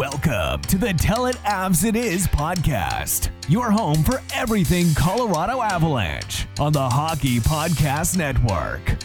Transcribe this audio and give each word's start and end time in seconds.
Welcome 0.00 0.62
to 0.62 0.78
the 0.78 0.94
Tell 0.94 1.26
It 1.26 1.36
Avs 1.44 1.84
It 1.84 1.94
Is 1.94 2.26
podcast, 2.26 3.28
your 3.50 3.70
home 3.70 4.02
for 4.02 4.22
everything 4.32 4.94
Colorado 4.94 5.60
Avalanche 5.60 6.46
on 6.58 6.72
the 6.72 6.88
Hockey 6.88 7.38
Podcast 7.38 8.16
Network. 8.16 8.96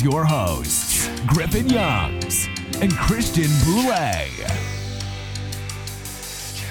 Here's 0.00 0.12
your 0.14 0.24
hosts, 0.24 1.10
Griffin 1.26 1.68
Youngs 1.68 2.48
and 2.80 2.90
Christian 2.90 3.50
Boulay. 3.66 4.30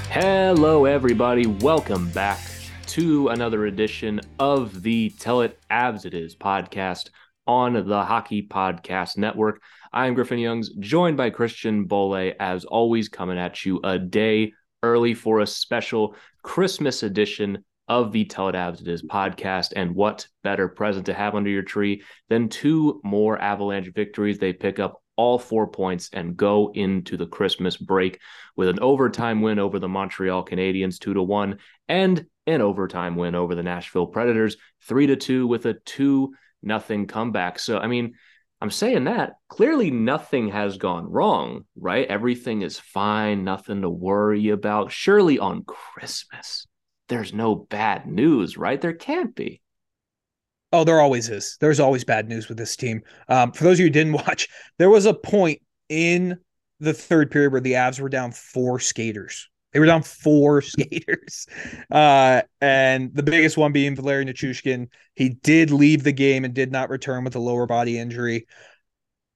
Hello, 0.09 0.85
everybody. 0.85 1.45
Welcome 1.45 2.09
back 2.09 2.39
to 2.87 3.27
another 3.27 3.67
edition 3.67 4.19
of 4.39 4.81
the 4.81 5.11
Tell 5.19 5.41
It 5.41 5.59
Avs 5.69 6.05
It 6.05 6.15
Is 6.15 6.35
podcast 6.35 7.11
on 7.45 7.73
the 7.73 8.03
Hockey 8.03 8.47
Podcast 8.47 9.15
Network. 9.15 9.61
I'm 9.93 10.15
Griffin 10.15 10.39
Youngs, 10.39 10.71
joined 10.79 11.17
by 11.17 11.29
Christian 11.29 11.85
Bole, 11.85 12.33
as 12.39 12.65
always, 12.65 13.09
coming 13.09 13.37
at 13.37 13.63
you 13.63 13.79
a 13.83 13.99
day 13.99 14.53
early 14.81 15.13
for 15.13 15.41
a 15.41 15.47
special 15.47 16.15
Christmas 16.41 17.03
edition 17.03 17.63
of 17.89 18.11
the 18.11 18.21
It 18.21 18.55
It 18.81 18.87
Is 18.87 19.03
podcast. 19.03 19.73
And 19.75 19.95
what 19.95 20.27
better 20.43 20.69
present 20.69 21.07
to 21.07 21.13
have 21.13 21.35
under 21.35 21.49
your 21.49 21.63
tree 21.63 22.03
than 22.29 22.47
two 22.47 23.01
more 23.03 23.37
Avalanche 23.37 23.91
victories? 23.93 24.39
They 24.39 24.53
pick 24.53 24.79
up 24.79 25.01
all 25.17 25.37
four 25.37 25.67
points 25.67 26.09
and 26.13 26.37
go 26.37 26.71
into 26.73 27.17
the 27.17 27.27
Christmas 27.27 27.75
break 27.75 28.21
with 28.55 28.69
an 28.69 28.79
overtime 28.79 29.41
win 29.41 29.59
over 29.59 29.77
the 29.77 29.89
Montreal 29.89 30.45
Canadiens, 30.45 30.97
two 30.97 31.13
to 31.13 31.21
one, 31.21 31.57
and 31.89 32.25
an 32.47 32.61
overtime 32.61 33.17
win 33.17 33.35
over 33.35 33.53
the 33.53 33.63
Nashville 33.63 34.07
Predators, 34.07 34.55
three 34.83 35.07
to 35.07 35.17
two, 35.17 35.45
with 35.45 35.65
a 35.65 35.73
two 35.73 36.33
nothing 36.63 37.05
comeback. 37.05 37.59
So, 37.59 37.77
I 37.79 37.87
mean, 37.87 38.13
I'm 38.61 38.71
saying 38.71 39.05
that 39.05 39.33
clearly 39.47 39.89
nothing 39.89 40.49
has 40.49 40.77
gone 40.77 41.09
wrong, 41.09 41.65
right? 41.75 42.07
Everything 42.07 42.61
is 42.61 42.79
fine, 42.79 43.43
nothing 43.43 43.81
to 43.81 43.89
worry 43.89 44.49
about. 44.49 44.91
Surely 44.91 45.39
on 45.39 45.63
Christmas, 45.63 46.67
there's 47.09 47.33
no 47.33 47.55
bad 47.55 48.07
news, 48.07 48.57
right? 48.57 48.79
There 48.79 48.93
can't 48.93 49.35
be. 49.35 49.61
Oh, 50.71 50.83
there 50.83 51.01
always 51.01 51.29
is. 51.29 51.57
There's 51.59 51.79
always 51.79 52.03
bad 52.03 52.29
news 52.29 52.47
with 52.47 52.57
this 52.57 52.75
team. 52.75 53.01
Um, 53.27 53.51
for 53.51 53.63
those 53.63 53.77
of 53.77 53.79
you 53.79 53.85
who 53.87 53.91
didn't 53.91 54.13
watch, 54.27 54.47
there 54.77 54.89
was 54.89 55.05
a 55.05 55.13
point 55.13 55.61
in 55.89 56.37
the 56.79 56.93
third 56.93 57.31
period 57.31 57.51
where 57.51 57.61
the 57.61 57.73
Avs 57.73 57.99
were 57.99 58.09
down 58.09 58.31
four 58.31 58.79
skaters. 58.79 59.49
They 59.73 59.79
were 59.79 59.85
down 59.85 60.03
four 60.03 60.61
skaters. 60.61 61.47
Uh, 61.91 62.43
and 62.61 63.13
the 63.13 63.23
biggest 63.23 63.57
one 63.57 63.71
being 63.71 63.95
Valeri 63.95 64.25
Nichushkin. 64.25 64.87
He 65.15 65.29
did 65.29 65.71
leave 65.71 66.03
the 66.03 66.11
game 66.11 66.45
and 66.45 66.53
did 66.53 66.71
not 66.71 66.89
return 66.89 67.23
with 67.23 67.35
a 67.35 67.39
lower 67.39 67.65
body 67.65 67.97
injury. 67.97 68.45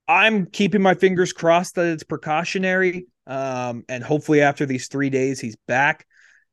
I'm 0.07 0.45
keeping 0.47 0.81
my 0.81 0.95
fingers 0.95 1.33
crossed 1.33 1.75
that 1.75 1.87
it's 1.87 2.03
precautionary. 2.03 3.07
Um, 3.25 3.85
and 3.87 4.03
hopefully 4.03 4.41
after 4.41 4.65
these 4.65 4.87
three 4.87 5.09
days, 5.09 5.39
he's 5.39 5.55
back. 5.67 6.05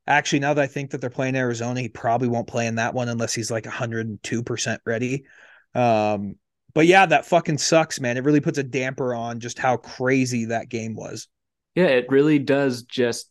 Actually, 0.07 0.41
now 0.41 0.55
that 0.55 0.63
I 0.63 0.67
think 0.67 0.91
that 0.91 1.01
they're 1.01 1.11
playing 1.11 1.37
Arizona, 1.37 1.81
he 1.81 1.89
probably 1.89 2.29
won't 2.29 2.47
play 2.47 2.67
in 2.67 2.77
that 2.77 2.95
one 2.95 3.09
unless 3.09 3.35
he's 3.35 3.51
like 3.51 3.65
102% 3.65 4.79
ready. 4.85 5.25
Um, 5.75 6.37
but 6.75 6.87
yeah, 6.87 7.07
that 7.07 7.27
fucking 7.27 7.59
sucks, 7.59 8.01
man. 8.01 8.17
It 8.17 8.25
really 8.25 8.41
puts 8.41 8.59
a 8.59 8.63
damper 8.63 9.15
on 9.15 9.41
just 9.41 9.59
how 9.59 9.77
crazy 9.77 10.47
that 10.47 10.69
game 10.69 10.95
was. 10.95 11.29
Yeah, 11.75 11.87
it 11.87 12.07
really 12.09 12.39
does 12.39 12.83
just 12.83 13.31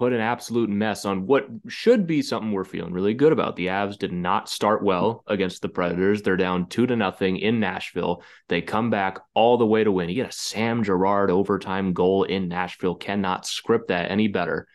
put 0.00 0.14
an 0.14 0.20
absolute 0.20 0.70
mess 0.70 1.04
on 1.04 1.26
what 1.26 1.46
should 1.68 2.06
be 2.06 2.22
something 2.22 2.52
we're 2.52 2.64
feeling 2.64 2.94
really 2.94 3.12
good 3.12 3.32
about. 3.32 3.54
The 3.54 3.66
Avs 3.66 3.98
did 3.98 4.12
not 4.12 4.48
start 4.48 4.82
well 4.82 5.22
against 5.26 5.60
the 5.60 5.68
Predators. 5.68 6.22
They're 6.22 6.38
down 6.38 6.70
two 6.70 6.86
to 6.86 6.96
nothing 6.96 7.36
in 7.36 7.60
Nashville. 7.60 8.22
They 8.48 8.62
come 8.62 8.88
back 8.88 9.18
all 9.34 9.58
the 9.58 9.66
way 9.66 9.84
to 9.84 9.92
win. 9.92 10.08
You 10.08 10.14
get 10.14 10.30
a 10.30 10.32
Sam 10.32 10.82
Girard 10.84 11.30
overtime 11.30 11.92
goal 11.92 12.24
in 12.24 12.48
Nashville. 12.48 12.94
Cannot 12.94 13.46
script 13.46 13.88
that 13.88 14.10
any 14.10 14.26
better. 14.26 14.66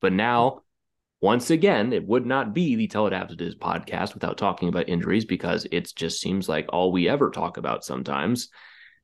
But 0.00 0.12
now, 0.12 0.62
once 1.20 1.50
again, 1.50 1.92
it 1.92 2.06
would 2.06 2.24
not 2.24 2.54
be 2.54 2.76
the 2.76 2.84
Is 2.84 3.54
podcast 3.56 4.14
without 4.14 4.38
talking 4.38 4.68
about 4.68 4.88
injuries 4.88 5.26
because 5.26 5.66
it 5.70 5.92
just 5.94 6.20
seems 6.20 6.48
like 6.48 6.66
all 6.70 6.92
we 6.92 7.08
ever 7.08 7.30
talk 7.30 7.58
about 7.58 7.84
sometimes. 7.84 8.48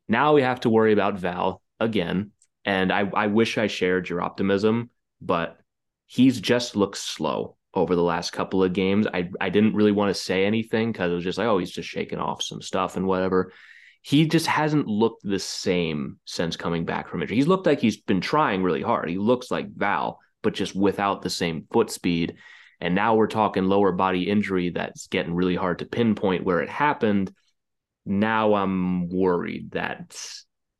Now 0.08 0.34
we 0.34 0.42
have 0.42 0.60
to 0.60 0.70
worry 0.70 0.92
about 0.92 1.18
Val 1.18 1.62
again. 1.78 2.30
And 2.64 2.92
I, 2.92 3.10
I 3.14 3.26
wish 3.26 3.58
I 3.58 3.66
shared 3.66 4.08
your 4.08 4.22
optimism, 4.22 4.90
but 5.20 5.58
he's 6.06 6.40
just 6.40 6.74
looked 6.74 6.96
slow 6.96 7.56
over 7.74 7.94
the 7.94 8.02
last 8.02 8.32
couple 8.32 8.64
of 8.64 8.72
games. 8.72 9.06
I, 9.12 9.28
I 9.40 9.50
didn't 9.50 9.74
really 9.74 9.92
want 9.92 10.14
to 10.14 10.20
say 10.20 10.46
anything 10.46 10.90
because 10.90 11.12
it 11.12 11.14
was 11.14 11.24
just 11.24 11.38
like, 11.38 11.46
oh, 11.46 11.58
he's 11.58 11.70
just 11.70 11.88
shaking 11.88 12.18
off 12.18 12.42
some 12.42 12.62
stuff 12.62 12.96
and 12.96 13.06
whatever. 13.06 13.52
He 14.00 14.26
just 14.26 14.46
hasn't 14.46 14.86
looked 14.86 15.22
the 15.22 15.38
same 15.38 16.18
since 16.24 16.56
coming 16.56 16.84
back 16.84 17.08
from 17.08 17.20
injury. 17.20 17.36
He's 17.36 17.48
looked 17.48 17.66
like 17.66 17.80
he's 17.80 17.98
been 17.98 18.20
trying 18.20 18.62
really 18.62 18.82
hard. 18.82 19.10
He 19.10 19.18
looks 19.18 19.50
like 19.50 19.68
Val, 19.74 20.20
but 20.46 20.54
just 20.54 20.76
without 20.76 21.22
the 21.22 21.28
same 21.28 21.66
foot 21.72 21.90
speed. 21.90 22.36
And 22.80 22.94
now 22.94 23.16
we're 23.16 23.26
talking 23.26 23.64
lower 23.64 23.90
body 23.90 24.30
injury 24.30 24.70
that's 24.70 25.08
getting 25.08 25.34
really 25.34 25.56
hard 25.56 25.80
to 25.80 25.86
pinpoint 25.86 26.44
where 26.44 26.60
it 26.60 26.68
happened. 26.68 27.32
Now 28.04 28.54
I'm 28.54 29.08
worried 29.08 29.72
that 29.72 30.16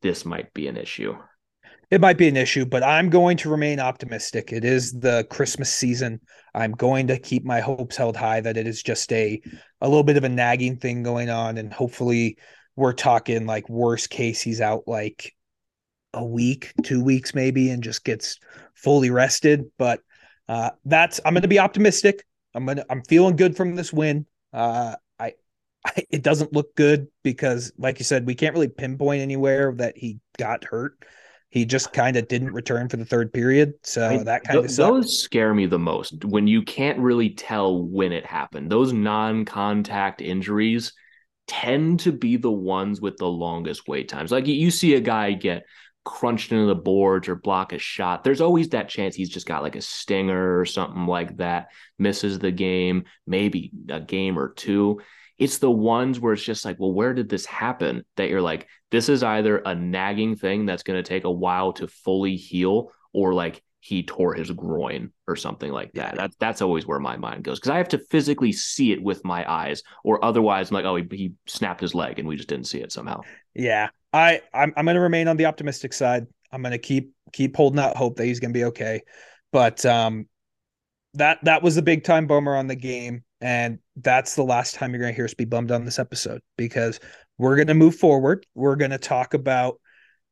this 0.01 0.23
might 0.23 0.53
be 0.53 0.69
an 0.69 0.77
issue. 0.77 1.17
It 1.91 1.99
might 1.99 2.17
be 2.17 2.29
an 2.29 2.37
issue, 2.37 2.65
but 2.65 2.81
I'm 2.81 3.09
going 3.09 3.35
to 3.39 3.49
remain 3.49 3.81
optimistic. 3.81 4.53
It 4.53 4.63
is 4.63 4.93
the 4.93 5.27
Christmas 5.29 5.73
season. 5.73 6.21
I'm 6.55 6.71
going 6.71 7.07
to 7.07 7.19
keep 7.19 7.43
my 7.43 7.59
hopes 7.59 7.97
held 7.97 8.15
high 8.15 8.39
that 8.39 8.55
it 8.55 8.67
is 8.67 8.81
just 8.81 9.11
a 9.11 9.41
a 9.81 9.89
little 9.89 10.05
bit 10.05 10.15
of 10.15 10.23
a 10.23 10.29
nagging 10.29 10.77
thing 10.77 11.03
going 11.03 11.29
on, 11.29 11.57
and 11.57 11.73
hopefully 11.73 12.37
we're 12.77 12.93
talking 12.93 13.45
like 13.45 13.67
worst 13.67 14.09
case 14.09 14.39
he's 14.39 14.61
out 14.61 14.83
like 14.87 15.35
a 16.17 16.25
week, 16.25 16.73
two 16.83 17.03
weeks 17.03 17.33
maybe, 17.35 17.69
and 17.69 17.83
just 17.83 18.03
gets 18.03 18.39
fully 18.75 19.09
rested. 19.09 19.65
But 19.77 20.01
uh, 20.47 20.71
that's 20.85 21.19
I'm 21.25 21.33
going 21.33 21.41
to 21.43 21.47
be 21.47 21.59
optimistic. 21.59 22.25
I'm 22.53 22.65
gonna 22.65 22.85
I'm 22.89 23.03
feeling 23.03 23.35
good 23.35 23.55
from 23.55 23.75
this 23.75 23.93
win. 23.93 24.25
Uh, 24.53 24.95
I, 25.19 25.33
I 25.85 26.05
it 26.09 26.23
doesn't 26.23 26.53
look 26.53 26.75
good 26.75 27.07
because, 27.23 27.71
like 27.77 27.99
you 27.99 28.05
said, 28.05 28.25
we 28.25 28.35
can't 28.35 28.53
really 28.53 28.67
pinpoint 28.69 29.21
anywhere 29.21 29.73
that 29.77 29.97
he 29.97 30.19
got 30.37 30.63
hurt. 30.63 30.97
He 31.49 31.65
just 31.65 31.93
kind 31.93 32.17
of 32.17 32.27
didn't 32.27 32.51
return 32.51 32.89
for 32.89 32.97
the 32.97 33.05
third 33.05 33.31
period, 33.31 33.73
so 33.83 34.07
I- 34.07 34.23
that 34.23 34.43
kind 34.43 34.59
th- 34.59 34.71
of 34.71 34.75
those 34.75 35.21
scare 35.23 35.53
me 35.53 35.65
the 35.65 35.79
most 35.79 36.25
when 36.25 36.45
you 36.47 36.61
can't 36.63 36.99
really 36.99 37.29
tell 37.31 37.81
when 37.81 38.11
it 38.11 38.25
happened. 38.25 38.69
Those 38.69 38.91
non-contact 38.91 40.21
injuries 40.21 40.93
tend 41.47 42.01
to 42.01 42.11
be 42.11 42.35
the 42.37 42.51
ones 42.51 42.99
with 42.99 43.15
the 43.17 43.27
longest 43.27 43.87
wait 43.87 44.09
times. 44.09 44.31
Like 44.31 44.47
you- 44.47 44.55
you 44.55 44.71
see 44.71 44.95
a 44.95 44.99
guy 44.99 45.31
get 45.31 45.63
crunched 46.07 46.53
into 46.53 46.65
the 46.65 46.75
boards 46.75 47.27
or 47.27 47.35
block 47.35 47.73
a 47.73 47.77
shot. 47.77 48.23
There's 48.23 48.39
always 48.39 48.69
that 48.69 48.87
chance 48.87 49.13
he's 49.13 49.29
just 49.29 49.45
got 49.45 49.61
like 49.61 49.75
a 49.75 49.81
stinger 49.81 50.57
or 50.57 50.65
something 50.65 51.05
like 51.05 51.37
that, 51.37 51.67
misses 51.99 52.39
the 52.39 52.51
game, 52.51 53.03
maybe 53.25 53.71
a 53.89 53.99
game 53.99 54.39
or 54.39 54.53
two. 54.53 55.01
It's 55.37 55.57
the 55.57 55.69
ones 55.69 56.19
where 56.19 56.33
it's 56.33 56.43
just 56.43 56.63
like, 56.63 56.79
well, 56.79 56.93
where 56.93 57.13
did 57.13 57.27
this 57.27 57.45
happen? 57.45 58.05
That 58.15 58.29
you're 58.29 58.41
like, 58.41 58.67
this 58.89 59.09
is 59.09 59.21
either 59.21 59.57
a 59.57 59.75
nagging 59.75 60.37
thing 60.37 60.65
that's 60.65 60.83
going 60.83 60.97
to 60.97 61.07
take 61.07 61.25
a 61.25 61.31
while 61.31 61.73
to 61.73 61.87
fully 61.87 62.37
heal, 62.37 62.91
or 63.13 63.33
like 63.33 63.61
he 63.79 64.03
tore 64.03 64.33
his 64.33 64.49
groin 64.51 65.11
or 65.27 65.35
something 65.35 65.71
like 65.71 65.91
that. 65.93 66.15
That's 66.15 66.35
that's 66.37 66.61
always 66.61 66.87
where 66.87 66.99
my 66.99 67.17
mind 67.17 67.43
goes 67.43 67.59
because 67.59 67.69
I 67.69 67.77
have 67.77 67.89
to 67.89 67.99
physically 67.99 68.51
see 68.51 68.91
it 68.91 69.03
with 69.03 69.23
my 69.23 69.49
eyes, 69.49 69.83
or 70.03 70.23
otherwise 70.23 70.69
I'm 70.69 70.75
like, 70.75 70.85
oh, 70.85 70.95
he, 70.95 71.05
he 71.11 71.33
snapped 71.45 71.81
his 71.81 71.93
leg 71.93 72.17
and 72.17 72.27
we 72.27 72.37
just 72.37 72.49
didn't 72.49 72.67
see 72.67 72.79
it 72.79 72.91
somehow. 72.91 73.21
Yeah, 73.53 73.89
I 74.13 74.41
I'm 74.53 74.73
I'm 74.75 74.85
going 74.85 74.95
to 74.95 75.01
remain 75.01 75.27
on 75.27 75.37
the 75.37 75.45
optimistic 75.45 75.93
side. 75.93 76.27
I'm 76.51 76.61
going 76.61 76.71
to 76.71 76.77
keep 76.77 77.13
keep 77.33 77.55
holding 77.55 77.79
out 77.79 77.97
hope 77.97 78.17
that 78.17 78.25
he's 78.25 78.39
going 78.39 78.53
to 78.53 78.57
be 78.57 78.65
okay. 78.65 79.01
But 79.51 79.85
um, 79.85 80.27
that 81.15 81.39
that 81.43 81.63
was 81.63 81.75
the 81.75 81.81
big 81.81 82.03
time 82.03 82.27
bummer 82.27 82.55
on 82.55 82.67
the 82.67 82.75
game, 82.75 83.23
and 83.41 83.79
that's 83.97 84.35
the 84.35 84.43
last 84.43 84.75
time 84.75 84.91
you're 84.91 85.01
going 85.01 85.13
to 85.13 85.15
hear 85.15 85.25
us 85.25 85.33
be 85.33 85.45
bummed 85.45 85.71
on 85.71 85.85
this 85.85 85.99
episode 85.99 86.41
because 86.57 86.99
we're 87.37 87.55
going 87.55 87.67
to 87.67 87.73
move 87.73 87.95
forward. 87.95 88.45
We're 88.55 88.75
going 88.75 88.91
to 88.91 88.97
talk 88.97 89.33
about 89.33 89.79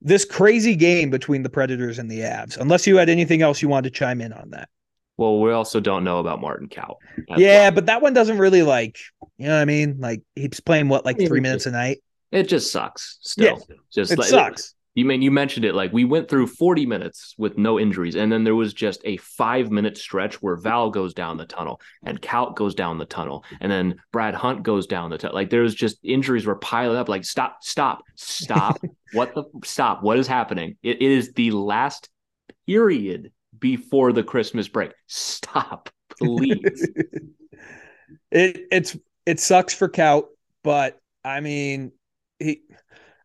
this 0.01 0.25
crazy 0.25 0.75
game 0.75 1.09
between 1.09 1.43
the 1.43 1.49
Predators 1.49 1.99
and 1.99 2.09
the 2.09 2.19
Avs. 2.19 2.57
Unless 2.57 2.87
you 2.87 2.97
had 2.97 3.09
anything 3.09 3.41
else 3.41 3.61
you 3.61 3.69
wanted 3.69 3.93
to 3.93 3.97
chime 3.97 4.21
in 4.21 4.33
on 4.33 4.51
that. 4.51 4.69
Well, 5.17 5.39
we 5.39 5.51
also 5.51 5.79
don't 5.79 6.03
know 6.03 6.19
about 6.19 6.41
Martin 6.41 6.67
Kaut. 6.67 6.97
yeah, 7.37 7.71
but 7.71 7.85
that 7.85 8.01
one 8.01 8.13
doesn't 8.13 8.37
really 8.37 8.63
like, 8.63 8.99
you 9.37 9.47
know 9.47 9.55
what 9.55 9.61
I 9.61 9.65
mean? 9.65 9.97
Like 9.99 10.23
he's 10.35 10.59
playing 10.59 10.89
what 10.89 11.05
like 11.05 11.17
three 11.17 11.39
minutes 11.39 11.65
a 11.65 11.71
night. 11.71 11.99
It 12.35 12.49
just 12.49 12.71
sucks. 12.71 13.17
Still, 13.21 13.65
just 13.93 14.11
It 14.11 14.19
like, 14.19 14.27
sucks. 14.27 14.75
You 14.93 15.03
mean 15.03 15.21
you 15.21 15.29
mentioned 15.29 15.65
it 15.65 15.75
like 15.75 15.91
we 15.91 16.05
went 16.05 16.29
through 16.29 16.47
40 16.47 16.85
minutes 16.85 17.35
with 17.37 17.57
no 17.57 17.77
injuries, 17.77 18.15
and 18.15 18.31
then 18.31 18.45
there 18.45 18.55
was 18.55 18.73
just 18.73 19.01
a 19.03 19.17
five 19.17 19.69
minute 19.69 19.97
stretch 19.97 20.41
where 20.41 20.55
Val 20.55 20.89
goes 20.89 21.13
down 21.13 21.35
the 21.35 21.45
tunnel 21.45 21.81
and 22.03 22.21
Kaut 22.21 22.55
goes 22.55 22.75
down 22.75 22.97
the 22.97 23.05
tunnel, 23.05 23.43
and 23.59 23.69
then 23.69 23.95
Brad 24.13 24.33
Hunt 24.33 24.63
goes 24.63 24.87
down 24.87 25.09
the 25.09 25.17
tunnel. 25.17 25.35
Like 25.35 25.49
there 25.49 25.63
was 25.63 25.75
just 25.75 25.97
injuries 26.01 26.45
were 26.45 26.55
piling 26.55 26.97
up. 26.97 27.09
Like 27.09 27.25
stop, 27.25 27.57
stop, 27.61 28.03
stop. 28.15 28.79
what 29.13 29.35
the 29.35 29.43
stop? 29.65 30.01
What 30.01 30.17
is 30.17 30.27
happening? 30.27 30.77
It, 30.81 31.01
it 31.01 31.11
is 31.11 31.33
the 31.33 31.51
last 31.51 32.09
period 32.65 33.33
before 33.59 34.13
the 34.13 34.23
Christmas 34.23 34.69
break. 34.69 34.91
Stop, 35.07 35.89
please. 36.17 36.89
it 38.31 38.61
it's 38.71 38.97
it 39.25 39.41
sucks 39.41 39.73
for 39.73 39.89
Kaut, 39.89 40.27
but 40.63 40.99
I 41.21 41.41
mean 41.41 41.91
he 42.39 42.61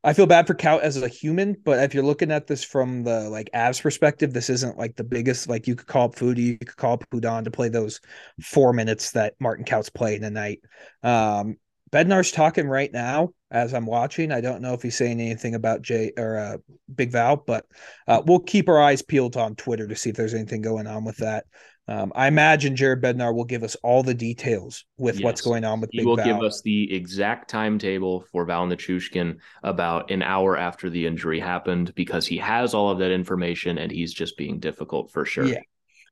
I 0.02 0.14
feel 0.14 0.26
bad 0.26 0.46
for 0.46 0.54
Kaut 0.54 0.80
as 0.80 0.96
a 0.96 1.08
human, 1.08 1.54
but 1.62 1.78
if 1.80 1.92
you're 1.92 2.02
looking 2.02 2.30
at 2.30 2.46
this 2.46 2.64
from 2.64 3.02
the 3.04 3.28
like 3.28 3.50
Avs 3.54 3.82
perspective, 3.82 4.32
this 4.32 4.48
isn't 4.48 4.78
like 4.78 4.96
the 4.96 5.04
biggest. 5.04 5.48
Like 5.48 5.66
you 5.66 5.76
could 5.76 5.86
call 5.86 6.06
up 6.06 6.14
Foudy, 6.14 6.38
you 6.38 6.58
could 6.58 6.76
call 6.76 6.94
up 6.94 7.04
Hudon 7.10 7.44
to 7.44 7.50
play 7.50 7.68
those 7.68 8.00
four 8.42 8.72
minutes 8.72 9.10
that 9.12 9.34
Martin 9.40 9.66
Kaut's 9.66 9.90
playing 9.90 10.22
tonight. 10.22 10.60
Um, 11.02 11.56
Bednar's 11.92 12.32
talking 12.32 12.66
right 12.66 12.90
now 12.90 13.30
as 13.50 13.74
I'm 13.74 13.84
watching. 13.84 14.32
I 14.32 14.40
don't 14.40 14.62
know 14.62 14.72
if 14.72 14.82
he's 14.82 14.96
saying 14.96 15.20
anything 15.20 15.54
about 15.54 15.82
Jay 15.82 16.12
or 16.16 16.38
uh, 16.38 16.56
Big 16.94 17.10
Val, 17.10 17.36
but 17.36 17.66
uh, 18.06 18.22
we'll 18.24 18.40
keep 18.40 18.70
our 18.70 18.80
eyes 18.80 19.02
peeled 19.02 19.36
on 19.36 19.54
Twitter 19.54 19.86
to 19.86 19.96
see 19.96 20.10
if 20.10 20.16
there's 20.16 20.34
anything 20.34 20.62
going 20.62 20.86
on 20.86 21.04
with 21.04 21.18
that. 21.18 21.44
Um, 21.90 22.12
I 22.14 22.28
imagine 22.28 22.76
Jared 22.76 23.02
Bednar 23.02 23.34
will 23.34 23.44
give 23.44 23.64
us 23.64 23.75
all 23.82 24.04
the 24.04 24.14
details 24.14 24.84
with 24.96 25.16
yes. 25.16 25.25
what's 25.25 25.40
going 25.40 25.64
on 25.64 25.81
with. 25.81 25.90
He 25.90 25.98
Big 25.98 26.06
will 26.06 26.14
Val. 26.14 26.25
give 26.25 26.40
us 26.40 26.62
the 26.62 26.94
exact 26.94 27.50
timetable 27.50 28.20
for 28.31 28.44
Val 28.44 28.64
Nichushkin 28.69 29.38
about 29.64 30.08
an 30.12 30.22
hour 30.22 30.56
after 30.56 30.88
the 30.88 31.04
injury 31.04 31.40
happened 31.40 31.92
because 31.96 32.28
he 32.28 32.38
has 32.38 32.75
all 32.75 32.90
of 32.90 33.00
that 33.00 33.10
information 33.10 33.76
and 33.78 33.90
he's 33.90 34.14
just 34.14 34.38
being 34.38 34.60
difficult 34.60 35.10
for 35.10 35.25
sure. 35.25 35.46
Yeah, 35.46 35.58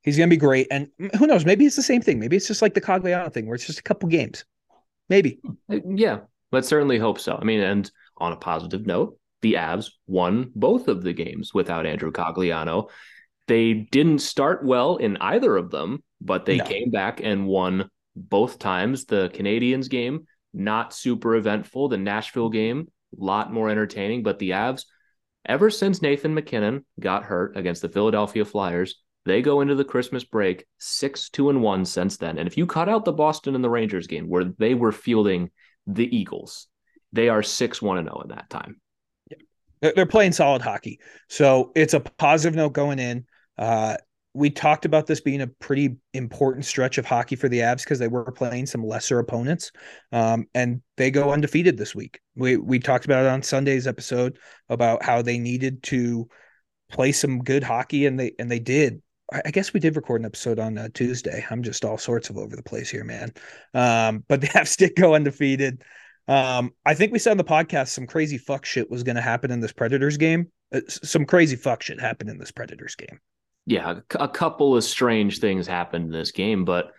he's 0.03 0.17
gonna 0.17 0.27
be 0.27 0.35
great. 0.35 0.67
And 0.69 0.89
who 1.17 1.25
knows? 1.25 1.45
Maybe 1.45 1.65
it's 1.65 1.77
the 1.77 1.81
same 1.81 2.01
thing. 2.01 2.19
Maybe 2.19 2.35
it's 2.35 2.47
just 2.47 2.61
like 2.61 2.73
the 2.73 2.81
Cogliano 2.81 3.31
thing, 3.31 3.47
where 3.47 3.55
it's 3.55 3.65
just 3.65 3.79
a 3.79 3.83
couple 3.83 4.09
games. 4.09 4.43
Maybe. 5.07 5.39
Uh, 5.71 5.79
yeah, 5.95 6.19
let's 6.51 6.67
certainly 6.67 6.97
hope 6.97 7.21
so. 7.21 7.37
I 7.41 7.45
mean, 7.45 7.61
and 7.61 7.89
on 8.17 8.33
a 8.33 8.37
positive 8.37 8.85
note, 8.85 9.17
the 9.41 9.53
Avs 9.53 9.91
won 10.07 10.51
both 10.55 10.89
of 10.89 11.03
the 11.03 11.13
games 11.13 11.53
without 11.53 11.85
Andrew 11.85 12.11
Cogliano. 12.11 12.89
They 13.49 13.73
didn't 13.73 14.19
start 14.19 14.63
well 14.63 14.97
in 14.97 15.17
either 15.17 15.57
of 15.57 15.71
them, 15.71 16.03
but 16.21 16.45
they 16.45 16.57
no. 16.57 16.65
came 16.65 16.91
back 16.91 17.19
and 17.19 17.47
won 17.47 17.89
both 18.15 18.59
times. 18.59 19.05
The 19.05 19.29
Canadiens 19.33 19.89
game, 19.89 20.27
not 20.53 20.93
super 20.93 21.35
eventful. 21.35 21.89
The 21.89 21.97
Nashville 21.97 22.49
game, 22.49 22.91
a 23.19 23.23
lot 23.23 23.51
more 23.51 23.67
entertaining. 23.67 24.21
But 24.21 24.37
the 24.37 24.51
Avs, 24.51 24.85
ever 25.47 25.71
since 25.71 25.99
Nathan 25.99 26.35
MacKinnon 26.35 26.85
got 26.99 27.23
hurt 27.23 27.57
against 27.57 27.81
the 27.81 27.89
Philadelphia 27.89 28.45
Flyers, 28.45 29.01
they 29.25 29.41
go 29.41 29.61
into 29.61 29.73
the 29.73 29.83
Christmas 29.83 30.23
break 30.23 30.67
six, 30.77 31.31
two, 31.31 31.49
and 31.49 31.63
one 31.63 31.85
since 31.85 32.17
then. 32.17 32.37
And 32.37 32.47
if 32.47 32.55
you 32.55 32.67
cut 32.67 32.87
out 32.87 33.03
the 33.03 33.11
Boston 33.11 33.55
and 33.55 33.63
the 33.63 33.69
Rangers 33.69 34.05
game 34.05 34.29
where 34.29 34.43
they 34.43 34.75
were 34.75 34.91
fielding 34.91 35.49
the 35.87 36.15
Eagles, 36.15 36.67
they 37.13 37.29
are 37.29 37.41
six, 37.41 37.81
one, 37.81 37.97
and 37.97 38.05
zero 38.05 38.17
oh 38.19 38.21
in 38.21 38.29
that 38.29 38.51
time. 38.51 38.79
They're 39.81 40.05
playing 40.05 40.33
solid 40.33 40.61
hockey. 40.61 40.99
So 41.29 41.71
it's 41.73 41.95
a 41.95 41.99
positive 41.99 42.55
note 42.55 42.73
going 42.73 42.99
in. 42.99 43.25
Uh, 43.59 43.97
we 44.33 44.49
talked 44.49 44.85
about 44.85 45.05
this 45.05 45.21
being 45.21 45.41
a 45.41 45.47
pretty 45.47 45.97
important 46.13 46.65
stretch 46.65 46.97
of 46.97 47.05
hockey 47.05 47.35
for 47.35 47.49
the 47.49 47.59
Avs 47.59 47.83
because 47.83 47.99
they 47.99 48.07
were 48.07 48.31
playing 48.31 48.67
some 48.67 48.85
lesser 48.85 49.19
opponents, 49.19 49.71
um, 50.11 50.47
and 50.53 50.81
they 50.97 51.11
go 51.11 51.31
undefeated 51.31 51.77
this 51.77 51.93
week. 51.93 52.21
We 52.35 52.55
we 52.57 52.79
talked 52.79 53.05
about 53.05 53.25
it 53.25 53.29
on 53.29 53.43
Sunday's 53.43 53.87
episode 53.87 54.37
about 54.69 55.03
how 55.03 55.21
they 55.21 55.39
needed 55.39 55.83
to 55.83 56.29
play 56.89 57.11
some 57.11 57.43
good 57.43 57.63
hockey, 57.63 58.05
and 58.05 58.19
they 58.19 58.33
and 58.39 58.49
they 58.49 58.59
did. 58.59 59.01
I 59.31 59.51
guess 59.51 59.73
we 59.73 59.79
did 59.79 59.95
record 59.95 60.21
an 60.21 60.25
episode 60.25 60.57
on 60.57 60.77
uh, 60.77 60.89
Tuesday. 60.93 61.45
I'm 61.51 61.61
just 61.61 61.85
all 61.85 61.99
sorts 61.99 62.31
of 62.31 62.37
over 62.37 62.55
the 62.55 62.63
place 62.63 62.89
here, 62.89 63.03
man. 63.03 63.31
Um, 63.75 64.23
but 64.29 64.41
the 64.41 64.47
Avs 64.47 64.77
did 64.77 64.95
go 64.95 65.15
undefeated. 65.15 65.83
Um, 66.27 66.71
I 66.85 66.93
think 66.93 67.11
we 67.11 67.19
said 67.19 67.31
on 67.31 67.37
the 67.37 67.43
podcast 67.43 67.89
some 67.89 68.07
crazy 68.07 68.37
fuck 68.37 68.65
shit 68.65 68.89
was 68.89 69.03
going 69.03 69.15
to 69.17 69.21
happen 69.21 69.51
in 69.51 69.59
this 69.59 69.73
Predators 69.73 70.17
game. 70.17 70.51
Uh, 70.73 70.81
some 70.87 71.25
crazy 71.25 71.55
fuck 71.55 71.83
shit 71.83 71.99
happened 71.99 72.29
in 72.29 72.37
this 72.37 72.51
Predators 72.51 72.95
game 72.95 73.19
yeah, 73.69 73.99
a 74.19 74.27
couple 74.27 74.75
of 74.75 74.83
strange 74.83 75.37
things 75.37 75.67
happened 75.67 76.05
in 76.05 76.11
this 76.11 76.31
game, 76.31 76.65
but 76.65 76.91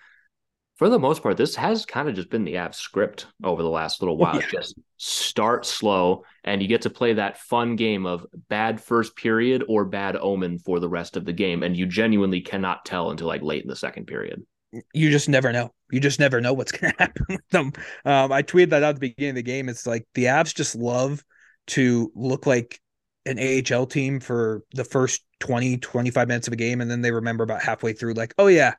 for 0.76 0.88
the 0.88 1.00
most 1.00 1.20
part, 1.20 1.36
this 1.36 1.56
has 1.56 1.84
kind 1.84 2.08
of 2.08 2.14
just 2.14 2.30
been 2.30 2.44
the 2.44 2.58
app 2.58 2.76
script 2.76 3.26
over 3.42 3.60
the 3.60 3.68
last 3.68 4.00
little 4.00 4.16
while. 4.16 4.36
Yeah. 4.40 4.46
Just 4.52 4.78
start 4.96 5.66
slow, 5.66 6.24
and 6.44 6.62
you 6.62 6.68
get 6.68 6.82
to 6.82 6.90
play 6.90 7.14
that 7.14 7.38
fun 7.38 7.74
game 7.74 8.06
of 8.06 8.24
bad 8.48 8.80
first 8.80 9.16
period 9.16 9.64
or 9.68 9.84
bad 9.84 10.16
omen 10.16 10.60
for 10.60 10.78
the 10.78 10.88
rest 10.88 11.16
of 11.16 11.24
the 11.24 11.32
game, 11.32 11.64
and 11.64 11.76
you 11.76 11.86
genuinely 11.86 12.40
cannot 12.40 12.84
tell 12.84 13.10
until 13.10 13.26
like 13.26 13.42
late 13.42 13.62
in 13.62 13.68
the 13.68 13.74
second 13.74 14.06
period. 14.06 14.46
You 14.94 15.10
just 15.10 15.28
never 15.28 15.50
know. 15.50 15.74
You 15.90 15.98
just 15.98 16.20
never 16.20 16.40
know 16.40 16.52
what's 16.52 16.70
going 16.78 16.92
to 16.92 16.98
happen 17.00 17.26
with 17.28 17.48
them. 17.50 17.72
Um, 18.04 18.30
I 18.30 18.42
tweeted 18.42 18.70
that 18.70 18.84
out 18.84 18.90
at 18.90 18.94
the 18.94 19.08
beginning 19.08 19.30
of 19.30 19.36
the 19.36 19.42
game. 19.42 19.68
It's 19.68 19.88
like 19.88 20.06
the 20.14 20.26
Avs 20.26 20.54
just 20.54 20.76
love 20.76 21.24
to 21.68 22.12
look 22.14 22.46
like 22.46 22.80
an 23.26 23.40
AHL 23.40 23.86
team 23.86 24.20
for 24.20 24.62
the 24.72 24.84
first 24.84 25.22
20, 25.40 25.78
25 25.78 26.28
minutes 26.28 26.46
of 26.46 26.52
a 26.52 26.56
game, 26.56 26.80
and 26.80 26.90
then 26.90 27.02
they 27.02 27.10
remember 27.10 27.44
about 27.44 27.62
halfway 27.62 27.92
through, 27.92 28.14
like, 28.14 28.34
oh 28.38 28.46
yeah, 28.46 28.74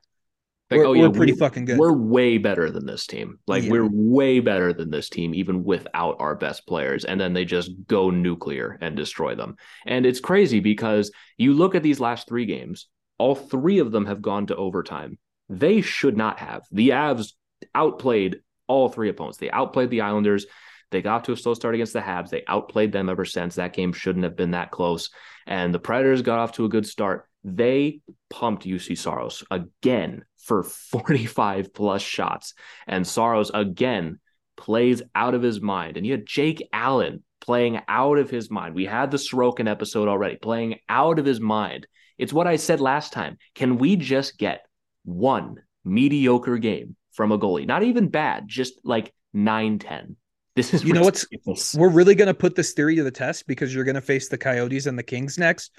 like, 0.72 0.78
we're, 0.78 0.86
oh, 0.86 0.92
yeah, 0.94 1.02
we're 1.02 1.10
pretty 1.10 1.32
we, 1.32 1.38
fucking 1.38 1.64
good. 1.66 1.78
We're 1.78 1.92
way 1.92 2.38
better 2.38 2.70
than 2.70 2.86
this 2.86 3.06
team. 3.06 3.38
Like 3.46 3.64
yeah. 3.64 3.70
we're 3.70 3.88
way 3.90 4.40
better 4.40 4.72
than 4.72 4.90
this 4.90 5.10
team, 5.10 5.34
even 5.34 5.64
without 5.64 6.16
our 6.18 6.34
best 6.34 6.66
players. 6.66 7.04
And 7.04 7.20
then 7.20 7.34
they 7.34 7.44
just 7.44 7.70
go 7.86 8.10
nuclear 8.10 8.78
and 8.80 8.96
destroy 8.96 9.34
them. 9.34 9.56
And 9.86 10.06
it's 10.06 10.20
crazy 10.20 10.60
because 10.60 11.10
you 11.36 11.52
look 11.52 11.74
at 11.74 11.82
these 11.82 12.00
last 12.00 12.26
three 12.26 12.46
games, 12.46 12.88
all 13.18 13.34
three 13.34 13.80
of 13.80 13.92
them 13.92 14.06
have 14.06 14.22
gone 14.22 14.46
to 14.46 14.56
overtime. 14.56 15.18
They 15.48 15.82
should 15.82 16.16
not 16.16 16.38
have. 16.38 16.62
The 16.72 16.90
Avs 16.90 17.32
outplayed 17.74 18.40
all 18.66 18.88
three 18.88 19.10
opponents. 19.10 19.38
They 19.38 19.50
outplayed 19.50 19.90
the 19.90 20.00
Islanders. 20.00 20.46
They 20.92 21.02
got 21.02 21.24
to 21.24 21.32
a 21.32 21.36
slow 21.36 21.54
start 21.54 21.74
against 21.74 21.92
the 21.92 22.00
Habs. 22.00 22.28
They 22.28 22.44
outplayed 22.46 22.92
them 22.92 23.08
ever 23.08 23.24
since. 23.24 23.56
That 23.56 23.72
game 23.72 23.92
shouldn't 23.92 24.24
have 24.24 24.36
been 24.36 24.52
that 24.52 24.70
close. 24.70 25.10
And 25.46 25.74
the 25.74 25.80
Predators 25.80 26.22
got 26.22 26.38
off 26.38 26.52
to 26.52 26.64
a 26.64 26.68
good 26.68 26.86
start. 26.86 27.26
They 27.42 28.00
pumped 28.30 28.64
Juuse 28.64 28.96
Saros 28.96 29.42
again 29.50 30.24
for 30.38 30.62
45 30.62 31.74
plus 31.74 32.02
shots. 32.02 32.54
And 32.86 33.06
Saros 33.06 33.50
again 33.52 34.20
plays 34.56 35.02
out 35.14 35.34
of 35.34 35.42
his 35.42 35.60
mind. 35.60 35.96
And 35.96 36.06
you 36.06 36.12
had 36.12 36.26
Jake 36.26 36.68
Allen 36.72 37.24
playing 37.40 37.80
out 37.88 38.18
of 38.18 38.30
his 38.30 38.50
mind. 38.50 38.74
We 38.74 38.84
had 38.84 39.10
the 39.10 39.16
Sorokin 39.16 39.68
episode 39.68 40.08
already, 40.08 40.36
playing 40.36 40.76
out 40.88 41.18
of 41.18 41.26
his 41.26 41.40
mind. 41.40 41.86
It's 42.18 42.32
what 42.32 42.46
I 42.46 42.56
said 42.56 42.80
last 42.80 43.12
time. 43.12 43.38
Can 43.54 43.78
we 43.78 43.96
just 43.96 44.38
get 44.38 44.64
one 45.04 45.56
mediocre 45.84 46.58
game 46.58 46.96
from 47.12 47.32
a 47.32 47.38
goalie? 47.38 47.66
Not 47.66 47.82
even 47.82 48.08
bad, 48.08 48.46
just 48.46 48.74
like 48.84 49.12
9 49.32 49.80
10. 49.80 50.16
This 50.54 50.74
is 50.74 50.84
you 50.84 50.92
know 50.92 51.02
what's 51.02 51.26
we're 51.74 51.88
really 51.88 52.14
going 52.14 52.28
to 52.28 52.34
put 52.34 52.54
this 52.54 52.72
theory 52.72 52.96
to 52.96 53.02
the 53.02 53.10
test 53.10 53.46
because 53.46 53.74
you're 53.74 53.84
going 53.84 53.94
to 53.94 54.02
face 54.02 54.28
the 54.28 54.36
Coyotes 54.36 54.86
and 54.86 54.98
the 54.98 55.02
Kings 55.02 55.38
next. 55.38 55.72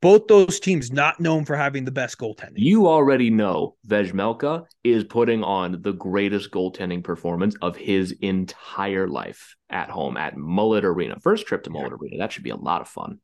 Both 0.00 0.28
those 0.28 0.60
teams 0.60 0.92
not 0.92 1.18
known 1.18 1.44
for 1.44 1.56
having 1.56 1.84
the 1.84 1.90
best 1.90 2.18
goaltending. 2.18 2.52
You 2.56 2.86
already 2.86 3.30
know 3.30 3.74
Vejmelka 3.86 4.64
is 4.84 5.02
putting 5.02 5.42
on 5.42 5.82
the 5.82 5.92
greatest 5.92 6.52
goaltending 6.52 7.02
performance 7.02 7.56
of 7.62 7.76
his 7.76 8.12
entire 8.20 9.08
life 9.08 9.56
at 9.70 9.90
home 9.90 10.16
at 10.16 10.36
Mullet 10.36 10.84
Arena. 10.84 11.18
First 11.20 11.46
trip 11.46 11.64
to 11.64 11.70
Mullet 11.70 11.90
yeah. 11.90 11.96
Arena. 11.96 12.18
That 12.18 12.32
should 12.32 12.44
be 12.44 12.50
a 12.50 12.56
lot 12.56 12.80
of 12.80 12.88
fun 12.88 13.18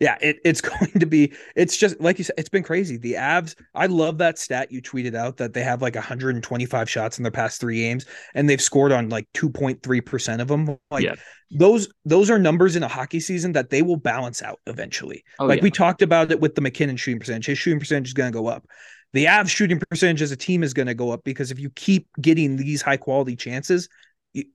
yeah, 0.00 0.16
it, 0.20 0.38
it's 0.44 0.60
going 0.60 0.92
to 0.98 1.06
be. 1.06 1.32
It's 1.54 1.76
just 1.76 2.00
like 2.00 2.18
you 2.18 2.24
said. 2.24 2.34
It's 2.38 2.48
been 2.48 2.62
crazy. 2.62 2.96
The 2.96 3.14
Avs. 3.14 3.54
I 3.74 3.86
love 3.86 4.18
that 4.18 4.38
stat 4.38 4.70
you 4.70 4.82
tweeted 4.82 5.14
out 5.14 5.36
that 5.38 5.52
they 5.52 5.62
have 5.62 5.82
like 5.82 5.94
125 5.94 6.90
shots 6.90 7.18
in 7.18 7.22
their 7.22 7.32
past 7.32 7.60
three 7.60 7.78
games, 7.78 8.06
and 8.34 8.48
they've 8.48 8.60
scored 8.60 8.92
on 8.92 9.08
like 9.08 9.28
2.3 9.34 10.04
percent 10.04 10.42
of 10.42 10.48
them. 10.48 10.76
Like 10.90 11.04
yeah. 11.04 11.14
those, 11.50 11.88
those 12.04 12.30
are 12.30 12.38
numbers 12.38 12.76
in 12.76 12.82
a 12.82 12.88
hockey 12.88 13.20
season 13.20 13.52
that 13.52 13.70
they 13.70 13.82
will 13.82 13.96
balance 13.96 14.42
out 14.42 14.60
eventually. 14.66 15.24
Oh, 15.38 15.46
like 15.46 15.58
yeah. 15.58 15.64
we 15.64 15.70
talked 15.70 16.02
about 16.02 16.30
it 16.30 16.40
with 16.40 16.54
the 16.54 16.60
MacKinnon 16.60 16.96
shooting 16.96 17.20
percentage. 17.20 17.46
His 17.46 17.58
shooting 17.58 17.80
percentage 17.80 18.08
is 18.08 18.14
going 18.14 18.32
to 18.32 18.38
go 18.38 18.46
up. 18.46 18.66
The 19.12 19.26
Avs 19.26 19.48
shooting 19.48 19.80
percentage 19.88 20.20
as 20.20 20.32
a 20.32 20.36
team 20.36 20.62
is 20.62 20.74
going 20.74 20.88
to 20.88 20.94
go 20.94 21.10
up 21.10 21.24
because 21.24 21.50
if 21.50 21.58
you 21.58 21.70
keep 21.70 22.08
getting 22.20 22.56
these 22.56 22.82
high 22.82 22.98
quality 22.98 23.36
chances, 23.36 23.88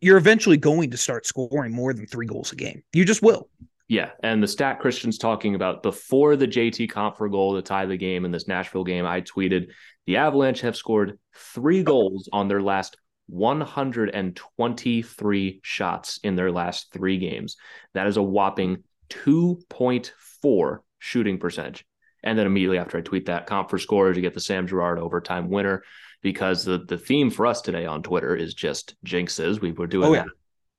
you're 0.01 0.17
eventually 0.17 0.57
going 0.57 0.91
to 0.91 0.97
start 0.97 1.25
scoring 1.25 1.73
more 1.73 1.93
than 1.93 2.05
three 2.05 2.27
goals 2.27 2.51
a 2.51 2.55
game. 2.55 2.83
You 2.93 3.05
just 3.05 3.21
will. 3.21 3.49
Yeah, 3.91 4.11
and 4.23 4.41
the 4.41 4.47
stat 4.47 4.79
Christian's 4.79 5.17
talking 5.17 5.53
about 5.53 5.83
before 5.83 6.37
the 6.37 6.47
JT 6.47 6.89
Compher 6.89 7.29
goal 7.29 7.55
to 7.55 7.61
tie 7.61 7.85
the 7.85 7.97
game 7.97 8.23
in 8.23 8.31
this 8.31 8.47
Nashville 8.47 8.85
game, 8.85 9.05
I 9.05 9.19
tweeted 9.19 9.71
the 10.05 10.15
Avalanche 10.15 10.61
have 10.61 10.77
scored 10.77 11.19
three 11.35 11.83
goals 11.83 12.29
on 12.31 12.47
their 12.47 12.61
last 12.61 12.95
123 13.27 15.59
shots 15.61 16.19
in 16.23 16.37
their 16.37 16.53
last 16.53 16.93
three 16.93 17.17
games. 17.17 17.57
That 17.93 18.07
is 18.07 18.15
a 18.15 18.23
whopping 18.23 18.85
2.4 19.09 20.77
shooting 20.99 21.37
percentage. 21.37 21.85
And 22.23 22.39
then 22.39 22.45
immediately 22.45 22.77
after 22.77 22.97
I 22.97 23.01
tweet 23.01 23.25
that, 23.25 23.45
Compher 23.45 23.77
score 23.77 24.13
to 24.13 24.21
get 24.21 24.33
the 24.33 24.39
Sam 24.39 24.67
Girard 24.67 24.99
overtime 24.99 25.49
winner 25.49 25.83
because 26.21 26.63
the, 26.63 26.77
the 26.77 26.97
theme 26.97 27.29
for 27.29 27.45
us 27.45 27.59
today 27.59 27.85
on 27.85 28.03
Twitter 28.03 28.37
is 28.37 28.53
just 28.53 28.95
jinxes. 29.05 29.59
We 29.59 29.73
were 29.73 29.85
doing 29.85 30.07
oh, 30.07 30.13
yeah. 30.13 30.23
that 30.23 30.31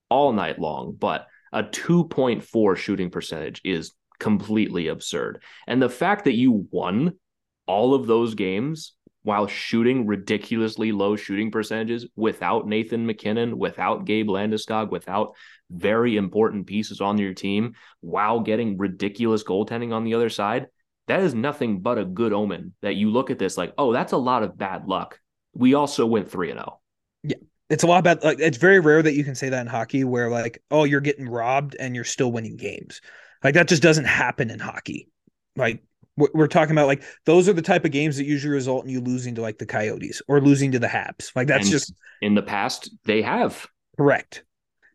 all 0.09 0.33
night 0.33 0.59
long, 0.59 0.97
but 0.99 1.27
a 1.53 1.63
2.4 1.63 2.77
shooting 2.77 3.11
percentage 3.11 3.61
is 3.65 3.93
completely 4.19 4.89
absurd. 4.89 5.43
And 5.67 5.83
the 5.83 5.89
fact 5.89 6.25
that 6.25 6.37
you 6.37 6.67
won 6.71 7.15
all 7.67 7.95
of 7.95 8.07
those 8.07 8.35
games 8.35 8.95
while 9.23 9.47
shooting 9.47 10.07
ridiculously 10.07 10.91
low 10.91 11.15
shooting 11.17 11.51
percentages 11.51 12.07
without 12.17 12.67
Nathan 12.67 13.07
MacKinnon, 13.07 13.57
without 13.57 14.05
Gabe 14.05 14.29
Landeskog, 14.29 14.91
without 14.91 15.35
very 15.71 16.17
important 16.17 16.67
pieces 16.67 17.01
on 17.01 17.19
your 17.19 17.35
team, 17.35 17.75
while 18.01 18.41
getting 18.41 18.79
ridiculous 18.79 19.45
goaltending 19.45 19.93
on 19.93 20.05
the 20.05 20.15
other 20.15 20.29
side, 20.29 20.67
that 21.07 21.21
is 21.21 21.35
nothing 21.35 21.81
but 21.81 21.99
a 21.99 22.05
good 22.05 22.33
omen 22.33 22.75
that 22.83 22.97
you 22.97 23.11
look 23.11 23.31
at 23.31 23.39
this 23.39 23.57
like, 23.57 23.73
oh, 23.79 23.93
that's 23.93 24.13
a 24.13 24.17
lot 24.17 24.43
of 24.43 24.59
bad 24.59 24.87
luck. 24.87 25.19
We 25.55 25.75
also 25.75 26.07
went 26.07 26.31
3 26.31 26.51
and 26.51 26.61
0. 26.61 26.81
Yeah. 27.23 27.37
It's 27.73 27.83
a 27.83 27.87
lot 27.87 28.01
about 28.01 28.23
like 28.23 28.39
it's 28.39 28.59
very 28.59 28.81
rare 28.81 29.03
that 29.03 29.15
you 29.15 29.25
can 29.25 29.35
say 29.35 29.49
that 29.49 29.61
in 29.63 29.67
hockey 29.67 30.05
where 30.05 30.29
like, 30.29 30.63
oh, 30.71 30.85
you're 30.85 31.01
getting 31.01 31.27
robbed 31.27 31.75
and 31.81 31.95
you're 31.95 32.05
still 32.05 32.31
winning 32.31 32.59
games. 32.59 33.01
Like 33.43 33.55
that 33.55 33.67
just 33.67 33.83
doesn't 33.83 34.05
happen 34.05 34.51
in 34.51 34.59
hockey. 34.59 35.09
Like 35.57 35.83
we're 36.17 36.49
talking 36.49 36.73
about 36.73 36.87
like 36.87 37.03
those 37.25 37.49
are 37.49 37.55
the 37.55 37.63
type 37.63 37.87
of 37.87 37.91
games 37.91 38.19
that 38.19 38.25
usually 38.25 38.53
result 38.53 38.85
in 38.85 38.91
you 38.91 39.01
losing 39.01 39.37
to 39.37 39.41
like 39.41 39.57
the 39.57 39.65
Coyotes 39.65 40.21
or 40.29 40.39
losing 40.41 40.73
to 40.73 40.79
the 40.79 40.87
Habs. 40.87 41.35
Like 41.35 41.49
that's 41.49 41.65
and 41.65 41.73
just 41.73 41.95
in 42.21 42.35
the 42.35 42.43
past 42.43 42.91
they 43.05 43.23
have. 43.23 43.67
Correct. 43.97 44.45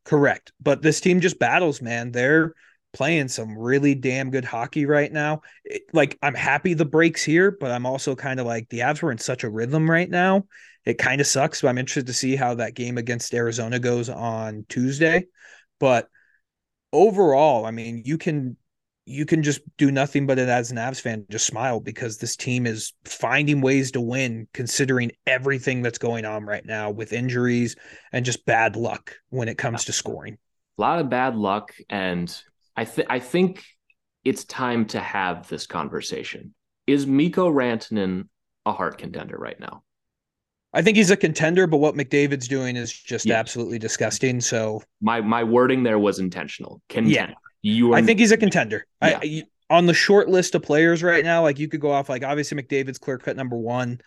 Correct. 0.04 0.52
But 0.62 0.84
this 0.84 1.02
team 1.02 1.20
just 1.20 1.40
battles, 1.40 1.82
man. 1.82 2.12
They're 2.12 2.54
playing 2.94 3.28
some 3.28 3.58
really 3.58 3.96
damn 3.96 4.30
good 4.30 4.46
hockey 4.46 4.86
right 4.86 5.12
now. 5.12 5.42
It, 5.66 5.82
like 5.94 6.18
I'm 6.22 6.36
happy 6.36 6.76
the 6.76 6.86
breaks 6.86 7.24
here, 7.24 7.52
but 7.52 7.72
I'm 7.72 7.88
also 7.88 8.16
kind 8.16 8.40
of 8.40 8.46
like 8.46 8.70
the 8.70 8.80
Avs 8.80 9.02
were 9.02 9.12
in 9.12 9.18
such 9.18 9.44
a 9.44 9.50
rhythm 9.50 9.90
right 9.90 10.10
now. 10.10 10.46
It 10.88 10.98
kind 10.98 11.20
of 11.20 11.28
sucks, 11.28 11.62
but 11.62 11.68
I'm 11.68 11.78
interested 11.78 12.08
to 12.08 12.14
see 12.14 12.38
how 12.38 12.54
that 12.56 12.74
game 12.74 12.98
against 12.98 13.34
Arizona 13.34 13.78
goes 13.78 14.08
on 14.08 14.66
Tuesday. 14.70 15.26
But 15.82 16.08
overall, 16.94 17.66
I 17.66 17.72
mean, 17.72 18.04
you 18.06 18.18
can 18.18 18.56
you 19.06 19.26
can 19.26 19.44
just 19.44 19.60
do 19.78 19.92
nothing 19.92 20.26
but 20.26 20.40
as 20.40 20.72
an 20.72 20.78
Avs 20.78 21.02
fan, 21.02 21.26
just 21.30 21.46
smile 21.46 21.82
because 21.82 22.20
this 22.20 22.38
team 22.38 22.66
is 22.66 22.94
finding 23.04 23.60
ways 23.60 23.92
to 23.92 24.02
win, 24.02 24.48
considering 24.54 25.12
everything 25.26 25.82
that's 25.82 25.98
going 25.98 26.24
on 26.24 26.46
right 26.46 26.66
now 26.66 26.90
with 26.90 27.12
injuries 27.12 27.76
and 28.14 28.24
just 28.24 28.46
bad 28.46 28.78
luck 28.78 29.14
when 29.28 29.50
it 29.50 29.58
comes 29.58 29.84
to 29.86 29.92
scoring. 29.92 30.38
A 30.78 30.82
lot 30.82 31.00
of 31.00 31.10
bad 31.10 31.36
luck, 31.36 31.74
and 31.90 32.34
I 32.78 32.86
think 32.86 33.12
I 33.12 33.20
think 33.20 33.66
it's 34.24 34.46
time 34.46 34.86
to 34.86 35.02
have 35.02 35.50
this 35.50 35.68
conversation. 35.68 36.54
Is 36.86 37.06
Mikko 37.06 37.52
Rantanen 37.52 38.30
a 38.66 38.72
Hart 38.72 38.98
contender 39.00 39.38
right 39.38 39.60
now? 39.60 39.84
I 40.78 40.84
think 40.84 40.96
he's 40.96 41.10
a 41.10 41.18
contender, 41.18 41.66
but 41.66 41.78
what 41.78 41.96
McDavid's 41.96 42.48
doing 42.48 42.76
is 42.76 42.94
just 42.94 43.26
yeah. 43.26 43.40
absolutely 43.40 43.80
disgusting. 43.80 44.40
So 44.40 44.84
my 45.02 45.22
my 45.22 45.44
wording 45.44 45.82
there 45.82 45.98
was 45.98 46.20
intentional. 46.20 46.84
Contender. 46.88 47.16
Yeah. 47.16 47.34
You 47.64 47.94
are, 47.94 47.98
I 47.98 48.04
think 48.04 48.20
he's 48.20 48.32
a 48.32 48.38
contender. 48.38 48.86
Yeah. 49.02 49.20
I, 49.24 49.44
on 49.72 49.88
the 49.88 49.94
short 49.96 50.30
list 50.30 50.54
of 50.54 50.62
players 50.62 51.02
right 51.02 51.26
now, 51.26 51.42
like 51.42 51.58
you 51.58 51.68
could 51.68 51.82
go 51.82 51.92
off 51.92 52.10
like 52.10 52.24
obviously 52.24 52.62
McDavid's 52.62 53.00
clear 53.00 53.18
cut 53.18 53.36
number 53.36 53.58
one. 53.58 54.02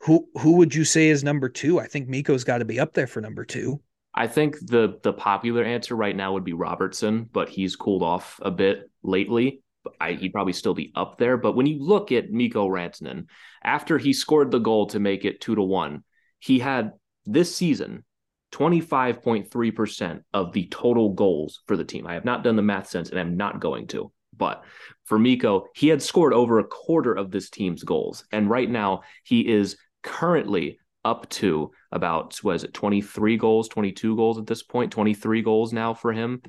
Who 0.00 0.28
who 0.34 0.56
would 0.58 0.74
you 0.74 0.84
say 0.84 1.08
is 1.08 1.24
number 1.24 1.48
two? 1.48 1.80
I 1.80 1.86
think 1.86 2.08
Mikko's 2.08 2.44
got 2.44 2.58
to 2.58 2.66
be 2.66 2.78
up 2.78 2.92
there 2.92 3.06
for 3.06 3.22
number 3.22 3.46
two. 3.46 3.80
I 4.14 4.26
think 4.26 4.58
the 4.60 4.98
the 5.02 5.14
popular 5.14 5.64
answer 5.64 5.96
right 5.96 6.14
now 6.14 6.34
would 6.34 6.44
be 6.44 6.52
Robertson, 6.52 7.26
but 7.32 7.48
he's 7.48 7.74
cooled 7.74 8.02
off 8.02 8.38
a 8.42 8.50
bit 8.50 8.90
lately. 9.02 9.62
I, 10.00 10.12
he'd 10.12 10.32
probably 10.32 10.52
still 10.52 10.74
be 10.74 10.92
up 10.94 11.18
there. 11.18 11.36
But 11.36 11.52
when 11.52 11.66
you 11.66 11.78
look 11.78 12.12
at 12.12 12.30
Mikko 12.30 12.68
Rantanen, 12.68 13.26
after 13.62 13.98
he 13.98 14.12
scored 14.12 14.50
the 14.50 14.58
goal 14.58 14.86
to 14.88 15.00
make 15.00 15.24
it 15.24 15.40
two 15.40 15.54
to 15.54 15.62
one, 15.62 16.04
he 16.38 16.58
had 16.58 16.92
this 17.24 17.54
season 17.54 18.04
25.3% 18.52 20.22
of 20.34 20.52
the 20.52 20.66
total 20.68 21.10
goals 21.14 21.60
for 21.66 21.76
the 21.76 21.84
team. 21.84 22.06
I 22.06 22.14
have 22.14 22.24
not 22.24 22.44
done 22.44 22.56
the 22.56 22.62
math 22.62 22.88
since, 22.88 23.10
and 23.10 23.18
I'm 23.18 23.36
not 23.36 23.60
going 23.60 23.86
to. 23.88 24.12
But 24.36 24.64
for 25.04 25.18
Mikko, 25.18 25.66
he 25.74 25.88
had 25.88 26.02
scored 26.02 26.32
over 26.32 26.58
a 26.58 26.64
quarter 26.64 27.12
of 27.12 27.30
this 27.30 27.50
team's 27.50 27.82
goals. 27.82 28.24
And 28.32 28.48
right 28.48 28.68
now, 28.68 29.02
he 29.24 29.46
is 29.46 29.76
currently 30.02 30.78
up 31.04 31.28
to 31.30 31.70
about, 31.90 32.42
was 32.44 32.64
it 32.64 32.74
23 32.74 33.36
goals, 33.36 33.68
22 33.68 34.16
goals 34.16 34.38
at 34.38 34.46
this 34.46 34.62
point, 34.62 34.92
23 34.92 35.42
goals 35.42 35.72
now 35.72 35.94
for 35.94 36.12
him. 36.12 36.42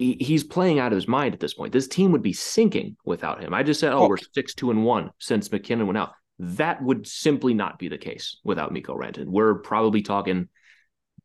He, 0.00 0.16
he's 0.18 0.44
playing 0.44 0.78
out 0.78 0.92
of 0.92 0.96
his 0.96 1.06
mind 1.06 1.34
at 1.34 1.40
this 1.40 1.52
point. 1.52 1.74
This 1.74 1.86
team 1.86 2.10
would 2.12 2.22
be 2.22 2.32
sinking 2.32 2.96
without 3.04 3.42
him. 3.42 3.52
I 3.52 3.62
just 3.62 3.80
said, 3.80 3.92
oh, 3.92 4.08
we're 4.08 4.16
six, 4.16 4.54
two, 4.54 4.70
and 4.70 4.82
one 4.82 5.10
since 5.18 5.52
MacKinnon 5.52 5.86
went 5.86 5.98
out. 5.98 6.12
That 6.38 6.82
would 6.82 7.06
simply 7.06 7.52
not 7.52 7.78
be 7.78 7.88
the 7.88 7.98
case 7.98 8.38
without 8.42 8.72
Mikko 8.72 8.96
Rantanen. 8.96 9.26
We're 9.26 9.56
probably 9.56 10.00
talking 10.00 10.48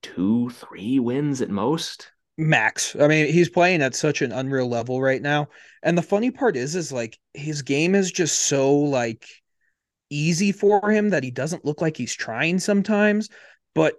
two, 0.01 0.49
three 0.49 0.99
wins 0.99 1.41
at 1.41 1.49
most. 1.49 2.11
Max. 2.37 2.97
I 2.99 3.07
mean, 3.07 3.31
he's 3.31 3.47
playing 3.47 3.81
at 3.81 3.95
such 3.95 4.21
an 4.21 4.33
unreal 4.33 4.67
level 4.67 5.01
right 5.01 5.21
now. 5.21 5.47
And 5.81 5.97
the 5.97 6.01
funny 6.01 6.31
part 6.31 6.57
is, 6.57 6.75
is 6.75 6.91
like 6.91 7.17
his 7.33 7.61
game 7.61 7.95
is 7.95 8.11
just 8.11 8.41
so 8.41 8.75
like 8.75 9.25
easy 10.09 10.51
for 10.51 10.91
him 10.91 11.11
that 11.11 11.23
he 11.23 11.31
doesn't 11.31 11.63
look 11.63 11.79
like 11.79 11.95
he's 11.95 12.13
trying 12.13 12.59
sometimes, 12.59 13.29
but 13.73 13.95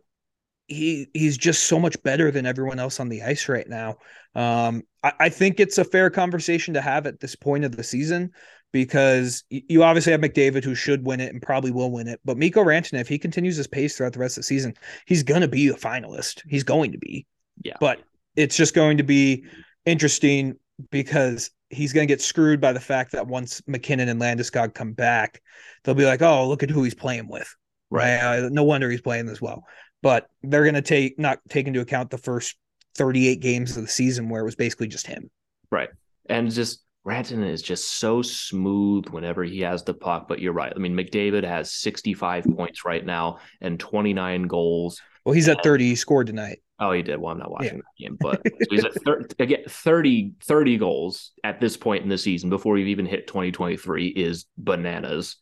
he 0.67 1.09
he's 1.15 1.37
just 1.37 1.65
so 1.65 1.79
much 1.79 2.01
better 2.03 2.31
than 2.31 2.47
everyone 2.47 2.79
else 2.79 3.01
on 3.01 3.09
the 3.09 3.23
ice 3.23 3.49
right 3.49 3.69
now. 3.69 3.97
Um, 4.35 4.83
I, 5.03 5.13
I 5.21 5.29
think 5.29 5.61
it's 5.61 5.79
a 5.79 5.85
fair 5.85 6.11
conversation 6.11 6.75
to 6.75 6.81
have 6.81 7.07
at 7.07 7.21
this 7.21 7.37
point 7.37 7.65
of 7.65 7.77
the 7.77 7.85
season 7.85 8.33
because 8.73 9.45
you 9.49 9.83
obviously 9.83 10.13
have 10.13 10.21
McDavid 10.21 10.65
who 10.65 10.75
should 10.75 11.07
win 11.07 11.21
it 11.21 11.33
and 11.33 11.41
probably 11.41 11.71
will 11.71 11.91
win 11.91 12.09
it. 12.09 12.21
But 12.25 12.37
Mikko 12.37 12.65
Rantanen, 12.65 13.01
if 13.01 13.09
he 13.09 13.19
continues 13.19 13.57
his 13.57 13.67
pace 13.67 13.97
throughout 13.97 14.13
the 14.13 14.19
rest 14.19 14.37
of 14.37 14.43
the 14.43 14.47
season, 14.47 14.75
he's 15.07 15.23
going 15.23 15.41
to 15.41 15.49
be 15.49 15.69
a 15.69 15.75
finalist. 15.75 16.43
He's 16.49 16.65
going 16.65 16.93
to 16.93 16.99
be. 16.99 17.27
Yeah. 17.63 17.77
But 17.81 18.01
it's 18.35 18.57
just 18.57 18.75
going 18.75 18.99
to 18.99 19.03
be 19.03 19.45
interesting 19.87 20.57
because 20.91 21.51
he's 21.71 21.93
going 21.93 22.07
to 22.07 22.13
get 22.13 22.21
screwed 22.21 22.61
by 22.61 22.73
the 22.73 22.81
fact 22.81 23.13
that 23.13 23.27
once 23.27 23.63
MacKinnon 23.67 24.09
and 24.09 24.21
Landeskog 24.21 24.75
come 24.75 24.93
back, 24.93 25.41
they'll 25.85 25.95
be 25.95 26.05
like, 26.05 26.23
"Oh, 26.23 26.47
look 26.49 26.63
at 26.63 26.71
who 26.71 26.83
he's 26.83 26.95
playing 26.95 27.29
with." 27.29 27.55
Right. 27.91 28.19
Uh, 28.19 28.49
no 28.51 28.65
wonder 28.65 28.91
he's 28.91 29.01
playing 29.01 29.27
this 29.27 29.41
well. 29.41 29.65
But 30.07 30.29
they're 30.45 30.63
going 30.63 30.77
to 30.77 30.83
take 30.83 31.19
not 31.19 31.41
take 31.49 31.67
into 31.67 31.81
account 31.81 32.11
the 32.11 32.19
first 32.19 32.55
38 32.95 33.41
games 33.41 33.77
of 33.77 33.83
the 33.83 33.89
season 33.89 34.29
where 34.29 34.41
it 34.41 34.45
was 34.45 34.55
basically 34.55 34.87
just 34.87 35.05
him. 35.05 35.29
Right. 35.73 35.89
And 36.27 36.49
just 36.49 36.85
Rantanen 37.05 37.51
is 37.51 37.61
just 37.61 37.99
so 37.99 38.23
smooth 38.23 39.09
whenever 39.09 39.43
he 39.43 39.63
has 39.63 39.83
the 39.83 39.95
puck. 39.95 40.29
But 40.29 40.39
you're 40.39 40.53
right. 40.53 40.73
I 40.73 40.79
mean, 40.79 40.95
McDavid 40.95 41.43
has 41.43 41.73
65 41.73 42.45
points 42.57 42.85
right 42.85 43.05
now 43.05 43.39
and 43.61 43.81
29 43.81 44.45
goals. 44.45 45.03
Well, 45.25 45.33
he's 45.33 45.49
at 45.49 45.65
30. 45.65 45.87
He 45.87 45.97
scored 45.97 46.29
tonight. 46.29 46.61
Oh, 46.79 46.93
he 46.93 47.03
did. 47.03 47.19
Well, 47.19 47.33
I'm 47.33 47.39
not 47.39 47.51
watching 47.51 47.79
yeah. 47.79 47.83
that 47.99 48.05
game, 48.05 48.17
but 48.21 48.41
so 48.47 48.67
he's 48.71 48.85
at 48.85 48.95
30, 49.03 49.35
again 49.41 49.65
30, 49.69 50.35
30 50.41 50.77
goals 50.77 51.33
at 51.43 51.59
this 51.59 51.77
point 51.77 52.05
in 52.05 52.09
the 52.09 52.19
season 52.19 52.49
before 52.49 52.79
you've 52.79 52.87
even 52.87 53.07
hit 53.07 53.27
2023 53.27 54.07
is 54.07 54.45
bananas. 54.57 55.35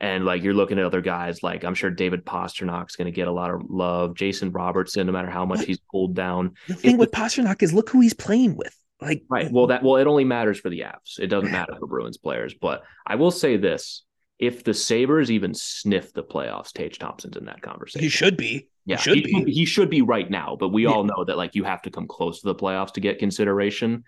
And 0.00 0.24
like 0.24 0.42
you're 0.42 0.54
looking 0.54 0.78
at 0.78 0.84
other 0.84 1.00
guys, 1.00 1.42
like 1.42 1.64
I'm 1.64 1.74
sure 1.74 1.90
David 1.90 2.24
Pastrnak's 2.26 2.96
going 2.96 3.06
to 3.06 3.12
get 3.12 3.28
a 3.28 3.32
lot 3.32 3.50
of 3.50 3.62
love. 3.68 4.14
Jason 4.14 4.50
Robertson, 4.50 5.06
no 5.06 5.12
matter 5.12 5.30
how 5.30 5.46
much 5.46 5.64
he's 5.64 5.78
pulled 5.90 6.14
down. 6.14 6.54
The 6.68 6.74
thing 6.74 6.98
with 6.98 7.10
Pastrnak 7.10 7.62
is 7.62 7.72
look 7.72 7.88
who 7.90 8.00
he's 8.00 8.14
playing 8.14 8.56
with. 8.56 8.76
Like 9.00 9.22
right. 9.28 9.50
Well, 9.50 9.68
that 9.68 9.82
well, 9.82 9.96
it 9.96 10.06
only 10.06 10.24
matters 10.24 10.58
for 10.58 10.70
the 10.70 10.80
Avs. 10.80 11.18
It 11.18 11.28
doesn't 11.28 11.52
matter 11.58 11.74
for 11.78 11.86
Bruins 11.86 12.16
players. 12.16 12.54
But 12.54 12.82
I 13.06 13.14
will 13.16 13.30
say 13.30 13.56
this: 13.56 14.02
if 14.38 14.64
the 14.64 14.74
Sabres 14.74 15.30
even 15.30 15.54
sniff 15.54 16.12
the 16.12 16.22
playoffs, 16.22 16.72
Tage 16.72 16.98
Thompson's 16.98 17.36
in 17.36 17.44
that 17.46 17.62
conversation. 17.62 18.02
He 18.02 18.08
should 18.08 18.36
be. 18.36 18.68
Yeah, 18.86 18.96
he 18.96 19.02
should, 19.02 19.26
he, 19.26 19.44
be. 19.44 19.52
he 19.52 19.64
should 19.64 19.90
be 19.90 20.02
right 20.02 20.30
now. 20.30 20.56
But 20.58 20.68
we 20.68 20.84
yeah. 20.84 20.90
all 20.90 21.04
know 21.04 21.24
that 21.24 21.36
like 21.36 21.54
you 21.54 21.64
have 21.64 21.82
to 21.82 21.90
come 21.90 22.06
close 22.06 22.40
to 22.40 22.46
the 22.46 22.54
playoffs 22.54 22.92
to 22.94 23.00
get 23.00 23.18
consideration. 23.18 24.04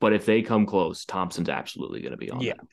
But 0.00 0.12
if 0.12 0.24
they 0.24 0.42
come 0.42 0.66
close, 0.66 1.04
Thompson's 1.04 1.48
absolutely 1.48 2.00
going 2.00 2.12
to 2.12 2.16
be 2.18 2.30
on. 2.30 2.40
Yeah. 2.40 2.54
That. 2.54 2.66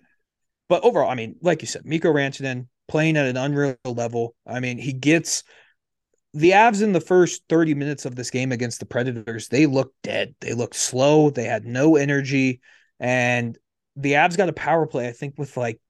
But 0.71 0.85
overall, 0.85 1.09
I 1.09 1.15
mean, 1.15 1.35
like 1.41 1.61
you 1.61 1.67
said, 1.67 1.85
Mikko 1.85 2.13
Rantanen 2.13 2.67
playing 2.87 3.17
at 3.17 3.25
an 3.25 3.35
unreal 3.35 3.75
level. 3.83 4.35
I 4.47 4.61
mean, 4.61 4.77
he 4.77 4.93
gets 4.93 5.43
the 6.33 6.51
Avs 6.51 6.81
in 6.81 6.93
the 6.93 7.01
first 7.01 7.43
30 7.49 7.73
minutes 7.73 8.05
of 8.05 8.15
this 8.15 8.29
game 8.29 8.53
against 8.53 8.79
the 8.79 8.85
Predators, 8.85 9.49
they 9.49 9.65
looked 9.65 10.01
dead. 10.01 10.33
They 10.39 10.53
looked 10.53 10.77
slow. 10.77 11.29
They 11.29 11.43
had 11.43 11.65
no 11.65 11.97
energy. 11.97 12.61
And 13.01 13.57
the 13.97 14.13
Avs 14.13 14.37
got 14.37 14.47
a 14.47 14.53
power 14.53 14.87
play, 14.87 15.09
I 15.09 15.11
think, 15.11 15.37
with 15.37 15.57
like 15.57 15.81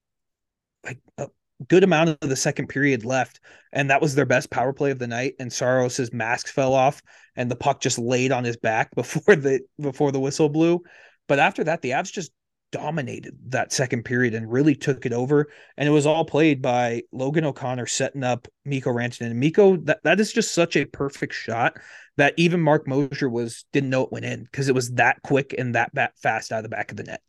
like 0.84 0.98
a 1.20 1.28
good 1.68 1.84
amount 1.84 2.18
of 2.20 2.28
the 2.28 2.36
second 2.36 2.70
period 2.70 3.06
left. 3.06 3.40
And 3.72 3.92
that 3.92 4.02
was 4.02 4.16
their 4.16 4.26
best 4.26 4.50
power 4.50 4.74
play 4.74 4.90
of 4.90 4.98
the 4.98 5.06
night. 5.06 5.36
And 5.38 5.54
Saros's 5.54 6.12
mask 6.12 6.48
fell 6.48 6.74
off 6.74 7.04
and 7.36 7.52
the 7.52 7.56
puck 7.56 7.82
just 7.82 8.00
laid 8.00 8.32
on 8.32 8.44
his 8.44 8.58
back 8.58 8.90
before 8.96 9.36
the 9.36 9.60
before 9.80 10.12
the 10.12 10.20
whistle 10.20 10.50
blew. 10.50 10.82
But 11.28 11.38
after 11.38 11.66
that, 11.66 11.84
the 11.84 11.92
Avs 11.92 12.12
just 12.12 12.32
dominated 12.72 13.38
that 13.48 13.72
second 13.72 14.04
period 14.04 14.34
and 14.34 14.52
really 14.52 14.76
took 14.76 15.06
it 15.06 15.14
over. 15.14 15.48
And 15.78 15.88
it 15.88 15.92
was 15.92 16.06
all 16.06 16.26
played 16.26 16.62
by 16.62 17.04
Logan 17.12 17.46
O'Connor 17.46 17.88
setting 17.88 18.24
up 18.24 18.48
Miko 18.66 18.92
Rantanen. 18.92 19.32
And 19.32 19.40
Mikko, 19.40 19.78
that, 19.78 20.00
that 20.04 20.20
is 20.20 20.34
just 20.34 20.54
such 20.54 20.76
a 20.76 20.86
perfect 20.86 21.34
shot 21.34 21.78
that 22.18 22.34
even 22.38 22.60
Marc 22.60 22.88
Moser 22.88 23.30
was 23.30 23.66
didn't 23.72 23.90
know 23.90 24.04
it 24.04 24.12
went 24.12 24.26
in 24.26 24.44
because 24.44 24.68
it 24.68 24.76
was 24.76 24.92
that 24.94 25.22
quick 25.24 25.56
and 25.58 25.76
that 25.76 25.94
bat 25.94 26.14
fast 26.22 26.52
out 26.52 26.60
of 26.60 26.64
the 26.64 26.70
back 26.70 26.92
of 26.92 26.98
the 26.98 27.04
net. 27.04 27.22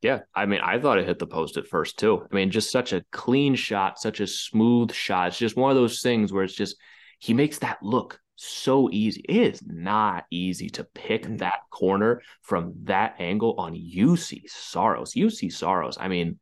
Yeah, 0.00 0.20
I 0.34 0.46
mean, 0.46 0.60
I 0.62 0.78
thought 0.78 0.98
it 0.98 1.06
hit 1.06 1.18
the 1.18 1.26
post 1.26 1.56
at 1.56 1.66
first 1.66 1.98
too. 1.98 2.24
I 2.30 2.34
mean, 2.34 2.50
just 2.50 2.70
such 2.70 2.92
a 2.92 3.04
clean 3.10 3.56
shot, 3.56 3.98
such 3.98 4.20
a 4.20 4.26
smooth 4.26 4.92
shot. 4.92 5.28
It's 5.28 5.38
just 5.38 5.56
one 5.56 5.70
of 5.70 5.76
those 5.76 6.00
things 6.02 6.32
where 6.32 6.44
it's 6.44 6.54
just 6.54 6.76
he 7.18 7.34
makes 7.34 7.58
that 7.58 7.78
look 7.82 8.20
so 8.40 8.88
easy. 8.92 9.22
It 9.28 9.36
is 9.54 9.62
not 9.66 10.24
easy 10.30 10.68
to 10.70 10.84
pick 10.84 11.24
Mm. 11.24 11.38
that 11.38 11.60
corner 11.70 12.22
from 12.42 12.74
that 12.84 13.16
angle 13.18 13.54
on 13.58 13.74
Juuse 13.74 14.48
Saros. 14.48 15.14
Juuse 15.14 15.52
Saros, 15.52 15.98
I 16.00 16.08
mean, 16.08 16.38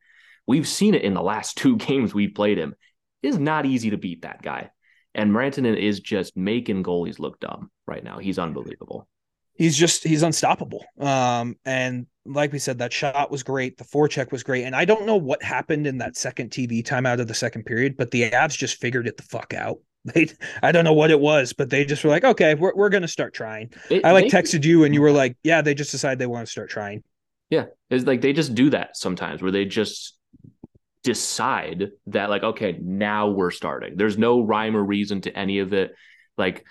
we've 0.47 0.69
seen 0.69 0.95
it 0.95 1.03
in 1.03 1.15
the 1.15 1.23
last 1.23 1.57
two 1.59 1.77
games 1.77 2.13
we've 2.15 2.35
played 2.35 2.59
him. 2.59 2.75
It 3.23 3.29
is 3.29 3.39
not 3.39 3.67
easy 3.67 3.91
to 3.91 3.97
beat 3.97 4.23
that 4.23 4.43
guy. 4.43 4.71
And 5.15 5.33
Rantanen 5.33 5.77
is 5.77 6.01
just 6.01 6.37
making 6.37 6.83
goalies 6.85 7.19
look 7.19 7.41
dumb 7.41 7.71
right 7.87 8.05
now. 8.05 8.19
He's 8.19 8.39
unbelievable. 8.39 9.09
he's 9.55 9.75
just 9.75 10.05
he's 10.05 10.23
unstoppable. 10.23 10.85
Um, 11.01 11.57
and 11.65 12.07
like 12.27 12.53
we 12.53 12.59
said, 12.59 12.79
that 12.79 12.93
shot 12.93 13.31
was 13.31 13.43
great. 13.43 13.79
The 13.79 13.85
forecheck 13.85 14.31
was 14.31 14.43
great. 14.43 14.65
And 14.65 14.77
I 14.77 14.85
don't 14.85 15.07
know 15.07 15.17
what 15.17 15.43
happened 15.43 15.87
in 15.87 15.99
that 15.99 16.17
second 16.17 16.51
TV 16.51 16.83
timeout 16.85 17.21
of 17.21 17.29
the 17.29 17.35
second 17.35 17.65
period, 17.65 17.97
but 17.97 18.11
the 18.11 18.31
Avs 18.31 18.59
just 18.59 18.79
figured 18.79 19.09
it 19.09 19.17
the 19.17 19.23
fuck 19.23 19.55
out. 19.55 19.79
They, 20.15 20.29
I 20.63 20.73
don't 20.73 20.85
know 20.85 20.93
what 20.93 21.11
it 21.11 21.19
was, 21.19 21.53
but 21.53 21.69
they 21.71 21.85
just 21.85 22.05
were 22.05 22.11
like, 22.11 22.25
okay, 22.25 22.55
we're, 22.55 22.75
we're 22.75 22.89
gonna 22.91 23.09
start 23.09 23.35
trying. 23.35 23.73
It- 23.91 24.05
I 24.05 24.13
like 24.13 24.31
they- 24.31 24.39
texted 24.39 24.65
you, 24.65 24.85
and 24.85 24.95
you 24.95 25.01
were 25.01 25.11
like, 25.13 25.37
yeah, 25.43 25.63
they 25.63 25.75
just 25.75 25.91
decided 25.91 26.19
they 26.19 26.27
want 26.27 26.47
to 26.47 26.51
start 26.51 26.71
trying. 26.71 27.03
Yeah, 27.51 27.67
it's 27.91 28.05
like 28.07 28.21
they 28.21 28.33
just 28.33 28.55
do 28.55 28.71
that 28.71 28.97
sometimes 28.97 29.43
where 29.43 29.53
they 29.53 29.65
just 29.65 30.15
decide 31.03 31.91
that 32.09 32.29
like 32.31 32.43
okay 32.43 32.77
now 32.83 33.29
we're 33.29 33.53
starting. 33.53 33.97
There's 33.97 34.19
no 34.19 34.41
rhyme 34.41 34.77
or 34.77 34.85
reason 34.85 35.21
to 35.23 35.39
any 35.39 35.61
of 35.61 35.73
it. 35.73 35.95
Like 36.37 36.65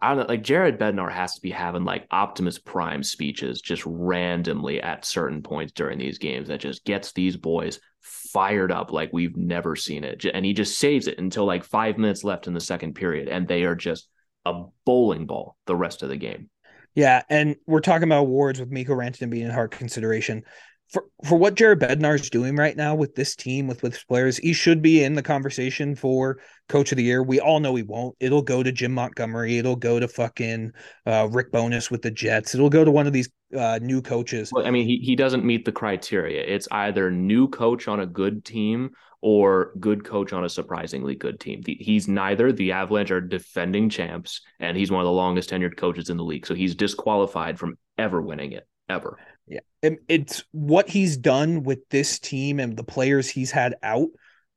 I 0.00 0.08
don't 0.08 0.18
know, 0.18 0.26
like 0.28 0.42
Jared 0.42 0.78
Bednar 0.78 1.10
has 1.10 1.34
to 1.36 1.40
be 1.40 1.50
having 1.50 1.84
like 1.84 2.06
Optimus 2.10 2.58
Prime 2.58 3.02
speeches 3.02 3.60
just 3.60 3.82
randomly 3.86 4.82
at 4.82 5.04
certain 5.04 5.42
points 5.42 5.72
during 5.72 5.98
these 5.98 6.18
games 6.18 6.48
that 6.48 6.60
just 6.60 6.84
gets 6.84 7.12
these 7.12 7.36
boys 7.36 7.80
fired 8.06 8.70
up 8.70 8.92
like 8.92 9.12
we've 9.12 9.36
never 9.36 9.76
seen 9.76 10.04
it. 10.04 10.24
And 10.24 10.44
he 10.44 10.52
just 10.52 10.78
saves 10.78 11.06
it 11.06 11.18
until 11.18 11.44
like 11.44 11.64
five 11.64 11.98
minutes 11.98 12.24
left 12.24 12.46
in 12.46 12.54
the 12.54 12.60
second 12.60 12.94
period, 12.94 13.28
and 13.28 13.48
they 13.48 13.64
are 13.64 13.74
just 13.74 14.08
a 14.44 14.64
bowling 14.84 15.26
ball 15.26 15.56
the 15.66 15.76
rest 15.76 16.02
of 16.02 16.08
the 16.08 16.16
game. 16.16 16.48
Yeah, 16.94 17.22
and 17.28 17.56
we're 17.66 17.80
talking 17.80 18.08
about 18.08 18.22
awards 18.22 18.58
with 18.58 18.70
Mikko 18.70 18.94
Rantanen 18.94 19.28
being 19.28 19.44
in 19.44 19.50
Hart 19.50 19.70
consideration. 19.70 20.44
For 20.88 21.04
for 21.24 21.36
what 21.36 21.56
Jared 21.56 21.80
Bednar 21.80 22.14
is 22.14 22.30
doing 22.30 22.54
right 22.56 22.76
now 22.76 22.94
with 22.94 23.14
this 23.14 23.34
team, 23.34 23.66
with 23.66 23.82
with 23.82 24.06
players, 24.06 24.36
he 24.36 24.52
should 24.52 24.82
be 24.82 25.02
in 25.02 25.14
the 25.14 25.22
conversation 25.22 25.96
for 25.96 26.38
coach 26.68 26.92
of 26.92 26.96
the 26.96 27.02
year. 27.02 27.22
We 27.22 27.40
all 27.40 27.58
know 27.60 27.74
he 27.74 27.82
won't. 27.82 28.16
It'll 28.20 28.42
go 28.42 28.62
to 28.62 28.70
Jim 28.70 28.92
Montgomery. 28.92 29.58
It'll 29.58 29.76
go 29.76 29.98
to 29.98 30.06
fucking 30.06 30.72
uh, 31.06 31.28
Rick 31.30 31.50
Bowness 31.50 31.90
with 31.90 32.02
the 32.02 32.10
Jets. 32.10 32.54
It'll 32.54 32.70
go 32.70 32.84
to 32.84 32.90
one 32.90 33.06
of 33.06 33.12
these 33.12 33.28
uh, 33.56 33.78
new 33.82 34.00
coaches. 34.00 34.50
Well, 34.52 34.66
I 34.66 34.70
mean, 34.70 34.86
he, 34.86 34.98
he 34.98 35.16
doesn't 35.16 35.44
meet 35.44 35.64
the 35.64 35.72
criteria. 35.72 36.42
It's 36.42 36.68
either 36.70 37.10
new 37.10 37.48
coach 37.48 37.88
on 37.88 38.00
a 38.00 38.06
good 38.06 38.44
team 38.44 38.90
or 39.22 39.72
good 39.80 40.04
coach 40.04 40.32
on 40.32 40.44
a 40.44 40.48
surprisingly 40.48 41.14
good 41.14 41.40
team. 41.40 41.62
The, 41.62 41.76
he's 41.80 42.06
neither. 42.06 42.52
The 42.52 42.72
Avalanche 42.72 43.10
are 43.10 43.20
defending 43.20 43.88
champs, 43.88 44.40
and 44.60 44.76
he's 44.76 44.90
one 44.90 45.00
of 45.00 45.06
the 45.06 45.12
longest 45.12 45.50
tenured 45.50 45.76
coaches 45.76 46.10
in 46.10 46.16
the 46.16 46.24
league. 46.24 46.46
So 46.46 46.54
he's 46.54 46.74
disqualified 46.74 47.58
from 47.58 47.76
ever 47.98 48.20
winning 48.20 48.52
it, 48.52 48.68
ever. 48.88 49.18
Yeah, 49.46 49.60
and 49.82 49.98
it's 50.08 50.44
what 50.52 50.88
he's 50.88 51.16
done 51.16 51.62
with 51.62 51.88
this 51.90 52.18
team 52.18 52.60
and 52.60 52.76
the 52.76 52.84
players 52.84 53.28
he's 53.28 53.50
had 53.50 53.76
out 53.82 54.08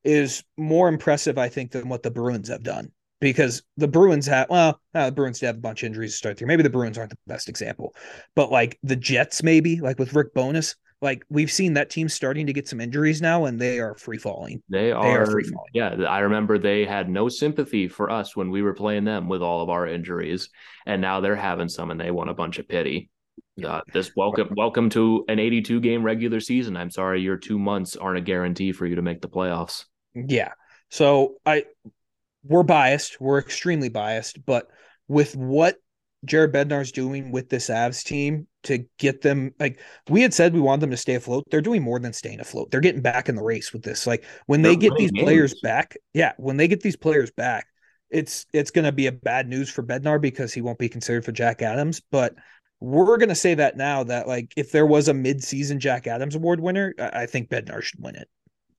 is 0.04 0.44
more 0.58 0.88
impressive, 0.88 1.38
I 1.38 1.50
think, 1.50 1.72
than 1.72 1.90
what 1.90 2.04
the 2.04 2.12
Bruins 2.12 2.50
have 2.50 2.64
done. 2.64 2.92
Because 3.22 3.64
the 3.76 3.88
Bruins 3.88 4.26
have, 4.28 4.50
well, 4.50 4.80
uh, 4.96 5.08
the 5.08 5.12
Bruins 5.12 5.40
did 5.40 5.48
have 5.48 5.58
a 5.58 5.60
bunch 5.60 5.84
of 5.84 5.88
injuries 5.88 6.14
to 6.14 6.18
start 6.18 6.38
through. 6.38 6.48
Maybe 6.48 6.64
the 6.64 6.70
Bruins 6.70 6.98
aren't 6.98 7.10
the 7.10 7.18
best 7.28 7.50
example, 7.50 7.94
but 8.34 8.50
like 8.50 8.80
the 8.82 8.96
Jets, 8.96 9.44
maybe 9.44 9.82
like 9.82 10.00
with 10.00 10.14
Rick 10.14 10.34
Bowness, 10.34 10.76
like 11.02 11.26
we've 11.30 11.52
seen 11.52 11.74
that 11.74 11.90
team 11.90 12.10
starting 12.10 12.48
to 12.48 12.54
get 12.54 12.68
some 12.68 12.82
injuries 12.82 13.22
now, 13.22 13.46
and 13.46 13.60
they 13.60 13.80
are 13.80 13.96
free 13.96 14.18
falling. 14.18 14.62
They 14.70 14.92
are 14.92 15.22
are, 15.22 15.26
free 15.26 15.44
falling. 15.44 15.70
yeah. 15.74 15.90
I 16.08 16.20
remember 16.20 16.58
they 16.58 16.86
had 16.86 17.10
no 17.10 17.30
sympathy 17.30 17.88
for 17.88 18.10
us 18.10 18.36
when 18.36 18.52
we 18.52 18.62
were 18.62 18.74
playing 18.74 19.06
them 19.06 19.28
with 19.28 19.42
all 19.42 19.62
of 19.62 19.70
our 19.70 19.88
injuries, 19.88 20.50
and 20.86 21.02
now 21.02 21.20
they're 21.20 21.36
having 21.36 21.70
some, 21.70 21.92
and 21.92 22.00
they 22.00 22.12
want 22.12 22.30
a 22.30 22.34
bunch 22.34 22.60
of 22.60 22.68
pity. 22.68 23.10
Uh, 23.64 23.82
this 23.94 24.12
welcome, 24.16 24.50
welcome 24.56 24.90
to 24.92 25.26
an 25.28 25.40
82 25.40 25.82
game 25.82 26.04
regular 26.04 26.40
season. 26.40 26.78
I'm 26.78 26.92
sorry, 26.92 27.22
your 27.22 27.38
two 27.38 27.60
months 27.60 27.96
aren't 27.96 28.18
a 28.18 28.22
guarantee 28.22 28.72
for 28.72 28.86
you 28.86 28.96
to 28.96 29.02
make 29.02 29.22
the 29.22 29.30
playoffs. 29.30 29.86
Yeah. 30.14 30.52
So 30.90 31.36
I 31.46 31.66
we're 32.44 32.64
biased. 32.64 33.20
We're 33.20 33.40
extremely 33.40 33.90
biased, 33.90 34.46
but 34.46 34.68
with 35.08 35.36
what 35.36 35.78
Jared 36.26 36.54
Bednar's 36.54 36.92
doing 36.92 37.32
with 37.32 37.50
this 37.50 37.70
Avs 37.70 38.04
team 38.04 38.48
to 38.64 38.86
get 38.98 39.22
them 39.22 39.54
like 39.58 39.80
we 40.10 40.22
had 40.22 40.34
said 40.34 40.54
we 40.54 40.60
want 40.60 40.82
them 40.82 40.92
to 40.92 40.98
stay 40.98 41.16
afloat. 41.16 41.46
They're 41.50 41.62
doing 41.62 41.82
more 41.82 42.00
than 42.00 42.14
staying 42.14 42.40
afloat. 42.40 42.72
They're 42.72 42.82
getting 42.82 43.02
back 43.02 43.30
in 43.30 43.36
the 43.36 43.44
race 43.44 43.72
with 43.72 43.84
this. 43.84 44.06
Like 44.06 44.26
when 44.48 44.62
they 44.62 44.76
They're 44.76 44.90
get 44.90 44.98
these 44.98 45.12
winning 45.12 45.26
players 45.26 45.60
back, 45.62 45.96
yeah, 46.14 46.34
when 46.38 46.58
they 46.58 46.68
get 46.68 46.82
these 46.82 46.98
players 46.98 47.32
back, 47.32 47.68
it's 48.10 48.46
it's 48.54 48.72
gonna 48.72 48.92
be 48.92 49.08
a 49.08 49.12
bad 49.12 49.48
news 49.48 49.70
for 49.70 49.84
Bednar 49.84 50.20
because 50.20 50.54
he 50.54 50.62
won't 50.62 50.80
be 50.80 50.90
considered 50.90 51.24
for 51.24 51.32
Jack 51.32 51.62
Adams. 51.62 52.02
But 52.12 52.36
we're 52.80 53.18
gonna 53.18 53.36
say 53.36 53.54
that 53.56 53.78
now 53.78 54.04
that 54.06 54.28
like 54.28 54.54
if 54.56 54.72
there 54.72 54.86
was 54.86 55.08
a 55.08 55.14
mid-season 55.14 55.80
Jack 55.80 56.08
Adams 56.08 56.36
award 56.36 56.60
winner, 56.60 56.94
I, 57.00 57.22
I 57.22 57.26
think 57.26 57.50
Bednar 57.50 57.82
should 57.82 58.02
win 58.02 58.16
it. 58.16 58.28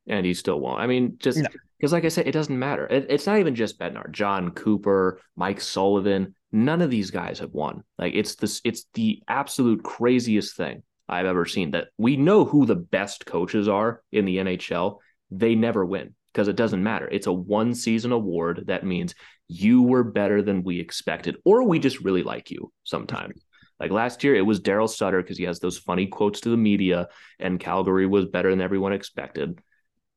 and 0.07 0.25
he 0.27 0.35
still 0.35 0.59
won't. 0.61 0.81
I 0.81 0.87
mean, 0.87 1.17
just 1.19 1.39
No. 1.39 1.49
because, 1.79 1.93
like 1.93 2.05
I 2.05 2.09
said, 2.09 2.27
it 2.27 2.33
doesn't 2.33 2.59
matter. 2.59 2.87
It, 2.87 3.07
it's 3.11 3.27
not 3.27 3.39
even 3.39 3.55
just 3.55 3.79
Bednar, 3.79 4.11
Jon 4.11 4.51
Cooper, 4.53 5.21
Mike 5.37 5.61
Sullivan. 5.61 6.35
None 6.53 6.83
of 6.83 6.91
these 6.91 7.11
guys 7.11 7.39
have 7.39 7.53
won. 7.53 7.85
Like 7.99 8.15
it's 8.15 8.35
this, 8.37 8.61
it's 8.65 8.87
the 8.95 9.23
absolute 9.29 9.85
craziest 9.85 10.57
thing 10.57 10.83
I've 11.09 11.27
ever 11.27 11.45
seen. 11.47 11.73
That 11.73 11.89
we 11.99 12.17
know 12.17 12.45
who 12.45 12.67
the 12.67 12.77
best 12.77 13.27
coaches 13.27 13.69
are 13.69 14.03
in 14.11 14.25
the 14.25 14.39
NHL. 14.39 14.99
They 15.31 15.55
never 15.55 15.85
win 15.85 16.15
because 16.33 16.49
it 16.49 16.57
doesn't 16.57 16.83
matter. 16.83 17.07
It's 17.09 17.27
a 17.29 17.33
one 17.33 17.75
season 17.75 18.11
award. 18.13 18.65
That 18.67 18.85
means 18.85 19.15
you 19.47 19.83
were 19.83 20.05
better 20.05 20.43
than 20.43 20.63
we 20.65 20.81
expected, 20.81 21.37
or 21.45 21.63
we 21.65 21.79
just 21.79 22.01
really 22.01 22.23
like 22.23 22.51
you 22.51 22.73
sometimes. 22.85 23.41
Like 23.81 23.91
last 23.91 24.23
year, 24.23 24.35
it 24.35 24.43
was 24.45 24.61
Darryl 24.61 24.89
Sutter 24.89 25.23
because 25.23 25.39
he 25.39 25.45
has 25.45 25.59
those 25.59 25.79
funny 25.79 26.07
quotes 26.07 26.41
to 26.43 26.51
the 26.51 26.57
media, 26.57 27.09
and 27.39 27.59
Calgary 27.59 28.07
was 28.07 28.27
better 28.27 28.51
than 28.51 28.61
everyone 28.61 28.93
expected. 28.93 29.59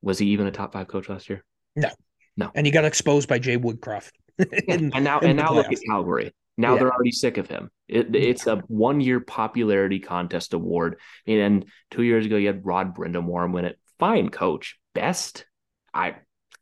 Was 0.01 0.19
he 0.19 0.27
even 0.27 0.47
a 0.47 0.51
top 0.51 0.73
five 0.73 0.87
coach 0.89 1.07
last 1.07 1.29
year? 1.29 1.45
No, 1.77 1.89
no. 2.35 2.51
And 2.53 2.65
he 2.65 2.71
got 2.73 2.83
exposed 2.83 3.29
by 3.29 3.39
Jay 3.39 3.57
Woodcroft. 3.57 4.11
in- 4.67 4.91
and 4.93 5.03
now 5.03 5.19
and 5.21 5.37
now 5.37 5.53
look 5.53 5.71
at. 5.71 5.79
Calgary. 5.87 6.33
Now 6.57 6.73
Yeah. 6.73 6.79
they're 6.79 6.93
already 6.93 7.11
sick 7.11 7.37
of 7.37 7.47
him. 7.47 7.71
It, 7.87 8.13
it's 8.15 8.45
a 8.47 8.57
one 8.67 8.99
year 9.01 9.19
popularity 9.21 9.99
contest 9.99 10.53
award. 10.53 10.99
And 11.25 11.65
two 11.89 12.03
years 12.03 12.25
ago, 12.25 12.35
you 12.35 12.47
had 12.47 12.65
Rod 12.65 12.95
Brind'Amour 12.95 13.51
win 13.51 13.65
it. 13.65 13.79
Fine 13.97 14.29
coach, 14.29 14.77
best. 14.93 15.45
I 15.93 16.15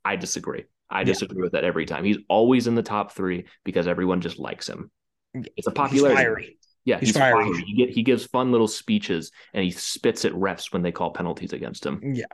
I 0.06 0.18
disagree. 0.18 0.66
I 0.90 1.00
Yeah. 1.00 1.06
disagree 1.06 1.42
with 1.42 1.54
that 1.54 1.64
every 1.64 1.86
time. 1.86 2.04
He's 2.04 2.20
always 2.30 2.68
in 2.68 2.76
the 2.76 2.84
top 2.84 3.14
three 3.14 3.46
because 3.66 3.88
everyone 3.88 4.22
just 4.22 4.38
likes 4.38 4.70
him. 4.70 4.92
It's 5.34 5.48
a 5.68 5.72
He's 5.72 5.74
popularity. 5.74 6.58
Yeah, 6.86 7.00
He's 7.00 7.10
he's, 7.10 7.18
fiery. 7.18 7.46
fiery. 7.46 7.64
He, 7.68 7.76
get, 7.76 7.90
he 7.90 8.04
gives 8.04 8.26
fun 8.26 8.52
little 8.52 8.68
speeches 8.68 9.32
and 9.54 9.64
he 9.64 9.72
spits 9.72 10.26
at 10.26 10.32
refs 10.34 10.74
when 10.74 10.82
they 10.82 10.92
call 10.92 11.12
penalties 11.12 11.54
against 11.54 11.86
him. 11.86 12.16
Yeah. 12.16 12.26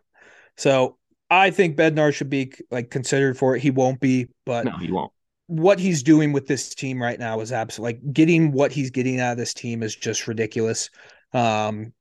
So 0.56 0.98
I 1.30 1.52
think 1.52 1.76
Bednar 1.78 2.14
should 2.14 2.30
be 2.30 2.54
like 2.72 2.90
considered 2.90 3.38
for 3.38 3.56
it. 3.56 3.62
He 3.62 3.72
won't 3.72 4.00
be, 4.00 4.28
but 4.46 4.66
No, 4.66 4.78
he 4.78 4.92
won't. 4.92 5.12
what 5.48 5.80
he's 5.80 6.02
doing 6.04 6.32
with 6.32 6.48
this 6.48 6.74
team 6.74 7.02
right 7.02 7.20
now 7.20 7.42
is 7.42 7.52
absolutely 7.52 7.94
like 7.96 8.14
getting 8.14 8.52
what 8.54 8.72
he's 8.72 8.90
getting 8.90 9.20
out 9.20 9.34
of 9.34 9.38
this 9.38 9.54
team 9.54 9.84
is 9.84 9.96
just 9.96 10.28
ridiculous. 10.28 10.90
Um, 11.34 11.92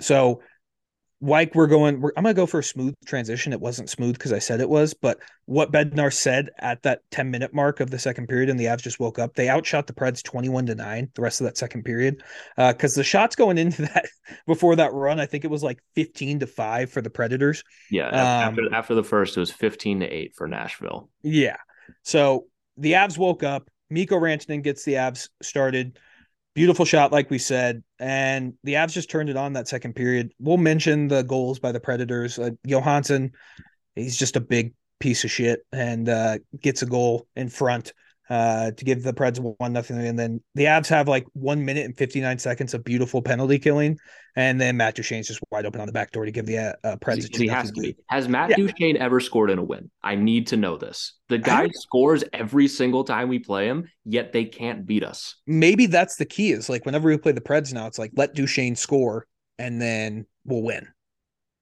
so 0.00 0.42
like 1.20 1.54
we're 1.54 1.66
going, 1.66 2.00
we're, 2.00 2.12
I'm 2.16 2.22
gonna 2.22 2.34
go 2.34 2.46
for 2.46 2.60
a 2.60 2.64
smooth 2.64 2.94
transition. 3.04 3.52
It 3.52 3.60
wasn't 3.60 3.90
smooth 3.90 4.14
because 4.14 4.32
I 4.32 4.38
said 4.38 4.60
it 4.60 4.68
was, 4.68 4.94
but 4.94 5.18
what 5.46 5.72
Bednar 5.72 6.12
said 6.12 6.50
at 6.58 6.82
that 6.82 7.00
10 7.10 7.30
minute 7.30 7.52
mark 7.52 7.80
of 7.80 7.90
the 7.90 7.98
second 7.98 8.28
period, 8.28 8.48
and 8.50 8.58
the 8.58 8.66
Avs 8.66 8.82
just 8.82 9.00
woke 9.00 9.18
up. 9.18 9.34
They 9.34 9.48
outshot 9.48 9.86
the 9.88 9.92
Preds 9.92 10.22
21 10.22 10.66
to 10.66 10.74
nine 10.76 11.10
the 11.14 11.22
rest 11.22 11.40
of 11.40 11.46
that 11.46 11.58
second 11.58 11.82
period. 11.84 12.22
Uh, 12.56 12.72
because 12.72 12.94
the 12.94 13.02
shots 13.02 13.34
going 13.34 13.58
into 13.58 13.82
that 13.94 14.06
before 14.46 14.76
that 14.76 14.92
run, 14.92 15.18
I 15.18 15.26
think 15.26 15.44
it 15.44 15.50
was 15.50 15.62
like 15.64 15.80
15 15.96 16.40
to 16.40 16.46
five 16.46 16.90
for 16.90 17.00
the 17.00 17.10
Predators. 17.10 17.64
Yeah, 17.90 18.08
Um, 18.08 18.14
after 18.14 18.74
after 18.74 18.94
the 18.94 19.04
first, 19.04 19.36
it 19.36 19.40
was 19.40 19.50
fifteen 19.50 20.00
to 20.00 20.06
eight 20.06 20.34
for 20.36 20.46
Nashville. 20.46 21.10
Yeah. 21.22 21.56
So 22.02 22.46
the 22.76 22.92
Avs 22.92 23.18
woke 23.18 23.42
up. 23.42 23.70
Mikko 23.90 24.16
Rantanen 24.16 24.62
gets 24.62 24.84
the 24.84 24.94
Avs 24.94 25.30
started. 25.42 25.98
Beautiful 26.58 26.84
shot, 26.84 27.12
like 27.12 27.30
we 27.30 27.38
said. 27.38 27.84
And 28.00 28.54
the 28.64 28.74
Avs 28.74 28.90
just 28.90 29.08
turned 29.08 29.30
it 29.30 29.36
on 29.36 29.52
that 29.52 29.68
second 29.68 29.94
period. 29.94 30.32
We'll 30.40 30.56
mention 30.56 31.06
the 31.06 31.22
goals 31.22 31.60
by 31.60 31.70
the 31.70 31.78
Predators. 31.78 32.36
Uh, 32.36 32.50
Johansen, 32.66 33.30
he's 33.94 34.16
just 34.16 34.34
a 34.34 34.40
big 34.40 34.74
piece 34.98 35.22
of 35.22 35.30
shit 35.30 35.64
and 35.70 36.08
uh, 36.08 36.38
gets 36.60 36.82
a 36.82 36.86
goal 36.86 37.28
in 37.36 37.48
front 37.48 37.92
uh, 38.30 38.70
to 38.72 38.84
give 38.84 39.02
the 39.02 39.12
Preds 39.14 39.38
one 39.58 39.72
nothing. 39.72 39.98
And 39.98 40.18
then 40.18 40.42
the 40.54 40.64
Avs 40.64 40.88
have 40.88 41.08
like 41.08 41.26
one 41.32 41.64
minute 41.64 41.86
and 41.86 41.96
59 41.96 42.38
seconds 42.38 42.74
of 42.74 42.84
beautiful 42.84 43.22
penalty 43.22 43.58
killing. 43.58 43.98
And 44.36 44.60
then 44.60 44.76
Matt 44.76 44.94
Duchene's 44.96 45.26
just 45.26 45.40
wide 45.50 45.66
open 45.66 45.80
on 45.80 45.86
the 45.86 45.92
back 45.92 46.12
door 46.12 46.24
to 46.24 46.30
give 46.30 46.46
the 46.46 46.58
uh, 46.84 46.96
Preds 46.96 47.24
a 47.24 47.28
Because 47.28 47.40
he 47.40 47.46
has 47.48 47.72
to 47.72 47.80
be. 47.80 47.96
Has 48.08 48.28
Matt 48.28 48.50
Yeah. 48.50 48.56
Duchene 48.56 48.96
ever 48.98 49.18
scored 49.20 49.50
in 49.50 49.58
a 49.58 49.64
win? 49.64 49.90
I 50.02 50.14
need 50.14 50.46
to 50.48 50.56
know 50.56 50.76
this. 50.76 51.14
The 51.28 51.38
guy 51.38 51.68
scores 51.72 52.22
every 52.32 52.68
single 52.68 53.02
time 53.04 53.28
we 53.28 53.38
play 53.38 53.66
him, 53.66 53.88
yet 54.04 54.32
they 54.32 54.44
can't 54.44 54.86
beat 54.86 55.02
us. 55.04 55.36
maybe 55.46 55.86
that's 55.86 56.16
the 56.16 56.26
key 56.26 56.52
is 56.52 56.68
like 56.68 56.84
whenever 56.86 57.08
we 57.08 57.16
play 57.18 57.32
the 57.32 57.40
Preds 57.40 57.72
now, 57.72 57.86
it's 57.86 57.98
like 57.98 58.12
let 58.14 58.34
Duchene 58.34 58.76
score 58.76 59.26
and 59.58 59.80
then 59.82 60.26
we'll 60.44 60.62
win. 60.62 60.86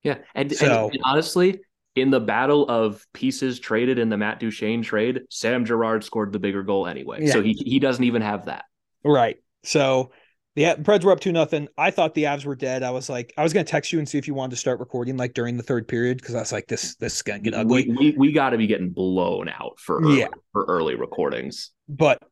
Yeah, 0.02 0.18
and, 0.34 0.50
and- 0.52 0.58
So- 0.58 0.90
and 0.92 1.00
honestly, 1.04 1.60
in 1.96 2.10
the 2.10 2.20
battle 2.20 2.68
of 2.68 3.04
pieces 3.12 3.58
traded 3.58 3.98
in 3.98 4.08
the 4.08 4.16
Matt 4.16 4.38
Duchene 4.38 4.82
trade, 4.82 5.22
Sam 5.30 5.64
Girard 5.64 6.04
scored 6.04 6.32
the 6.32 6.38
bigger 6.38 6.62
goal 6.62 6.86
anyway. 6.86 7.24
Yeah. 7.24 7.32
So 7.32 7.42
he 7.42 7.52
he 7.54 7.78
doesn't 7.80 8.04
even 8.04 8.22
have 8.22 8.44
that. 8.46 8.66
Right. 9.04 9.36
So 9.64 10.12
the 10.54 10.62
Preds 10.82 11.04
were 11.04 11.12
up 11.12 11.20
two 11.20 11.32
nothing. 11.32 11.68
I 11.76 11.90
thought 11.90 12.14
the 12.14 12.24
Avs 12.24 12.44
were 12.46 12.54
dead. 12.56 12.82
I 12.82 12.90
was 12.90 13.08
like, 13.08 13.34
I 13.36 13.42
was 13.42 13.52
gonna 13.52 13.64
text 13.64 13.92
you 13.92 13.98
and 13.98 14.08
see 14.08 14.18
if 14.18 14.26
you 14.28 14.34
wanted 14.34 14.50
to 14.52 14.56
start 14.56 14.78
recording 14.80 15.16
like 15.16 15.34
during 15.34 15.56
the 15.56 15.62
third 15.62 15.88
period 15.88 16.18
because 16.18 16.34
I 16.34 16.40
was 16.40 16.52
like, 16.52 16.66
this 16.66 16.94
this 16.96 17.16
is 17.16 17.22
gonna 17.22 17.40
get 17.40 17.54
ugly. 17.54 17.86
We 17.90 17.96
we, 17.96 18.14
we 18.16 18.32
got 18.32 18.50
to 18.50 18.58
be 18.58 18.66
getting 18.66 18.90
blown 18.90 19.48
out 19.48 19.78
for 19.78 19.98
early, 20.00 20.20
Yeah. 20.20 20.28
for 20.52 20.64
early 20.68 20.94
recordings. 20.94 21.72
but 21.88 22.22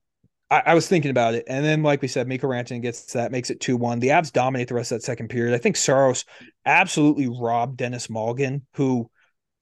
I, 0.51 0.63
I 0.67 0.75
was 0.75 0.87
thinking 0.87 1.11
about 1.11 1.35
it, 1.35 1.45
and 1.49 1.65
then 1.65 1.83
like 1.83 2.03
we 2.03 2.09
said, 2.09 2.29
Mikko 2.29 2.47
Rantanen 2.49 2.83
gets 2.83 3.13
that, 3.15 3.33
makes 3.33 3.49
it 3.51 3.61
two 3.61 3.77
one. 3.79 3.99
The 3.99 4.09
Avs 4.09 4.31
dominate 4.33 4.69
the 4.69 4.75
rest 4.75 4.93
of 4.93 4.99
that 4.99 5.05
second 5.05 5.29
period. 5.29 5.55
I 5.55 5.59
think 5.59 5.75
Saros 5.77 6.25
absolutely 6.67 7.29
robbed 7.29 7.79
Denis 7.79 8.09
Malgin, 8.09 8.61
who 8.75 9.11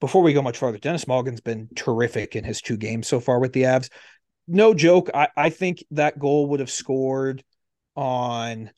before 0.03 0.21
we 0.21 0.33
go 0.33 0.41
much 0.41 0.57
farther, 0.57 0.77
Denis 0.77 1.05
Malgin's 1.05 1.39
been 1.39 1.69
terrific 1.77 2.35
in 2.35 2.43
his 2.43 2.61
two 2.61 2.75
games 2.75 3.07
so 3.07 3.21
far 3.21 3.39
with 3.39 3.53
the 3.53 3.61
Avs. 3.61 3.89
No 4.49 4.73
joke. 4.73 5.09
I, 5.13 5.29
I 5.37 5.49
think 5.49 5.81
that 5.91 6.19
goal 6.19 6.49
would 6.49 6.59
have 6.59 6.69
scored 6.69 7.41
on 7.95 8.69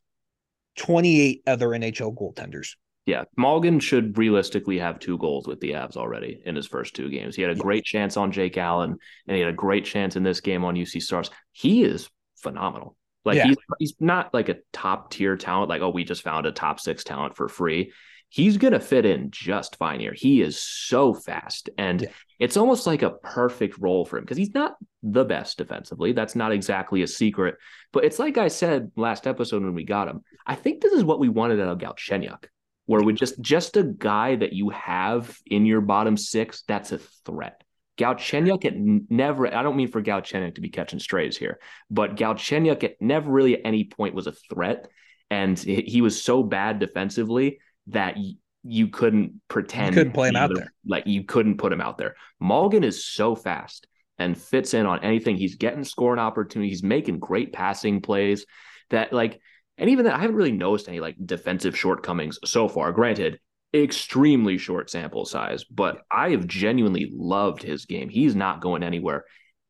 28 0.77 1.41
other 1.47 1.69
NHL 1.69 2.15
goaltenders. 2.15 2.75
Yeah, 3.07 3.23
Malgin 3.39 3.81
should 3.81 4.19
realistically 4.19 4.77
have 4.77 4.99
two 4.99 5.17
goals 5.17 5.47
with 5.47 5.59
the 5.61 5.71
Avs 5.71 5.97
already 5.97 6.43
in 6.45 6.55
his 6.55 6.67
first 6.67 6.95
two 6.95 7.09
games. 7.09 7.35
He 7.35 7.41
had 7.41 7.49
a 7.49 7.55
great 7.55 7.85
chance 7.85 8.17
on 8.17 8.31
Jake 8.31 8.55
Allen, 8.59 8.95
and 9.27 9.35
he 9.35 9.41
had 9.41 9.49
a 9.49 9.55
great 9.55 9.85
chance 9.85 10.15
in 10.15 10.21
this 10.21 10.41
game 10.41 10.63
on 10.63 10.75
Juuse 10.75 11.01
Saros. 11.01 11.31
He 11.51 11.83
is 11.83 12.07
phenomenal. 12.35 12.95
Like 13.23 13.37
Yeah. 13.37 13.47
he's 13.47 13.57
he's 13.79 13.95
not 13.99 14.31
like 14.31 14.49
a 14.49 14.57
top 14.71 15.09
tier 15.09 15.37
talent. 15.37 15.69
Like 15.69 15.81
oh, 15.81 15.89
we 15.89 16.03
just 16.03 16.21
found 16.21 16.45
a 16.45 16.51
top 16.51 16.79
six 16.79 17.03
talent 17.03 17.35
for 17.35 17.47
free. 17.47 17.91
He's 18.35 18.57
gonna 18.57 18.81
fit 18.81 19.05
in 19.05 19.31
just 19.31 19.77
fine 19.77 20.01
here. 20.01 20.11
He 20.13 20.41
is 20.41 20.61
so 20.61 21.13
fast, 21.13 21.69
and 21.77 22.01
Yeah. 22.01 22.07
it's 22.37 22.57
almost 22.57 22.85
like 22.85 23.01
a 23.01 23.11
perfect 23.11 23.77
role 23.79 24.03
for 24.03 24.17
him 24.17 24.25
because 24.25 24.35
he's 24.35 24.53
not 24.53 24.75
the 25.01 25.23
best 25.23 25.57
defensively. 25.57 26.11
That's 26.11 26.35
not 26.35 26.51
exactly 26.51 27.01
a 27.01 27.07
secret. 27.07 27.55
But 27.93 28.03
it's 28.03 28.19
like 28.19 28.37
I 28.37 28.49
said 28.49 28.91
last 28.97 29.25
episode 29.25 29.63
when 29.63 29.73
we 29.73 29.85
got 29.85 30.09
him. 30.09 30.21
I 30.45 30.55
think 30.55 30.81
this 30.81 30.91
is 30.91 31.05
what 31.05 31.19
we 31.21 31.29
wanted 31.29 31.61
out 31.61 31.69
of 31.69 31.77
Galchenyuk 31.77 32.43
where 32.87 33.01
we 33.01 33.13
just 33.13 33.39
just 33.39 33.77
a 33.77 33.83
guy 33.83 34.35
that 34.35 34.51
you 34.51 34.69
have 34.69 35.37
in 35.45 35.65
your 35.65 35.79
bottom 35.79 36.17
six 36.17 36.63
that's 36.67 36.91
a 36.91 36.97
threat. 37.25 37.63
Galchenyuk 37.97 38.65
at 38.65 38.75
never. 38.75 39.47
I 39.47 39.63
don't 39.63 39.77
mean 39.77 39.87
for 39.87 40.01
Galchenyuk 40.03 40.55
to 40.55 40.61
be 40.61 40.67
catching 40.67 40.99
strays 40.99 41.37
here, 41.37 41.57
but 41.89 42.17
Galchenyuk 42.17 42.83
at 42.83 42.95
never 42.99 43.31
really 43.31 43.55
at 43.55 43.61
any 43.63 43.85
point 43.85 44.13
was 44.13 44.27
a 44.27 44.33
threat, 44.33 44.89
and 45.29 45.57
he 45.57 46.01
was 46.01 46.21
so 46.21 46.43
bad 46.43 46.79
defensively 46.79 47.59
that 47.87 48.15
y- 48.17 48.35
you 48.63 48.87
couldn't 48.87 49.41
pretend 49.47 49.93
couldn't 49.93 50.13
play 50.13 50.29
him 50.29 50.35
he 50.35 50.39
out 50.41 50.55
there. 50.55 50.73
Like 50.85 51.07
you 51.07 51.23
couldn't 51.23 51.57
put 51.57 51.71
him 51.71 51.81
out 51.81 51.97
there. 51.97 52.15
Malgin 52.41 52.83
is 52.83 53.05
so 53.05 53.35
fast 53.35 53.87
and 54.17 54.37
fits 54.37 54.73
in 54.73 54.85
on 54.85 55.03
anything. 55.03 55.37
He's 55.37 55.55
getting 55.55 55.83
scoring 55.83 56.19
opportunities. 56.19 56.79
He's 56.79 56.83
making 56.83 57.19
great 57.19 57.53
passing 57.53 58.01
plays. 58.01 58.45
That 58.89 59.13
like 59.13 59.39
and 59.77 59.89
even 59.89 60.05
that, 60.05 60.15
I 60.15 60.19
haven't 60.19 60.37
really 60.37 60.51
noticed 60.51 60.87
any 60.87 60.99
like 60.99 61.15
defensive 61.23 61.77
shortcomings 61.77 62.39
so 62.45 62.67
far. 62.67 62.91
Granted, 62.91 63.39
extremely 63.73 64.57
short 64.57 64.89
sample 64.89 65.25
size, 65.25 65.65
but 65.65 66.01
I 66.09 66.31
have 66.31 66.47
genuinely 66.47 67.11
loved 67.13 67.61
his 67.61 67.85
game. 67.85 68.09
He's 68.09 68.35
not 68.35 68.61
going 68.61 68.83
anywhere 68.83 69.25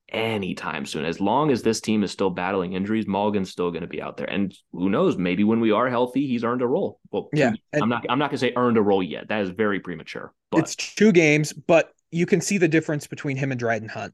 anytime 0.09 0.85
soon. 0.85 1.05
As 1.05 1.19
long 1.19 1.51
as 1.51 1.61
this 1.61 1.81
team 1.81 2.03
is 2.03 2.11
still 2.11 2.29
battling 2.29 2.73
injuries, 2.73 3.07
Malgin's 3.07 3.49
still 3.49 3.71
going 3.71 3.81
to 3.81 3.87
be 3.87 4.01
out 4.01 4.17
there. 4.17 4.29
And 4.29 4.53
who 4.71 4.89
knows? 4.89 5.17
Maybe 5.17 5.43
when 5.43 5.59
we 5.59 5.71
are 5.71 5.89
healthy, 5.89 6.27
he's 6.27 6.43
earned 6.43 6.61
a 6.61 6.67
role. 6.67 6.99
Well, 7.11 7.29
Yeah, 7.33 7.53
I'm 7.73 7.89
not. 7.89 8.05
I'm 8.09 8.19
not 8.19 8.29
going 8.29 8.39
to 8.39 8.45
say 8.45 8.53
earned 8.55 8.77
a 8.77 8.81
role 8.81 9.03
yet. 9.03 9.27
That 9.29 9.41
is 9.41 9.49
very 9.49 9.79
premature. 9.79 10.33
But 10.51 10.61
it's 10.61 10.75
two 10.75 11.11
games, 11.11 11.53
but 11.53 11.91
you 12.11 12.25
can 12.25 12.41
see 12.41 12.57
the 12.57 12.67
difference 12.67 13.07
between 13.07 13.37
him 13.37 13.51
and 13.51 13.59
Dryden 13.59 13.89
Hunt. 13.89 14.13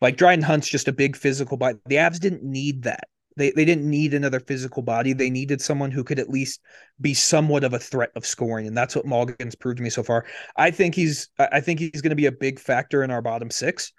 Like 0.00 0.16
Dryden 0.16 0.44
Hunt's 0.44 0.68
just 0.68 0.88
a 0.88 0.92
big 0.92 1.16
physical 1.16 1.56
body. 1.56 1.78
The 1.86 1.96
Avs 1.96 2.20
didn't 2.20 2.42
need 2.42 2.82
that. 2.84 3.08
They 3.36 3.50
they 3.50 3.64
didn't 3.64 3.88
need 3.88 4.14
another 4.14 4.40
physical 4.40 4.82
body. 4.82 5.12
They 5.12 5.30
needed 5.30 5.60
someone 5.60 5.90
who 5.90 6.04
could 6.04 6.18
at 6.18 6.28
least 6.28 6.60
be 7.00 7.14
somewhat 7.14 7.64
of 7.64 7.72
a 7.72 7.78
threat 7.78 8.10
of 8.14 8.26
scoring, 8.26 8.66
and 8.66 8.76
that's 8.76 8.94
what 8.94 9.06
Malgin's 9.06 9.54
proved 9.54 9.78
to 9.78 9.82
me 9.82 9.90
so 9.90 10.02
far. 10.02 10.26
I 10.56 10.70
think 10.70 10.94
he's 10.94 11.28
I 11.38 11.48
I 11.52 11.60
think 11.60 11.80
he's 11.80 12.02
going 12.02 12.10
to 12.10 12.16
be 12.16 12.26
a 12.26 12.32
big 12.32 12.60
factor 12.60 13.02
in 13.02 13.10
our 13.10 13.22
bottom 13.22 13.50
six 13.50 13.92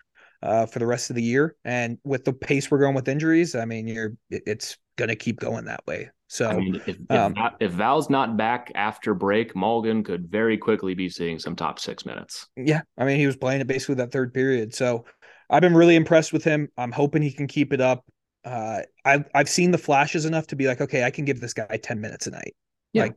uh, 0.44 0.66
for 0.66 0.80
the 0.80 0.86
rest 0.86 1.10
of 1.10 1.16
the 1.16 1.24
year. 1.24 1.56
And 1.66 1.98
with 2.04 2.26
the 2.26 2.34
pace 2.34 2.70
we're 2.70 2.80
going 2.80 2.94
with 2.94 3.08
injuries, 3.08 3.56
I 3.56 3.66
mean, 3.66 3.88
you're 3.88 4.14
it's 4.30 4.78
going 4.98 5.10
to 5.10 5.16
keep 5.16 5.40
going 5.40 5.66
that 5.66 5.86
way. 5.88 6.12
So 6.28 6.50
I 6.50 6.58
mean, 6.58 6.76
if 6.76 6.88
if, 6.88 7.12
um, 7.12 7.34
Val- 7.34 7.56
if 7.60 7.72
Val's 7.72 8.10
not 8.10 8.38
back 8.38 8.72
after 8.76 9.14
break, 9.14 9.54
Malgin 9.54 10.04
could 10.04 10.30
very 10.30 10.58
quickly 10.58 10.94
be 10.94 11.10
seeing 11.10 11.40
some 11.40 11.56
top 11.56 11.80
six 11.80 12.06
minutes. 12.06 12.48
Yeah, 12.58 12.82
I 12.98 13.06
mean, 13.06 13.18
he 13.18 13.26
was 13.26 13.38
playing 13.38 13.62
it 13.62 13.68
basically 13.68 13.96
that 13.96 14.12
third 14.12 14.34
period. 14.34 14.74
So 14.74 15.06
I've 15.50 15.62
been 15.62 15.76
really 15.76 15.96
impressed 15.96 16.34
with 16.34 16.44
him. 16.44 16.70
I'm 16.78 16.92
hoping 16.92 17.22
he 17.22 17.32
can 17.32 17.48
keep 17.48 17.72
it 17.72 17.82
up. 17.82 18.04
Uh, 18.44 18.82
I've 19.06 19.30
I've 19.34 19.50
seen 19.50 19.72
the 19.72 19.78
flashes 19.78 20.26
enough 20.26 20.48
to 20.48 20.56
be 20.56 20.68
like, 20.68 20.82
okay, 20.82 21.04
I 21.04 21.12
can 21.12 21.24
give 21.24 21.40
this 21.40 21.54
guy 21.54 21.80
10 21.82 22.02
minutes 22.02 22.28
a 22.28 22.32
night. 22.32 22.56
Yeah. 22.92 23.04
Like 23.04 23.16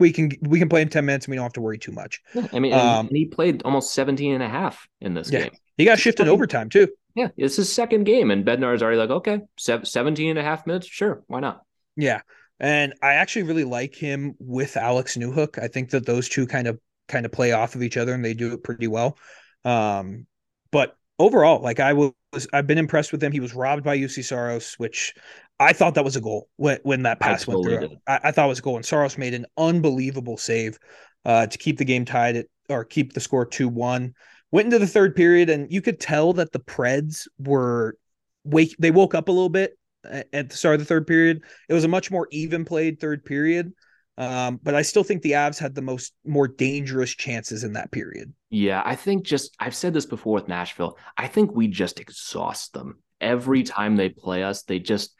we 0.00 0.12
can 0.12 0.30
we 0.42 0.58
can 0.58 0.68
play 0.68 0.82
him 0.82 0.88
10 0.88 1.04
minutes 1.04 1.26
and 1.26 1.30
we 1.32 1.36
don't 1.36 1.44
have 1.44 1.52
to 1.54 1.60
worry 1.60 1.78
too 1.78 1.92
much. 1.92 2.20
I 2.52 2.58
mean, 2.58 2.72
Um, 2.72 3.08
he 3.10 3.26
played 3.26 3.62
almost 3.62 3.94
17 3.94 4.34
and 4.34 4.42
a 4.42 4.48
half 4.48 4.88
in 5.00 5.14
this 5.14 5.30
Yeah. 5.30 5.42
game. 5.44 5.50
He 5.76 5.84
got 5.84 5.98
shifted 5.98 6.28
overtime 6.28 6.68
too. 6.68 6.88
Yeah, 7.14 7.28
it's 7.36 7.56
his 7.56 7.70
second 7.72 8.04
game, 8.04 8.30
and 8.30 8.44
Bednar's 8.44 8.82
already 8.82 8.96
like, 8.98 9.10
okay, 9.10 9.40
sev- 9.58 9.86
17 9.86 10.30
and 10.30 10.38
a 10.38 10.42
half 10.42 10.66
minutes, 10.66 10.86
sure, 10.86 11.22
why 11.26 11.40
not? 11.40 11.62
Yeah. 11.96 12.22
And 12.58 12.94
I 13.02 13.14
actually 13.14 13.42
really 13.42 13.64
like 13.64 13.94
him 13.94 14.34
with 14.38 14.76
Alex 14.76 15.16
Newhook. 15.16 15.62
I 15.62 15.68
think 15.68 15.90
that 15.90 16.06
those 16.06 16.28
two 16.28 16.46
kind 16.46 16.66
of 16.68 16.78
kind 17.08 17.26
of 17.26 17.32
play 17.32 17.52
off 17.52 17.74
of 17.74 17.82
each 17.82 17.96
other 17.96 18.14
and 18.14 18.24
they 18.24 18.34
do 18.34 18.52
it 18.54 18.62
pretty 18.62 18.86
well. 18.86 19.18
Um, 19.64 20.26
but 20.70 20.96
overall, 21.22 21.62
like 21.62 21.80
I 21.80 21.92
was 21.92 22.12
I've 22.52 22.66
been 22.66 22.78
impressed 22.78 23.12
with 23.12 23.22
him. 23.22 23.32
He 23.32 23.40
was 23.40 23.54
robbed 23.54 23.84
by 23.84 23.96
Juuse 23.96 24.24
Saros, 24.24 24.74
which 24.74 25.14
I 25.60 25.72
thought 25.72 25.94
that 25.94 26.04
was 26.04 26.16
a 26.16 26.20
goal 26.20 26.48
when 26.56 26.78
when 26.82 27.02
that 27.04 27.20
pass 27.20 27.46
went 27.46 27.64
through. 27.64 27.96
I, 28.06 28.20
I 28.24 28.30
thought 28.32 28.46
it 28.46 28.48
was 28.48 28.58
a 28.58 28.62
goal, 28.62 28.76
and 28.76 28.84
Saros 28.84 29.16
made 29.16 29.34
an 29.34 29.46
unbelievable 29.56 30.36
save 30.36 30.78
uh, 31.24 31.46
to 31.46 31.58
keep 31.58 31.78
the 31.78 31.84
game 31.84 32.04
tied 32.04 32.36
at 32.36 32.46
or 32.68 32.84
keep 32.84 33.12
the 33.12 33.20
score 33.20 33.46
two 33.46 33.68
one. 33.68 34.14
Went 34.50 34.66
into 34.66 34.78
the 34.78 34.86
third 34.86 35.16
period, 35.16 35.48
and 35.48 35.72
you 35.72 35.80
could 35.80 35.98
tell 35.98 36.34
that 36.34 36.52
the 36.52 36.60
Preds 36.60 37.26
were 37.38 37.96
wake. 38.44 38.74
They 38.78 38.90
woke 38.90 39.14
up 39.14 39.28
a 39.28 39.32
little 39.32 39.48
bit 39.48 39.78
at 40.04 40.28
at 40.32 40.50
the 40.50 40.56
start 40.56 40.74
of 40.74 40.80
the 40.80 40.86
third 40.86 41.06
period. 41.06 41.42
It 41.68 41.74
was 41.74 41.84
a 41.84 41.88
much 41.88 42.10
more 42.10 42.28
even 42.30 42.64
played 42.64 43.00
third 43.00 43.24
period. 43.24 43.72
Um, 44.18 44.60
but 44.62 44.74
I 44.74 44.82
still 44.82 45.04
think 45.04 45.22
the 45.22 45.32
Avs 45.32 45.58
had 45.58 45.74
the 45.74 45.80
most 45.80 46.12
more 46.24 46.46
dangerous 46.46 47.10
chances 47.14 47.64
in 47.64 47.72
that 47.74 47.90
period. 47.90 48.34
Yeah, 48.54 48.82
I 48.84 48.96
think 48.96 49.24
just 49.24 49.56
I've 49.58 49.74
said 49.74 49.94
this 49.94 50.04
before 50.04 50.34
with 50.34 50.46
Nashville. 50.46 50.98
I 51.16 51.26
think 51.26 51.52
we 51.52 51.68
just 51.68 52.00
exhaust 52.00 52.74
them 52.74 52.98
every 53.18 53.62
mm-hmm. 53.62 53.72
time 53.72 53.96
they 53.96 54.10
play 54.10 54.42
us. 54.42 54.64
They 54.64 54.78
just 54.78 55.16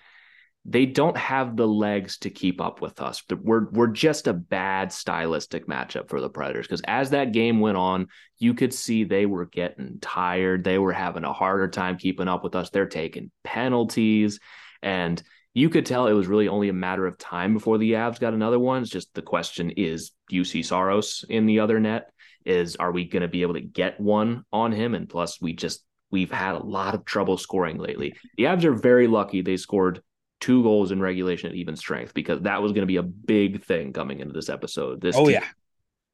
they 0.67 0.85
don't 0.85 1.17
have 1.17 1.57
the 1.57 1.67
legs 1.67 2.19
to 2.19 2.31
keep 2.31 2.61
up 2.61 2.83
with 2.83 3.01
us. 3.01 3.23
We're 3.31 3.71
we're 3.71 3.87
just 3.87 4.27
a 4.27 4.35
bad 4.35 4.93
stylistic 4.93 5.67
matchup 5.67 6.11
for 6.11 6.21
the 6.21 6.29
Predators 6.29 6.67
because 6.67 6.83
as 6.87 7.11
that 7.11 7.33
game 7.33 7.61
went 7.61 7.79
on, 7.79 8.09
you 8.39 8.53
could 8.53 8.75
see 8.75 9.05
they 9.05 9.25
were 9.25 9.47
getting 9.47 9.97
tired. 10.03 10.63
They 10.63 10.79
were 10.79 10.93
having 10.93 11.25
a 11.25 11.33
harder 11.33 11.69
time 11.69 11.97
keeping 11.97 12.29
up 12.29 12.45
with 12.45 12.55
us. 12.55 12.69
They're 12.69 12.85
taking 12.85 13.31
penalties 13.45 14.41
and 14.83 15.23
you 15.55 15.71
could 15.71 15.87
tell 15.87 16.07
it 16.07 16.13
was 16.13 16.27
really 16.27 16.49
only 16.49 16.69
a 16.69 16.75
matter 16.75 17.07
of 17.07 17.17
time 17.17 17.55
before 17.55 17.79
the 17.79 17.93
Avs 17.93 18.21
got 18.21 18.35
another 18.35 18.59
one. 18.59 18.83
It's 18.83 18.91
just 18.91 19.15
the 19.15 19.23
question 19.23 19.71
is 19.71 20.13
Juuse 20.31 20.67
Saros 20.67 21.25
in 21.31 21.47
the 21.47 21.61
other 21.61 21.81
net? 21.81 22.11
Is 22.45 22.77
are 22.77 22.93
we 22.93 23.05
going 23.05 23.23
to 23.23 23.29
be 23.29 23.43
able 23.43 23.55
to 23.55 23.61
get 23.61 24.01
one 24.01 24.45
on 24.53 24.73
him? 24.73 24.95
And 24.95 25.09
plus, 25.09 25.41
we 25.41 25.53
just 25.53 25.85
we've 26.11 26.31
had 26.31 26.55
a 26.55 26.63
lot 26.63 26.95
of 26.95 27.05
trouble 27.05 27.39
scoring 27.39 27.79
lately. 27.79 28.15
The 28.37 28.45
Avs 28.45 28.65
are 28.65 28.75
very 28.75 29.07
lucky 29.07 29.43
they 29.43 29.57
scored 29.57 30.03
two 30.41 30.63
goals 30.63 30.91
in 30.91 31.01
regulation 31.01 31.49
at 31.49 31.55
even 31.55 31.77
strength 31.77 32.15
because 32.15 32.43
that 32.43 32.61
was 32.61 32.73
going 32.73 32.83
to 32.83 32.87
be 32.87 32.97
a 32.97 33.03
big 33.03 33.65
thing 33.65 33.93
coming 33.93 34.21
into 34.21 34.33
this 34.35 34.49
episode. 34.49 35.01
This 35.01 35.17
Oh 35.17 35.29
yeah, 35.29 35.45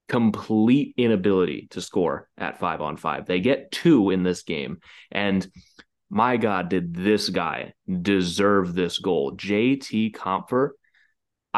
complete 0.08 0.94
inability 0.96 1.68
to 1.70 1.80
score 1.80 2.28
at 2.38 2.58
five 2.58 2.80
on 2.80 2.96
five. 2.96 3.26
They 3.26 3.40
get 3.40 3.70
two 3.70 4.10
in 4.10 4.22
this 4.22 4.42
game. 4.42 4.78
And 5.10 5.46
my 6.10 6.38
God, 6.38 6.70
did 6.70 6.94
this 6.94 7.28
guy 7.28 7.74
deserve 8.02 8.74
this 8.74 8.98
goal? 8.98 9.36
JT 9.36 10.14
Compher. 10.14 10.70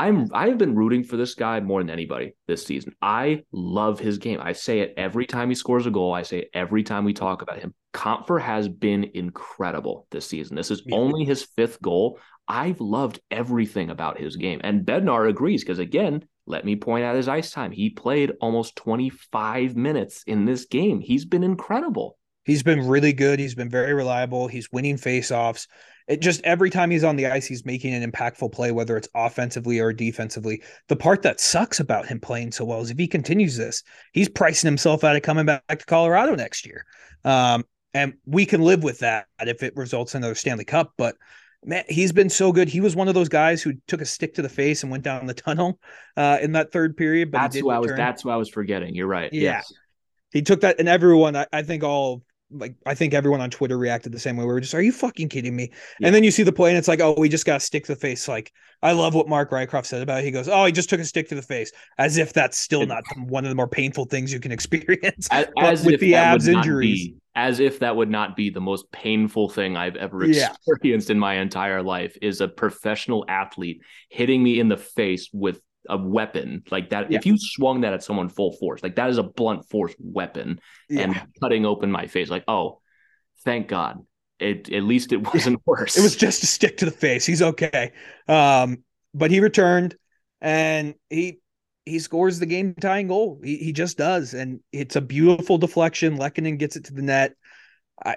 I'm 0.00 0.28
I've 0.32 0.58
been 0.58 0.74
rooting 0.74 1.04
for 1.04 1.16
this 1.16 1.34
guy 1.34 1.60
more 1.60 1.80
than 1.82 1.90
anybody 1.90 2.34
this 2.48 2.64
season. 2.64 2.94
I 3.02 3.42
love 3.52 3.98
his 4.00 4.18
game. 4.18 4.40
I 4.40 4.52
say 4.52 4.80
it 4.80 4.94
every 4.96 5.26
time 5.26 5.48
he 5.48 5.54
scores 5.54 5.86
a 5.86 5.90
goal. 5.90 6.12
I 6.14 6.22
say 6.22 6.38
it 6.40 6.50
every 6.54 6.82
time 6.82 7.04
we 7.04 7.12
talk 7.12 7.42
about 7.42 7.58
him. 7.58 7.74
Compher 7.92 8.40
has 8.40 8.68
been 8.68 9.10
incredible 9.14 10.06
this 10.10 10.26
season. 10.26 10.56
This 10.56 10.70
is 10.70 10.82
Yeah. 10.86 10.96
only 10.96 11.24
his 11.24 11.42
fifth 11.56 11.80
goal. 11.82 12.18
I've 12.48 12.80
loved 12.80 13.20
everything 13.30 13.90
about 13.90 14.18
his 14.18 14.36
game. 14.36 14.60
And 14.64 14.84
Bednar 14.86 15.28
agrees 15.28 15.62
because 15.62 15.78
again, 15.78 16.24
let 16.46 16.64
me 16.64 16.76
point 16.76 17.04
out 17.04 17.14
his 17.16 17.28
ice 17.28 17.50
time. 17.52 17.70
He 17.70 17.90
played 17.90 18.32
almost 18.40 18.76
25 18.76 19.76
minutes 19.76 20.22
in 20.26 20.44
this 20.46 20.64
game. 20.64 21.00
He's 21.00 21.24
been 21.24 21.44
incredible. 21.44 22.16
he's 22.44 22.62
been 22.64 22.88
really 22.88 23.12
good. 23.12 23.38
He's 23.38 23.54
been 23.54 23.68
very 23.68 23.92
reliable. 23.94 24.48
He's 24.48 24.72
winning 24.72 24.96
faceoffs. 24.96 25.68
It 26.10 26.20
just 26.20 26.40
every 26.42 26.70
time 26.70 26.90
he's 26.90 27.04
on 27.04 27.14
the 27.14 27.26
ice, 27.26 27.46
he's 27.46 27.64
making 27.64 27.94
an 27.94 28.10
impactful 28.10 28.50
play, 28.50 28.72
whether 28.72 28.96
it's 28.96 29.08
offensively 29.14 29.78
or 29.78 29.92
defensively. 29.92 30.60
The 30.88 30.96
part 30.96 31.22
that 31.22 31.38
sucks 31.38 31.78
about 31.78 32.06
him 32.06 32.18
playing 32.18 32.50
so 32.50 32.64
well 32.64 32.80
is 32.80 32.90
if 32.90 32.98
he 32.98 33.06
continues 33.06 33.56
this, 33.56 33.84
he's 34.12 34.28
pricing 34.28 34.66
himself 34.66 35.04
out 35.04 35.14
of 35.14 35.22
coming 35.22 35.46
back 35.46 35.62
to 35.68 35.86
Colorado 35.86 36.34
next 36.34 36.66
year. 36.66 36.84
Um, 37.24 37.64
and 37.94 38.14
we 38.26 38.44
can 38.44 38.60
live 38.60 38.82
with 38.82 38.98
that 38.98 39.26
if 39.40 39.62
it 39.62 39.76
results 39.76 40.16
in 40.16 40.18
another 40.18 40.34
Stanley 40.34 40.64
Cup. 40.64 40.94
But 40.98 41.14
man, 41.64 41.84
he's 41.88 42.10
been 42.10 42.28
so 42.28 42.50
good. 42.50 42.68
He 42.68 42.80
was 42.80 42.96
one 42.96 43.06
of 43.06 43.14
those 43.14 43.28
guys 43.28 43.62
who 43.62 43.74
took 43.86 44.00
a 44.00 44.04
stick 44.06 44.34
to 44.34 44.42
the 44.42 44.48
face 44.48 44.82
and 44.82 44.90
went 44.90 45.04
down 45.04 45.26
the 45.26 45.34
tunnel 45.34 45.78
uh, 46.16 46.38
in 46.42 46.50
that 46.52 46.72
third 46.72 46.96
period. 46.96 47.30
But 47.30 47.38
that's 47.38 47.56
who 47.56 47.70
I 47.70 47.78
was. 47.78 47.92
That's 47.96 48.22
who 48.22 48.30
I 48.30 48.36
was 48.36 48.48
forgetting. 48.48 48.96
You're 48.96 49.06
right. 49.06 49.32
Yeah. 49.32 49.42
Yes. 49.42 49.72
He 50.32 50.42
took 50.42 50.62
that, 50.62 50.80
and 50.80 50.88
everyone, 50.88 51.36
I, 51.36 51.46
I 51.52 51.62
think 51.62 51.84
all 51.84 52.22
like 52.50 52.74
I 52.86 52.94
think 52.94 53.14
everyone 53.14 53.40
on 53.40 53.50
Twitter 53.50 53.78
reacted 53.78 54.12
the 54.12 54.18
same 54.18 54.36
way. 54.36 54.44
We 54.44 54.52
were 54.52 54.60
just, 54.60 54.74
"Are 54.74 54.82
you 54.82 54.92
fucking 54.92 55.28
kidding 55.28 55.54
me?" 55.54 55.70
Yeah. 55.98 56.06
And 56.06 56.14
then 56.14 56.24
you 56.24 56.30
see 56.30 56.42
the 56.42 56.52
play, 56.52 56.70
and 56.70 56.78
it's 56.78 56.88
like, 56.88 57.00
"Oh, 57.00 57.14
we 57.16 57.28
just 57.28 57.46
got 57.46 57.56
a 57.56 57.60
stick 57.60 57.84
to 57.84 57.92
the 57.94 58.00
face." 58.00 58.28
Like 58.28 58.52
I 58.82 58.92
love 58.92 59.14
what 59.14 59.28
Mark 59.28 59.50
Rycroft 59.50 59.86
said 59.86 60.02
about 60.02 60.20
it. 60.20 60.24
He 60.24 60.30
goes, 60.30 60.48
"Oh, 60.48 60.64
he 60.64 60.72
just 60.72 60.90
took 60.90 61.00
a 61.00 61.04
stick 61.04 61.28
to 61.28 61.34
the 61.34 61.42
face," 61.42 61.72
as 61.98 62.16
if 62.16 62.32
that's 62.32 62.58
still 62.58 62.86
not 62.86 63.04
one 63.16 63.44
of 63.44 63.48
the 63.50 63.54
more 63.54 63.68
painful 63.68 64.06
things 64.06 64.32
you 64.32 64.40
can 64.40 64.52
experience. 64.52 65.28
As, 65.30 65.46
as 65.58 65.84
with 65.84 66.00
the 66.00 66.14
abs 66.14 66.48
injuries, 66.48 67.08
be, 67.08 67.16
as 67.34 67.60
if 67.60 67.78
that 67.80 67.94
would 67.94 68.10
not 68.10 68.36
be 68.36 68.50
the 68.50 68.60
most 68.60 68.90
painful 68.92 69.48
thing 69.48 69.76
I've 69.76 69.96
ever 69.96 70.24
experienced 70.24 71.08
yeah. 71.08 71.12
in 71.12 71.18
my 71.18 71.34
entire 71.34 71.82
life. 71.82 72.16
Is 72.22 72.40
a 72.40 72.48
professional 72.48 73.24
athlete 73.28 73.82
hitting 74.08 74.42
me 74.42 74.60
in 74.60 74.68
the 74.68 74.76
face 74.76 75.28
with 75.32 75.60
a 75.88 75.96
weapon 75.96 76.62
like 76.70 76.90
that. 76.90 77.10
Yeah. 77.10 77.18
If 77.18 77.26
you 77.26 77.36
swung 77.38 77.82
that 77.82 77.92
at 77.92 78.02
someone 78.02 78.28
full 78.28 78.52
force, 78.52 78.82
like 78.82 78.96
that 78.96 79.10
is 79.10 79.18
a 79.18 79.22
blunt 79.22 79.68
force 79.68 79.94
weapon 79.98 80.60
yeah. 80.88 81.02
and 81.02 81.22
cutting 81.40 81.64
open 81.64 81.90
my 81.90 82.06
face, 82.06 82.30
like, 82.30 82.44
oh, 82.48 82.80
thank 83.44 83.68
God. 83.68 84.04
It 84.38 84.72
at 84.72 84.82
least 84.84 85.12
it 85.12 85.22
wasn't 85.34 85.60
worse. 85.66 85.98
It 85.98 86.02
was 86.02 86.16
just 86.16 86.42
a 86.42 86.46
stick 86.46 86.78
to 86.78 86.86
the 86.86 86.90
face. 86.90 87.26
He's 87.26 87.42
okay. 87.42 87.92
Um, 88.26 88.84
but 89.12 89.30
he 89.30 89.40
returned 89.40 89.96
and 90.40 90.94
he 91.10 91.40
he 91.84 91.98
scores 91.98 92.38
the 92.38 92.46
game 92.46 92.74
tying 92.80 93.08
goal. 93.08 93.40
He 93.42 93.56
he 93.56 93.72
just 93.72 93.98
does. 93.98 94.32
And 94.32 94.60
it's 94.72 94.96
a 94.96 95.00
beautiful 95.00 95.58
deflection. 95.58 96.16
Lehkonen 96.16 96.58
gets 96.58 96.76
it 96.76 96.84
to 96.86 96.94
the 96.94 97.02
net. 97.02 97.34
I 98.02 98.16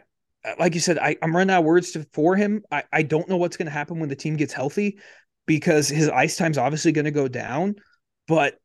like 0.60 0.73
you 0.76 0.80
said, 0.80 0.97
I, 0.97 1.15
I'm 1.21 1.36
running 1.36 1.54
out 1.54 1.60
of 1.60 1.65
words 1.65 1.91
to, 1.91 2.06
for 2.13 2.36
him. 2.36 2.63
I, 2.71 2.84
I 2.91 3.04
don't 3.04 3.30
know 3.30 3.38
what's 3.38 3.58
going 3.58 3.67
to 3.67 3.71
happen 3.71 3.99
when 3.99 4.10
the 4.10 4.15
team 4.15 4.36
gets 4.36 4.54
healthy 4.54 4.99
because 5.45 5.88
his 5.88 6.10
ice 6.10 6.38
time's 6.38 6.58
obviously 6.58 6.91
going 6.91 7.06
to 7.06 7.12
go 7.12 7.27
down. 7.27 7.75
But 8.27 8.56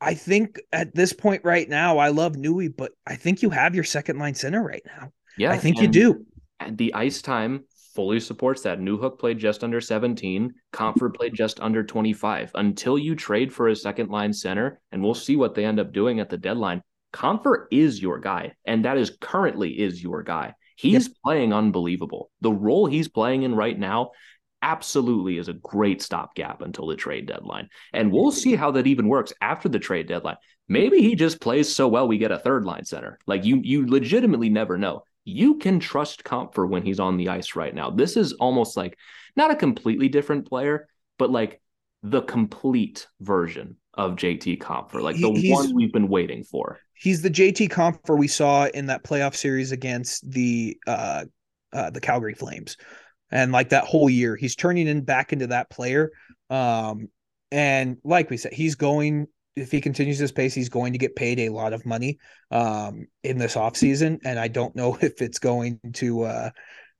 I 0.00 0.14
think 0.14 0.58
at 0.72 0.94
this 0.94 1.12
point 1.12 1.44
right 1.44 1.68
now, 1.68 1.98
I 1.98 2.08
love 2.08 2.36
Nui, 2.36 2.68
but 2.68 2.92
I 3.06 3.16
think 3.16 3.42
you 3.42 3.50
have 3.50 3.74
your 3.74 3.84
second 3.84 4.18
line 4.18 4.34
center 4.34 4.62
right 4.62 4.82
now. 4.86 5.12
Yeah, 5.36 5.52
I 5.52 5.58
think 5.58 5.80
you 5.80 5.88
do. 5.88 6.24
And 6.58 6.76
the 6.76 6.94
ice 6.94 7.22
time 7.22 7.64
fully 7.94 8.20
supports 8.20 8.62
that. 8.62 8.78
Newhook 8.78 9.18
played 9.18 9.38
just 9.38 9.64
under 9.64 9.80
17. 9.80 10.52
Compher 10.72 11.14
played 11.14 11.34
just 11.34 11.60
under 11.60 11.82
25. 11.82 12.52
Until 12.54 12.98
you 12.98 13.14
trade 13.14 13.52
for 13.52 13.68
a 13.68 13.76
second 13.76 14.10
line 14.10 14.32
center, 14.32 14.80
and 14.92 15.02
we'll 15.02 15.14
see 15.14 15.36
what 15.36 15.54
they 15.54 15.64
end 15.64 15.80
up 15.80 15.92
doing 15.92 16.20
at 16.20 16.30
the 16.30 16.38
deadline. 16.38 16.82
Compher 17.12 17.66
is 17.70 18.00
your 18.00 18.18
guy, 18.18 18.52
and 18.64 18.84
that 18.84 18.96
is 18.96 19.16
currently 19.20 19.80
is 19.80 20.02
your 20.02 20.22
guy. 20.22 20.54
He's 20.76 21.08
yep. 21.08 21.16
playing 21.24 21.52
unbelievable. 21.52 22.30
The 22.40 22.52
role 22.52 22.86
he's 22.86 23.08
playing 23.08 23.42
in 23.42 23.54
right 23.54 23.78
now 23.78 24.12
absolutely 24.62 25.38
is 25.38 25.48
a 25.48 25.54
great 25.54 26.02
stopgap 26.02 26.62
until 26.62 26.86
the 26.86 26.96
trade 26.96 27.26
deadline. 27.26 27.68
And 27.92 28.12
we'll 28.12 28.30
see 28.30 28.54
how 28.54 28.70
that 28.72 28.86
even 28.86 29.08
works 29.08 29.32
after 29.40 29.68
the 29.68 29.78
trade 29.78 30.08
deadline. 30.08 30.36
Maybe 30.68 31.02
he 31.02 31.14
just 31.14 31.40
plays 31.40 31.74
so 31.74 31.88
well 31.88 32.06
we 32.06 32.18
get 32.18 32.30
a 32.30 32.38
third 32.38 32.64
line 32.64 32.84
center. 32.84 33.18
Like 33.26 33.44
you 33.44 33.60
you 33.62 33.86
legitimately 33.86 34.50
never 34.50 34.78
know. 34.78 35.02
You 35.24 35.56
can 35.56 35.80
trust 35.80 36.24
Compher 36.24 36.68
when 36.68 36.82
he's 36.82 37.00
on 37.00 37.16
the 37.16 37.28
ice 37.28 37.56
right 37.56 37.74
now. 37.74 37.90
This 37.90 38.16
is 38.16 38.32
almost 38.34 38.76
like 38.76 38.96
not 39.36 39.50
a 39.50 39.56
completely 39.56 40.08
different 40.08 40.48
player, 40.48 40.88
but 41.18 41.30
like 41.30 41.60
the 42.02 42.22
complete 42.22 43.06
version 43.20 43.76
of 43.94 44.12
JT 44.12 44.58
Compher, 44.58 45.02
like 45.02 45.16
the 45.16 45.32
he's, 45.32 45.52
one 45.52 45.74
we've 45.74 45.92
been 45.92 46.08
waiting 46.08 46.44
for. 46.44 46.78
He's 46.94 47.22
the 47.22 47.30
JT 47.30 47.70
Compher 47.70 48.16
we 48.16 48.28
saw 48.28 48.66
in 48.66 48.86
that 48.86 49.04
playoff 49.04 49.34
series 49.34 49.72
against 49.72 50.30
the 50.30 50.78
uh, 50.86 51.24
uh, 51.72 51.90
the 51.90 52.00
Calgary 52.00 52.34
Flames 52.34 52.76
and 53.30 53.52
like 53.52 53.70
that 53.70 53.84
whole 53.84 54.10
year 54.10 54.36
he's 54.36 54.56
turning 54.56 54.86
in 54.88 55.02
back 55.02 55.32
into 55.32 55.46
that 55.48 55.70
player. 55.70 56.10
Um 56.48 57.08
and 57.52 57.98
like 58.04 58.30
we 58.30 58.36
said 58.36 58.52
he's 58.52 58.74
going 58.74 59.26
if 59.56 59.72
he 59.72 59.80
continues 59.80 60.18
this 60.18 60.32
pace 60.32 60.54
he's 60.54 60.68
going 60.68 60.92
to 60.92 60.98
get 60.98 61.16
paid 61.16 61.40
a 61.40 61.48
lot 61.48 61.72
of 61.72 61.84
money 61.84 62.18
um 62.50 63.06
in 63.22 63.38
this 63.38 63.54
offseason. 63.54 64.18
And 64.24 64.38
i 64.38 64.48
don't 64.48 64.76
know 64.76 64.96
if 65.00 65.22
it's 65.22 65.38
going 65.38 65.80
to 65.94 66.22
uh 66.22 66.50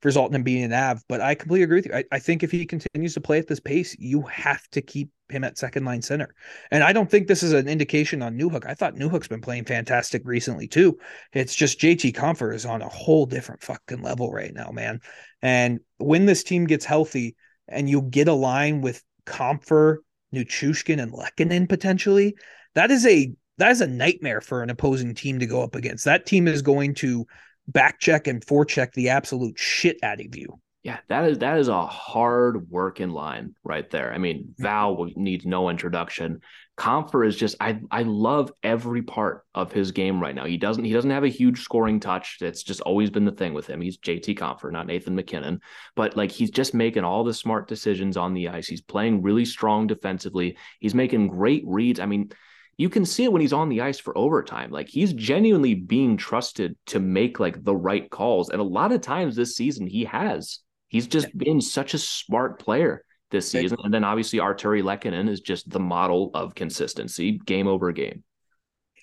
result 0.03 0.31
in 0.31 0.37
him 0.37 0.43
being 0.43 0.64
an 0.64 0.73
av 0.73 1.03
but 1.09 1.21
i 1.21 1.35
completely 1.35 1.64
agree 1.64 1.79
with 1.79 1.87
you. 1.87 1.95
I, 1.95 2.05
I 2.11 2.19
think 2.19 2.43
if 2.43 2.51
he 2.51 2.64
continues 2.64 3.14
to 3.14 3.21
play 3.21 3.38
at 3.38 3.47
this 3.47 3.61
pace 3.61 3.95
you 3.99 4.23
have 4.23 4.66
to 4.71 4.81
keep 4.81 5.11
him 5.31 5.45
at 5.45 5.59
second 5.59 5.85
line 5.85 6.03
center. 6.03 6.35
And 6.71 6.83
I 6.83 6.93
don't 6.93 7.11
think 7.11 7.27
this 7.27 7.43
is 7.43 7.53
an 7.53 7.69
indication 7.69 8.23
on 8.23 8.38
Newhook. 8.38 8.66
I 8.66 8.75
thought 8.75 8.95
Newhook's 8.95 9.29
been 9.29 9.40
playing 9.40 9.64
fantastic 9.64 10.23
recently 10.25 10.69
too. 10.69 10.99
It's 11.33 11.55
just 11.55 11.81
JT 11.81 12.14
Compher 12.14 12.55
is 12.55 12.66
on 12.66 12.83
a 12.83 12.88
whole 12.88 13.27
different 13.27 13.62
fucking 13.62 14.03
level 14.03 14.31
right 14.33 14.53
now, 14.53 14.71
man. 14.71 15.01
And 15.43 15.81
when 15.99 16.27
this 16.27 16.43
team 16.43 16.66
gets 16.66 16.85
healthy 16.85 17.37
and 17.69 17.88
you 17.88 18.03
get 18.03 18.29
a 18.29 18.33
line 18.33 18.81
with 18.81 19.03
Compher, 19.27 19.99
Nichushkin, 20.35 21.03
and 21.03 21.12
Lehkonen 21.12 21.69
potentially, 21.69 22.37
that 22.75 22.90
is 22.90 23.07
a 23.07 23.33
that 23.59 23.73
is 23.73 23.81
a 23.83 23.87
nightmare 23.87 24.40
for 24.40 24.62
an 24.62 24.71
opposing 24.71 25.14
team 25.14 25.38
to 25.38 25.47
go 25.47 25.62
up 25.62 25.75
against. 25.75 26.07
That 26.07 26.25
team 26.25 26.49
is 26.49 26.62
going 26.62 26.95
to 26.97 27.27
back 27.69 28.01
check 28.01 28.27
and 28.27 28.45
forecheck 28.45 28.93
the 28.93 29.11
absolute 29.11 29.59
shit 29.59 29.99
out 30.03 30.21
of 30.21 30.35
you. 30.35 30.61
Yeah, 30.83 30.99
that 31.09 31.29
is 31.29 31.38
that 31.38 31.59
is 31.59 31.69
a 31.69 31.87
hard 31.87 32.71
working 32.71 33.11
line 33.11 33.55
right 33.62 33.88
there. 33.90 34.14
I 34.14 34.19
mean, 34.19 34.45
mm-hmm. 34.45 34.62
Val 34.62 35.07
needs 35.14 35.45
no 35.45 35.69
introduction. 35.69 36.40
Compher 36.79 37.27
is 37.27 37.37
just 37.37 37.57
I 37.61 37.81
I 37.90 38.05
love 38.05 38.51
every 38.62 39.03
part 39.03 39.45
of 39.55 39.73
his 39.73 39.93
game 39.93 40.23
right 40.23 40.35
now. 40.35 40.47
He 40.47 40.57
doesn't 40.57 40.85
he 40.85 40.95
doesn't 40.95 41.11
have 41.11 41.25
a 41.25 41.29
huge 41.29 41.61
scoring 41.61 42.01
touch. 42.01 42.38
That's 42.40 42.62
just 42.62 42.81
always 42.81 43.11
been 43.11 43.27
the 43.27 43.33
thing 43.33 43.53
with 43.53 43.66
him. 43.66 43.83
He's 43.83 43.99
JT 43.99 44.38
Compher, 44.38 44.73
not 44.73 44.87
Nathan 44.87 45.14
MacKinnon. 45.14 45.61
But 45.97 46.16
like 46.16 46.31
he's 46.31 46.51
just 46.51 46.73
making 46.73 47.05
all 47.05 47.25
the 47.25 47.35
smart 47.35 47.69
decisions 47.69 48.16
on 48.16 48.33
the 48.33 48.49
ice. 48.49 48.66
He's 48.66 48.81
playing 48.81 49.21
really 49.21 49.45
strong 49.45 49.87
defensively. 49.87 50.57
He's 50.79 50.95
making 50.95 51.29
great 51.29 51.62
reads. 51.66 52.01
I 52.01 52.07
mean, 52.07 52.33
you 52.79 52.88
can 52.88 53.05
see 53.05 53.25
it 53.25 53.33
when 53.33 53.43
he's 53.43 53.53
on 53.53 53.69
the 53.69 53.83
ice 53.83 53.99
for 53.99 54.16
overtime. 54.16 54.71
Like 54.71 54.88
he's 54.88 55.12
genuinely 55.12 55.75
being 55.75 56.16
trusted 56.16 56.79
to 56.87 57.01
make 57.01 57.38
like 57.38 57.62
the 57.62 57.77
right 57.77 58.09
calls. 58.11 58.49
And 58.49 58.62
a 58.62 58.64
lot 58.64 58.93
of 58.93 59.03
times 59.03 59.37
this 59.37 59.55
season 59.55 59.87
he 59.87 60.05
has. 60.05 60.61
He's 60.90 61.07
just 61.07 61.37
been 61.37 61.61
such 61.61 61.94
a 61.94 61.98
smart 61.98 62.59
player 62.59 63.05
this 63.31 63.50
season. 63.50 63.79
And 63.85 63.94
then 63.94 64.05
obviously 64.05 64.40
Artturi 64.40 64.83
Lehkonen 64.83 65.29
is 65.29 65.40
just 65.40 65.70
the 65.70 65.81
model 65.81 66.31
of 66.35 66.55
consistency, 66.55 67.38
game 67.46 67.68
over 67.68 67.92
game. 67.92 68.24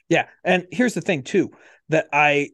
Yeah. 0.10 0.28
And 0.43 0.67
here's 0.71 0.93
the 0.93 1.02
thing 1.02 1.23
too, 1.23 1.52
that 1.89 2.08
I 2.12 2.50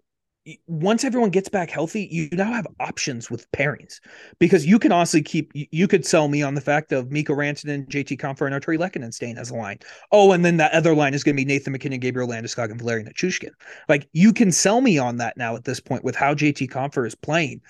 once 0.68 1.06
everyone 1.06 1.30
gets 1.30 1.48
back 1.48 1.70
healthy, 1.70 2.08
you 2.12 2.28
now 2.34 2.52
have 2.52 2.68
options 2.80 3.32
with 3.32 3.50
pairings 3.54 4.00
because 4.40 4.66
you 4.66 4.78
can 4.78 4.92
honestly 4.92 5.22
keep 5.22 5.52
you 5.54 5.88
could 5.88 6.06
sell 6.06 6.28
me 6.28 6.44
on 6.44 6.54
the 6.54 6.62
fact 6.62 6.92
of 6.92 7.12
Mikko 7.12 7.34
Rantanen, 7.34 7.88
JT 7.88 8.20
Compher, 8.20 8.46
and 8.46 8.54
Artturi 8.54 8.78
Lehkonen 8.78 9.14
staying 9.14 9.38
as 9.38 9.52
a 9.52 9.56
line. 9.56 9.80
Oh, 10.12 10.34
and 10.34 10.44
then 10.44 10.58
that 10.58 10.74
other 10.74 10.94
line 10.94 11.14
is 11.14 11.24
going 11.24 11.36
to 11.36 11.42
be 11.42 11.46
Nathan 11.46 11.72
MacKinnon, 11.72 12.02
Gabriel 12.02 12.28
Landeskog, 12.28 12.72
and 12.72 12.80
Valeri 12.80 13.04
Nichushkin. 13.04 13.52
Like 13.88 14.10
you 14.12 14.34
can 14.34 14.52
sell 14.52 14.82
me 14.82 14.98
on 14.98 15.18
that 15.18 15.38
now 15.38 15.56
at 15.56 15.64
this 15.64 15.80
point 15.80 16.04
with 16.04 16.16
how 16.16 16.34
JT 16.34 16.70
Compher 16.70 17.08
is 17.08 17.16
playing. 17.16 17.62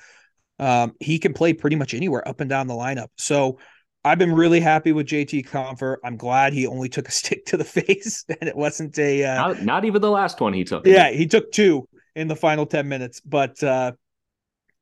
Um, 0.60 0.94
he 1.00 1.20
can 1.20 1.34
play 1.34 1.54
pretty 1.54 1.76
much 1.76 1.94
anywhere 1.94 2.28
up 2.28 2.40
and 2.40 2.50
down 2.50 2.68
the 2.68 2.74
lineup. 2.74 3.08
So 3.18 3.60
I've 4.06 4.18
been 4.18 4.34
really 4.34 4.60
happy 4.60 4.92
with 4.92 5.08
JT 5.08 5.48
Compher. 5.48 5.98
I'm 6.04 6.18
glad 6.18 6.54
he 6.54 6.68
only 6.68 6.90
took 6.90 7.08
a 7.08 7.12
stick 7.20 7.46
to 7.48 7.58
the 7.58 7.64
face 7.64 8.26
and 8.42 8.48
it 8.48 8.56
wasn't 8.56 8.98
a 9.00 9.24
uh, 9.24 9.36
not, 9.36 9.62
not, 9.62 9.86
even 9.86 10.02
the 10.02 10.12
last 10.12 10.40
one 10.42 10.54
he 10.54 10.64
took. 10.64 10.86
Yeah, 10.86 11.12
he 11.12 11.28
took 11.28 11.52
two 11.52 11.88
in 12.16 12.28
the 12.28 12.36
final 12.36 12.66
10 12.66 12.88
minutes, 12.88 13.20
but 13.22 13.62
uh, 13.64 13.94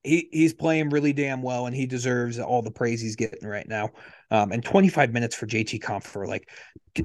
he 0.04 0.28
he's 0.32 0.54
playing 0.54 0.90
really 0.90 1.14
damn 1.14 1.42
well 1.42 1.68
and 1.68 1.76
he 1.76 1.86
deserves 1.86 2.40
all 2.40 2.62
the 2.62 2.72
praise 2.72 3.02
he's 3.02 3.16
getting 3.16 3.48
right 3.48 3.68
now. 3.68 3.92
Um, 4.32 4.52
and 4.52 4.64
25 4.64 5.14
minutes 5.14 5.36
for 5.36 5.46
JT 5.46 5.82
Compher. 5.82 6.28
Like, 6.28 6.50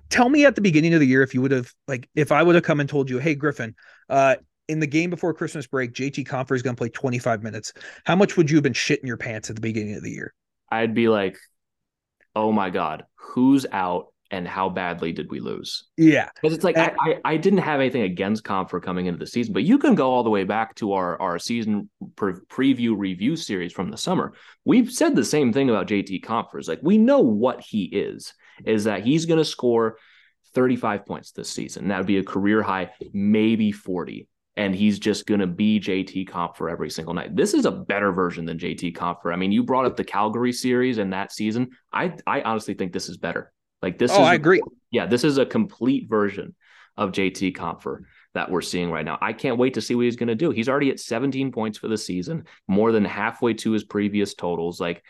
tell 0.08 0.28
me 0.28 0.46
at 0.46 0.54
the 0.54 0.60
beginning 0.60 0.94
of 0.94 1.00
the 1.00 1.06
year 1.06 1.22
if 1.22 1.34
you 1.34 1.42
would 1.42 1.50
have 1.50 1.72
like 1.86 2.08
if 2.14 2.32
I 2.32 2.42
would 2.42 2.54
have 2.54 2.64
come 2.64 2.80
and 2.80 2.88
told 2.88 3.10
you, 3.10 3.18
hey 3.18 3.34
Griffin, 3.34 3.74
uh, 4.08 4.36
in 4.68 4.80
the 4.80 4.86
game 4.86 5.10
before 5.10 5.32
Christmas 5.34 5.66
break, 5.66 5.92
JT 5.92 6.26
Compher 6.26 6.54
is 6.54 6.62
going 6.62 6.74
to 6.74 6.80
play 6.80 6.88
25 6.88 7.42
minutes. 7.42 7.72
How 8.04 8.16
much 8.16 8.36
would 8.36 8.50
you 8.50 8.56
have 8.56 8.64
been 8.64 8.72
shitting 8.72 9.06
your 9.06 9.16
pants 9.16 9.50
at 9.50 9.56
the 9.56 9.62
beginning 9.62 9.94
of 9.94 10.02
the 10.02 10.10
year? 10.10 10.34
I'd 10.70 10.94
be 10.94 11.08
like, 11.08 11.38
oh 12.34 12.52
my 12.52 12.70
God, 12.70 13.04
who's 13.14 13.66
out 13.70 14.08
and 14.32 14.46
how 14.46 14.68
badly 14.68 15.12
did 15.12 15.30
we 15.30 15.38
lose? 15.38 15.84
Yeah. 15.96 16.28
Because 16.34 16.52
it's 16.52 16.64
like, 16.64 16.76
and, 16.76 16.92
I, 17.00 17.10
I, 17.10 17.20
I, 17.24 17.36
didn't 17.36 17.60
have 17.60 17.78
anything 17.78 18.02
against 18.02 18.42
Compher 18.42 18.82
coming 18.82 19.06
into 19.06 19.20
the 19.20 19.26
season, 19.26 19.52
but 19.52 19.62
you 19.62 19.78
can 19.78 19.94
go 19.94 20.10
all 20.10 20.24
the 20.24 20.30
way 20.30 20.42
back 20.42 20.74
to 20.76 20.94
our, 20.94 21.20
our 21.20 21.38
season 21.38 21.88
pre- 22.16 22.34
preview 22.50 22.98
review 22.98 23.36
series 23.36 23.72
from 23.72 23.90
the 23.90 23.96
summer. 23.96 24.32
We've 24.64 24.90
said 24.90 25.14
the 25.14 25.24
same 25.24 25.52
thing 25.52 25.70
about 25.70 25.86
JT 25.86 26.24
Compher. 26.24 26.58
It's 26.58 26.66
like, 26.66 26.80
we 26.82 26.98
know 26.98 27.20
what 27.20 27.60
he 27.60 27.84
is, 27.84 28.34
is 28.64 28.84
that 28.84 29.04
he's 29.04 29.26
going 29.26 29.38
to 29.38 29.44
score 29.44 29.96
35 30.54 31.06
points 31.06 31.30
this 31.30 31.48
season. 31.48 31.88
That 31.88 31.98
would 31.98 32.06
be 32.06 32.18
a 32.18 32.24
career 32.24 32.62
high, 32.62 32.90
maybe 33.12 33.70
40 33.70 34.26
and 34.56 34.74
he's 34.74 34.98
just 34.98 35.26
going 35.26 35.40
to 35.40 35.46
be 35.46 35.78
JT 35.78 36.28
Compher 36.28 36.70
every 36.70 36.90
single 36.90 37.14
night. 37.14 37.36
This 37.36 37.52
is 37.52 37.66
a 37.66 37.70
better 37.70 38.12
version 38.12 38.46
than 38.46 38.58
JT 38.58 38.96
Compher. 38.96 39.32
I 39.32 39.36
mean, 39.36 39.52
you 39.52 39.62
brought 39.62 39.84
up 39.84 39.96
the 39.96 40.04
Calgary 40.04 40.52
series 40.52 40.98
and 40.98 41.12
that 41.12 41.32
season. 41.32 41.70
I 41.92 42.14
I 42.26 42.42
honestly 42.42 42.74
think 42.74 42.92
this 42.92 43.08
is 43.08 43.16
better. 43.16 43.52
Like 43.82 43.98
this 43.98 44.12
oh, 44.12 44.22
is 44.22 44.28
I 44.28 44.34
agree. 44.34 44.62
Yeah, 44.90 45.06
this 45.06 45.24
is 45.24 45.38
a 45.38 45.46
complete 45.46 46.08
version 46.08 46.54
of 46.96 47.12
JT 47.12 47.54
Compher 47.56 48.04
that 48.34 48.50
we're 48.50 48.62
seeing 48.62 48.90
right 48.90 49.04
now. 49.04 49.18
I 49.20 49.32
can't 49.32 49.58
wait 49.58 49.74
to 49.74 49.80
see 49.80 49.94
what 49.94 50.04
he's 50.04 50.16
going 50.16 50.28
to 50.28 50.34
do. 50.34 50.50
He's 50.50 50.68
already 50.68 50.90
at 50.90 51.00
17 51.00 51.52
points 51.52 51.78
for 51.78 51.88
the 51.88 51.98
season, 51.98 52.44
more 52.68 52.92
than 52.92 53.04
halfway 53.04 53.54
to 53.54 53.72
his 53.72 53.84
previous 53.84 54.34
totals. 54.34 54.80
Like 54.80 55.02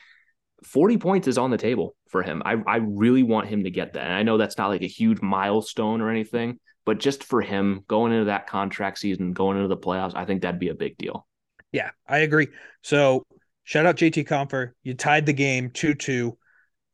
40 0.65 0.99
points 0.99 1.29
is 1.29 1.39
on 1.39 1.51
the 1.51 1.59
table 1.59 1.97
for 2.09 2.23
him. 2.23 2.43
I, 2.45 2.57
I 2.67 2.77
really 2.77 3.23
want 3.23 3.49
him 3.49 3.65
to 3.65 3.71
get 3.71 3.93
that. 3.93 4.05
And 4.05 4.13
I 4.13 4.23
know 4.23 4.39
that's 4.39 4.59
not 4.59 4.69
like 4.69 4.83
a 4.83 4.89
huge 4.89 5.21
milestone 5.23 6.01
or 6.01 6.11
anything, 6.11 6.59
but 6.87 6.99
just 6.99 7.25
for 7.25 7.43
him 7.43 7.85
going 7.89 8.13
into 8.13 8.27
that 8.27 8.47
contract 8.47 8.99
season, 8.99 9.33
going 9.33 9.57
into 9.57 9.69
the 9.69 9.77
playoffs, 9.77 10.13
I 10.15 10.25
think 10.25 10.41
that'd 10.41 10.61
be 10.61 10.69
a 10.69 10.75
big 10.75 10.97
deal. 10.97 11.27
Yeah, 11.73 11.91
I 12.09 12.19
agree. 12.19 12.49
So 12.83 13.27
shout 13.65 13.85
out 13.85 13.97
JT 13.97 14.27
Compher. 14.27 14.71
You 14.85 14.95
tied 14.95 15.27
the 15.27 15.33
game 15.35 15.71
2 15.71 15.95
2. 15.95 16.39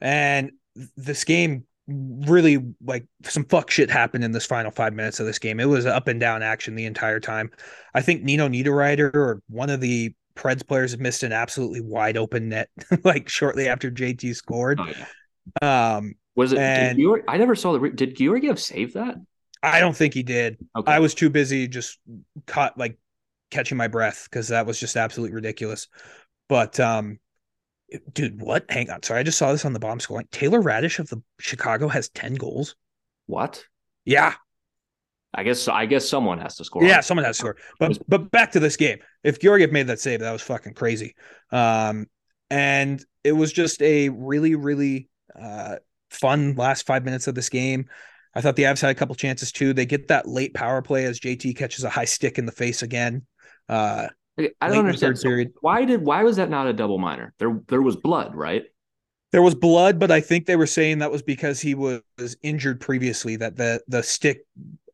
And 0.00 0.52
this 0.96 1.22
game 1.22 1.66
really 1.86 2.64
like 2.82 3.06
some 3.24 3.44
fuck 3.44 3.70
shit 3.70 3.90
happened 3.90 4.24
in 4.24 4.32
this 4.32 4.46
final 4.46 4.70
five 4.70 4.94
minutes 4.94 5.20
of 5.20 5.26
this 5.26 5.38
game. 5.38 5.60
It 5.60 5.66
was 5.66 5.84
up 5.84 6.08
and 6.08 6.18
down 6.18 6.42
action 6.42 6.74
the 6.74 6.86
entire 6.86 7.20
time. 7.20 7.50
I 7.94 8.00
think 8.00 8.22
Nino 8.22 8.48
Niederreiter 8.48 9.14
or 9.14 9.42
one 9.48 9.68
of 9.68 9.80
the 9.80 10.14
Preds 10.34 10.66
players 10.66 10.96
missed 10.96 11.22
an 11.22 11.32
absolutely 11.32 11.82
wide 11.82 12.16
open 12.16 12.48
net 12.48 12.70
like 13.04 13.28
shortly 13.28 13.68
after 13.68 13.90
JT 13.90 14.34
scored. 14.34 14.80
Oh, 14.80 14.86
yeah. 15.60 15.96
Um, 15.96 16.14
was 16.34 16.54
it? 16.54 16.58
And, 16.58 16.98
Georg, 16.98 17.24
I 17.28 17.36
never 17.36 17.54
saw 17.54 17.78
the. 17.78 17.90
Did 17.90 18.16
Georgiev 18.16 18.58
save 18.58 18.94
that? 18.94 19.16
I 19.62 19.80
don't 19.80 19.96
think 19.96 20.14
he 20.14 20.22
did. 20.22 20.58
Okay. 20.76 20.90
I 20.90 20.98
was 20.98 21.14
too 21.14 21.30
busy 21.30 21.68
just 21.68 21.98
caught 22.46 22.76
like 22.76 22.98
catching 23.50 23.78
my 23.78 23.88
breath 23.88 24.26
because 24.28 24.48
that 24.48 24.66
was 24.66 24.80
just 24.80 24.96
absolutely 24.96 25.34
ridiculous. 25.34 25.88
But 26.48 26.80
um, 26.80 27.18
dude, 28.12 28.40
what? 28.40 28.64
Hang 28.68 28.90
on. 28.90 29.02
Sorry, 29.02 29.20
I 29.20 29.22
just 29.22 29.38
saw 29.38 29.52
this 29.52 29.64
on 29.64 29.72
the 29.72 29.78
bomb 29.78 30.00
score. 30.00 30.22
Taylor 30.32 30.60
Raddysh 30.60 30.98
of 30.98 31.08
the 31.08 31.22
Chicago 31.38 31.88
has 31.88 32.08
10 32.08 32.34
goals. 32.34 32.74
What? 33.26 33.64
Yeah. 34.04 34.34
I 35.34 35.44
guess 35.44 35.66
I 35.66 35.86
guess 35.86 36.06
someone 36.06 36.38
has 36.40 36.56
to 36.56 36.64
score. 36.64 36.84
Yeah, 36.84 37.00
someone 37.00 37.24
has 37.24 37.36
to 37.36 37.40
score. 37.40 37.56
But 37.78 37.98
but 38.06 38.30
back 38.30 38.52
to 38.52 38.60
this 38.60 38.76
game. 38.76 38.98
If 39.24 39.40
Georgiev 39.40 39.72
made 39.72 39.86
that 39.86 39.98
save, 39.98 40.20
that 40.20 40.30
was 40.30 40.42
fucking 40.42 40.74
crazy. 40.74 41.14
Um, 41.50 42.06
and 42.50 43.02
it 43.24 43.32
was 43.32 43.50
just 43.50 43.80
a 43.80 44.10
really 44.10 44.56
really 44.56 45.08
uh, 45.40 45.76
fun 46.10 46.54
last 46.56 46.86
five 46.86 47.04
minutes 47.06 47.28
of 47.28 47.34
this 47.34 47.48
game. 47.48 47.88
I 48.34 48.40
thought 48.40 48.56
the 48.56 48.64
Avs 48.64 48.80
had 48.80 48.90
a 48.90 48.94
couple 48.94 49.14
chances 49.14 49.52
too. 49.52 49.72
They 49.72 49.86
get 49.86 50.08
that 50.08 50.26
late 50.26 50.54
power 50.54 50.82
play 50.82 51.04
as 51.04 51.20
JT 51.20 51.56
catches 51.56 51.84
a 51.84 51.90
high 51.90 52.06
stick 52.06 52.38
in 52.38 52.46
the 52.46 52.52
face 52.52 52.82
again. 52.82 53.26
Uh, 53.68 54.08
I 54.38 54.68
don't 54.68 54.78
understand. 54.78 55.18
So 55.18 55.44
why 55.60 55.84
did 55.84 56.02
why 56.02 56.22
was 56.22 56.36
that 56.36 56.48
not 56.48 56.66
a 56.66 56.72
double 56.72 56.98
minor? 56.98 57.34
There 57.38 57.60
there 57.68 57.82
was 57.82 57.96
blood, 57.96 58.34
right? 58.34 58.64
There 59.30 59.42
was 59.42 59.54
blood, 59.54 59.98
but 59.98 60.10
I 60.10 60.20
think 60.20 60.46
they 60.46 60.56
were 60.56 60.66
saying 60.66 60.98
that 60.98 61.10
was 61.10 61.22
because 61.22 61.60
he 61.60 61.74
was 61.74 62.02
injured 62.42 62.80
previously. 62.80 63.36
That 63.36 63.56
the 63.56 63.82
the 63.88 64.02
stick 64.02 64.46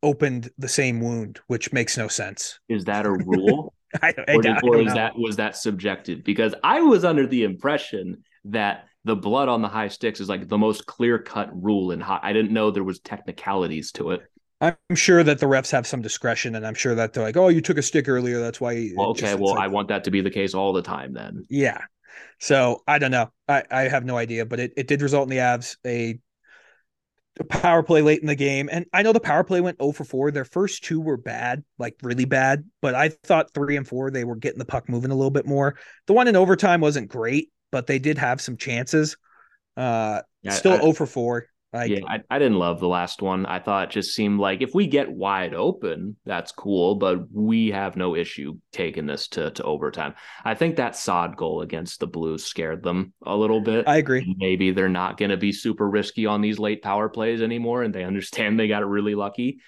opened 0.02 0.50
the 0.58 0.68
same 0.68 1.00
wound, 1.00 1.40
which 1.46 1.72
makes 1.72 1.96
no 1.96 2.08
sense. 2.08 2.58
Is 2.68 2.84
that 2.84 3.06
a 3.06 3.10
rule? 3.10 3.74
I, 4.02 4.12
I, 4.28 4.34
or, 4.34 4.42
did, 4.42 4.52
I 4.52 4.60
or 4.62 4.80
is 4.82 4.94
that 4.94 5.16
was 5.16 5.36
that 5.36 5.56
subjective? 5.56 6.24
Because 6.24 6.54
I 6.62 6.80
was 6.80 7.04
under 7.04 7.26
the 7.26 7.44
impression 7.44 8.24
that 8.46 8.87
the 9.08 9.16
blood 9.16 9.48
on 9.48 9.62
the 9.62 9.68
high 9.68 9.88
sticks 9.88 10.20
is 10.20 10.28
like 10.28 10.48
the 10.48 10.58
most 10.58 10.86
clear 10.86 11.18
cut 11.18 11.50
rule 11.52 11.90
in 11.90 12.00
high. 12.00 12.20
I 12.22 12.32
didn't 12.32 12.52
know 12.52 12.70
there 12.70 12.84
was 12.84 13.00
technicalities 13.00 13.90
to 13.92 14.12
it. 14.12 14.22
I'm 14.60 14.76
sure 14.94 15.22
that 15.22 15.38
the 15.38 15.46
refs 15.46 15.70
have 15.70 15.86
some 15.86 16.02
discretion, 16.02 16.56
and 16.56 16.66
I'm 16.66 16.74
sure 16.74 16.94
that 16.96 17.12
they're 17.12 17.22
like, 17.22 17.36
"Oh, 17.36 17.48
you 17.48 17.60
took 17.60 17.78
a 17.78 17.82
stick 17.82 18.08
earlier, 18.08 18.40
that's 18.40 18.60
why." 18.60 18.90
Well, 18.96 19.10
okay, 19.10 19.20
just, 19.20 19.38
well, 19.38 19.54
like, 19.54 19.64
I 19.64 19.68
want 19.68 19.88
that 19.88 20.04
to 20.04 20.10
be 20.10 20.20
the 20.20 20.30
case 20.30 20.52
all 20.52 20.72
the 20.72 20.82
time 20.82 21.12
then. 21.12 21.44
Yeah. 21.48 21.80
So 22.40 22.82
I 22.86 22.98
don't 22.98 23.12
know. 23.12 23.30
I, 23.48 23.62
I 23.70 23.82
have 23.82 24.04
no 24.04 24.16
idea, 24.16 24.46
but 24.46 24.58
it, 24.58 24.72
it 24.76 24.88
did 24.88 25.02
result 25.02 25.24
in 25.24 25.30
the 25.30 25.42
Avs 25.42 25.76
a, 25.86 26.18
a 27.38 27.44
power 27.44 27.84
play 27.84 28.02
late 28.02 28.20
in 28.20 28.26
the 28.26 28.34
game, 28.34 28.68
and 28.70 28.86
I 28.92 29.02
know 29.02 29.12
the 29.12 29.20
power 29.20 29.44
play 29.44 29.60
went 29.60 29.80
0 29.80 29.92
for 29.92 30.04
4. 30.04 30.32
Their 30.32 30.44
first 30.44 30.82
two 30.82 31.00
were 31.00 31.16
bad, 31.16 31.62
like 31.78 31.96
really 32.02 32.24
bad, 32.24 32.64
but 32.82 32.96
I 32.96 33.10
thought 33.10 33.54
three 33.54 33.76
and 33.76 33.86
four 33.86 34.10
they 34.10 34.24
were 34.24 34.36
getting 34.36 34.58
the 34.58 34.64
puck 34.64 34.88
moving 34.88 35.12
a 35.12 35.16
little 35.16 35.30
bit 35.30 35.46
more. 35.46 35.76
The 36.06 36.14
one 36.14 36.26
in 36.26 36.34
overtime 36.34 36.80
wasn't 36.80 37.08
great, 37.08 37.50
but 37.70 37.86
they 37.86 37.98
did 37.98 38.18
have 38.18 38.40
some 38.40 38.56
chances. 38.56 39.16
Uh, 39.76 40.22
yeah, 40.42 40.52
still 40.52 40.72
I, 40.72 40.80
0 40.80 40.92
for 40.92 41.06
4. 41.06 41.46
Like, 41.72 41.90
yeah, 41.90 42.00
I, 42.08 42.20
I 42.30 42.38
didn't 42.38 42.58
love 42.58 42.80
the 42.80 42.88
last 42.88 43.20
one. 43.20 43.44
I 43.44 43.58
thought 43.58 43.88
it 43.88 43.92
just 43.92 44.14
seemed 44.14 44.40
like 44.40 44.62
if 44.62 44.74
we 44.74 44.86
get 44.86 45.10
wide 45.10 45.52
open, 45.52 46.16
that's 46.24 46.50
cool, 46.50 46.94
but 46.94 47.30
we 47.30 47.68
have 47.72 47.94
no 47.94 48.16
issue 48.16 48.54
taking 48.72 49.04
this 49.04 49.28
to, 49.28 49.50
to 49.50 49.62
overtime. 49.64 50.14
I 50.42 50.54
think 50.54 50.76
that 50.76 50.96
sod 50.96 51.36
goal 51.36 51.60
against 51.60 52.00
the 52.00 52.06
Blues 52.06 52.44
scared 52.44 52.82
them 52.82 53.12
a 53.22 53.36
little 53.36 53.60
bit. 53.60 53.86
I 53.86 53.98
agree. 53.98 54.34
Maybe 54.38 54.70
they're 54.70 54.88
not 54.88 55.18
going 55.18 55.30
to 55.30 55.36
be 55.36 55.52
super 55.52 55.88
risky 55.88 56.24
on 56.24 56.40
these 56.40 56.58
late 56.58 56.82
power 56.82 57.10
plays 57.10 57.42
anymore, 57.42 57.82
and 57.82 57.94
they 57.94 58.04
understand 58.04 58.58
they 58.58 58.68
got 58.68 58.88
really 58.88 59.14
lucky. 59.14 59.60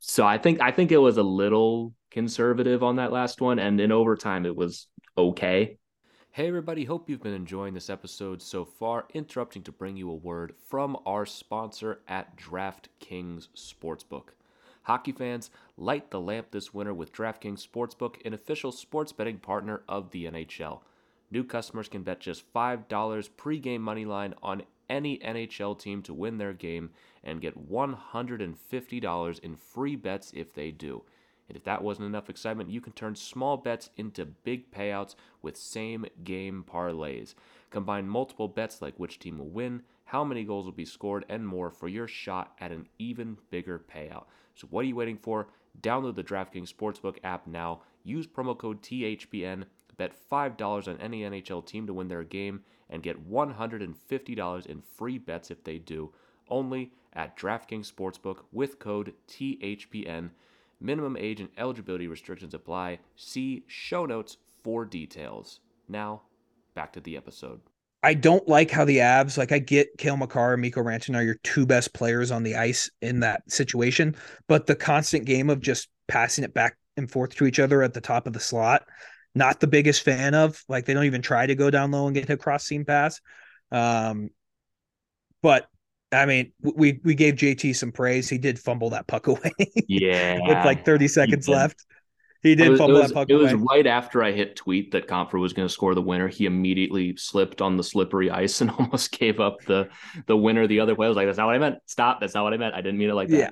So 0.00 0.26
I 0.26 0.38
think 0.38 0.60
I 0.60 0.72
think 0.72 0.90
it 0.90 0.98
was 0.98 1.18
a 1.18 1.22
little 1.22 1.94
conservative 2.10 2.82
on 2.82 2.96
that 2.96 3.12
last 3.12 3.40
one, 3.40 3.60
and 3.60 3.80
in 3.80 3.92
overtime 3.92 4.44
it 4.44 4.56
was 4.56 4.88
okay. 5.16 5.77
Hey, 6.38 6.46
everybody, 6.46 6.84
hope 6.84 7.10
you've 7.10 7.24
been 7.24 7.34
enjoying 7.34 7.74
this 7.74 7.90
episode 7.90 8.40
so 8.40 8.64
far. 8.64 9.06
Interrupting 9.12 9.64
to 9.64 9.72
bring 9.72 9.96
you 9.96 10.08
a 10.08 10.14
word 10.14 10.54
from 10.68 10.96
our 11.04 11.26
sponsor 11.26 11.98
at 12.06 12.36
DraftKings 12.36 13.48
Sportsbook. 13.56 14.28
Hockey 14.82 15.10
fans, 15.10 15.50
light 15.76 16.12
the 16.12 16.20
lamp 16.20 16.52
this 16.52 16.72
winter 16.72 16.94
with 16.94 17.12
DraftKings 17.12 17.66
Sportsbook, 17.66 18.24
an 18.24 18.34
official 18.34 18.70
sports 18.70 19.10
betting 19.10 19.38
partner 19.38 19.82
of 19.88 20.12
the 20.12 20.26
NHL. 20.26 20.82
New 21.32 21.42
customers 21.42 21.88
can 21.88 22.04
bet 22.04 22.20
just 22.20 22.44
$5 22.54 22.86
pregame 23.36 23.80
money 23.80 24.04
line 24.04 24.32
on 24.40 24.62
any 24.88 25.18
NHL 25.18 25.76
team 25.76 26.02
to 26.02 26.14
win 26.14 26.38
their 26.38 26.52
game 26.52 26.90
and 27.24 27.40
get 27.40 27.68
$150 27.68 29.40
in 29.40 29.56
free 29.56 29.96
bets 29.96 30.30
if 30.36 30.54
they 30.54 30.70
do. 30.70 31.02
And 31.48 31.56
if 31.56 31.64
that 31.64 31.82
wasn't 31.82 32.06
enough 32.06 32.28
excitement, 32.28 32.70
you 32.70 32.80
can 32.80 32.92
turn 32.92 33.14
small 33.14 33.56
bets 33.56 33.90
into 33.96 34.26
big 34.26 34.70
payouts 34.70 35.14
with 35.40 35.56
same 35.56 36.06
game 36.22 36.64
parlays. 36.70 37.34
Combine 37.70 38.08
multiple 38.08 38.48
bets 38.48 38.82
like 38.82 38.98
which 38.98 39.18
team 39.18 39.38
will 39.38 39.48
win, 39.48 39.82
how 40.04 40.24
many 40.24 40.44
goals 40.44 40.64
will 40.64 40.72
be 40.72 40.84
scored, 40.84 41.24
and 41.28 41.46
more 41.46 41.70
for 41.70 41.88
your 41.88 42.08
shot 42.08 42.54
at 42.60 42.72
an 42.72 42.86
even 42.98 43.38
bigger 43.50 43.78
payout. 43.78 44.24
So, 44.54 44.66
what 44.70 44.84
are 44.84 44.88
you 44.88 44.96
waiting 44.96 45.18
for? 45.18 45.48
Download 45.80 46.14
the 46.14 46.24
DraftKings 46.24 46.72
Sportsbook 46.72 47.18
app 47.24 47.46
now. 47.46 47.82
Use 48.04 48.26
promo 48.26 48.56
code 48.56 48.82
THPN. 48.82 49.64
Bet 49.96 50.12
$5 50.30 50.88
on 50.88 51.00
any 51.00 51.22
NHL 51.22 51.64
team 51.66 51.86
to 51.86 51.92
win 51.92 52.08
their 52.08 52.22
game 52.22 52.60
and 52.88 53.02
get 53.02 53.28
$150 53.28 54.66
in 54.66 54.80
free 54.80 55.18
bets 55.18 55.50
if 55.50 55.64
they 55.64 55.78
do. 55.78 56.12
Only 56.48 56.92
at 57.12 57.36
DraftKings 57.36 57.92
Sportsbook 57.92 58.44
with 58.52 58.78
code 58.78 59.12
THPN. 59.28 60.30
Minimum 60.80 61.16
age 61.16 61.40
and 61.40 61.48
eligibility 61.58 62.06
restrictions 62.06 62.54
apply. 62.54 63.00
See 63.16 63.64
show 63.66 64.06
notes 64.06 64.36
for 64.62 64.84
details. 64.84 65.60
Now, 65.88 66.22
back 66.74 66.92
to 66.92 67.00
the 67.00 67.16
episode. 67.16 67.60
I 68.02 68.14
don't 68.14 68.46
like 68.48 68.70
how 68.70 68.84
the 68.84 68.98
Avs, 68.98 69.36
like 69.36 69.50
I 69.50 69.58
get 69.58 69.98
Cale 69.98 70.16
Makar 70.16 70.52
and 70.52 70.62
Mikko 70.62 70.82
Rantanen 70.82 71.16
are 71.16 71.22
your 71.22 71.38
two 71.42 71.66
best 71.66 71.92
players 71.92 72.30
on 72.30 72.44
the 72.44 72.54
ice 72.54 72.88
in 73.02 73.20
that 73.20 73.50
situation, 73.50 74.14
but 74.46 74.66
the 74.66 74.76
constant 74.76 75.24
game 75.24 75.50
of 75.50 75.60
just 75.60 75.88
passing 76.06 76.44
it 76.44 76.54
back 76.54 76.76
and 76.96 77.10
forth 77.10 77.34
to 77.36 77.46
each 77.46 77.58
other 77.58 77.82
at 77.82 77.94
the 77.94 78.00
top 78.00 78.28
of 78.28 78.32
the 78.32 78.40
slot, 78.40 78.86
not 79.34 79.58
the 79.58 79.66
biggest 79.66 80.04
fan 80.04 80.34
of. 80.34 80.62
Like 80.68 80.84
they 80.84 80.94
don't 80.94 81.06
even 81.06 81.22
try 81.22 81.46
to 81.46 81.56
go 81.56 81.70
down 81.70 81.90
low 81.90 82.06
and 82.06 82.14
get 82.14 82.30
a 82.30 82.36
cross 82.36 82.64
seam 82.64 82.84
pass. 82.84 83.20
Um, 83.72 84.30
but 85.42 85.68
I 86.12 86.26
mean, 86.26 86.52
we 86.62 87.00
we 87.04 87.14
gave 87.14 87.34
JT 87.34 87.76
some 87.76 87.92
praise. 87.92 88.28
He 88.28 88.38
did 88.38 88.58
fumble 88.58 88.90
that 88.90 89.06
puck 89.06 89.26
away. 89.26 89.52
Yeah, 89.88 90.38
with 90.40 90.64
like 90.64 90.84
30 90.84 91.08
seconds 91.08 91.48
left. 91.48 91.84
He 92.42 92.54
did 92.54 92.68
was, 92.70 92.78
fumble 92.78 92.98
was, 92.98 93.08
that 93.08 93.14
puck 93.14 93.30
it 93.30 93.34
away. 93.34 93.52
was 93.52 93.54
right 93.68 93.86
after 93.86 94.22
I 94.22 94.30
hit 94.30 94.54
tweet 94.54 94.92
that 94.92 95.08
Compher 95.08 95.40
was 95.40 95.52
going 95.52 95.66
to 95.66 95.72
score 95.72 95.94
the 95.94 96.02
winner. 96.02 96.28
He 96.28 96.46
immediately 96.46 97.16
slipped 97.16 97.60
on 97.60 97.76
the 97.76 97.82
slippery 97.82 98.30
ice 98.30 98.60
and 98.60 98.70
almost 98.70 99.18
gave 99.18 99.40
up 99.40 99.60
the 99.66 99.88
the 100.26 100.36
winner 100.36 100.66
the 100.66 100.80
other 100.80 100.94
way. 100.94 101.06
I 101.06 101.08
was 101.08 101.16
like, 101.16 101.26
that's 101.26 101.38
not 101.38 101.46
what 101.46 101.56
I 101.56 101.58
meant. 101.58 101.76
Stop. 101.86 102.20
That's 102.20 102.34
not 102.34 102.44
what 102.44 102.54
I 102.54 102.56
meant. 102.56 102.74
I 102.74 102.80
didn't 102.80 102.98
mean 102.98 103.10
it 103.10 103.14
like 103.14 103.28
that. 103.28 103.36
Yeah. 103.36 103.50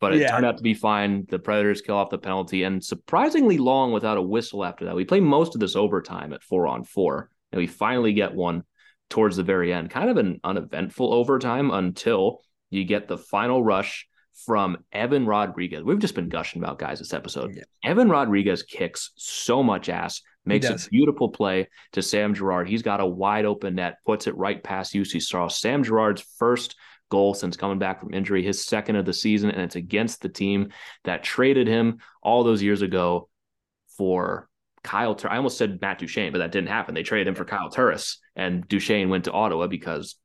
But 0.00 0.14
it 0.14 0.20
yeah. 0.20 0.30
turned 0.30 0.46
out 0.46 0.56
to 0.58 0.62
be 0.62 0.74
fine. 0.74 1.26
The 1.28 1.40
Predators 1.40 1.80
kill 1.80 1.96
off 1.96 2.10
the 2.10 2.18
penalty 2.18 2.62
and 2.62 2.82
surprisingly 2.82 3.58
long 3.58 3.90
without 3.90 4.16
a 4.16 4.22
whistle 4.22 4.64
after 4.64 4.84
that. 4.84 4.94
We 4.94 5.04
play 5.04 5.18
most 5.18 5.56
of 5.56 5.60
this 5.60 5.74
overtime 5.74 6.32
at 6.32 6.44
four 6.44 6.68
on 6.68 6.84
four, 6.84 7.30
and 7.50 7.58
we 7.58 7.66
finally 7.66 8.12
get 8.12 8.32
one 8.32 8.62
towards 9.10 9.36
the 9.36 9.42
very 9.42 9.72
end. 9.72 9.90
Kind 9.90 10.10
of 10.10 10.16
an 10.16 10.40
uneventful 10.44 11.12
overtime 11.12 11.70
until 11.70 12.40
you 12.70 12.84
get 12.84 13.08
the 13.08 13.18
final 13.18 13.62
rush 13.62 14.06
from 14.46 14.78
Evan 14.92 15.26
Rodrigues. 15.26 15.82
We've 15.82 15.98
just 15.98 16.14
been 16.14 16.28
gushing 16.28 16.62
about 16.62 16.78
guys 16.78 16.98
this 16.98 17.12
episode. 17.12 17.54
Yeah. 17.56 17.64
Evan 17.82 18.08
Rodrigues 18.08 18.62
kicks 18.62 19.10
so 19.16 19.62
much 19.62 19.88
ass, 19.88 20.22
makes 20.44 20.68
a 20.68 20.88
beautiful 20.90 21.28
play 21.28 21.68
to 21.92 22.02
Sam 22.02 22.34
Girard. 22.34 22.68
He's 22.68 22.82
got 22.82 23.00
a 23.00 23.06
wide 23.06 23.44
open 23.44 23.74
net, 23.76 23.96
puts 24.06 24.26
it 24.26 24.36
right 24.36 24.62
past 24.62 24.94
Juuse 24.94 25.22
Saros. 25.22 25.58
Sam 25.58 25.82
Girard's 25.82 26.22
first 26.38 26.76
goal 27.10 27.34
since 27.34 27.56
coming 27.56 27.78
back 27.78 28.00
from 28.00 28.14
injury, 28.14 28.42
his 28.42 28.64
second 28.64 28.96
of 28.96 29.06
the 29.06 29.12
season, 29.12 29.50
and 29.50 29.62
it's 29.62 29.76
against 29.76 30.20
the 30.20 30.28
team 30.28 30.68
that 31.04 31.24
traded 31.24 31.66
him 31.66 31.98
all 32.22 32.44
those 32.44 32.62
years 32.62 32.82
ago 32.82 33.28
for 33.96 34.47
Kyle. 34.82 35.14
Tur- 35.14 35.30
I 35.30 35.36
almost 35.36 35.58
said 35.58 35.80
Matt 35.80 35.98
Duchene, 35.98 36.32
but 36.32 36.38
that 36.38 36.52
didn't 36.52 36.68
happen. 36.68 36.94
They 36.94 37.02
traded 37.02 37.28
him 37.28 37.34
for 37.34 37.44
Kyle 37.44 37.70
Turris, 37.70 38.18
and 38.36 38.66
Duchene 38.68 39.08
went 39.08 39.24
to 39.24 39.32
Ottawa 39.32 39.66
because 39.66 40.16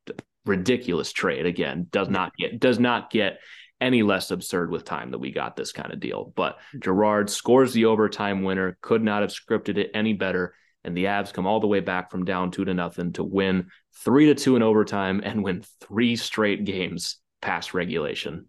ridiculous 0.46 1.14
trade 1.14 1.46
again 1.46 1.88
does 1.92 2.10
not 2.10 2.34
get 2.38 2.60
does 2.60 2.80
not 2.80 3.10
get 3.10 3.40
any 3.80 4.04
less 4.04 4.32
absurd 4.32 4.72
with 4.72 4.86
time 4.86 5.12
that 5.12 5.20
we 5.20 5.32
got 5.32 5.56
this 5.56 5.72
kind 5.72 5.92
of 5.92 6.00
deal. 6.00 6.32
But 6.36 6.58
mm-hmm. 6.58 6.80
Girard 6.80 7.30
scores 7.30 7.74
the 7.74 7.86
overtime 7.86 8.44
winner, 8.44 8.78
could 8.82 9.04
not 9.04 9.22
have 9.22 9.32
scripted 9.32 9.78
it 9.78 9.92
any 9.94 10.14
better. 10.14 10.56
And 10.86 10.96
the 10.98 11.06
Avs 11.06 11.34
come 11.34 11.46
all 11.46 11.60
the 11.60 11.68
way 11.68 11.80
back 11.80 12.12
from 12.12 12.26
down 12.26 12.52
two 12.52 12.66
to 12.66 12.74
nothing 12.74 13.14
to 13.14 13.24
win 13.24 13.68
three 14.04 14.26
to 14.28 14.36
two 14.36 14.56
in 14.56 14.64
overtime 14.64 15.22
and 15.24 15.44
win 15.44 15.64
three 15.82 16.16
straight 16.16 16.66
games 16.66 17.18
past 17.42 17.74
regulation. 17.74 18.48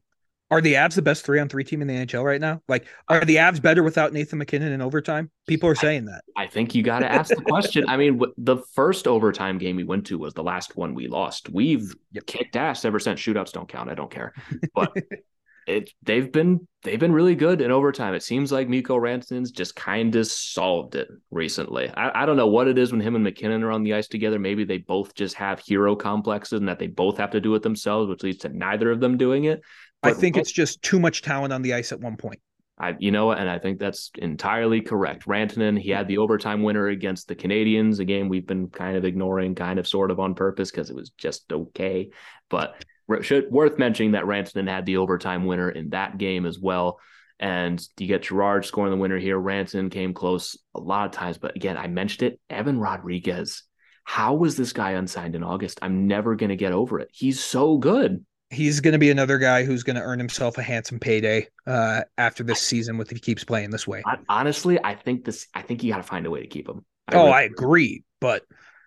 Are 0.55 0.61
the 0.61 0.75
Avs 0.75 0.95
the 0.95 1.03
best 1.03 1.27
three 1.27 1.41
on 1.41 1.49
three 1.49 1.65
team 1.65 1.83
in 1.83 1.89
the 1.89 1.95
NHL 1.95 2.23
right 2.25 2.41
now? 2.41 2.63
Like, 2.69 2.87
are 3.09 3.25
the 3.25 3.37
Avs 3.37 3.61
better 3.61 3.83
without 3.83 4.13
Nathan 4.13 4.39
MacKinnon 4.39 4.71
in 4.71 4.81
overtime? 4.81 5.33
People 5.49 5.69
are 5.69 5.75
saying 5.75 6.05
that. 6.05 6.23
I 6.37 6.47
think 6.47 6.77
you 6.77 6.85
got 6.85 7.01
to 7.01 7.11
ask 7.11 7.35
the 7.35 7.43
question. 7.43 7.89
I 7.89 7.97
mean, 7.97 8.21
the 8.39 8.59
first 8.75 9.09
overtime 9.09 9.59
game 9.59 9.75
we 9.75 9.83
went 9.83 10.07
to 10.07 10.19
was 10.19 10.33
the 10.33 10.45
last 10.45 10.77
one 10.77 10.95
we 10.95 11.09
lost. 11.09 11.51
We've 11.51 11.93
yep. 12.13 12.27
kicked 12.27 12.55
ass 12.55 12.85
ever 12.85 13.01
since. 13.01 13.21
Shootouts 13.21 13.51
don't 13.51 13.69
count. 13.69 13.91
I 13.91 13.95
don't 13.95 14.13
care. 14.13 14.33
But 14.77 14.97
it 15.67 15.91
they've 16.03 16.31
been 16.31 16.69
they've 16.83 17.01
been 17.01 17.13
really 17.13 17.35
good 17.35 17.61
in 17.61 17.71
overtime. 17.71 18.15
It 18.15 18.23
seems 18.23 18.53
like 18.53 18.69
Mikko 18.69 18.97
Rantanen's 18.97 19.51
just 19.51 19.75
kind 19.75 20.15
of 20.15 20.27
solved 20.27 20.95
it 20.95 21.09
recently. 21.31 21.91
I, 21.91 22.23
I 22.23 22.27
don't 22.27 22.37
know 22.37 22.47
what 22.47 22.69
it 22.69 22.79
is 22.79 22.93
when 22.93 23.01
him 23.01 23.15
and 23.15 23.25
MacKinnon 23.25 23.63
are 23.63 23.73
on 23.73 23.83
the 23.83 23.95
ice 23.95 24.07
together. 24.07 24.39
Maybe 24.39 24.65
they 24.65 24.79
both 24.79 25.15
just 25.15 25.35
have 25.37 25.61
hero 25.61 25.97
complexes 25.97 26.61
and 26.61 26.69
that 26.69 26.79
they 26.79 26.87
both 26.87 27.19
have 27.19 27.31
to 27.31 27.41
do 27.41 27.55
it 27.55 27.63
themselves, 27.63 28.09
which 28.09 28.23
leads 28.23 28.39
to 28.39 28.51
neither 28.51 28.91
of 28.91 29.01
them 29.01 29.17
doing 29.17 29.45
it. 29.45 29.63
I 30.05 30.13
think 30.13 30.37
it's 30.37 30.53
just 30.53 30.83
too 30.83 31.01
much 31.01 31.23
talent 31.23 31.53
on 31.53 31.63
the 31.63 31.75
ice 31.75 31.93
at 31.93 32.01
one 32.01 32.17
point. 32.17 32.41
I, 32.77 32.97
you 32.99 33.13
know, 33.13 33.31
and 33.31 33.49
I 33.49 33.59
think 33.59 33.79
that's 33.79 34.11
entirely 34.17 34.81
correct. 34.81 35.27
Rantanen, 35.27 35.79
he 35.79 35.91
had 35.91 36.09
the 36.09 36.19
overtime 36.19 36.63
winner 36.65 36.89
against 36.89 37.29
the 37.29 37.37
Canadiens, 37.37 38.01
a 38.01 38.05
game 38.05 38.29
we've 38.29 38.47
been 38.47 38.69
kind 38.69 38.97
of 38.97 39.05
ignoring, 39.05 39.55
kind 39.55 39.79
of 39.79 39.87
sort 39.87 40.11
of 40.11 40.19
on 40.19 40.35
purpose 40.35 40.73
because 40.73 40.91
it 40.91 40.97
was 40.97 41.11
just 41.11 41.53
okay. 41.53 42.11
But 42.51 42.85
should, 43.23 43.51
worth 43.51 43.79
mentioning 43.79 44.13
that 44.13 44.25
Rantanen 44.25 44.69
had 44.69 44.87
the 44.87 44.97
overtime 44.97 45.47
winner 45.47 45.71
in 45.71 45.91
that 45.91 46.19
game 46.19 46.47
as 46.47 46.59
well. 46.59 46.99
And 47.39 47.81
you 47.99 48.09
get 48.09 48.23
Girard 48.23 48.65
scoring 48.65 48.91
the 48.91 48.97
winner 48.97 49.19
here. 49.19 49.39
Rantanen 49.39 49.91
came 49.91 50.13
close 50.13 50.59
a 50.75 50.81
lot 50.81 51.07
of 51.07 51.13
times, 51.13 51.39
but 51.39 51.55
again, 51.55 51.77
I 51.77 51.87
mentioned 51.87 52.33
it. 52.33 52.41
Evan 52.51 52.81
Rodrigues, 52.81 53.65
How 54.03 54.35
was 54.35 54.57
this 54.57 54.73
guy 54.73 54.93
unsigned 54.93 55.37
in 55.37 55.45
August? 55.45 55.79
I'm 55.81 56.09
never 56.09 56.35
going 56.35 56.51
to 56.51 56.57
get 56.57 56.73
over 56.73 56.99
it. 56.99 57.09
He's 57.13 57.43
so 57.43 57.79
good 57.79 58.25
he's 58.55 58.81
going 58.81 58.93
to 58.93 58.99
be 58.99 59.11
another 59.11 59.39
guy 59.39 59.65
who's 59.65 59.83
going 59.83 59.97
to 59.97 60.03
earn 60.03 60.19
himself 60.19 60.57
a 60.59 60.63
handsome 60.63 60.99
payday 60.99 61.49
uh, 61.67 62.03
after 62.17 62.43
this 62.43 62.61
season 62.61 62.99
if 63.01 63.11
he 63.11 63.19
keeps 63.19 63.45
playing 63.45 63.71
this 63.71 63.87
way. 63.87 64.03
Honestly, 64.29 64.83
I 64.83 64.95
think 64.95 65.25
this. 65.25 65.47
I 65.55 65.63
think 65.63 65.83
you 65.83 65.93
got 65.93 65.99
to 65.99 66.03
find 66.03 66.27
a 66.27 66.31
way 66.31 66.41
to 66.41 66.47
keep 66.47 66.69
him. 66.69 66.85
I 67.09 67.17
oh, 67.17 67.25
really 67.25 67.33
I 67.33 67.43
agree, 67.43 68.05
but 68.21 68.43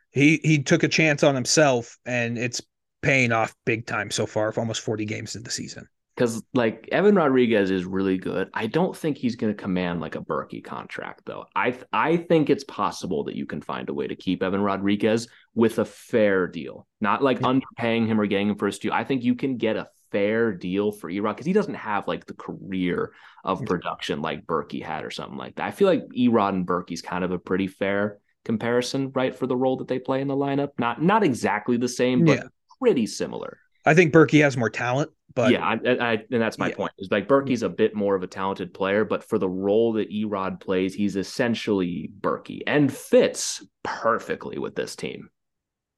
he 0.10 0.40
he 0.44 0.64
took 0.64 0.84
a 0.84 0.88
chance 0.88 1.24
on 1.24 1.36
himself, 1.36 1.98
and 2.06 2.38
it's 2.38 2.62
paying 3.02 3.32
off 3.32 3.54
big 3.66 3.86
time 3.86 4.10
so 4.10 4.26
far. 4.26 4.52
For 4.52 4.62
almost 4.62 4.82
forty 4.82 5.06
games 5.06 5.36
in 5.36 5.44
the 5.44 5.52
season 5.52 5.88
because 6.18 6.42
like 6.56 6.90
Evan 6.92 7.14
Rodrigues 7.14 7.70
is 7.70 7.86
really 7.86 8.18
good. 8.18 8.50
I 8.56 8.66
don't 8.66 8.98
think 8.98 9.18
he's 9.18 9.36
going 9.36 9.54
to 9.54 9.62
command 9.62 10.02
like 10.02 10.16
a 10.16 10.22
Berkey 10.22 10.64
contract 10.64 11.22
though. 11.26 11.46
I 11.56 11.78
I 11.94 12.18
think 12.18 12.50
it's 12.50 12.64
possible 12.64 13.24
that 13.26 13.36
you 13.36 13.46
can 13.46 13.62
find 13.62 13.88
a 13.88 13.94
way 13.94 14.08
to 14.08 14.16
keep 14.16 14.42
Evan 14.42 14.62
Rodrigues 14.62 15.28
with 15.54 15.78
a 15.78 15.86
fair 15.86 16.48
deal, 16.48 16.88
not 17.00 17.22
like 17.22 17.40
yeah. 17.40 17.48
underpaying 17.48 18.08
him 18.08 18.20
or 18.20 18.26
getting 18.26 18.50
him 18.50 18.56
first 18.56 18.82
deal. 18.82 18.94
I 18.94 19.04
think 19.04 19.24
you 19.24 19.36
can 19.36 19.58
get 19.58 19.78
a 19.78 19.90
fair 20.12 20.54
deal 20.54 20.92
for 20.92 21.12
Erod 21.12 21.36
because 21.36 21.46
he 21.46 21.54
doesn't 21.54 21.76
have 21.76 22.08
like 22.08 22.26
the 22.26 22.34
career 22.34 23.12
of 23.44 23.64
production 23.66 24.22
like 24.22 24.48
Berkey 24.48 24.84
had 24.84 25.06
or 25.06 25.12
something 25.12 25.38
like 25.38 25.56
that. 25.56 25.68
I 25.68 25.72
feel 25.72 25.88
like 25.88 26.04
Erod 26.18 26.50
and 26.50 26.68
Berkey's 26.68 27.04
kind 27.04 27.24
of 27.24 27.32
a 27.32 27.38
pretty 27.38 27.68
fair 27.68 28.18
comparison, 28.44 29.12
right, 29.14 29.36
for 29.36 29.46
the 29.46 29.56
role 29.56 29.78
that 29.78 29.88
they 29.88 30.00
play 30.00 30.22
in 30.22 30.28
the 30.28 30.36
lineup. 30.36 30.70
Not 30.80 31.00
not 31.00 31.24
exactly 31.24 31.78
the 31.78 31.88
same, 31.88 32.26
but 32.26 32.38
yeah. 32.40 32.44
pretty 32.80 33.06
similar. 33.06 33.60
I 33.86 33.94
think 33.94 34.14
Berkey 34.14 34.42
has 34.42 34.58
more 34.58 34.70
talent, 34.70 35.12
but 35.38 35.52
yeah, 35.52 35.64
I, 35.64 35.74
I, 35.74 36.14
and 36.32 36.42
that's 36.42 36.58
my 36.58 36.70
yeah. 36.70 36.76
point. 36.76 36.92
Is 36.98 37.12
like 37.12 37.28
Berkey's 37.28 37.62
a 37.62 37.70
bit 37.70 37.94
more 37.94 38.16
of 38.16 38.24
a 38.24 38.28
talented 38.28 38.74
player, 38.74 39.06
but 39.06 39.24
for 39.24 39.38
the 39.38 39.48
role 39.48 39.94
that 39.94 40.10
Erod 40.10 40.60
plays, 40.60 40.96
he's 40.96 41.16
essentially 41.16 42.10
Berkey 42.22 42.62
and 42.66 42.92
fits 42.92 43.64
perfectly 43.84 44.58
with 44.58 44.74
this 44.74 44.96
team. 44.96 45.30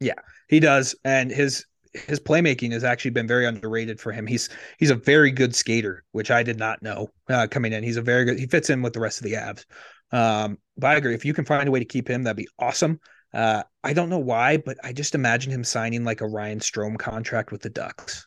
Yeah, 0.02 0.20
he 0.50 0.60
does, 0.60 0.94
and 1.06 1.32
his 1.32 1.66
his 1.94 2.20
playmaking 2.20 2.74
has 2.74 2.84
actually 2.84 3.12
been 3.12 3.28
very 3.28 3.46
underrated 3.46 3.98
for 3.98 4.12
him. 4.12 4.28
He's 4.28 4.50
he's 4.78 4.90
a 4.90 4.96
very 4.96 5.32
good 5.32 5.56
skater, 5.56 6.04
which 6.12 6.32
I 6.32 6.44
did 6.44 6.60
not 6.60 6.84
know 6.84 7.08
uh, 7.30 7.48
coming 7.50 7.72
in. 7.72 7.82
He's 7.82 7.98
a 7.98 8.02
very 8.02 8.26
good. 8.26 8.38
He 8.38 8.46
fits 8.46 8.70
in 8.70 8.82
with 8.82 8.92
the 8.92 9.00
rest 9.00 9.20
of 9.20 9.24
the 9.24 9.34
Avs. 9.36 9.64
Um, 10.12 10.58
but 10.76 10.88
I 10.88 10.96
agree. 10.96 11.14
If 11.14 11.24
you 11.24 11.34
can 11.34 11.46
find 11.46 11.66
a 11.66 11.72
way 11.72 11.80
to 11.80 11.86
keep 11.86 12.10
him, 12.10 12.24
that'd 12.24 12.36
be 12.36 12.50
awesome. 12.60 13.00
Uh, 13.34 13.64
I 13.86 13.94
don't 13.94 14.10
know 14.10 14.20
why, 14.20 14.58
but 14.58 14.78
I 14.84 14.92
just 14.92 15.16
imagine 15.16 15.54
him 15.54 15.64
signing 15.64 16.04
like 16.04 16.20
a 16.20 16.28
Ryan 16.28 16.60
Strome 16.60 17.00
contract 17.00 17.54
with 17.54 17.62
the 17.62 17.70
Ducks. 17.70 18.26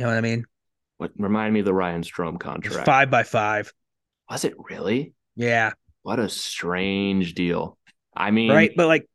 You 0.00 0.06
know 0.06 0.12
what 0.12 0.16
I 0.16 0.22
mean? 0.22 0.46
What 0.96 1.10
remind 1.18 1.52
me 1.52 1.60
of 1.60 1.66
the 1.66 1.74
Ryan 1.74 2.00
Strome 2.00 2.40
contract? 2.40 2.86
Five 2.86 3.10
by 3.10 3.22
five. 3.22 3.70
Was 4.30 4.46
it 4.46 4.54
really? 4.56 5.12
Yeah. 5.36 5.72
What 6.00 6.18
a 6.18 6.26
strange 6.30 7.34
deal. 7.34 7.76
I 8.16 8.30
mean, 8.30 8.50
right? 8.50 8.72
But 8.74 8.86
like, 8.86 9.06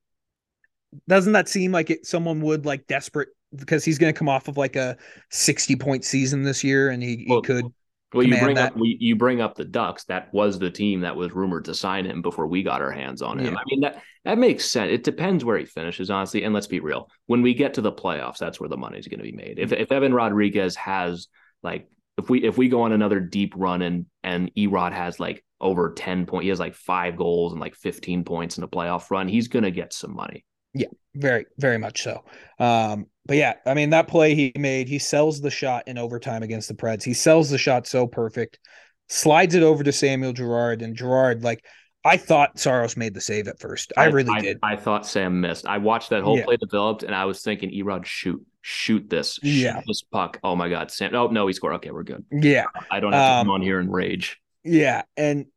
doesn't 1.08 1.34
that 1.34 1.50
seem 1.50 1.72
like 1.72 1.90
it? 1.90 2.06
Someone 2.06 2.40
would 2.42 2.68
like 2.68 2.86
desperate 2.86 3.30
because 3.56 3.84
he's 3.84 3.98
going 3.98 4.14
to 4.14 4.18
come 4.18 4.30
off 4.30 4.48
of 4.48 4.58
like 4.58 4.76
a 4.76 4.96
sixty 5.32 5.76
point 5.76 6.06
season 6.06 6.44
this 6.44 6.64
year, 6.64 6.92
and 6.92 7.02
he, 7.02 7.26
well, 7.28 7.42
he 7.42 7.48
could 7.48 7.66
well, 8.14 8.26
you 8.26 8.38
bring 8.38 8.56
that. 8.56 8.74
up 8.74 8.78
you 8.82 9.16
bring 9.16 9.42
up 9.42 9.56
the 9.56 9.66
Ducks. 9.66 10.06
That 10.06 10.34
was 10.34 10.60
the 10.60 10.72
team 10.72 11.02
that 11.02 11.16
was 11.16 11.34
rumored 11.34 11.66
to 11.66 11.74
sign 11.74 12.06
him 12.06 12.22
before 12.22 12.48
we 12.48 12.64
got 12.64 12.82
our 12.82 12.92
hands 12.92 13.22
on 13.22 13.40
him. 13.40 13.54
Yeah. 13.54 13.60
I 13.60 13.64
mean 13.68 13.82
that 13.82 14.02
that 14.24 14.38
makes 14.38 14.66
sense. 14.66 14.92
It 14.92 15.04
depends 15.04 15.44
where 15.44 15.58
he 15.58 15.66
finishes, 15.66 16.10
honestly. 16.10 16.44
And 16.44 16.54
let's 16.54 16.68
be 16.68 16.80
real: 16.80 17.10
when 17.26 17.42
we 17.42 17.54
get 17.54 17.74
to 17.76 17.82
the 17.82 17.92
playoffs, 17.92 18.38
that's 18.38 18.60
where 18.60 18.70
the 18.70 18.78
money's 18.78 19.08
going 19.08 19.20
to 19.20 19.26
be 19.26 19.32
made. 19.32 19.60
If 19.60 19.72
if 19.72 19.92
Evan 19.92 20.14
Rodrigues 20.14 20.76
has 20.76 21.28
like 21.64 21.90
if 22.18 22.30
we 22.30 22.44
if 22.44 22.58
we 22.58 22.70
go 22.70 22.84
on 22.84 22.92
another 22.92 23.20
deep 23.20 23.54
run 23.56 23.82
and 23.82 24.06
and 24.24 24.52
Erod 24.56 24.94
has 24.94 25.20
like 25.20 25.44
over 25.60 25.94
ten 25.94 26.26
point, 26.26 26.44
he 26.44 26.50
has 26.50 26.60
like 26.60 26.76
five 26.76 27.18
goals 27.18 27.52
and 27.52 27.60
like 27.60 27.76
fifteen 27.76 28.24
points 28.24 28.58
in 28.58 28.64
a 28.64 28.68
playoff 28.68 29.10
run, 29.12 29.28
he's 29.28 29.48
going 29.48 29.64
to 29.64 29.72
get 29.72 29.94
some 29.94 30.16
money. 30.16 30.46
Yeah, 30.74 30.88
very, 31.14 31.46
very 31.58 31.78
much 31.78 32.04
so. 32.04 32.24
Um, 32.60 33.08
but 33.26 33.38
yeah, 33.38 33.56
I 33.66 33.74
mean 33.74 33.90
that 33.92 34.08
play 34.08 34.36
he 34.36 34.52
made, 34.58 34.88
he 34.88 35.00
sells 35.00 35.42
the 35.42 35.50
shot 35.50 35.88
in 35.88 35.98
overtime 35.98 36.44
against 36.44 36.68
the 36.68 36.76
Preds. 36.76 37.04
He 37.04 37.14
sells 37.14 37.50
the 37.50 37.58
shot 37.58 37.88
so 37.88 38.08
perfect, 38.08 38.60
slides 39.10 39.56
it 39.56 39.64
over 39.64 39.84
to 39.84 39.92
Samuel 39.92 40.34
Girard, 40.34 40.82
and 40.82 40.96
Girard 40.96 41.44
like 41.44 41.66
I 42.06 42.18
thought 42.18 42.60
Saros 42.60 42.96
made 42.96 43.16
the 43.16 43.22
save 43.22 43.48
at 43.48 43.60
first. 43.60 43.92
I, 43.98 44.04
I 44.04 44.06
really 44.08 44.32
I, 44.32 44.40
did. 44.40 44.60
I 44.62 44.76
thought 44.76 45.08
Sam 45.08 45.42
missed. 45.42 45.66
I 45.66 45.80
watched 45.80 46.12
that 46.12 46.22
whole 46.22 46.38
yeah. 46.38 46.46
play 46.46 46.58
developed, 46.58 47.02
and 47.02 47.16
I 47.16 47.26
was 47.26 47.42
thinking, 47.42 47.72
Erod, 47.72 48.06
shoot, 48.06 48.46
shoot 48.62 49.10
this, 49.10 49.40
shoot 49.42 49.50
yeah, 49.50 49.82
this 49.88 50.04
puck. 50.04 50.40
Oh 50.44 50.56
my 50.56 50.70
God, 50.70 50.92
Sam! 50.92 51.16
Oh 51.16 51.28
no, 51.28 51.48
he 51.48 51.54
scored. 51.54 51.74
Okay, 51.76 51.90
we're 51.90 52.04
good. 52.04 52.24
Yeah, 52.32 52.66
I 52.92 53.00
don't 53.00 53.12
have 53.12 53.22
to 53.22 53.40
um, 53.40 53.46
come 53.48 53.54
on 53.56 53.62
here 53.64 53.80
and 53.80 53.92
rage. 53.92 54.40
Yeah, 54.64 55.02
and 55.18 55.48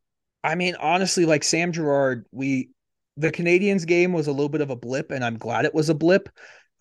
I 0.43 0.55
mean 0.55 0.75
honestly, 0.79 1.25
like 1.25 1.43
Sam 1.43 1.71
Girard, 1.71 2.25
we 2.31 2.69
the 3.15 3.31
Canadiens 3.31 3.85
game 3.85 4.11
was 4.11 4.25
a 4.25 4.31
little 4.31 4.49
bit 4.49 4.61
of 4.61 4.71
a 4.71 4.75
blip, 4.75 5.11
and 5.11 5.23
I'm 5.23 5.37
glad 5.37 5.65
it 5.65 5.75
was 5.75 5.89
a 5.89 5.95
blip 5.95 6.29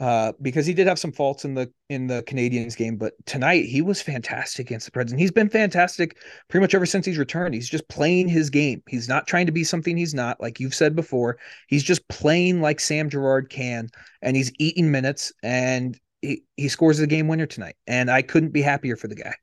uh, 0.00 0.32
because 0.40 0.64
he 0.64 0.74
did 0.74 0.86
have 0.86 0.98
some 0.98 1.12
faults 1.12 1.44
in 1.44 1.54
the 1.54 1.70
in 1.88 2.06
the 2.06 2.22
Canadiens 2.24 2.76
game. 2.76 2.96
But 2.96 3.14
tonight 3.26 3.64
he 3.64 3.82
was 3.82 4.00
fantastic 4.00 4.66
against 4.66 4.86
the 4.86 4.92
Preds, 4.92 5.10
and 5.10 5.18
he's 5.18 5.32
been 5.32 5.48
fantastic 5.48 6.18
pretty 6.48 6.62
much 6.62 6.74
ever 6.74 6.86
since 6.86 7.04
he's 7.04 7.18
returned. 7.18 7.54
He's 7.54 7.68
just 7.68 7.88
playing 7.88 8.28
his 8.28 8.50
game. 8.50 8.82
He's 8.88 9.08
not 9.08 9.26
trying 9.26 9.46
to 9.46 9.52
be 9.52 9.64
something 9.64 9.96
he's 9.96 10.14
not, 10.14 10.40
like 10.40 10.60
you've 10.60 10.74
said 10.74 10.94
before. 10.94 11.38
He's 11.66 11.82
just 11.82 12.06
playing 12.08 12.60
like 12.60 12.80
Sam 12.80 13.08
Girard 13.08 13.50
can, 13.50 13.88
and 14.22 14.36
he's 14.36 14.52
eating 14.58 14.90
minutes, 14.90 15.32
and 15.42 15.98
he, 16.22 16.42
he 16.56 16.68
scores 16.68 16.98
the 16.98 17.06
game 17.06 17.28
winner 17.28 17.46
tonight. 17.46 17.76
And 17.86 18.10
I 18.10 18.22
couldn't 18.22 18.52
be 18.52 18.62
happier 18.62 18.96
for 18.96 19.08
the 19.08 19.16
guy. 19.16 19.34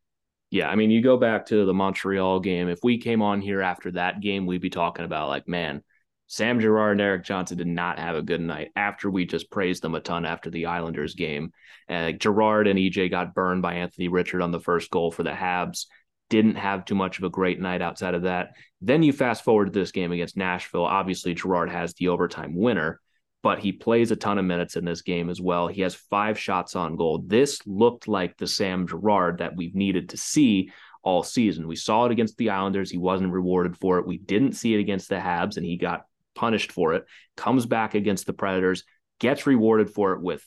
Yeah, 0.51 0.69
I 0.69 0.75
mean, 0.75 0.89
you 0.89 1.01
go 1.01 1.17
back 1.17 1.47
to 1.47 1.65
the 1.65 1.73
Montreal 1.73 2.39
game. 2.39 2.69
If 2.69 2.79
we 2.81 2.97
came 2.97 3.21
on 3.21 3.41
here 3.41 3.61
after 3.61 3.91
that 3.91 4.21
game, 4.21 4.45
we'd 4.45 4.61
be 4.61 4.69
talking 4.69 5.03
about 5.03 5.27
like, 5.27 5.49
man, 5.49 5.83
Sam 6.27 6.59
Girard 6.59 6.93
and 6.93 7.01
Erik 7.01 7.23
Johnson 7.23 7.57
did 7.57 7.67
not 7.67 7.99
have 7.99 8.15
a 8.15 8.21
good 8.21 8.41
night 8.41 8.71
after 8.75 9.09
we 9.09 9.25
just 9.25 9.51
praised 9.51 9.83
them 9.83 9.93
a 9.93 9.99
ton 9.99 10.25
after 10.25 10.49
the 10.49 10.65
Islanders 10.65 11.13
game. 11.13 11.51
Uh, 11.87 12.11
Girard 12.11 12.67
and 12.67 12.79
EJ 12.79 13.11
got 13.11 13.35
burned 13.35 13.61
by 13.61 13.75
Anthony 13.75 14.07
Richard 14.07 14.41
on 14.41 14.51
the 14.51 14.59
first 14.59 14.89
goal 14.89 15.11
for 15.11 15.21
the 15.21 15.31
Habs. 15.31 15.85
Didn't 16.29 16.55
have 16.55 16.85
too 16.85 16.95
much 16.95 17.19
of 17.19 17.25
a 17.25 17.29
great 17.29 17.61
night 17.61 17.83
outside 17.83 18.15
of 18.15 18.23
that. 18.23 18.53
Then 18.81 19.03
you 19.03 19.13
fast 19.13 19.43
forward 19.43 19.65
to 19.65 19.79
this 19.79 19.91
game 19.91 20.11
against 20.11 20.35
Nashville. 20.35 20.85
Obviously, 20.85 21.35
Girard 21.35 21.69
has 21.69 21.93
the 21.93 22.07
overtime 22.07 22.55
winner, 22.55 22.99
but 23.43 23.59
he 23.59 23.71
plays 23.71 24.09
a 24.09 24.15
ton 24.15 24.39
of 24.39 24.45
minutes 24.45 24.75
in 24.75 24.85
this 24.85 25.03
game 25.03 25.29
as 25.29 25.39
well. 25.39 25.67
He 25.67 25.81
has 25.81 25.93
five 25.93 26.39
shots 26.39 26.75
on 26.75 26.95
goal. 26.95 27.23
This 27.27 27.61
looked 27.67 28.07
like 28.07 28.37
the 28.37 28.47
Sam 28.47 28.87
Girard 28.87 29.37
that 29.37 29.55
we've 29.55 29.75
needed 29.75 30.09
to 30.09 30.17
see 30.17 30.71
all 31.03 31.21
season. 31.21 31.67
We 31.67 31.75
saw 31.75 32.05
it 32.05 32.11
against 32.11 32.35
the 32.37 32.49
Islanders. 32.49 32.89
He 32.89 32.97
wasn't 32.97 33.31
rewarded 33.31 33.77
for 33.77 33.99
it. 33.99 34.07
We 34.07 34.17
didn't 34.17 34.53
see 34.53 34.73
it 34.73 34.79
against 34.79 35.07
the 35.07 35.17
Habs, 35.17 35.57
and 35.57 35.65
he 35.65 35.77
got 35.77 36.05
punished 36.35 36.71
for 36.71 36.93
it, 36.93 37.05
comes 37.35 37.65
back 37.65 37.95
against 37.95 38.25
the 38.25 38.33
Predators, 38.33 38.83
gets 39.19 39.47
rewarded 39.47 39.89
for 39.89 40.13
it 40.13 40.21
with 40.21 40.45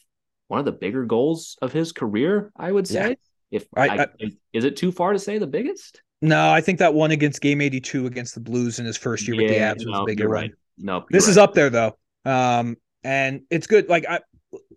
one 0.48 0.60
of 0.60 0.64
the 0.66 0.72
bigger 0.72 1.04
goals 1.04 1.56
of 1.60 1.72
his 1.72 1.92
career, 1.92 2.52
I 2.56 2.70
would 2.70 2.86
say. 2.86 3.08
Yeah. 3.10 3.14
If 3.50 3.66
I- 3.76 3.88
I, 3.88 4.02
I- 4.02 4.30
is 4.52 4.64
it 4.64 4.76
too 4.76 4.92
far 4.92 5.12
to 5.12 5.18
say 5.18 5.38
the 5.38 5.46
biggest? 5.46 6.02
No, 6.20 6.50
I 6.50 6.60
think 6.60 6.80
that 6.80 6.94
one 6.94 7.12
against 7.12 7.40
Game 7.40 7.60
82 7.60 8.06
against 8.06 8.34
the 8.34 8.40
Blues 8.40 8.78
in 8.78 8.86
his 8.86 8.96
first 8.96 9.26
year 9.28 9.36
with 9.36 9.48
the 9.48 9.54
Yeah, 9.54 9.74
Avs 9.74 9.86
was 9.86 10.00
a 10.00 10.04
bigger 10.04 10.28
right. 10.28 10.50
No, 10.76 11.04
This 11.10 11.24
you're 11.26 11.30
is 11.32 11.38
up 11.38 11.54
there 11.54 11.70
though. 11.70 11.96
Um, 12.24 12.76
and 13.04 13.42
it's 13.50 13.66
good. 13.66 13.88
Like 13.88 14.04
I, 14.08 14.20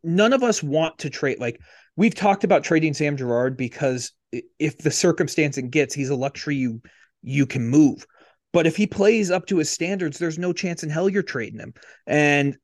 none 0.03 0.33
of 0.33 0.43
us 0.43 0.61
want 0.61 0.99
to 0.99 1.09
trade. 1.09 1.39
Like 1.39 1.59
we've 1.95 2.13
talked 2.13 2.43
about 2.43 2.63
trading 2.63 2.93
Sam 2.93 3.17
Girard 3.17 3.57
because 3.57 4.11
if 4.59 4.77
the 4.77 4.91
circumstance 4.91 5.57
it 5.57 5.71
gets, 5.71 5.93
he's 5.95 6.09
a 6.09 6.15
luxury 6.15 6.55
you 6.55 6.81
you 7.23 7.45
can 7.45 7.67
move. 7.67 8.05
But 8.53 8.67
if 8.67 8.75
he 8.75 8.87
plays 8.87 9.31
up 9.31 9.45
to 9.47 9.57
his 9.57 9.69
standards, 9.69 10.17
there's 10.17 10.39
no 10.39 10.51
chance 10.53 10.83
in 10.83 10.89
hell 10.89 11.09
you're 11.09 11.23
trading 11.23 11.59
him. 11.59 11.73
And 12.05 12.57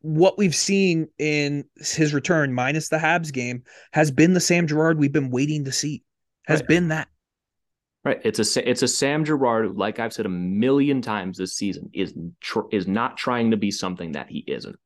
what 0.00 0.38
we've 0.38 0.54
seen 0.54 1.08
in 1.18 1.64
his 1.76 2.14
return, 2.14 2.52
minus 2.52 2.88
the 2.88 2.98
Habs 2.98 3.32
game, 3.32 3.62
has 3.92 4.10
been 4.10 4.34
the 4.34 4.40
Sam 4.40 4.66
Girard 4.66 4.98
we've 4.98 5.12
been 5.12 5.30
waiting 5.30 5.64
to 5.64 5.72
see. 5.72 6.02
Has 6.46 6.60
Right. 6.60 6.68
been 6.68 6.88
that. 6.88 7.08
Right. 8.04 8.20
It's 8.24 8.56
a 8.56 8.68
it's 8.68 8.82
a 8.82 8.88
Sam 8.88 9.24
Girard, 9.24 9.66
who, 9.66 9.72
like 9.74 9.98
I've 9.98 10.12
said 10.12 10.24
a 10.24 10.30
million 10.30 11.02
times 11.02 11.36
this 11.36 11.56
season, 11.56 11.90
is 11.92 12.14
tr- 12.40 12.60
is 12.70 12.86
not 12.86 13.16
trying 13.16 13.50
to 13.50 13.56
be 13.56 13.70
something 13.70 14.12
that 14.12 14.30
he 14.30 14.44
isn't. 14.46 14.76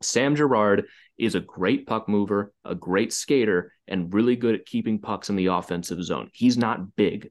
Sam 0.00 0.36
Girard 0.36 0.84
is 1.18 1.34
a 1.34 1.40
great 1.40 1.86
puck 1.86 2.08
mover, 2.08 2.52
a 2.64 2.74
great 2.74 3.12
skater, 3.12 3.72
and 3.88 4.12
really 4.12 4.36
good 4.36 4.54
at 4.54 4.66
keeping 4.66 4.98
pucks 4.98 5.28
in 5.30 5.36
the 5.36 5.46
offensive 5.46 6.02
zone. 6.04 6.30
He's 6.32 6.56
not 6.58 6.94
big. 6.94 7.30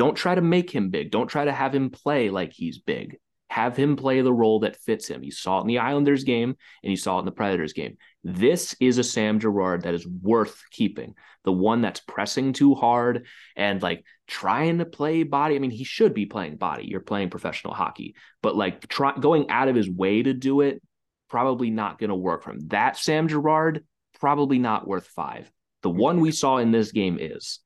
Don't 0.00 0.14
try 0.14 0.34
to 0.34 0.40
make 0.40 0.70
him 0.70 0.88
big. 0.88 1.10
Don't 1.10 1.26
try 1.26 1.44
to 1.44 1.52
have 1.52 1.74
him 1.74 1.90
play 1.90 2.30
like 2.30 2.54
he's 2.54 2.78
big. 2.78 3.18
Have 3.50 3.76
him 3.76 3.96
play 3.96 4.22
the 4.22 4.32
role 4.32 4.60
that 4.60 4.80
fits 4.80 5.06
him. 5.06 5.22
You 5.22 5.30
saw 5.30 5.58
it 5.58 5.60
in 5.60 5.66
the 5.66 5.80
Islanders 5.80 6.24
game 6.24 6.56
and 6.82 6.90
you 6.90 6.96
saw 6.96 7.16
it 7.16 7.18
in 7.18 7.24
the 7.26 7.32
Predators 7.32 7.74
game. 7.74 7.98
This 8.24 8.74
is 8.80 8.96
a 8.96 9.04
Sam 9.04 9.40
Girard 9.40 9.82
that 9.82 9.92
is 9.92 10.06
worth 10.08 10.58
keeping. 10.70 11.16
The 11.44 11.52
one 11.52 11.82
that's 11.82 12.00
pressing 12.00 12.54
too 12.54 12.74
hard 12.74 13.26
and 13.56 13.82
like 13.82 14.02
trying 14.26 14.78
to 14.78 14.86
play 14.86 15.22
body. 15.22 15.54
I 15.54 15.58
mean, 15.58 15.70
he 15.70 15.84
should 15.84 16.14
be 16.14 16.24
playing 16.24 16.56
body. 16.56 16.86
You're 16.86 17.00
playing 17.00 17.28
professional 17.28 17.74
hockey, 17.74 18.14
but 18.40 18.56
like 18.56 18.88
try, 18.88 19.12
going 19.12 19.50
out 19.50 19.68
of 19.68 19.76
his 19.76 19.90
way 19.90 20.22
to 20.22 20.32
do 20.32 20.62
it, 20.62 20.80
probably 21.28 21.68
not 21.68 21.98
going 21.98 22.08
to 22.08 22.16
work 22.16 22.42
for 22.42 22.52
him. 22.52 22.60
That 22.68 22.96
Sam 22.96 23.28
Girard, 23.28 23.84
probably 24.18 24.58
not 24.58 24.88
worth 24.88 25.08
five. 25.08 25.52
The 25.82 25.90
one 25.90 26.20
we 26.20 26.32
saw 26.32 26.56
in 26.56 26.70
this 26.70 26.90
game 26.90 27.18
is. 27.20 27.58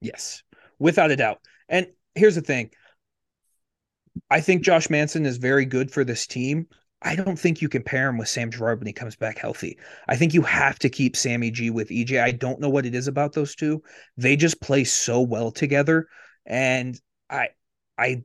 Yes, 0.00 0.44
without 0.78 1.10
a 1.10 1.16
doubt. 1.16 1.40
And 1.70 1.86
here's 2.14 2.34
the 2.34 2.42
thing 2.42 2.70
I 4.30 4.40
think 4.40 4.62
Josh 4.62 4.90
Manson 4.90 5.24
is 5.24 5.38
very 5.38 5.64
good 5.64 5.90
for 5.90 6.04
this 6.04 6.26
team. 6.26 6.66
I 7.02 7.16
don't 7.16 7.38
think 7.38 7.62
you 7.62 7.70
can 7.70 7.82
pair 7.82 8.10
him 8.10 8.18
with 8.18 8.28
Sam 8.28 8.50
Girard 8.50 8.78
when 8.78 8.86
he 8.86 8.92
comes 8.92 9.16
back 9.16 9.38
healthy. 9.38 9.78
I 10.08 10.16
think 10.16 10.34
you 10.34 10.42
have 10.42 10.78
to 10.80 10.90
keep 10.90 11.16
Sammy 11.16 11.50
G 11.50 11.70
with 11.70 11.88
EJ. 11.88 12.22
I 12.22 12.32
don't 12.32 12.60
know 12.60 12.68
what 12.68 12.84
it 12.84 12.94
is 12.94 13.08
about 13.08 13.32
those 13.32 13.54
two. 13.54 13.82
They 14.18 14.36
just 14.36 14.60
play 14.60 14.84
so 14.84 15.22
well 15.22 15.50
together. 15.50 16.08
And 16.44 17.00
I 17.30 17.48
I 17.96 18.24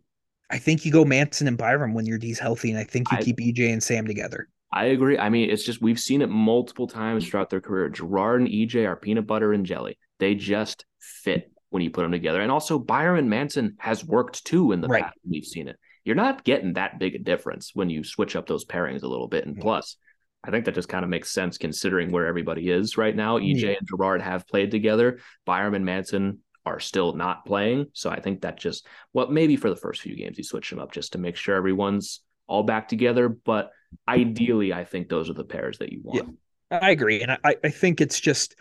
I 0.49 0.57
think 0.57 0.83
you 0.83 0.91
go 0.91 1.05
Manson 1.05 1.47
and 1.47 1.57
Byram 1.57 1.93
when 1.93 2.05
your 2.05 2.17
D's 2.17 2.39
healthy, 2.39 2.69
and 2.71 2.79
I 2.79 2.83
think 2.83 3.11
you 3.11 3.17
I- 3.17 3.23
keep 3.23 3.37
EJ 3.37 3.71
and 3.71 3.81
Sam 3.81 4.05
together. 4.07 4.49
I 4.73 4.85
agree. 4.85 5.17
I 5.17 5.29
mean, 5.29 5.49
it's 5.49 5.63
just 5.63 5.81
we've 5.81 5.99
seen 5.99 6.21
it 6.21 6.27
multiple 6.29 6.87
times 6.87 7.25
throughout 7.25 7.49
their 7.49 7.61
career. 7.61 7.87
Girard 7.87 8.41
and 8.41 8.49
EJ 8.49 8.85
are 8.85 8.97
peanut 8.97 9.25
butter 9.25 9.53
and 9.53 9.65
jelly. 9.65 9.97
They 10.19 10.35
just 10.35 10.85
fit 10.99 11.49
when 11.75 11.83
you 11.83 11.89
put 11.91 12.03
them 12.03 12.11
together. 12.13 12.39
And 12.39 12.49
also, 12.49 12.79
Byram 12.79 13.17
and 13.19 13.29
Manson 13.29 13.75
has 13.79 14.03
worked 14.05 14.45
too 14.45 14.71
in 14.71 14.79
the 14.79 14.87
Right. 14.87 15.03
past. 15.03 15.17
We've 15.29 15.43
seen 15.43 15.67
it. 15.67 15.77
You're 16.05 16.15
not 16.15 16.45
getting 16.45 16.73
that 16.73 16.99
big 16.99 17.15
a 17.15 17.19
difference 17.19 17.71
when 17.75 17.89
you 17.89 18.05
switch 18.05 18.37
up 18.37 18.47
those 18.47 18.63
pairings 18.63 19.03
a 19.03 19.07
little 19.07 19.27
bit. 19.27 19.45
And 19.45 19.57
Yeah. 19.57 19.61
plus, 19.61 19.97
I 20.41 20.51
think 20.51 20.63
that 20.65 20.73
just 20.75 20.87
kind 20.87 21.03
of 21.03 21.09
makes 21.09 21.31
sense 21.33 21.57
considering 21.57 22.11
where 22.11 22.27
everybody 22.27 22.69
is 22.69 22.97
right 22.97 23.13
now. 23.13 23.37
EJ 23.37 23.71
Yeah. 23.71 23.75
and 23.77 23.87
Girard 23.87 24.21
have 24.21 24.47
played 24.47 24.71
together. 24.71 25.19
Byram 25.45 25.73
and 25.73 25.83
Manson 25.83 26.39
are 26.65 26.79
still 26.79 27.13
not 27.13 27.45
playing. 27.45 27.87
So 27.91 28.09
I 28.09 28.21
think 28.21 28.41
that 28.41 28.57
just, 28.57 28.87
well, 29.11 29.27
maybe 29.29 29.57
for 29.57 29.69
the 29.69 29.75
first 29.75 30.01
few 30.01 30.15
games, 30.15 30.37
you 30.37 30.45
switch 30.45 30.69
them 30.69 30.79
up 30.79 30.93
just 30.93 31.11
to 31.11 31.17
make 31.19 31.35
sure 31.35 31.55
everyone's 31.55 32.21
all 32.47 32.63
back 32.63 32.87
together. 32.87 33.27
But 33.27 33.71
ideally, 34.07 34.71
I 34.71 34.85
think 34.85 35.09
those 35.09 35.29
are 35.29 35.33
the 35.33 35.43
pairs 35.43 35.79
that 35.79 35.91
you 35.91 35.99
want. 36.03 36.37
I 36.71 36.91
agree. 36.91 37.21
And 37.21 37.31
I, 37.43 37.55
I 37.63 37.69
think 37.69 37.99
it's 37.99 38.19
just 38.19 38.55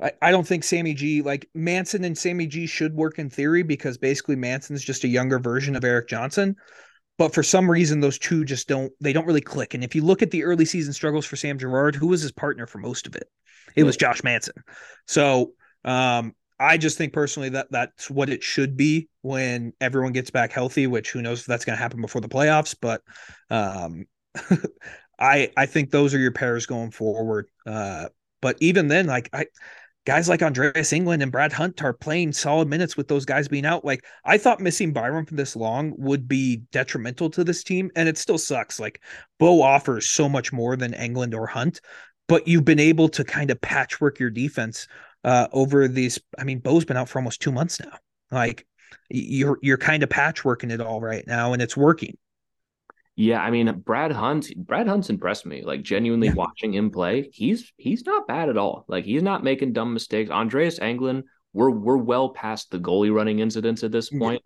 I, 0.00 0.12
I 0.22 0.30
don't 0.30 0.46
think 0.46 0.64
Sammy 0.64 0.94
G 0.94 1.22
like 1.22 1.48
Manson 1.54 2.04
and 2.04 2.16
Sammy 2.16 2.46
G 2.46 2.66
should 2.66 2.94
work 2.94 3.18
in 3.18 3.30
theory 3.30 3.62
because 3.62 3.98
basically 3.98 4.36
Manson's 4.36 4.84
just 4.84 5.04
a 5.04 5.08
younger 5.08 5.38
version 5.38 5.76
of 5.76 5.84
Erik 5.84 6.08
Johnson. 6.08 6.56
But 7.18 7.34
for 7.34 7.42
some 7.42 7.70
reason, 7.70 8.00
those 8.00 8.18
two 8.18 8.44
just 8.44 8.66
don't 8.66 8.92
they 9.00 9.12
don't 9.12 9.26
really 9.26 9.42
click. 9.42 9.74
And 9.74 9.84
if 9.84 9.94
you 9.94 10.02
look 10.02 10.22
at 10.22 10.30
the 10.30 10.44
early 10.44 10.64
season 10.64 10.92
struggles 10.92 11.26
for 11.26 11.36
Sam 11.36 11.58
Girard, 11.58 11.94
who 11.94 12.06
was 12.06 12.22
his 12.22 12.32
partner 12.32 12.66
for 12.66 12.78
most 12.78 13.06
of 13.06 13.14
it? 13.14 13.28
It 13.76 13.84
was 13.84 13.96
Josh 13.96 14.24
Manson. 14.24 14.54
So 15.06 15.52
um 15.84 16.34
I 16.58 16.76
just 16.76 16.98
think 16.98 17.12
personally 17.12 17.50
that 17.50 17.68
that's 17.70 18.10
what 18.10 18.28
it 18.28 18.42
should 18.42 18.76
be 18.76 19.08
when 19.22 19.72
everyone 19.80 20.12
gets 20.12 20.30
back 20.30 20.52
healthy, 20.52 20.86
which 20.86 21.10
who 21.10 21.22
knows 21.22 21.40
if 21.40 21.46
that's 21.46 21.64
going 21.64 21.76
to 21.76 21.82
happen 21.82 22.00
before 22.00 22.20
the 22.20 22.28
playoffs, 22.28 22.74
but 22.80 23.02
um 23.50 24.06
I 25.18 25.50
I 25.56 25.66
think 25.66 25.90
those 25.90 26.14
are 26.14 26.18
your 26.18 26.32
pairs 26.32 26.64
going 26.64 26.90
forward. 26.90 27.48
Uh 27.66 28.08
but 28.40 28.56
even 28.60 28.88
then 28.88 29.06
like 29.06 29.28
I 29.34 29.46
guys 30.06 30.28
like 30.28 30.42
Andreas 30.42 30.92
Englund 30.92 31.22
and 31.22 31.32
Brad 31.32 31.52
Hunt 31.52 31.82
are 31.82 31.92
playing 31.92 32.32
solid 32.32 32.68
minutes 32.68 32.96
with 32.96 33.08
those 33.08 33.24
guys 33.24 33.48
being 33.48 33.66
out. 33.66 33.84
Like 33.84 34.04
I 34.24 34.38
thought 34.38 34.60
missing 34.60 34.92
Byram 34.92 35.26
for 35.26 35.34
this 35.34 35.54
long 35.54 35.94
would 35.98 36.26
be 36.26 36.62
detrimental 36.72 37.30
to 37.30 37.44
this 37.44 37.62
team 37.62 37.90
and 37.96 38.08
it 38.08 38.16
still 38.16 38.38
sucks. 38.38 38.80
Like 38.80 39.02
Bo 39.38 39.62
offers 39.62 40.08
so 40.08 40.28
much 40.28 40.52
more 40.52 40.76
than 40.76 40.92
Englund 40.92 41.34
or 41.34 41.46
Hunt, 41.46 41.80
but 42.28 42.48
you've 42.48 42.64
been 42.64 42.80
able 42.80 43.08
to 43.10 43.24
kind 43.24 43.50
of 43.50 43.60
patchwork 43.60 44.18
your 44.18 44.30
defense 44.30 44.88
uh 45.22 45.48
over 45.52 45.86
these 45.86 46.18
I 46.38 46.44
mean 46.44 46.60
Bo's 46.60 46.86
been 46.86 46.96
out 46.96 47.08
for 47.08 47.18
almost 47.18 47.42
2 47.42 47.52
months 47.52 47.78
now. 47.80 47.98
Like 48.30 48.66
you're 49.10 49.58
you're 49.62 49.76
kind 49.76 50.02
of 50.02 50.08
patchworking 50.08 50.72
it 50.72 50.80
all 50.80 51.00
right 51.00 51.26
now 51.26 51.52
and 51.52 51.60
it's 51.60 51.76
working. 51.76 52.16
Yeah, 53.16 53.40
I 53.42 53.50
mean 53.50 53.70
Brad 53.84 54.12
Hunt. 54.12 54.48
Brad 54.56 54.86
Hunt's 54.86 55.10
impressed 55.10 55.44
me. 55.46 55.62
Like 55.62 55.82
genuinely 55.82 56.28
Yeah. 56.28 56.34
watching 56.34 56.72
him 56.72 56.90
play, 56.90 57.28
he's 57.32 57.72
he's 57.76 58.04
not 58.06 58.26
bad 58.26 58.48
at 58.48 58.56
all. 58.56 58.84
Like 58.88 59.04
he's 59.04 59.22
not 59.22 59.44
making 59.44 59.72
dumb 59.72 59.92
mistakes. 59.92 60.30
Andreas 60.30 60.78
Englund, 60.78 61.24
we're 61.52 61.70
we're 61.70 61.96
well 61.96 62.30
past 62.30 62.70
the 62.70 62.78
goalie 62.78 63.12
running 63.14 63.40
incidents 63.40 63.84
at 63.84 63.92
this 63.92 64.10
Yeah. 64.10 64.18
point. 64.18 64.42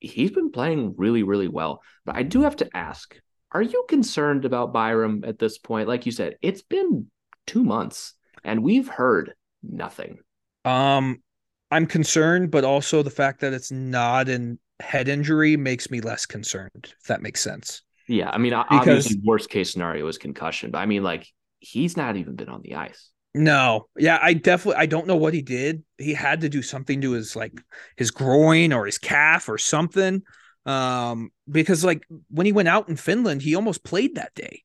He's 0.00 0.30
been 0.30 0.50
playing 0.52 0.94
really 0.96 1.22
really 1.22 1.48
well. 1.48 1.82
But 2.04 2.16
I 2.16 2.22
do 2.22 2.42
have 2.42 2.56
to 2.56 2.76
ask: 2.76 3.14
Are 3.52 3.62
you 3.62 3.84
concerned 3.88 4.44
about 4.44 4.72
Byram 4.72 5.24
at 5.26 5.38
this 5.38 5.58
point? 5.58 5.88
Like 5.88 6.06
you 6.06 6.12
said, 6.12 6.36
it's 6.42 6.62
been 6.62 7.10
two 7.46 7.62
months 7.64 8.14
and 8.42 8.62
we've 8.62 8.88
heard 8.88 9.34
nothing. 9.62 10.18
Um, 10.64 11.22
I'm 11.70 11.86
concerned, 11.86 12.50
but 12.50 12.64
also 12.64 13.02
the 13.02 13.10
fact 13.10 13.40
that 13.40 13.52
it's 13.52 13.70
not 13.70 14.28
an 14.28 14.58
head 14.80 15.08
injury 15.08 15.56
makes 15.56 15.90
me 15.90 16.00
less 16.00 16.26
concerned. 16.26 16.92
If 17.00 17.06
that 17.06 17.22
makes 17.22 17.40
sense. 17.40 17.82
Yeah, 18.08 18.30
I 18.30 18.38
mean, 18.38 18.52
Because- 18.52 18.80
obviously, 18.80 19.20
worst 19.24 19.48
case 19.50 19.72
scenario 19.72 20.06
is 20.08 20.18
concussion, 20.18 20.70
but 20.70 20.78
I 20.78 20.86
mean, 20.86 21.02
like 21.02 21.26
he's 21.58 21.96
not 21.96 22.16
even 22.16 22.36
been 22.36 22.48
on 22.48 22.62
the 22.62 22.74
ice. 22.74 23.10
No, 23.36 23.88
yeah, 23.98 24.18
I 24.22 24.34
definitely 24.34 24.80
I 24.80 24.86
don't 24.86 25.08
know 25.08 25.16
what 25.16 25.34
he 25.34 25.42
did. 25.42 25.82
He 25.98 26.14
had 26.14 26.42
to 26.42 26.48
do 26.48 26.62
something 26.62 27.00
to 27.00 27.12
his 27.12 27.34
like 27.34 27.60
his 27.96 28.12
groin 28.12 28.72
or 28.72 28.86
his 28.86 28.98
calf 28.98 29.48
or 29.48 29.58
something. 29.58 30.22
Um, 30.66 31.30
because 31.50 31.84
like 31.84 32.06
when 32.30 32.46
he 32.46 32.52
went 32.52 32.68
out 32.68 32.88
in 32.88 32.96
Finland, 32.96 33.42
he 33.42 33.56
almost 33.56 33.82
played 33.82 34.14
that 34.14 34.34
day. 34.34 34.62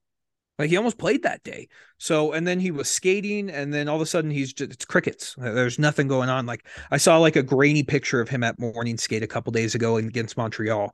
Like 0.59 0.69
he 0.69 0.77
almost 0.77 0.99
played 0.99 1.23
that 1.23 1.41
day. 1.41 1.67
So 1.97 2.33
and 2.33 2.45
then 2.45 2.59
he 2.59 2.69
was 2.69 2.89
skating, 2.89 3.49
and 3.49 3.73
then 3.73 3.87
all 3.87 3.95
of 3.95 4.01
a 4.01 4.05
sudden 4.05 4.29
he's 4.29 4.53
just 4.53 4.71
it's 4.71 4.85
crickets. 4.85 5.33
There's 5.37 5.79
nothing 5.79 6.07
going 6.07 6.29
on. 6.29 6.45
Like 6.45 6.67
I 6.91 6.97
saw 6.97 7.17
like 7.17 7.37
a 7.37 7.43
grainy 7.43 7.81
picture 7.81 8.21
of 8.21 8.29
him 8.29 8.43
at 8.43 8.59
morning 8.59 8.97
skate 8.97 9.23
a 9.23 9.27
couple 9.27 9.51
days 9.51 9.73
ago 9.73 9.97
against 9.97 10.37
Montreal. 10.37 10.93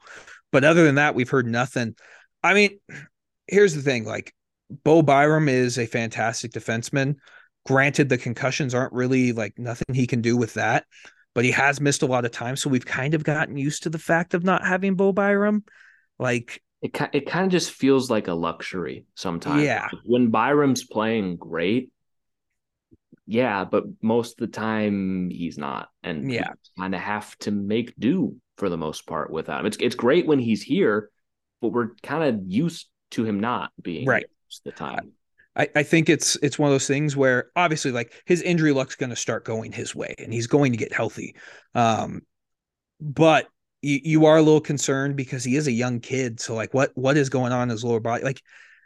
But 0.51 0.63
other 0.63 0.85
than 0.85 0.95
that, 0.95 1.15
we've 1.15 1.29
heard 1.29 1.47
nothing. 1.47 1.95
I 2.45 2.53
mean, 2.53 2.79
here's 3.47 3.73
the 3.73 3.81
thing: 3.81 4.05
like 4.05 4.33
Bo 4.83 5.01
Byram 5.01 5.49
is 5.49 5.77
a 5.77 5.85
fantastic 5.85 6.51
defenseman. 6.51 7.15
Granted, 7.65 8.09
the 8.09 8.17
concussions 8.17 8.75
aren't 8.75 8.93
really 8.93 9.31
like 9.31 9.57
nothing 9.57 9.95
he 9.95 10.05
can 10.05 10.21
do 10.21 10.37
with 10.37 10.53
that, 10.53 10.85
but 11.33 11.43
he 11.43 11.51
has 11.51 11.81
missed 11.81 12.03
a 12.03 12.05
lot 12.05 12.23
of 12.23 12.31
time. 12.31 12.55
So 12.55 12.69
we've 12.69 12.85
kind 12.85 13.15
of 13.15 13.23
gotten 13.23 13.57
used 13.57 13.83
to 13.83 13.89
the 13.89 13.97
fact 13.97 14.35
of 14.35 14.43
not 14.43 14.65
having 14.65 14.95
Bo 14.95 15.11
Byram. 15.11 15.63
Like, 16.19 16.61
it 16.83 16.95
it 17.13 17.27
kind 17.27 17.45
of 17.47 17.51
just 17.51 17.71
feels 17.71 18.11
like 18.11 18.27
a 18.27 18.33
luxury 18.33 19.05
sometimes. 19.15 19.63
Yeah. 19.63 19.89
When 20.05 20.29
Byram's 20.29 20.83
playing 20.83 21.37
great, 21.37 21.89
yeah, 23.25 23.65
but 23.65 23.85
most 24.03 24.33
of 24.39 24.47
the 24.47 24.55
time 24.55 25.29
he's 25.31 25.57
not, 25.57 25.89
and 26.03 26.31
Yeah. 26.31 26.51
kind 26.77 26.93
of 26.93 27.01
have 27.01 27.35
to 27.39 27.51
make 27.51 27.95
do 27.97 28.35
for 28.57 28.69
the 28.69 28.77
most 28.77 29.07
part 29.07 29.31
without 29.31 29.61
him. 29.61 29.65
It's 29.65 29.77
it's 29.79 29.95
great 29.95 30.27
when 30.27 30.39
he's 30.39 30.61
here, 30.61 31.09
but 31.61 31.69
we're 31.69 31.89
kind 32.03 32.23
of 32.23 32.41
used 32.47 32.87
to 33.11 33.25
him 33.25 33.39
not 33.39 33.71
being 33.81 34.05
Right. 34.05 34.25
the 34.63 34.71
time. 34.71 35.11
I, 35.55 35.69
I 35.75 35.83
think 35.83 36.09
it's 36.09 36.35
it's 36.37 36.59
one 36.59 36.69
of 36.69 36.73
those 36.73 36.87
things 36.87 37.15
where 37.15 37.49
obviously 37.55 37.91
like 37.91 38.13
his 38.25 38.41
injury 38.41 38.73
luck's 38.73 38.95
going 38.95 39.09
to 39.09 39.15
start 39.15 39.45
going 39.45 39.71
his 39.71 39.95
way 39.95 40.13
and 40.19 40.33
he's 40.33 40.47
going 40.47 40.73
to 40.73 40.77
get 40.77 40.93
healthy. 40.93 41.35
Um, 41.73 42.21
but 42.99 43.47
you, 43.81 43.99
you 44.03 44.25
are 44.25 44.37
a 44.37 44.41
little 44.41 44.61
concerned 44.61 45.15
because 45.15 45.43
he 45.43 45.55
is 45.55 45.67
a 45.67 45.71
young 45.71 45.99
kid. 45.99 46.39
So 46.39 46.55
like 46.55 46.73
what 46.73 46.91
what 46.95 47.15
is 47.17 47.29
going 47.29 47.53
on 47.53 47.63
in 47.63 47.69
his 47.69 47.83
lower 47.83 47.99
body? 48.01 48.23
Like 48.23 48.41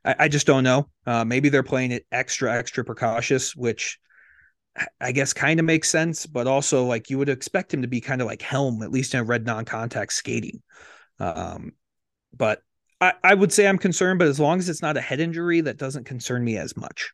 I, 0.06 0.16
I 0.20 0.28
just 0.28 0.46
don't 0.46 0.64
know. 0.64 0.90
Uh, 1.06 1.26
maybe 1.26 1.50
they're 1.50 1.64
playing 1.64 1.92
it 1.92 2.06
extra 2.12 2.56
extra 2.56 2.84
precautious, 2.84 3.56
which 3.56 4.00
I 5.02 5.12
guess 5.12 5.34
kind 5.34 5.60
of 5.60 5.66
makes 5.66 5.90
sense, 5.90 6.26
but 6.26 6.48
also 6.48 6.86
like 6.86 7.10
you 7.10 7.18
would 7.18 7.30
expect 7.30 7.74
him 7.74 7.82
to 7.82 7.88
be 7.88 8.02
kind 8.02 8.22
of 8.22 8.28
like 8.28 8.42
Helm, 8.42 8.84
at 8.84 8.92
least 8.92 9.14
in 9.14 9.20
a 9.20 9.24
red 9.24 9.46
non-contact 9.46 10.14
skating. 10.14 10.62
Um, 11.20 11.74
but 12.36 12.62
I, 13.02 13.14
I 13.24 13.34
would 13.34 13.54
say 13.54 13.68
I'm 13.68 13.78
concerned, 13.78 14.20
but 14.20 14.28
as 14.28 14.40
long 14.40 14.60
as 14.60 14.70
it's 14.70 14.82
not 14.82 14.98
a 14.98 15.02
head 15.02 15.20
injury, 15.20 15.62
that 15.62 15.78
doesn't 15.78 16.06
concern 16.06 16.44
me 16.44 16.58
as 16.58 16.76
much. 16.76 17.12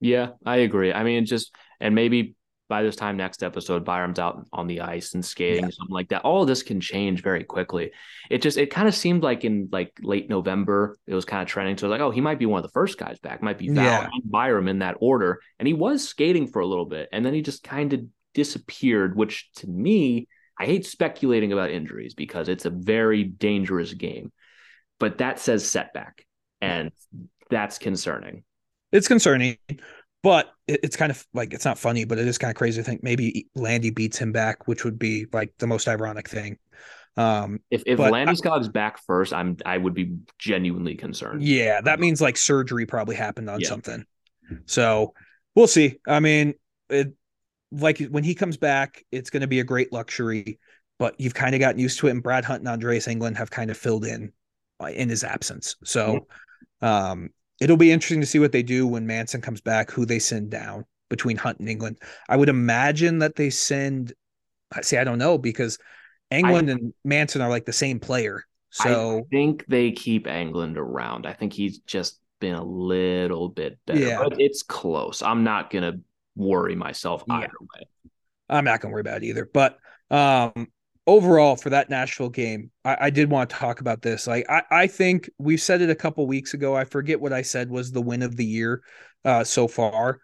Yeah, 0.00 0.30
I 0.44 0.58
agree. 0.58 0.92
I 0.92 1.04
mean, 1.04 1.26
just 1.26 1.54
and 1.80 1.94
maybe 1.94 2.34
by 2.70 2.82
this 2.82 2.96
time 2.96 3.16
next 3.16 3.42
episode, 3.42 3.84
Byram's 3.84 4.18
out 4.18 4.46
on 4.52 4.68
the 4.68 4.80
ice 4.80 5.14
and 5.14 5.24
skating, 5.24 5.64
yeah. 5.64 5.70
something 5.70 5.92
like 5.92 6.08
that. 6.10 6.22
All 6.22 6.42
of 6.42 6.48
this 6.48 6.62
can 6.62 6.80
change 6.80 7.22
very 7.22 7.42
quickly. 7.42 7.90
It 8.30 8.42
just 8.42 8.56
it 8.56 8.70
kind 8.70 8.88
of 8.88 8.94
seemed 8.94 9.22
like 9.22 9.44
in 9.44 9.68
like 9.72 9.92
late 10.00 10.30
November, 10.30 10.96
it 11.06 11.14
was 11.14 11.24
kind 11.24 11.42
of 11.42 11.48
trending 11.48 11.76
to 11.76 11.88
like, 11.88 12.00
oh, 12.00 12.10
he 12.10 12.20
might 12.20 12.38
be 12.38 12.46
one 12.46 12.58
of 12.58 12.62
the 12.62 12.72
first 12.72 12.96
guys 12.96 13.18
back, 13.18 13.42
might 13.42 13.58
be 13.58 13.68
Val 13.68 13.84
yeah. 13.84 14.08
and 14.10 14.30
Byram 14.30 14.68
in 14.68 14.78
that 14.78 14.96
order. 15.00 15.40
And 15.58 15.66
he 15.66 15.74
was 15.74 16.08
skating 16.08 16.46
for 16.46 16.60
a 16.60 16.66
little 16.66 16.86
bit, 16.86 17.08
and 17.12 17.26
then 17.26 17.34
he 17.34 17.42
just 17.42 17.62
kind 17.62 17.92
of 17.92 18.02
disappeared, 18.32 19.16
which 19.16 19.50
to 19.56 19.66
me, 19.66 20.28
I 20.60 20.66
hate 20.66 20.84
speculating 20.84 21.54
about 21.54 21.70
injuries 21.70 22.12
because 22.12 22.50
it's 22.50 22.66
a 22.66 22.70
very 22.70 23.24
dangerous 23.24 23.94
game. 23.94 24.30
But 24.98 25.16
that 25.18 25.38
says 25.38 25.66
setback, 25.66 26.26
and 26.60 26.92
that's 27.48 27.78
concerning. 27.78 28.44
It's 28.92 29.08
concerning. 29.08 29.56
But 30.22 30.52
it's 30.68 30.96
kind 30.96 31.10
of 31.10 31.26
like 31.32 31.54
it's 31.54 31.64
not 31.64 31.78
funny, 31.78 32.04
but 32.04 32.18
it 32.18 32.28
is 32.28 32.36
kind 32.36 32.50
of 32.50 32.56
crazy 32.56 32.82
to 32.82 32.84
think 32.84 33.02
maybe 33.02 33.46
Landy 33.54 33.88
beats 33.88 34.18
him 34.18 34.32
back, 34.32 34.68
which 34.68 34.84
would 34.84 34.98
be 34.98 35.24
like 35.32 35.54
the 35.58 35.66
most 35.66 35.88
ironic 35.88 36.28
thing. 36.28 36.58
Um, 37.16 37.60
if 37.70 37.82
if 37.86 37.98
Landeskog's 37.98 38.68
back 38.68 38.98
first, 39.06 39.32
I'm 39.32 39.56
I 39.64 39.78
would 39.78 39.94
be 39.94 40.18
genuinely 40.38 40.94
concerned. 40.94 41.42
Yeah, 41.42 41.80
that 41.80 42.00
means 42.00 42.20
like 42.20 42.36
surgery 42.36 42.84
probably 42.84 43.16
happened 43.16 43.48
on 43.48 43.60
yeah. 43.60 43.68
something. 43.68 44.04
So 44.66 45.14
we'll 45.54 45.68
see. 45.68 45.96
I 46.06 46.20
mean, 46.20 46.52
it 46.90 47.14
like 47.72 47.98
when 47.98 48.24
he 48.24 48.34
comes 48.34 48.56
back, 48.56 49.04
it's 49.12 49.30
going 49.30 49.42
to 49.42 49.46
be 49.46 49.60
a 49.60 49.64
great 49.64 49.92
luxury. 49.92 50.58
But 50.98 51.18
you've 51.18 51.34
kind 51.34 51.54
of 51.54 51.60
gotten 51.60 51.80
used 51.80 51.98
to 52.00 52.08
it, 52.08 52.10
and 52.10 52.22
Brad 52.22 52.44
Hunt 52.44 52.60
and 52.60 52.68
Andreas 52.68 53.06
Englund 53.06 53.36
have 53.38 53.50
kind 53.50 53.70
of 53.70 53.78
filled 53.78 54.04
in 54.04 54.32
uh, 54.82 54.88
in 54.88 55.08
his 55.08 55.24
absence. 55.24 55.76
So, 55.82 56.26
um, 56.82 57.30
it'll 57.60 57.76
be 57.76 57.92
interesting 57.92 58.20
to 58.20 58.26
see 58.26 58.38
what 58.38 58.52
they 58.52 58.62
do 58.62 58.86
when 58.86 59.06
Manson 59.06 59.40
comes 59.40 59.60
back, 59.60 59.90
who 59.90 60.04
they 60.04 60.18
send 60.18 60.50
down 60.50 60.84
between 61.08 61.36
Hunt 61.36 61.58
and 61.58 61.68
Englund. 61.68 61.96
I 62.28 62.36
would 62.36 62.48
imagine 62.48 63.18
that 63.18 63.36
they 63.36 63.50
send, 63.50 64.12
I 64.72 64.80
see, 64.80 64.96
I 64.96 65.04
don't 65.04 65.18
know 65.18 65.38
because 65.38 65.78
Englund 66.32 66.68
I, 66.68 66.72
and 66.72 66.94
Manson 67.04 67.42
are 67.42 67.50
like 67.50 67.66
the 67.66 67.72
same 67.72 68.00
player. 68.00 68.44
So 68.70 69.18
I 69.18 69.22
think 69.30 69.64
they 69.66 69.90
keep 69.90 70.26
Englund 70.26 70.76
around. 70.76 71.26
I 71.26 71.32
think 71.32 71.52
he's 71.52 71.80
just 71.80 72.20
been 72.40 72.54
a 72.54 72.64
little 72.64 73.48
bit 73.48 73.78
better, 73.86 73.98
yeah. 73.98 74.22
but 74.22 74.40
it's 74.40 74.62
close. 74.62 75.22
I'm 75.22 75.44
not 75.44 75.70
going 75.70 75.82
to 75.82 76.00
worry 76.40 76.74
myself 76.74 77.22
either 77.28 77.52
yeah. 77.60 77.66
way. 77.74 77.86
I'm 78.48 78.64
not 78.64 78.80
going 78.80 78.90
to 78.90 78.92
worry 78.92 79.02
about 79.02 79.18
it 79.18 79.26
either. 79.26 79.48
But 79.52 79.78
um, 80.10 80.68
overall 81.06 81.56
for 81.56 81.70
that 81.70 81.90
Nashville 81.90 82.28
game, 82.28 82.70
I, 82.84 82.96
I, 83.02 83.10
did 83.10 83.30
want 83.30 83.50
to 83.50 83.56
talk 83.56 83.80
about 83.80 84.02
this. 84.02 84.26
Like 84.26 84.46
I, 84.48 84.62
I 84.70 84.86
think 84.86 85.30
we've 85.38 85.60
said 85.60 85.80
it 85.80 85.90
a 85.90 85.94
couple 85.94 86.26
weeks 86.26 86.54
ago. 86.54 86.74
I 86.74 86.84
forget 86.84 87.20
what 87.20 87.32
I 87.32 87.42
said 87.42 87.70
was 87.70 87.92
the 87.92 88.02
win 88.02 88.22
of 88.22 88.36
the 88.36 88.44
year 88.44 88.82
uh, 89.24 89.44
so 89.44 89.68
far. 89.68 90.20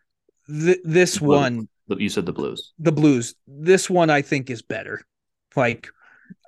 Th- 0.48 0.78
this 0.84 1.20
one, 1.20 1.68
you 1.88 2.08
said 2.08 2.26
the 2.26 2.32
Blues. 2.32 2.72
The 2.78 2.92
Blues. 2.92 3.34
This 3.46 3.88
one 3.88 4.10
I 4.10 4.22
think 4.22 4.50
is 4.50 4.62
better. 4.62 5.02
Like 5.54 5.88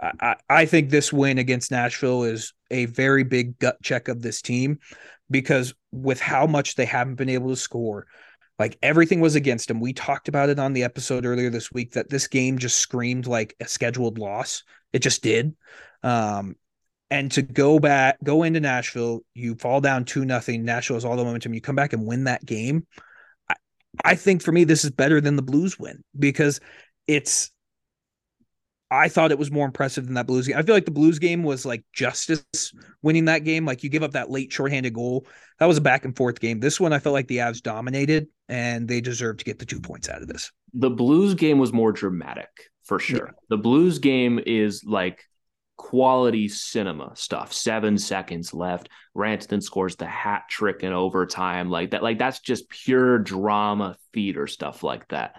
I, 0.01 0.37
I 0.49 0.67
think 0.67 0.91
this 0.91 1.13
win 1.13 1.39
against 1.39 1.71
Nashville 1.71 2.25
is 2.25 2.53
a 2.71 2.87
very 2.87 3.25
big 3.25 3.59
gut 3.59 3.83
check 3.83 4.09
of 4.09 4.23
this 4.23 4.43
team 4.43 4.79
because 5.31 5.75
with 5.93 6.21
how 6.21 6.47
much 6.47 6.75
they 6.75 6.85
haven't 6.85 7.17
been 7.17 7.29
able 7.29 7.51
to 7.51 7.57
score, 7.57 8.07
like 8.59 8.79
everything 8.83 9.21
was 9.21 9.35
against 9.35 9.71
him. 9.71 9.81
We 9.81 9.93
talked 9.93 10.29
about 10.29 10.49
it 10.49 10.59
on 10.59 10.73
the 10.73 10.83
episode 10.83 11.25
earlier 11.25 11.51
this 11.51 11.71
week 11.71 11.93
that 11.93 12.11
this 12.11 12.27
game 12.27 12.59
just 12.59 12.79
screamed 12.79 13.27
like 13.27 13.55
a 13.61 13.69
scheduled 13.69 14.19
loss. 14.19 14.65
It 14.93 15.01
just 15.01 15.23
did. 15.23 15.55
Um, 16.03 16.57
and 17.11 17.31
to 17.33 17.43
go 17.43 17.79
back, 17.79 18.19
go 18.23 18.43
into 18.43 18.61
Nashville, 18.61 19.21
you 19.35 19.55
fall 19.55 19.81
down 19.81 20.05
two 20.05 20.25
nothing. 20.25 20.65
Nashville 20.65 20.97
has 20.97 21.05
all 21.05 21.17
the 21.17 21.25
momentum. 21.25 21.55
You 21.55 21.61
come 21.61 21.77
back 21.77 21.93
and 21.93 22.07
win 22.07 22.25
that 22.25 22.45
game. 22.45 22.87
I, 23.49 23.55
I 24.05 24.15
think 24.15 24.43
for 24.43 24.53
me, 24.53 24.65
this 24.65 24.85
is 24.85 24.91
better 24.91 25.21
than 25.21 25.37
the 25.37 25.43
Blues 25.43 25.79
win 25.79 26.03
because 26.19 26.61
it's 27.07 27.51
I 28.91 29.09
thought 29.09 29.31
it 29.31 29.39
was 29.39 29.51
more 29.51 29.67
impressive 29.67 30.07
than 30.07 30.15
that 30.15 30.27
Blues 30.27 30.47
game. 30.47 30.57
I 30.57 30.63
feel 30.63 30.75
like 30.75 30.87
the 30.87 30.91
Blues 30.91 31.19
game 31.19 31.43
was 31.43 31.67
like 31.67 31.85
justice 31.93 32.73
winning 33.03 33.27
that 33.27 33.45
game. 33.45 33.67
Like 33.67 33.83
you 33.83 33.91
give 33.91 34.03
up 34.03 34.13
that 34.13 34.31
late 34.31 34.53
shorthanded 34.53 34.95
goal. 34.95 35.27
That 35.59 35.67
was 35.67 35.77
a 35.77 35.83
back 35.83 36.05
and 36.05 36.17
forth 36.17 36.41
game. 36.41 36.61
This 36.61 36.81
one, 36.81 36.93
I 36.93 36.99
felt 36.99 37.13
like 37.13 37.29
the 37.29 37.39
Avs 37.39 37.63
dominated 37.63 38.29
and 38.49 38.89
they 38.89 39.01
deserved 39.01 39.41
to 39.41 39.45
get 39.45 39.59
the 39.59 39.67
two 39.67 39.81
points 39.81 40.09
out 40.09 40.23
of 40.23 40.29
this. 40.29 40.51
The 40.73 40.91
Blues 40.91 41.35
game 41.35 41.59
was 41.59 41.73
more 41.73 41.93
dramatic 41.93 42.49
for 42.85 42.99
sure. 42.99 43.27
Yeah. 43.27 43.33
The 43.51 43.59
Blues 43.59 43.99
game 43.99 44.41
is 44.45 44.85
like 44.85 45.23
quality 45.77 46.49
cinema 46.49 47.13
stuff. 47.15 47.53
Seven 47.53 47.99
seconds 47.99 48.55
left. 48.55 48.89
Rantanen 49.17 49.63
scores 49.63 49.97
the 49.97 50.07
hat 50.07 50.45
trick 50.49 50.83
in 50.83 50.93
overtime. 50.93 51.71
Like 51.71 51.91
that, 51.91 52.03
like 52.03 52.19
that's 52.19 52.41
just 52.41 52.71
pure 52.71 53.19
drama 53.19 53.97
theater 54.15 54.47
stuff 54.47 54.83
like 54.83 55.07
that. 55.09 55.37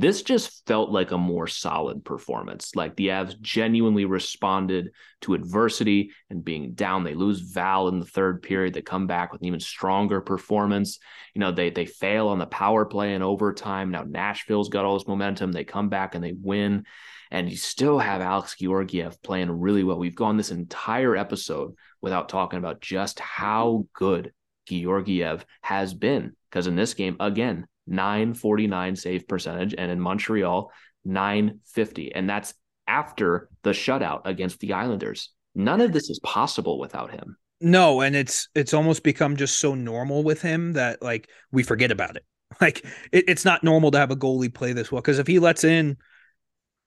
This 0.00 0.22
just 0.22 0.64
felt 0.64 0.90
like 0.90 1.10
a 1.10 1.18
more 1.18 1.48
solid 1.48 2.04
performance. 2.04 2.76
Like 2.76 2.94
the 2.94 3.08
Avs 3.08 3.40
genuinely 3.40 4.04
responded 4.04 4.92
to 5.22 5.34
adversity 5.34 6.12
and 6.30 6.44
being 6.44 6.74
down. 6.74 7.02
They 7.02 7.14
lose 7.14 7.40
Val 7.40 7.88
in 7.88 7.98
the 7.98 8.06
third 8.06 8.42
period. 8.42 8.74
They 8.74 8.82
come 8.82 9.08
back 9.08 9.32
with 9.32 9.40
an 9.40 9.48
even 9.48 9.58
stronger 9.58 10.20
performance. 10.20 11.00
You 11.34 11.40
know, 11.40 11.50
they 11.50 11.70
they 11.70 11.84
fail 11.84 12.28
on 12.28 12.38
the 12.38 12.46
power 12.46 12.84
play 12.84 13.14
in 13.14 13.22
overtime. 13.22 13.90
Now 13.90 14.04
Nashville's 14.04 14.68
got 14.68 14.84
all 14.84 14.96
this 14.96 15.08
momentum. 15.08 15.50
They 15.50 15.64
come 15.64 15.88
back 15.88 16.14
and 16.14 16.22
they 16.22 16.32
win. 16.32 16.84
And 17.32 17.50
you 17.50 17.56
still 17.56 17.98
have 17.98 18.20
Alex 18.20 18.54
Georgiev 18.56 19.20
playing 19.22 19.50
really 19.50 19.82
well. 19.82 19.98
We've 19.98 20.14
gone 20.14 20.36
this 20.36 20.52
entire 20.52 21.16
episode 21.16 21.74
without 22.00 22.28
talking 22.28 22.60
about 22.60 22.80
just 22.80 23.18
how 23.18 23.88
good 23.94 24.32
Georgiev 24.66 25.44
has 25.62 25.92
been. 25.92 26.36
Because 26.48 26.68
in 26.68 26.76
this 26.76 26.94
game, 26.94 27.16
again, 27.18 27.66
949 27.88 28.96
save 28.96 29.26
percentage, 29.26 29.74
and 29.76 29.90
in 29.90 30.00
Montreal, 30.00 30.70
950. 31.04 32.14
And 32.14 32.28
that's 32.28 32.54
after 32.86 33.48
the 33.62 33.70
shutout 33.70 34.22
against 34.24 34.60
the 34.60 34.72
Islanders. 34.72 35.30
None 35.54 35.80
of 35.80 35.92
this 35.92 36.10
is 36.10 36.20
possible 36.20 36.78
without 36.78 37.10
him. 37.10 37.36
No, 37.60 38.00
and 38.00 38.14
it's 38.14 38.48
it's 38.54 38.72
almost 38.72 39.02
become 39.02 39.36
just 39.36 39.58
so 39.58 39.74
normal 39.74 40.22
with 40.22 40.40
him 40.40 40.74
that 40.74 41.02
like 41.02 41.28
we 41.50 41.62
forget 41.62 41.90
about 41.90 42.16
it. 42.16 42.24
Like 42.62 42.82
it, 43.12 43.26
it's 43.28 43.44
not 43.44 43.62
normal 43.62 43.90
to 43.90 43.98
have 43.98 44.10
a 44.10 44.16
goalie 44.16 44.52
play 44.52 44.72
this 44.72 44.90
well 44.90 45.02
because 45.02 45.18
if 45.18 45.26
he 45.26 45.38
lets 45.38 45.64
in, 45.64 45.98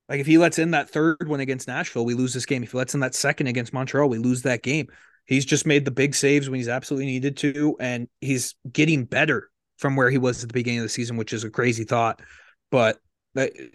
like 0.09 0.19
if 0.19 0.25
he 0.25 0.39
lets 0.39 0.57
in 0.57 0.71
that 0.71 0.89
third 0.89 1.27
one 1.27 1.39
against 1.39 1.67
Nashville, 1.67 2.03
we 2.03 2.15
lose 2.15 2.33
this 2.33 2.47
game. 2.47 2.63
If 2.63 2.71
he 2.71 2.77
lets 2.79 2.95
in 2.95 3.01
that 3.01 3.13
second 3.13 3.45
against 3.45 3.71
Montreal, 3.71 4.09
we 4.09 4.17
lose 4.17 4.41
that 4.41 4.63
game. 4.63 4.87
He's 5.25 5.45
just 5.45 5.67
made 5.67 5.85
the 5.85 5.91
big 5.91 6.15
saves 6.15 6.49
when 6.49 6.57
he's 6.57 6.67
absolutely 6.67 7.05
needed 7.05 7.37
to, 7.37 7.77
and 7.79 8.09
he's 8.21 8.55
getting 8.69 9.05
better 9.05 9.51
from 9.81 9.95
where 9.95 10.11
he 10.11 10.19
was 10.19 10.43
at 10.43 10.47
the 10.47 10.53
beginning 10.53 10.79
of 10.79 10.85
the 10.85 10.89
season, 10.89 11.17
which 11.17 11.33
is 11.33 11.43
a 11.43 11.49
crazy 11.49 11.83
thought. 11.83 12.21
But 12.69 12.99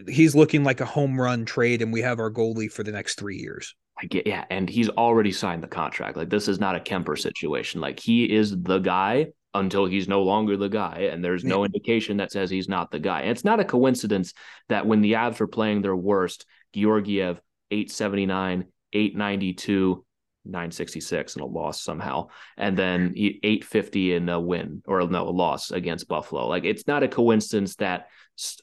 he's 0.09 0.35
looking 0.35 0.65
like 0.65 0.81
a 0.81 0.87
home 0.87 1.21
run 1.21 1.45
trade, 1.45 1.83
and 1.83 1.93
we 1.93 2.01
have 2.01 2.21
our 2.21 2.31
goalie 2.31 2.71
for 2.71 2.85
the 2.85 2.93
next 2.93 3.19
three 3.19 3.37
years. 3.37 3.75
I 4.01 4.07
get, 4.07 4.27
yeah. 4.27 4.45
And 4.49 4.71
he's 4.71 4.89
already 4.89 5.33
signed 5.33 5.63
the 5.63 5.69
contract. 5.69 6.17
Like, 6.17 6.31
this 6.31 6.49
is 6.49 6.61
not 6.61 6.77
a 6.77 6.81
Kuemper 6.81 7.19
situation. 7.19 7.81
Like, 7.81 7.99
he 7.99 8.25
is 8.25 8.55
the 8.63 8.79
guy 8.79 9.27
until 9.53 9.87
he's 9.87 10.07
no 10.07 10.23
longer 10.23 10.57
the 10.57 10.69
guy. 10.69 11.09
And 11.11 11.25
there's 11.25 11.45
no 11.45 11.61
yeah. 11.61 11.67
indication 11.67 12.19
that 12.19 12.31
says 12.31 12.51
he's 12.51 12.69
not 12.69 12.91
the 12.91 12.99
guy. 12.99 13.23
And 13.23 13.31
it's 13.31 13.45
not 13.45 13.59
a 13.59 13.65
coincidence 13.65 14.33
that 14.69 14.87
when 14.87 15.01
the 15.01 15.15
Avs 15.15 15.41
were 15.41 15.49
playing 15.49 15.83
their 15.83 15.97
worst, 15.97 16.47
Georgiev, 16.75 17.41
879, 17.71 18.67
892, 18.93 20.06
966 20.47 21.35
and 21.35 21.43
a 21.43 21.47
loss 21.47 21.83
somehow 21.83 22.29
and 22.57 22.77
mm-hmm. 22.77 23.13
then 23.13 23.15
850 23.17 24.15
in 24.15 24.29
a 24.29 24.41
win 24.41 24.83
or 24.87 25.07
no 25.07 25.29
a 25.29 25.31
loss 25.31 25.71
against 25.71 26.09
buffalo 26.09 26.47
like 26.49 26.65
it's 26.65 26.87
not 26.87 27.03
a 27.03 27.09
coincidence 27.09 27.77
that 27.77 28.09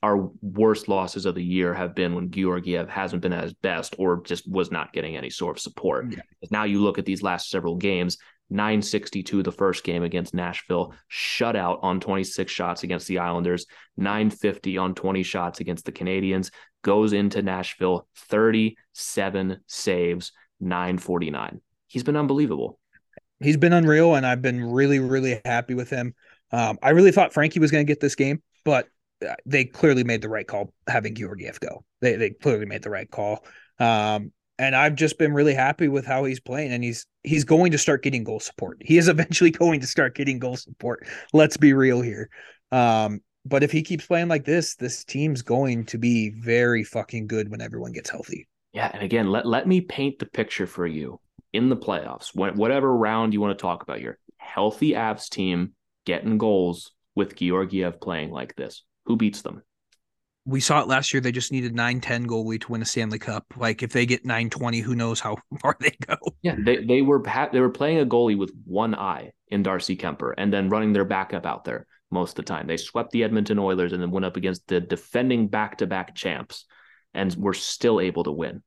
our 0.03 0.29
worst 0.41 0.87
losses 0.87 1.25
of 1.25 1.35
the 1.35 1.43
year 1.43 1.73
have 1.73 1.95
been 1.95 2.13
when 2.13 2.29
Georgiev 2.29 2.89
hasn't 2.89 3.21
been 3.21 3.33
at 3.33 3.43
his 3.43 3.53
best 3.53 3.95
or 3.97 4.21
just 4.23 4.49
was 4.49 4.71
not 4.71 4.93
getting 4.93 5.17
any 5.17 5.29
sort 5.29 5.57
of 5.57 5.61
support. 5.61 6.11
Yeah. 6.11 6.19
Now 6.51 6.63
you 6.65 6.79
look 6.79 6.99
at 6.99 7.05
these 7.05 7.23
last 7.23 7.49
several 7.49 7.75
games, 7.75 8.17
962 8.51 9.41
the 9.41 9.51
first 9.51 9.83
game 9.83 10.03
against 10.03 10.33
Nashville, 10.33 10.93
shutout 11.11 11.79
on 11.81 11.99
26 11.99 12.51
shots 12.51 12.83
against 12.83 13.07
the 13.07 13.17
Islanders, 13.17 13.65
950 13.97 14.77
on 14.77 14.93
20 14.93 15.23
shots 15.23 15.59
against 15.59 15.85
the 15.85 15.91
Canadiens, 15.91 16.51
goes 16.83 17.13
into 17.13 17.41
Nashville, 17.41 18.07
37 18.15 19.59
saves, 19.65 20.31
949 20.59 21.61
he's 21.93 22.03
been 22.03 22.17
unbelievable. 22.17 22.79
He's 23.39 23.57
been 23.57 23.71
unreal, 23.71 24.15
and 24.15 24.25
I've 24.25 24.41
been 24.41 24.63
really, 24.63 24.99
really 24.99 25.39
happy 25.45 25.75
with 25.75 25.89
him. 25.89 26.15
Um, 26.51 26.79
I 26.81 26.89
really 26.89 27.11
thought 27.11 27.33
Frankie 27.33 27.59
was 27.59 27.71
going 27.71 27.85
to 27.85 27.89
get 27.89 27.99
this 27.99 28.15
game, 28.15 28.41
but 28.65 28.87
uh, 29.25 29.35
they 29.45 29.65
clearly 29.65 30.03
made 30.03 30.21
the 30.21 30.29
right 30.29 30.47
call 30.47 30.73
having 30.87 31.13
Georgiev 31.13 31.59
go. 31.59 31.85
They 32.01 32.15
they 32.15 32.31
clearly 32.31 32.65
made 32.65 32.83
the 32.83 32.89
right 32.89 33.09
call. 33.09 33.45
Um, 33.79 34.31
and 34.59 34.75
I've 34.75 34.95
just 34.95 35.17
been 35.17 35.33
really 35.33 35.53
happy 35.53 35.87
with 35.87 36.05
how 36.05 36.25
he's 36.25 36.39
playing, 36.39 36.71
and 36.71 36.83
he's 36.83 37.05
he's 37.23 37.43
going 37.43 37.71
to 37.71 37.77
start 37.77 38.03
getting 38.03 38.23
goal 38.23 38.39
support. 38.39 38.77
He 38.81 38.97
is 38.97 39.07
eventually 39.15 39.51
going 39.51 39.79
to 39.81 39.87
start 39.87 40.15
getting 40.15 40.39
goal 40.39 40.57
support. 40.57 41.07
Let's 41.31 41.57
be 41.57 41.73
real 41.73 42.01
here. 42.01 42.29
Um, 42.71 43.21
but 43.45 43.61
if 43.61 43.71
he 43.71 43.83
keeps 43.83 44.07
playing 44.07 44.29
like 44.29 44.45
this, 44.45 44.75
this 44.75 45.03
team's 45.03 45.41
going 45.41 45.85
to 45.87 45.97
be 45.97 46.29
very 46.29 46.83
fucking 46.83 47.27
good 47.27 47.51
when 47.51 47.61
everyone 47.61 47.91
gets 47.91 48.09
healthy. 48.09 48.47
Yeah, 48.71 48.89
and 48.93 49.03
again, 49.03 49.27
let 49.27 49.45
let 49.45 49.67
me 49.67 49.81
paint 49.81 50.17
the 50.17 50.25
picture 50.25 50.65
for 50.65 50.87
you 50.87 51.19
in 51.53 51.69
the 51.69 51.77
playoffs. 51.77 52.35
Whatever 52.35 52.95
round 52.95 53.33
you 53.33 53.39
want 53.39 53.57
to 53.57 53.61
talk 53.61 53.83
about 53.83 53.99
here, 53.99 54.17
healthy 54.37 54.91
Avs 54.91 55.29
team 55.29 55.73
getting 56.05 56.37
goals 56.37 56.91
with 57.15 57.35
Georgiev 57.35 58.01
playing 58.01 58.31
like 58.31 58.55
this. 58.55 58.83
Who 59.05 59.15
beats 59.15 59.41
them? 59.41 59.61
We 60.45 60.59
saw 60.59 60.81
it 60.81 60.89
last 60.89 61.13
year. 61.13 61.21
They 61.21 61.31
just 61.31 61.53
needed 61.53 61.73
9 61.73 62.01
10 62.01 62.27
goalie 62.27 62.59
to 62.59 62.71
win 62.71 62.81
a 62.81 62.85
Stanley 62.85 63.19
Cup. 63.19 63.45
Like 63.55 63.81
if 63.81 63.93
they 63.93 64.05
get 64.05 64.25
9 64.25 64.49
20, 64.49 64.79
who 64.81 64.95
knows 64.95 65.21
how 65.21 65.37
far 65.61 65.77
they 65.79 65.95
go. 66.05 66.17
Yeah, 66.41 66.55
they, 66.59 66.83
they 66.83 67.01
were 67.01 67.23
they 67.51 67.61
were 67.61 67.69
playing 67.69 67.99
a 67.99 68.05
goalie 68.05 68.37
with 68.37 68.51
one 68.65 68.93
eye 68.93 69.31
in 69.47 69.63
Darcy 69.63 69.95
Kuemper 69.95 70.33
and 70.37 70.51
then 70.51 70.69
running 70.69 70.91
their 70.91 71.05
backup 71.05 71.45
out 71.45 71.63
there 71.63 71.87
most 72.11 72.31
of 72.31 72.45
the 72.45 72.49
time. 72.49 72.67
They 72.67 72.77
swept 72.77 73.11
the 73.11 73.23
Edmonton 73.23 73.59
Oilers 73.59 73.93
and 73.93 74.01
then 74.01 74.11
went 74.11 74.25
up 74.25 74.35
against 74.35 74.67
the 74.67 74.81
defending 74.81 75.47
back 75.47 75.77
to 75.77 75.87
back 75.87 76.13
champs 76.13 76.65
and 77.13 77.33
were 77.35 77.53
still 77.53 78.01
able 78.01 78.23
to 78.25 78.31
win. 78.31 78.63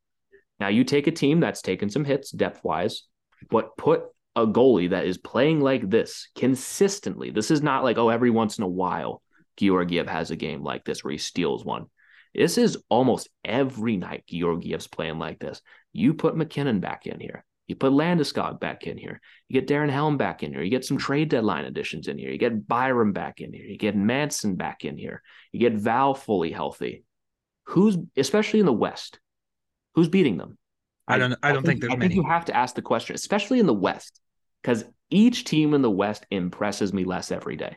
Now, 0.58 0.68
you 0.68 0.84
take 0.84 1.06
a 1.06 1.12
team 1.12 1.40
that's 1.40 1.62
taken 1.62 1.90
some 1.90 2.04
hits 2.04 2.30
depth 2.30 2.64
wise, 2.64 3.02
but 3.50 3.76
put 3.76 4.04
a 4.34 4.46
goalie 4.46 4.90
that 4.90 5.06
is 5.06 5.18
playing 5.18 5.60
like 5.60 5.88
this 5.88 6.28
consistently. 6.34 7.30
This 7.30 7.50
is 7.50 7.62
not 7.62 7.84
like, 7.84 7.98
oh, 7.98 8.08
every 8.08 8.30
once 8.30 8.58
in 8.58 8.64
a 8.64 8.68
while, 8.68 9.22
Georgiev 9.56 10.06
has 10.06 10.30
a 10.30 10.36
game 10.36 10.62
like 10.62 10.84
this 10.84 11.02
where 11.02 11.12
he 11.12 11.18
steals 11.18 11.64
one. 11.64 11.86
This 12.34 12.58
is 12.58 12.76
almost 12.90 13.30
every 13.44 13.96
night 13.96 14.24
Georgiev's 14.28 14.86
playing 14.86 15.18
like 15.18 15.38
this. 15.38 15.62
You 15.92 16.12
put 16.12 16.36
MacKinnon 16.36 16.80
back 16.80 17.06
in 17.06 17.18
here. 17.18 17.46
You 17.66 17.76
put 17.76 17.92
Landeskog 17.92 18.60
back 18.60 18.84
in 18.84 18.96
here. 18.96 19.20
You 19.48 19.60
get 19.60 19.68
Darren 19.68 19.90
Helm 19.90 20.18
back 20.18 20.42
in 20.42 20.52
here. 20.52 20.62
You 20.62 20.70
get 20.70 20.84
some 20.84 20.98
trade 20.98 21.30
deadline 21.30 21.64
additions 21.64 22.06
in 22.06 22.18
here. 22.18 22.30
You 22.30 22.38
get 22.38 22.68
Byram 22.68 23.12
back 23.12 23.40
in 23.40 23.52
here. 23.52 23.64
You 23.64 23.76
get 23.76 23.96
Manson 23.96 24.54
back 24.54 24.84
in 24.84 24.98
here. 24.98 25.22
You 25.50 25.60
get 25.60 25.72
Val 25.72 26.14
fully 26.14 26.52
healthy. 26.52 27.04
Who's 27.64 27.96
especially 28.16 28.60
in 28.60 28.66
the 28.66 28.72
West? 28.72 29.18
Who's 29.96 30.08
beating 30.08 30.36
them? 30.36 30.56
I 31.08 31.18
don't. 31.18 31.32
I, 31.42 31.50
I 31.50 31.52
don't 31.52 31.62
think, 31.62 31.66
think 31.66 31.80
there's 31.80 31.92
I 31.94 31.96
many. 31.96 32.14
Think 32.14 32.24
you 32.24 32.30
have 32.30 32.44
to 32.44 32.56
ask 32.56 32.74
the 32.74 32.82
question, 32.82 33.16
especially 33.16 33.58
in 33.58 33.66
the 33.66 33.74
West, 33.74 34.20
because 34.62 34.84
each 35.10 35.44
team 35.44 35.74
in 35.74 35.82
the 35.82 35.90
West 35.90 36.26
impresses 36.30 36.92
me 36.92 37.04
less 37.04 37.32
every 37.32 37.56
day. 37.56 37.76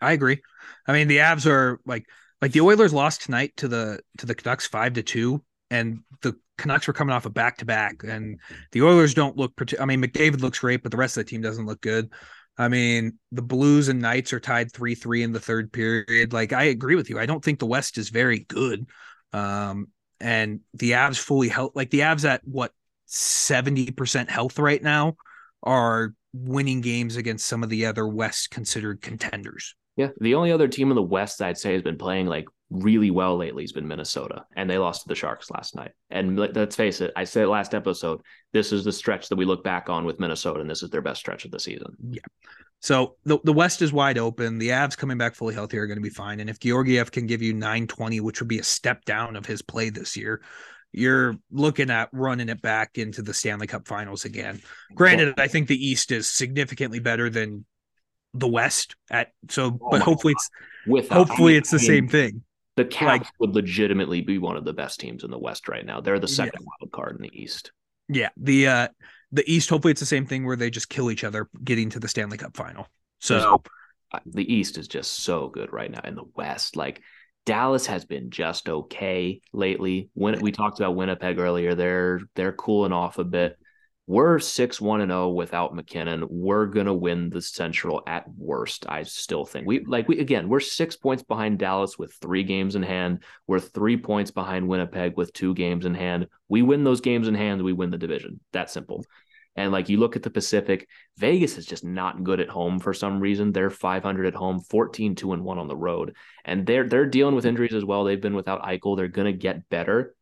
I 0.00 0.12
agree. 0.12 0.40
I 0.86 0.92
mean, 0.92 1.08
the 1.08 1.18
Avs 1.18 1.46
are 1.46 1.80
like 1.84 2.06
like 2.40 2.52
the 2.52 2.60
Oilers 2.60 2.92
lost 2.94 3.22
tonight 3.22 3.52
to 3.56 3.68
the 3.68 4.00
to 4.18 4.26
the 4.26 4.34
Canucks 4.34 4.66
five 4.66 4.94
to 4.94 5.02
two, 5.02 5.42
and 5.70 6.00
the 6.22 6.36
Canucks 6.56 6.86
were 6.86 6.92
coming 6.92 7.14
off 7.14 7.26
a 7.26 7.30
back 7.30 7.58
to 7.58 7.64
back, 7.64 8.04
and 8.04 8.38
the 8.72 8.82
Oilers 8.82 9.14
don't 9.14 9.36
look. 9.36 9.52
I 9.80 9.84
mean, 9.84 10.02
McDavid 10.02 10.40
looks 10.40 10.60
great, 10.60 10.82
but 10.82 10.92
the 10.92 10.98
rest 10.98 11.16
of 11.16 11.24
the 11.24 11.30
team 11.30 11.40
doesn't 11.40 11.66
look 11.66 11.80
good. 11.80 12.12
I 12.58 12.68
mean, 12.68 13.18
the 13.32 13.42
Blues 13.42 13.88
and 13.88 14.00
Knights 14.00 14.32
are 14.32 14.40
tied 14.40 14.72
three 14.72 14.94
three 14.94 15.22
in 15.22 15.32
the 15.32 15.40
third 15.40 15.72
period. 15.72 16.32
Like, 16.32 16.52
I 16.52 16.64
agree 16.64 16.96
with 16.96 17.08
you. 17.08 17.18
I 17.18 17.26
don't 17.26 17.44
think 17.44 17.58
the 17.58 17.66
West 17.66 17.98
is 17.98 18.10
very 18.10 18.40
good. 18.40 18.88
Um, 19.32 19.88
and 20.20 20.60
the 20.74 20.92
Avs 20.92 21.18
fully 21.18 21.48
health, 21.48 21.72
like 21.74 21.90
the 21.90 22.00
Avs 22.00 22.24
at 22.24 22.42
what 22.44 22.72
seventy 23.06 23.90
percent 23.90 24.30
health 24.30 24.58
right 24.58 24.82
now, 24.82 25.16
are 25.62 26.14
winning 26.32 26.80
games 26.80 27.16
against 27.16 27.46
some 27.46 27.62
of 27.62 27.68
the 27.68 27.86
other 27.86 28.06
West 28.06 28.50
considered 28.50 29.00
contenders. 29.00 29.74
Yeah, 29.96 30.08
the 30.20 30.34
only 30.34 30.52
other 30.52 30.68
team 30.68 30.90
in 30.90 30.94
the 30.94 31.02
West 31.02 31.42
I'd 31.42 31.58
say 31.58 31.72
has 31.72 31.82
been 31.82 31.98
playing 31.98 32.26
like 32.26 32.46
really 32.70 33.10
well 33.10 33.36
lately 33.36 33.62
has 33.62 33.72
been 33.72 33.88
Minnesota, 33.88 34.44
and 34.56 34.68
they 34.68 34.78
lost 34.78 35.02
to 35.02 35.08
the 35.08 35.14
Sharks 35.14 35.50
last 35.50 35.74
night. 35.74 35.92
And 36.10 36.38
let's 36.38 36.76
face 36.76 37.00
it, 37.00 37.12
I 37.16 37.24
said 37.24 37.48
last 37.48 37.74
episode, 37.74 38.20
this 38.52 38.72
is 38.72 38.84
the 38.84 38.92
stretch 38.92 39.28
that 39.28 39.36
we 39.36 39.44
look 39.44 39.64
back 39.64 39.88
on 39.88 40.04
with 40.04 40.20
Minnesota, 40.20 40.60
and 40.60 40.68
this 40.68 40.82
is 40.82 40.90
their 40.90 41.02
best 41.02 41.20
stretch 41.20 41.44
of 41.44 41.50
the 41.50 41.60
season. 41.60 41.96
Yeah. 42.10 42.20
So 42.80 43.16
the, 43.24 43.38
the 43.42 43.52
West 43.52 43.82
is 43.82 43.92
wide 43.92 44.18
open. 44.18 44.58
The 44.58 44.68
Avs 44.68 44.96
coming 44.96 45.18
back 45.18 45.34
fully 45.34 45.54
healthy 45.54 45.78
are 45.78 45.86
going 45.86 45.98
to 45.98 46.02
be 46.02 46.10
fine. 46.10 46.40
And 46.40 46.48
if 46.48 46.60
Georgiev 46.60 47.10
can 47.10 47.26
give 47.26 47.42
you 47.42 47.52
920, 47.52 48.20
which 48.20 48.40
would 48.40 48.48
be 48.48 48.60
a 48.60 48.64
step 48.64 49.04
down 49.04 49.34
of 49.34 49.46
his 49.46 49.62
play 49.62 49.90
this 49.90 50.16
year, 50.16 50.42
you're 50.92 51.34
looking 51.50 51.90
at 51.90 52.08
running 52.12 52.48
it 52.48 52.62
back 52.62 52.96
into 52.96 53.22
the 53.22 53.34
Stanley 53.34 53.66
Cup 53.66 53.88
finals 53.88 54.24
again. 54.24 54.60
Granted, 54.94 55.40
I 55.40 55.48
think 55.48 55.68
the 55.68 55.86
East 55.86 56.12
is 56.12 56.28
significantly 56.28 57.00
better 57.00 57.28
than 57.28 57.64
the 58.34 58.48
West 58.48 58.94
at 59.10 59.32
so 59.48 59.78
oh 59.80 59.88
but 59.90 60.02
hopefully 60.02 60.34
it's 60.34 60.50
with 60.86 61.08
hopefully 61.08 61.56
it's 61.56 61.70
the 61.70 61.78
same 61.78 62.08
thing. 62.08 62.42
The 62.78 62.84
Caps 62.84 63.26
like, 63.26 63.26
would 63.40 63.56
legitimately 63.56 64.20
be 64.20 64.38
one 64.38 64.56
of 64.56 64.64
the 64.64 64.72
best 64.72 65.00
teams 65.00 65.24
in 65.24 65.32
the 65.32 65.38
West 65.38 65.68
right 65.68 65.84
now. 65.84 66.00
They're 66.00 66.20
the 66.20 66.28
second 66.28 66.60
yeah. 66.60 66.66
wild 66.80 66.92
card 66.92 67.16
in 67.16 67.22
the 67.22 67.36
East. 67.36 67.72
Yeah, 68.08 68.28
the 68.36 68.68
uh 68.68 68.88
the 69.32 69.42
East 69.50 69.68
hopefully 69.68 69.90
it's 69.90 70.00
the 70.00 70.06
same 70.06 70.26
thing 70.26 70.46
where 70.46 70.54
they 70.54 70.70
just 70.70 70.88
kill 70.88 71.10
each 71.10 71.24
other 71.24 71.48
getting 71.64 71.90
to 71.90 71.98
the 71.98 72.06
Stanley 72.06 72.38
Cup 72.38 72.56
final. 72.56 72.86
So 73.18 73.62
the 74.24 74.54
East 74.54 74.78
is 74.78 74.86
just 74.86 75.24
so 75.24 75.48
good 75.48 75.72
right 75.72 75.90
now. 75.90 76.02
In 76.04 76.14
the 76.14 76.24
West, 76.36 76.76
like 76.76 77.02
Dallas 77.44 77.86
has 77.86 78.04
been 78.04 78.30
just 78.30 78.68
okay 78.68 79.40
lately. 79.52 80.10
When 80.14 80.40
we 80.40 80.52
talked 80.52 80.78
about 80.78 80.94
Winnipeg 80.94 81.40
earlier, 81.40 81.74
they're 81.74 82.20
they're 82.36 82.52
cooling 82.52 82.92
off 82.92 83.18
a 83.18 83.24
bit. 83.24 83.58
We're 84.08 84.38
6 84.38 84.80
1 84.80 85.02
and 85.02 85.10
0 85.10 85.28
without 85.28 85.74
MacKinnon. 85.74 86.24
We're 86.30 86.64
going 86.64 86.86
to 86.86 86.94
win 86.94 87.28
the 87.28 87.42
Central 87.42 88.02
at 88.06 88.24
worst, 88.38 88.86
I 88.88 89.02
still 89.02 89.44
think. 89.44 89.66
We 89.66 89.84
like 89.84 90.08
we 90.08 90.18
again, 90.18 90.48
we're 90.48 90.60
6 90.60 90.96
points 90.96 91.22
behind 91.22 91.58
Dallas 91.58 91.98
with 91.98 92.14
3 92.14 92.42
games 92.42 92.74
in 92.74 92.82
hand. 92.82 93.22
We're 93.46 93.60
3 93.60 93.98
points 93.98 94.30
behind 94.30 94.66
Winnipeg 94.66 95.18
with 95.18 95.34
2 95.34 95.52
games 95.52 95.84
in 95.84 95.92
hand. 95.92 96.28
We 96.48 96.62
win 96.62 96.84
those 96.84 97.02
games 97.02 97.28
in 97.28 97.34
hand, 97.34 97.62
we 97.62 97.74
win 97.74 97.90
the 97.90 97.98
division. 97.98 98.40
That 98.52 98.70
simple. 98.70 99.04
And 99.56 99.72
like 99.72 99.90
you 99.90 99.98
look 99.98 100.16
at 100.16 100.22
the 100.22 100.30
Pacific, 100.30 100.88
Vegas 101.18 101.58
is 101.58 101.66
just 101.66 101.84
not 101.84 102.24
good 102.24 102.40
at 102.40 102.48
home 102.48 102.78
for 102.78 102.94
some 102.94 103.20
reason. 103.20 103.52
They're 103.52 103.68
500 103.68 104.24
at 104.24 104.34
home, 104.34 104.60
14 104.60 105.16
2 105.16 105.34
and 105.34 105.44
1 105.44 105.58
on 105.58 105.68
the 105.68 105.76
road. 105.76 106.16
And 106.46 106.64
they're 106.64 106.88
they're 106.88 107.04
dealing 107.04 107.34
with 107.34 107.44
injuries 107.44 107.74
as 107.74 107.84
well. 107.84 108.04
They've 108.04 108.18
been 108.18 108.34
without 108.34 108.62
Eichel. 108.62 108.96
They're 108.96 109.08
going 109.08 109.30
to 109.30 109.38
get 109.38 109.68
better, 109.68 110.14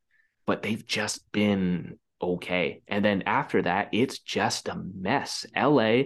but 0.44 0.64
they've 0.64 0.84
just 0.84 1.30
been 1.30 2.00
okay. 2.20 2.82
And 2.88 3.04
then 3.04 3.22
after 3.22 3.62
that, 3.62 3.88
it's 3.92 4.18
just 4.18 4.68
a 4.68 4.74
mess. 4.76 5.46
LA 5.56 6.04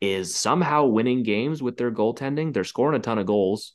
is 0.00 0.34
somehow 0.34 0.86
winning 0.86 1.22
games 1.22 1.62
with 1.62 1.76
their 1.76 1.90
goaltending. 1.90 2.52
They're 2.52 2.64
scoring 2.64 2.98
a 2.98 3.02
ton 3.02 3.18
of 3.18 3.26
goals. 3.26 3.74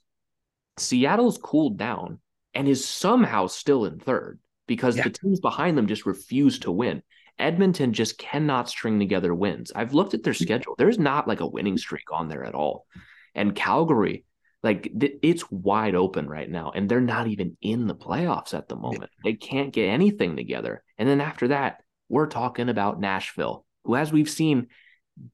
Seattle's 0.78 1.38
cooled 1.38 1.78
down 1.78 2.20
and 2.54 2.68
is 2.68 2.86
somehow 2.86 3.48
still 3.48 3.86
in 3.86 4.00
third 4.00 4.40
because 4.68 4.98
yeah. 4.98 5.04
the 5.04 5.10
teams 5.10 5.40
behind 5.40 5.78
them 5.78 5.88
just 5.88 6.06
refuse 6.06 6.60
to 6.60 6.72
win. 6.72 7.02
Edmonton 7.40 7.94
just 7.94 8.18
cannot 8.18 8.70
string 8.70 9.00
together 9.00 9.34
wins. 9.34 9.72
I've 9.76 9.94
looked 9.94 10.14
at 10.14 10.24
their 10.24 10.34
mm. 10.34 10.42
schedule. 10.42 10.76
There's 10.78 11.00
not 11.00 11.28
like 11.28 11.40
a 11.40 11.48
winning 11.48 11.78
streak 11.78 12.12
on 12.12 12.28
there 12.28 12.44
at 12.44 12.56
all. 12.56 12.86
And 13.34 13.56
Calgary, 13.56 14.26
like 14.64 14.92
th- 15.00 15.18
it's 15.22 15.50
wide 15.50 15.96
open 15.96 16.30
right 16.30 16.50
now, 16.50 16.72
and 16.74 16.88
they're 16.88 17.02
not 17.02 17.28
even 17.28 17.58
in 17.62 17.88
the 17.88 17.96
playoffs 17.96 18.54
at 18.54 18.68
the 18.68 18.76
moment. 18.76 19.12
They 19.24 19.34
can't 19.34 19.74
get 19.74 19.88
anything 19.88 20.36
together. 20.36 20.84
And 20.98 21.10
then 21.10 21.22
after 21.22 21.50
that, 21.50 21.82
we're 22.10 22.28
talking 22.28 22.70
about 22.70 23.00
Nashville, 23.00 23.66
who, 23.84 23.96
as 23.96 24.12
we've 24.12 24.30
seen, 24.30 24.68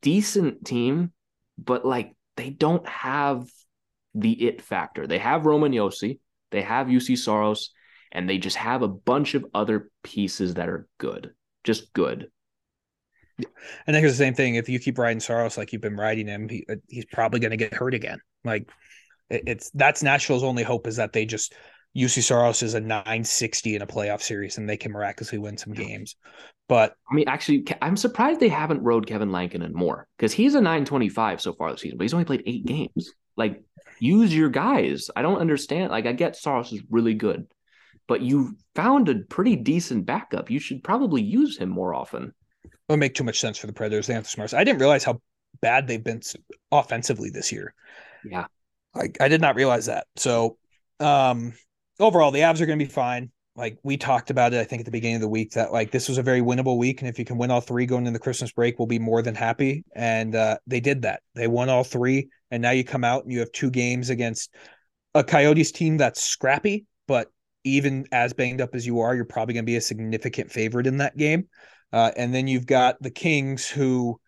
decent 0.01 0.65
team, 0.65 1.11
but 1.57 1.85
like 1.85 2.15
they 2.37 2.49
don't 2.49 2.87
have 2.87 3.47
the 4.13 4.31
it 4.31 4.61
factor. 4.61 5.07
They 5.07 5.19
have 5.19 5.45
Roman 5.45 5.71
Josi, 5.71 6.19
they 6.51 6.61
have 6.61 6.87
Juuse 6.87 7.17
Saros, 7.17 7.71
and 8.11 8.29
they 8.29 8.37
just 8.37 8.57
have 8.57 8.81
a 8.81 8.87
bunch 8.87 9.35
of 9.35 9.45
other 9.53 9.89
pieces 10.03 10.53
that 10.53 10.69
are 10.69 10.87
good, 10.97 11.31
just 11.63 11.93
good. 11.93 12.29
And 13.85 13.95
then 13.95 14.03
it's 14.03 14.13
the 14.13 14.17
same 14.17 14.33
thing. 14.33 14.55
If 14.55 14.67
you 14.69 14.79
keep 14.79 14.97
riding 14.97 15.19
Saros 15.19 15.57
like 15.57 15.71
you've 15.71 15.81
been 15.81 15.95
riding 15.95 16.27
him, 16.27 16.49
he, 16.49 16.65
uh, 16.69 16.75
he's 16.87 17.05
probably 17.05 17.39
going 17.39 17.51
to 17.51 17.57
get 17.57 17.73
hurt 17.73 17.93
again. 17.93 18.19
Like 18.43 18.67
it's 19.29 19.69
that's 19.71 20.03
Nashville's 20.03 20.43
only 20.43 20.63
hope 20.63 20.87
is 20.87 20.95
that 20.97 21.13
they 21.13 21.25
just 21.25 21.53
Juuse 21.95 22.21
Saros 22.23 22.61
is 22.61 22.75
a 22.75 22.79
960 22.79 23.75
in 23.75 23.81
a 23.81 23.87
playoff 23.87 24.21
series 24.21 24.57
and 24.57 24.69
they 24.69 24.77
can 24.77 24.91
miraculously 24.91 25.39
win 25.39 25.57
some 25.57 25.73
games. 25.73 26.15
But 26.69 26.93
I 27.09 27.15
mean, 27.15 27.27
actually, 27.27 27.65
I'm 27.81 27.97
surprised 27.97 28.39
they 28.39 28.49
haven't 28.49 28.83
rode 28.83 29.07
Kevin 29.07 29.31
Lankinen 29.31 29.73
more 29.73 30.07
because 30.17 30.33
he's 30.33 30.53
a 30.53 30.61
925 30.61 31.41
so 31.41 31.53
far 31.53 31.71
this 31.71 31.81
season, 31.81 31.97
but 31.97 32.03
he's 32.03 32.13
only 32.13 32.25
played 32.25 32.43
eight 32.45 32.65
games. 32.65 33.13
Like, 33.35 33.63
use 33.99 34.35
your 34.35 34.49
guys. 34.49 35.09
I 35.15 35.21
don't 35.21 35.39
understand. 35.39 35.91
Like, 35.91 36.05
I 36.05 36.11
get 36.11 36.35
Saros 36.35 36.71
is 36.71 36.83
really 36.89 37.13
good, 37.13 37.47
but 38.07 38.21
you 38.21 38.57
found 38.75 39.09
a 39.09 39.15
pretty 39.29 39.55
decent 39.55 40.05
backup. 40.05 40.51
You 40.51 40.59
should 40.59 40.83
probably 40.83 41.21
use 41.21 41.57
him 41.57 41.69
more 41.69 41.95
often. 41.95 42.33
It 42.65 42.71
would 42.89 42.99
make 42.99 43.15
too 43.15 43.23
much 43.23 43.39
sense 43.39 43.57
for 43.57 43.67
the 43.67 43.73
Predators. 43.73 44.07
They 44.07 44.13
have 44.13 44.23
the 44.23 44.29
smarts. 44.29 44.53
I 44.53 44.63
didn't 44.63 44.79
realize 44.79 45.03
how 45.03 45.21
bad 45.61 45.87
they've 45.87 46.03
been 46.03 46.21
offensively 46.71 47.29
this 47.29 47.51
year. 47.51 47.73
Yeah. 48.29 48.45
I, 48.97 49.09
I 49.19 49.27
did 49.27 49.41
not 49.41 49.55
realize 49.55 49.85
that. 49.85 50.07
So 50.15 50.57
um 50.99 51.53
overall 51.99 52.31
the 52.31 52.39
Avs 52.39 52.61
are 52.61 52.65
going 52.65 52.79
to 52.79 52.85
be 52.85 52.91
fine. 52.91 53.31
Like 53.55 53.79
we 53.83 53.97
talked 53.97 54.29
about 54.29 54.53
it, 54.53 54.59
I 54.59 54.63
think 54.65 54.81
at 54.81 54.85
the 54.85 54.91
beginning 54.91 55.15
of 55.15 55.21
the 55.21 55.27
week 55.27 55.51
that 55.53 55.73
like 55.73 55.89
this 55.89 56.07
was 56.07 56.19
a 56.19 56.23
very 56.23 56.41
winnable 56.41 56.77
week, 56.77 57.01
and 57.01 57.09
if 57.09 57.17
you 57.17 57.25
can 57.25 57.39
win 57.39 57.49
all 57.49 57.61
three 57.61 57.87
going 57.87 58.05
into 58.05 58.11
the 58.11 58.23
Christmas 58.23 58.51
break, 58.51 58.77
we'll 58.77 58.85
be 58.85 58.99
more 58.99 59.23
than 59.23 59.33
happy. 59.33 59.83
And 59.95 60.35
uh, 60.35 60.57
they 60.67 60.79
did 60.79 61.01
that. 61.01 61.21
They 61.33 61.47
won 61.47 61.67
all 61.67 61.83
three, 61.83 62.29
and 62.51 62.61
now 62.61 62.69
you 62.69 62.83
come 62.83 63.03
out 63.03 63.23
and 63.23 63.31
you 63.31 63.39
have 63.39 63.51
two 63.51 63.71
games 63.71 64.11
against 64.11 64.53
a 65.15 65.23
Coyotes 65.23 65.71
team 65.71 65.97
that's 65.97 66.21
scrappy, 66.21 66.85
but 67.07 67.31
even 67.63 68.05
as 68.11 68.33
banged 68.33 68.61
up 68.61 68.75
as 68.75 68.85
you 68.85 68.99
are, 68.99 69.15
you're 69.15 69.25
probably 69.25 69.55
going 69.55 69.65
to 69.65 69.71
be 69.71 69.77
a 69.77 69.81
significant 69.81 70.51
favorite 70.51 70.85
in 70.85 70.97
that 70.97 71.17
game. 71.17 71.47
Uh, 71.91 72.11
and 72.15 72.33
then 72.33 72.47
you've 72.47 72.67
got 72.67 73.01
the 73.01 73.09
Kings, 73.09 73.67
who, 73.67 74.19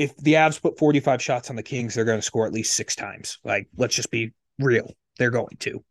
if 0.00 0.16
the 0.16 0.32
Avs 0.32 0.60
put 0.60 0.78
45 0.78 1.20
shots 1.20 1.50
on 1.50 1.56
the 1.56 1.62
Kings, 1.62 1.94
they're 1.94 2.06
going 2.06 2.18
to 2.18 2.22
score 2.22 2.46
at 2.46 2.54
least 2.54 2.74
six 2.74 2.96
times. 2.96 3.38
Like, 3.44 3.68
let's 3.76 3.94
just 3.94 4.10
be 4.10 4.32
real. 4.58 4.94
they're 5.18 5.30
going 5.30 5.58
to. 5.60 5.84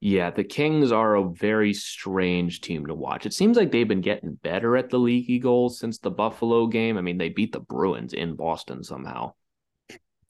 Yeah, 0.00 0.30
the 0.30 0.44
Kings 0.44 0.92
are 0.92 1.16
a 1.16 1.28
very 1.28 1.74
strange 1.74 2.60
team 2.60 2.86
to 2.86 2.94
watch. 2.94 3.26
It 3.26 3.34
seems 3.34 3.56
like 3.56 3.72
they've 3.72 3.88
been 3.88 4.02
getting 4.02 4.34
better 4.34 4.76
at 4.76 4.90
the 4.90 5.00
leaky 5.00 5.40
goals 5.40 5.80
since 5.80 5.98
the 5.98 6.12
Buffalo 6.12 6.68
game. 6.68 6.96
I 6.96 7.00
mean, 7.00 7.18
they 7.18 7.30
beat 7.30 7.50
the 7.50 7.58
Bruins 7.58 8.12
in 8.12 8.36
Boston 8.36 8.84
somehow. 8.84 9.32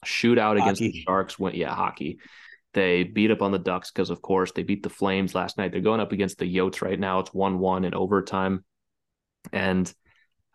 Shootout 0.03 0.57
hockey. 0.57 0.61
against 0.61 0.81
the 0.81 1.03
Sharks 1.05 1.37
went, 1.37 1.55
yeah, 1.55 1.75
hockey. 1.75 2.17
They 2.73 3.03
beat 3.03 3.29
up 3.29 3.43
on 3.43 3.51
the 3.51 3.59
Ducks 3.59 3.91
because, 3.91 4.09
of 4.09 4.23
course, 4.23 4.51
they 4.51 4.63
beat 4.63 4.81
the 4.81 4.89
Flames 4.89 5.35
last 5.35 5.59
night. 5.59 5.71
They're 5.71 5.81
going 5.81 5.99
up 5.99 6.11
against 6.11 6.39
the 6.39 6.51
Yotes 6.51 6.81
right 6.81 6.99
now. 6.99 7.19
It's 7.19 7.33
1 7.35 7.59
1 7.59 7.85
in 7.85 7.93
overtime. 7.93 8.65
And 9.53 9.93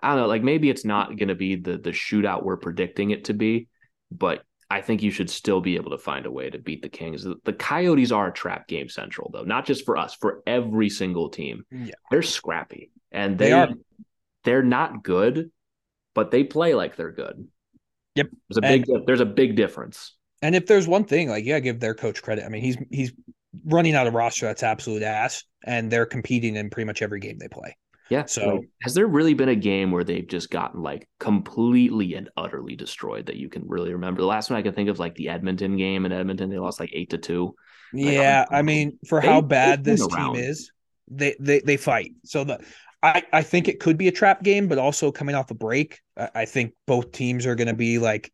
I 0.05 0.09
don't 0.11 0.19
know, 0.19 0.27
like 0.27 0.43
maybe 0.43 0.71
it's 0.71 0.85
not 0.85 1.17
going 1.17 1.29
to 1.29 1.35
be 1.35 1.57
the 1.57 1.79
the 1.79 1.91
shootout 1.91 2.45
we're 2.45 2.57
predicting 2.57 3.11
it 3.11 3.25
to 3.25 3.35
be, 3.35 3.69
but 4.11 4.43
I 4.71 4.81
think 4.81 5.03
you 5.03 5.11
should 5.11 5.31
still 5.31 5.61
be 5.61 5.77
able 5.77 5.91
to 5.91 5.99
find 5.99 6.27
a 6.27 6.31
way 6.31 6.51
to 6.51 6.59
beat 6.59 6.83
the 6.83 6.89
Kings. 6.89 7.25
The 7.25 7.53
Coyotes 7.53 8.13
are 8.13 8.29
a 8.29 8.33
trap 8.33 8.67
game 8.67 8.89
central, 8.89 9.31
though, 9.33 9.45
not 9.45 9.67
just 9.67 9.85
for 9.85 9.97
us, 9.97 10.15
for 10.15 10.43
every 10.47 10.89
single 10.89 11.29
team. 11.29 11.65
Yeah. 11.71 11.95
They're 12.11 12.23
scrappy 12.23 12.91
and 13.13 13.39
they, 13.39 13.47
they 13.47 13.53
are 13.53 13.69
they're 14.45 14.63
not 14.63 15.03
good, 15.03 15.51
but 16.15 16.31
they 16.31 16.45
play 16.45 16.75
like 16.75 16.97
they're 16.97 17.13
good. 17.13 17.49
Yep. 18.17 18.29
There's 18.49 18.59
a 18.59 18.61
big 18.61 18.89
and, 18.89 19.07
there's 19.07 19.21
a 19.21 19.27
big 19.27 19.57
difference. 19.57 20.17
And 20.43 20.55
if 20.55 20.67
there's 20.67 20.87
one 20.87 21.05
thing, 21.05 21.29
like 21.29 21.45
yeah, 21.45 21.61
give 21.61 21.81
their 21.81 21.95
coach 21.95 22.23
credit. 22.23 22.45
I 22.45 22.49
mean, 22.49 22.63
he's 22.63 22.77
he's 22.91 23.13
running 23.65 23.95
out 23.95 24.07
a 24.07 24.11
roster 24.11 24.47
that's 24.47 24.63
absolute 24.63 25.03
ass, 25.03 25.45
and 25.65 25.91
they're 25.91 26.07
competing 26.07 26.57
in 26.57 26.71
pretty 26.71 26.87
much 26.87 27.03
every 27.03 27.21
game 27.21 27.39
they 27.39 27.49
play. 27.49 27.77
Yeah. 28.11 28.27
So 28.27 28.57
like, 28.57 28.69
has 28.83 28.95
there 28.95 29.07
really 29.07 29.35
been 29.35 29.49
a 29.49 29.57
game 29.57 29.91
where 29.91 30.05
they've 30.05 30.27
just 30.27 30.51
gotten 30.51 30.83
like 30.83 31.09
completely 31.19 32.15
and 32.15 32.29
utterly 32.37 32.77
destroyed 32.77 33.27
that 33.27 33.37
you 33.37 33.49
can 33.49 33.67
really 33.67 33.93
remember? 33.93 34.21
The 34.21 34.27
last 34.27 34.51
one 34.51 34.59
I 34.59 34.63
can 34.63 34.75
think 34.75 34.89
of 34.89 34.99
like 34.99 35.15
the 35.15 35.31
Edmonton 35.31 35.77
game 35.77 36.05
in 36.05 36.13
Edmonton, 36.13 36.51
they 36.51 36.59
lost 36.59 36.81
like 36.81 36.91
eight 36.93 37.11
to 37.11 37.19
two. 37.19 37.55
Yeah, 37.93 38.41
like, 38.41 38.59
I 38.59 38.63
mean, 38.63 38.99
for 39.09 39.21
they, 39.21 39.29
how 39.29 39.41
bad 39.41 39.85
this 39.85 40.07
team 40.07 40.35
is, 40.35 40.71
they 41.11 41.35
they 41.41 41.61
they 41.61 41.77
fight. 41.77 42.13
So 42.25 42.45
the 42.45 42.65
I, 43.03 43.23
I 43.33 43.43
think 43.43 43.69
it 43.69 43.81
could 43.81 43.99
be 43.99 44.09
a 44.09 44.13
trap 44.13 44.43
game, 44.43 44.67
but 44.67 44.79
also 44.79 45.13
coming 45.13 45.35
off 45.35 45.51
a 45.51 45.55
break, 45.55 46.01
I, 46.17 46.31
I 46.35 46.45
think 46.47 46.73
both 46.87 47.13
teams 47.13 47.45
are 47.45 47.55
going 47.55 47.69
to 47.69 47.75
be 47.75 47.99
like 47.99 48.33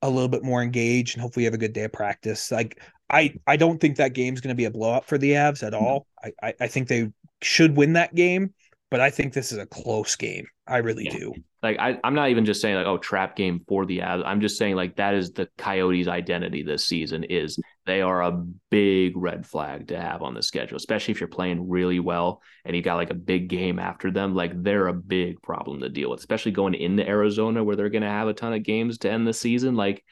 a 0.00 0.08
little 0.08 0.28
bit 0.28 0.44
more 0.44 0.62
engaged 0.62 1.16
and 1.16 1.22
hopefully 1.22 1.44
have 1.44 1.54
a 1.54 1.58
good 1.58 1.72
day 1.72 1.84
of 1.84 1.92
practice. 1.92 2.52
Like 2.52 2.80
I, 3.10 3.34
I 3.46 3.56
don't 3.56 3.80
think 3.80 3.96
that 3.96 4.14
game's 4.14 4.40
going 4.40 4.54
to 4.54 4.56
be 4.56 4.66
a 4.66 4.70
blowout 4.70 5.06
for 5.06 5.18
the 5.18 5.32
Avs 5.32 5.64
at 5.64 5.74
all. 5.74 6.06
I, 6.22 6.32
I, 6.40 6.54
I 6.60 6.66
think 6.68 6.86
they 6.86 7.10
should 7.42 7.76
win 7.76 7.94
that 7.94 8.14
game 8.14 8.54
but 8.90 9.00
I 9.00 9.10
think 9.10 9.32
this 9.32 9.52
is 9.52 9.58
a 9.58 9.66
close 9.66 10.16
game. 10.16 10.46
I 10.66 10.78
really 10.78 11.04
yeah. 11.04 11.18
do. 11.18 11.34
Like 11.62 11.78
I, 11.78 11.98
I'm 12.04 12.14
not 12.14 12.30
even 12.30 12.44
just 12.44 12.60
saying 12.60 12.76
like, 12.76 12.86
oh, 12.86 12.98
trap 12.98 13.34
game 13.34 13.60
for 13.66 13.86
the 13.86 13.98
Avs. 13.98 14.22
I'm 14.24 14.40
just 14.40 14.56
saying 14.56 14.76
like 14.76 14.96
that 14.96 15.14
is 15.14 15.32
the 15.32 15.48
Coyotes' 15.58 16.06
identity 16.06 16.62
this 16.62 16.84
season 16.84 17.24
is 17.24 17.58
they 17.86 18.00
are 18.00 18.22
a 18.22 18.44
big 18.70 19.16
red 19.16 19.46
flag 19.46 19.88
to 19.88 20.00
have 20.00 20.22
on 20.22 20.34
the 20.34 20.42
schedule, 20.42 20.76
especially 20.76 21.12
if 21.12 21.20
you're 21.20 21.28
playing 21.28 21.68
really 21.68 21.98
well 21.98 22.42
and 22.64 22.76
you 22.76 22.82
got 22.82 22.96
like 22.96 23.10
a 23.10 23.14
big 23.14 23.48
game 23.48 23.78
after 23.78 24.10
them. 24.10 24.34
Like 24.34 24.62
they're 24.62 24.88
a 24.88 24.94
big 24.94 25.42
problem 25.42 25.80
to 25.80 25.88
deal 25.88 26.10
with, 26.10 26.20
especially 26.20 26.52
going 26.52 26.74
into 26.74 27.06
Arizona 27.06 27.64
where 27.64 27.74
they're 27.74 27.90
gonna 27.90 28.08
have 28.08 28.28
a 28.28 28.34
ton 28.34 28.52
of 28.52 28.62
games 28.62 28.98
to 28.98 29.10
end 29.10 29.26
the 29.26 29.32
season. 29.32 29.74
Like 29.74 30.04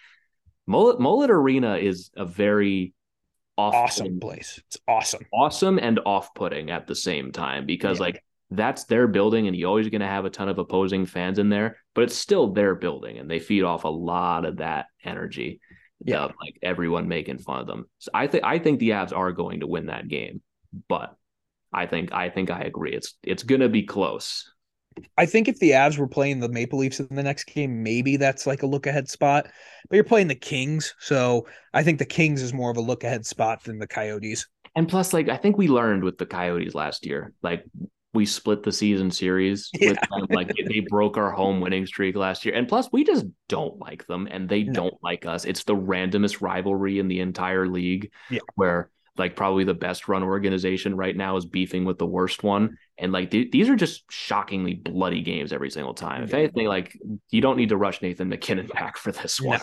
Mullet 0.66 0.98
Mullet 0.98 1.30
Arena 1.30 1.76
is 1.76 2.10
a 2.16 2.24
very 2.24 2.94
awesome 3.56 4.18
place. 4.18 4.60
It's 4.66 4.78
awesome. 4.88 5.24
Awesome 5.32 5.78
and 5.78 6.00
off-putting 6.04 6.70
at 6.70 6.88
the 6.88 6.96
same 6.96 7.30
time 7.30 7.66
because 7.66 7.98
yeah. 7.98 8.06
like 8.06 8.24
that's 8.56 8.84
their 8.84 9.06
building 9.06 9.46
and 9.46 9.56
you're 9.56 9.68
always 9.68 9.88
going 9.88 10.00
to 10.00 10.06
have 10.06 10.24
a 10.24 10.30
ton 10.30 10.48
of 10.48 10.58
opposing 10.58 11.06
fans 11.06 11.38
in 11.38 11.48
there 11.48 11.76
but 11.94 12.04
it's 12.04 12.16
still 12.16 12.52
their 12.52 12.74
building 12.74 13.18
and 13.18 13.30
they 13.30 13.38
feed 13.38 13.62
off 13.62 13.84
a 13.84 13.88
lot 13.88 14.44
of 14.44 14.58
that 14.58 14.86
energy 15.04 15.60
yeah 16.04 16.24
of, 16.24 16.32
like 16.40 16.56
everyone 16.62 17.08
making 17.08 17.38
fun 17.38 17.60
of 17.60 17.66
them 17.66 17.84
so 17.98 18.10
i 18.14 18.26
think 18.26 18.44
i 18.44 18.58
think 18.58 18.78
the 18.78 18.90
avs 18.90 19.16
are 19.16 19.32
going 19.32 19.60
to 19.60 19.66
win 19.66 19.86
that 19.86 20.08
game 20.08 20.42
but 20.88 21.16
i 21.72 21.86
think 21.86 22.12
i 22.12 22.28
think 22.28 22.50
i 22.50 22.60
agree 22.60 22.92
it's 22.92 23.14
it's 23.22 23.42
going 23.42 23.60
to 23.60 23.68
be 23.68 23.82
close 23.82 24.50
I 25.18 25.26
think 25.26 25.48
if 25.48 25.58
the 25.58 25.72
Avs 25.72 25.98
were 25.98 26.06
playing 26.06 26.40
the 26.40 26.48
Maple 26.48 26.78
Leafs 26.78 27.00
in 27.00 27.08
the 27.10 27.22
next 27.22 27.44
game, 27.44 27.82
maybe 27.82 28.16
that's 28.16 28.46
like 28.46 28.62
a 28.62 28.66
look 28.66 28.86
ahead 28.86 29.08
spot. 29.08 29.48
But 29.88 29.96
you're 29.96 30.04
playing 30.04 30.28
the 30.28 30.34
Kings, 30.34 30.94
so 30.98 31.46
I 31.72 31.82
think 31.82 31.98
the 31.98 32.04
Kings 32.04 32.42
is 32.42 32.52
more 32.52 32.70
of 32.70 32.76
a 32.76 32.82
look 32.82 33.04
ahead 33.04 33.26
spot 33.26 33.64
than 33.64 33.78
the 33.78 33.86
Coyotes. 33.86 34.46
And 34.76 34.88
plus, 34.88 35.12
like 35.12 35.28
I 35.28 35.36
think 35.36 35.56
we 35.56 35.68
learned 35.68 36.04
with 36.04 36.18
the 36.18 36.26
Coyotes 36.26 36.74
last 36.74 37.06
year, 37.06 37.32
like 37.42 37.64
we 38.14 38.24
split 38.24 38.62
the 38.62 38.72
season 38.72 39.10
series 39.10 39.70
yeah. 39.74 39.90
with 39.90 39.98
them. 40.00 40.26
Like 40.30 40.52
they 40.68 40.80
broke 40.80 41.16
our 41.16 41.32
home 41.32 41.60
winning 41.60 41.86
streak 41.86 42.16
last 42.16 42.44
year. 42.44 42.54
And 42.54 42.68
plus, 42.68 42.88
we 42.92 43.04
just 43.04 43.26
don't 43.48 43.78
like 43.78 44.06
them 44.06 44.28
and 44.30 44.48
they 44.48 44.62
no. 44.62 44.72
don't 44.72 45.02
like 45.02 45.26
us. 45.26 45.44
It's 45.44 45.64
the 45.64 45.76
randomest 45.76 46.40
rivalry 46.40 46.98
in 46.98 47.08
the 47.08 47.20
entire 47.20 47.66
league 47.66 48.10
yeah. 48.30 48.40
where 48.54 48.90
like 49.16 49.36
probably 49.36 49.64
the 49.64 49.74
best 49.74 50.08
run 50.08 50.22
organization 50.22 50.96
right 50.96 51.16
now 51.16 51.36
is 51.36 51.44
beefing 51.44 51.84
with 51.84 51.98
the 51.98 52.06
worst 52.06 52.42
one. 52.42 52.64
Mm-hmm. 52.64 52.74
And 52.98 53.12
like 53.12 53.30
th- 53.30 53.50
these 53.50 53.68
are 53.68 53.76
just 53.76 54.04
shockingly 54.10 54.74
bloody 54.74 55.22
games 55.22 55.52
every 55.52 55.70
single 55.70 55.94
time. 55.94 56.22
If 56.22 56.34
anything, 56.34 56.66
like 56.66 56.96
you 57.30 57.40
don't 57.40 57.56
need 57.56 57.68
to 57.70 57.76
rush 57.76 58.02
Nathan 58.02 58.28
MacKinnon 58.28 58.66
back 58.68 58.96
for 58.96 59.12
this 59.12 59.40
one. 59.40 59.60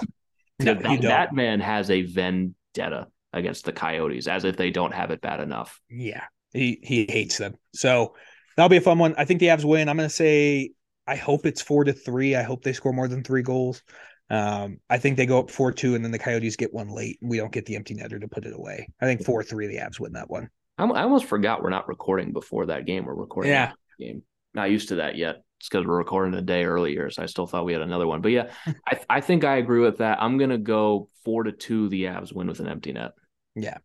No, 0.59 0.73
no 0.73 0.81
that, 0.81 1.01
that 1.01 1.33
man 1.33 1.59
has 1.59 1.89
a 1.89 2.03
vendetta 2.03 3.07
against 3.33 3.65
the 3.65 3.73
Coyotes 3.73 4.27
as 4.27 4.43
if 4.43 4.57
they 4.57 4.69
don't 4.69 4.93
have 4.93 5.11
it 5.11 5.21
bad 5.21 5.39
enough. 5.39 5.79
Yeah. 5.89 6.23
He 6.53 6.79
he 6.83 7.05
hates 7.09 7.37
them. 7.37 7.55
So 7.73 8.15
that'll 8.55 8.69
be 8.69 8.77
a 8.77 8.81
fun 8.81 8.99
one. 8.99 9.15
I 9.17 9.25
think 9.25 9.39
the 9.39 9.47
Avs 9.47 9.65
win. 9.65 9.89
I'm 9.89 9.97
going 9.97 10.09
to 10.09 10.15
say 10.15 10.71
I 11.07 11.15
hope 11.15 11.45
it's 11.45 11.61
four 11.61 11.83
to 11.83 11.93
three. 11.93 12.35
I 12.35 12.43
hope 12.43 12.63
they 12.63 12.73
score 12.73 12.93
more 12.93 13.07
than 13.07 13.23
three 13.23 13.41
goals. 13.41 13.81
Um, 14.29 14.79
I 14.89 14.97
think 14.97 15.17
they 15.17 15.25
go 15.25 15.39
up 15.39 15.51
four 15.51 15.71
two, 15.71 15.95
and 15.95 16.05
then 16.05 16.11
the 16.11 16.19
Coyotes 16.19 16.55
get 16.55 16.73
one 16.73 16.89
late, 16.89 17.17
and 17.21 17.29
we 17.29 17.37
don't 17.37 17.51
get 17.51 17.65
the 17.65 17.75
empty 17.75 17.95
netter 17.95 18.19
to 18.19 18.27
put 18.29 18.45
it 18.45 18.53
away. 18.53 18.87
I 19.01 19.05
think 19.05 19.25
four 19.25 19.43
three, 19.43 19.67
the 19.67 19.77
Avs 19.77 19.99
win 19.99 20.13
that 20.13 20.29
one. 20.29 20.49
I 20.77 21.03
almost 21.03 21.25
forgot 21.25 21.61
we're 21.61 21.69
not 21.69 21.87
recording 21.87 22.31
before 22.31 22.67
that 22.67 22.85
game. 22.85 23.05
We're 23.05 23.13
recording 23.13 23.51
yeah 23.51 23.73
game. 23.99 24.23
Not 24.53 24.71
used 24.71 24.89
to 24.89 24.95
that 24.95 25.15
yet. 25.15 25.43
It's 25.59 25.69
because 25.69 25.85
we're 25.85 25.97
recording 25.97 26.33
a 26.33 26.41
day 26.41 26.63
earlier, 26.63 27.09
so 27.09 27.21
I 27.21 27.27
still 27.27 27.45
thought 27.45 27.65
we 27.65 27.73
had 27.73 27.81
another 27.81 28.07
one. 28.07 28.21
But 28.21 28.31
yeah, 28.31 28.51
I 28.87 28.99
I 29.09 29.21
think 29.21 29.43
I 29.43 29.57
agree 29.57 29.81
with 29.81 29.97
that. 29.97 30.21
I'm 30.21 30.37
gonna 30.37 30.57
go 30.57 31.09
four 31.25 31.43
to 31.43 31.51
two. 31.51 31.89
The 31.89 32.05
Avs 32.05 32.33
win 32.33 32.47
with 32.47 32.61
an 32.61 32.67
empty 32.67 32.93
net. 32.93 33.11
Yeah, 33.55 33.77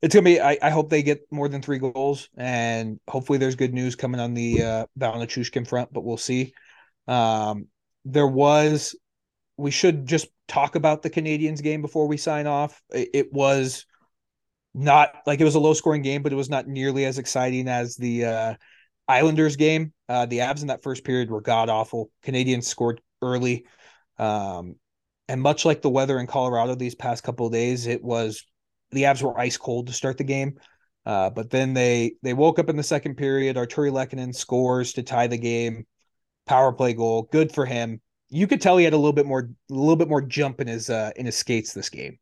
it's 0.00 0.14
gonna 0.14 0.24
be. 0.24 0.40
I, 0.40 0.58
I 0.62 0.70
hope 0.70 0.90
they 0.90 1.02
get 1.02 1.20
more 1.30 1.48
than 1.48 1.62
three 1.62 1.78
goals, 1.78 2.28
and 2.36 3.00
hopefully 3.08 3.38
there's 3.38 3.56
good 3.56 3.74
news 3.74 3.96
coming 3.96 4.20
on 4.20 4.34
the 4.34 4.62
uh, 4.62 4.86
front. 5.66 5.92
But 5.92 6.04
we'll 6.04 6.16
see. 6.16 6.54
Um, 7.06 7.68
there 8.04 8.26
was. 8.26 8.96
We 9.56 9.72
should 9.72 10.06
just 10.06 10.28
talk 10.46 10.76
about 10.76 11.02
the 11.02 11.10
Canadiens 11.10 11.60
game 11.60 11.82
before 11.82 12.06
we 12.06 12.16
sign 12.16 12.46
off. 12.46 12.80
It, 12.90 13.10
it 13.12 13.32
was 13.32 13.86
not 14.72 15.10
like 15.26 15.40
it 15.40 15.44
was 15.44 15.56
a 15.56 15.60
low 15.60 15.74
scoring 15.74 16.02
game, 16.02 16.22
but 16.22 16.32
it 16.32 16.36
was 16.36 16.50
not 16.50 16.68
nearly 16.68 17.04
as 17.04 17.18
exciting 17.18 17.66
as 17.66 17.96
the 17.96 18.24
uh, 18.24 18.54
Islanders 19.08 19.56
game. 19.56 19.92
Uh, 20.08 20.26
the 20.26 20.38
Avs 20.38 20.60
in 20.60 20.68
that 20.68 20.84
first 20.84 21.02
period 21.02 21.28
were 21.28 21.40
god 21.40 21.68
awful. 21.68 22.10
Canadiens 22.24 22.64
scored 22.64 23.00
early. 23.20 23.66
Um, 24.18 24.76
and 25.28 25.42
much 25.42 25.64
like 25.64 25.82
the 25.82 25.90
weather 25.90 26.18
in 26.18 26.26
Colorado 26.26 26.74
these 26.74 26.94
past 26.94 27.24
couple 27.24 27.46
of 27.46 27.52
days, 27.52 27.86
it 27.86 28.02
was 28.02 28.44
the 28.90 29.02
Avs 29.02 29.22
were 29.22 29.38
ice 29.38 29.56
cold 29.56 29.86
to 29.86 29.92
start 29.92 30.18
the 30.18 30.24
game. 30.24 30.58
Uh, 31.06 31.30
but 31.30 31.48
then 31.48 31.72
they 31.72 32.12
they 32.22 32.34
woke 32.34 32.58
up 32.58 32.68
in 32.68 32.76
the 32.76 32.82
second 32.82 33.16
period. 33.16 33.56
Artturi 33.56 33.90
Lehkonen 33.90 34.34
scores 34.34 34.92
to 34.92 35.02
tie 35.02 35.26
the 35.26 35.38
game. 35.38 35.86
Power 36.46 36.72
play 36.72 36.92
goal, 36.92 37.28
good 37.32 37.52
for 37.52 37.64
him. 37.64 38.00
You 38.28 38.46
could 38.46 38.60
tell 38.60 38.76
he 38.76 38.84
had 38.84 38.92
a 38.92 38.98
little 38.98 39.14
bit 39.14 39.26
more 39.26 39.50
a 39.70 39.74
little 39.74 39.96
bit 39.96 40.08
more 40.08 40.20
jump 40.20 40.60
in 40.60 40.66
his 40.66 40.90
uh, 40.90 41.12
in 41.16 41.24
his 41.24 41.36
skates 41.36 41.72
this 41.72 41.88
game. 41.88 42.18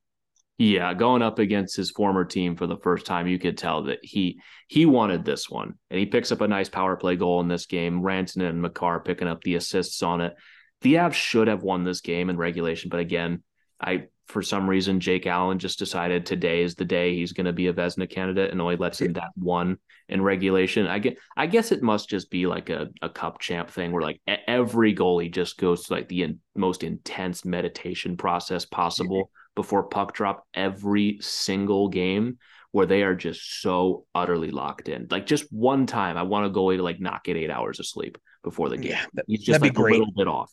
Yeah, 0.59 0.95
going 0.95 1.21
up 1.21 1.39
against 1.39 1.77
his 1.77 1.91
former 1.91 2.25
team 2.25 2.57
for 2.57 2.67
the 2.67 2.79
first 2.79 3.05
time, 3.05 3.27
you 3.27 3.39
could 3.39 3.59
tell 3.59 3.83
that 3.85 3.99
he 4.03 4.41
he 4.69 4.87
wanted 4.87 5.25
this 5.25 5.51
one, 5.51 5.75
and 5.91 5.99
he 5.99 6.07
picks 6.07 6.31
up 6.31 6.41
a 6.41 6.49
nice 6.49 6.69
power 6.69 6.97
play 6.97 7.17
goal 7.17 7.41
in 7.41 7.49
this 7.49 7.67
game. 7.67 8.03
Rantanen 8.03 8.49
and 8.49 8.63
Makar 8.63 9.01
picking 9.01 9.29
up 9.29 9.43
the 9.43 9.57
assists 9.57 10.03
on 10.03 10.21
it. 10.21 10.35
The 10.83 10.95
Avs 10.95 11.15
should 11.15 11.49
have 11.49 11.63
won 11.63 11.83
this 11.83 12.01
game 12.01 12.31
in 12.31 12.37
regulation, 12.37 12.89
but 12.89 13.01
again, 13.01 13.43
I 13.81 14.05
for 14.27 14.43
some 14.43 14.69
reason 14.69 15.01
Jake 15.01 15.27
Allen 15.27 15.59
just 15.59 15.79
decided 15.79 16.27
today 16.27 16.63
is 16.63 16.75
the 16.75 16.85
day 16.85 17.15
he's 17.15 17.33
going 17.33 17.47
to 17.47 17.53
be 17.53 17.69
a 17.69 17.73
Vezina 17.73 18.11
candidate 18.11 18.51
and 18.51 18.61
only 18.61 18.77
lets 18.77 19.01
in 19.01 19.13
that 19.15 19.31
one 19.37 19.79
in 20.09 20.21
regulation. 20.21 20.87
I 20.87 20.99
get 20.99 21.19
I 21.37 21.47
guess 21.47 21.73
it 21.73 21.83
must 21.83 22.09
just 22.09 22.31
be 22.31 22.47
like 22.47 22.69
a, 22.69 22.89
a 23.03 23.09
cup 23.09 23.39
champ 23.41 23.71
thing 23.71 23.93
where 23.93 24.03
like 24.03 24.21
every 24.27 24.95
goalie 24.95 25.33
just 25.33 25.59
goes 25.59 25.87
to 25.87 25.93
like 25.93 26.09
the 26.09 26.25
in, 26.25 26.41
most 26.55 26.83
intense 26.83 27.45
meditation 27.45 28.17
process 28.17 28.65
possible 28.65 29.31
before 29.55 29.85
puck 29.85 30.13
drop 30.13 30.45
every 30.55 31.19
single 31.21 31.89
game 31.89 32.39
where 32.73 32.87
they 32.87 33.03
are 33.03 33.15
just 33.15 33.63
so 33.63 34.05
utterly 34.15 34.51
locked 34.51 34.89
in. 34.89 35.07
Like 35.11 35.27
just 35.27 35.51
one 35.53 35.87
time 35.87 36.17
I 36.17 36.25
want 36.25 36.47
a 36.47 36.51
goalie 36.51 36.77
to 36.77 36.83
like 36.83 37.01
not 37.01 37.25
get 37.25 37.37
eight 37.37 37.51
hours 37.51 37.81
of 37.81 37.87
sleep 37.87 38.19
before 38.45 38.69
the 38.69 38.77
game. 38.77 38.91
Yeah, 38.91 39.07
that, 39.15 39.25
he's 39.29 39.45
just 39.45 39.61
like 39.61 39.79
a 39.79 39.83
little 39.83 40.13
bit 40.13 40.29
off. 40.29 40.53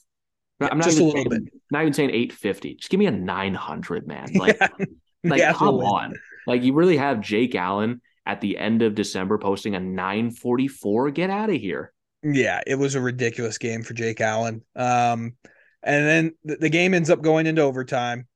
I'm 0.62 0.78
not 0.78 0.86
just 0.86 0.98
even 0.98 1.04
a 1.04 1.08
little 1.08 1.32
saying, 1.32 1.44
bit. 1.46 1.54
Not 1.72 1.82
even 1.82 1.94
saying 1.94 2.10
850. 2.12 2.76
Just 2.76 2.90
give 2.90 3.00
me 3.00 3.08
a 3.08 3.12
900, 3.12 4.08
man. 4.08 4.28
Like, 4.36 4.58
yeah. 4.60 4.68
like 5.24 5.40
yeah, 5.40 5.54
come 5.54 5.76
on. 5.76 6.14
Like 6.48 6.64
you 6.64 6.74
really 6.74 6.98
have 6.98 7.22
Jake 7.22 7.56
Allen 7.56 8.02
at 8.26 8.42
the 8.42 8.58
end 8.58 8.82
of 8.82 8.96
December 8.96 9.38
posting 9.38 9.76
a 9.76 9.80
944. 9.80 11.12
Get 11.12 11.30
out 11.30 11.50
of 11.50 11.56
here. 11.56 11.94
Yeah, 12.24 12.62
it 12.66 12.76
was 12.76 12.96
a 12.96 13.02
ridiculous 13.02 13.58
game 13.58 13.84
for 13.84 13.94
Jake 13.94 14.22
Allen. 14.22 14.62
Um, 14.76 15.34
and 15.82 16.06
then 16.08 16.34
the, 16.44 16.56
the 16.56 16.70
game 16.70 16.94
ends 16.94 17.10
up 17.10 17.22
going 17.22 17.48
into 17.48 17.62
overtime. 17.62 18.28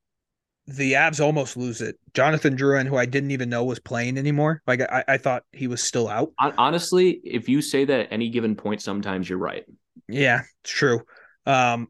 the 0.67 0.93
Avs 0.93 1.23
almost 1.23 1.55
lose 1.55 1.79
it. 1.81 1.97
Jonathan 2.13 2.57
Drouin, 2.57 2.87
who 2.87 2.97
I 2.97 3.05
didn't 3.05 3.31
even 3.31 3.49
know 3.49 3.63
was 3.63 3.79
playing 3.79 4.17
anymore, 4.17 4.61
like 4.67 4.81
I, 4.81 5.03
I 5.07 5.17
thought 5.17 5.43
he 5.53 5.67
was 5.67 5.81
still 5.81 6.09
out. 6.09 6.33
Honestly, 6.39 7.21
if 7.23 7.47
you 7.47 7.61
say 7.61 7.85
that 7.85 7.99
at 8.01 8.07
any 8.11 8.29
given 8.29 8.55
point, 8.55 8.81
sometimes 8.81 9.29
you're 9.29 9.39
right. 9.39 9.63
Yeah, 10.09 10.41
it's 10.63 10.71
true. 10.71 11.01
Um, 11.47 11.87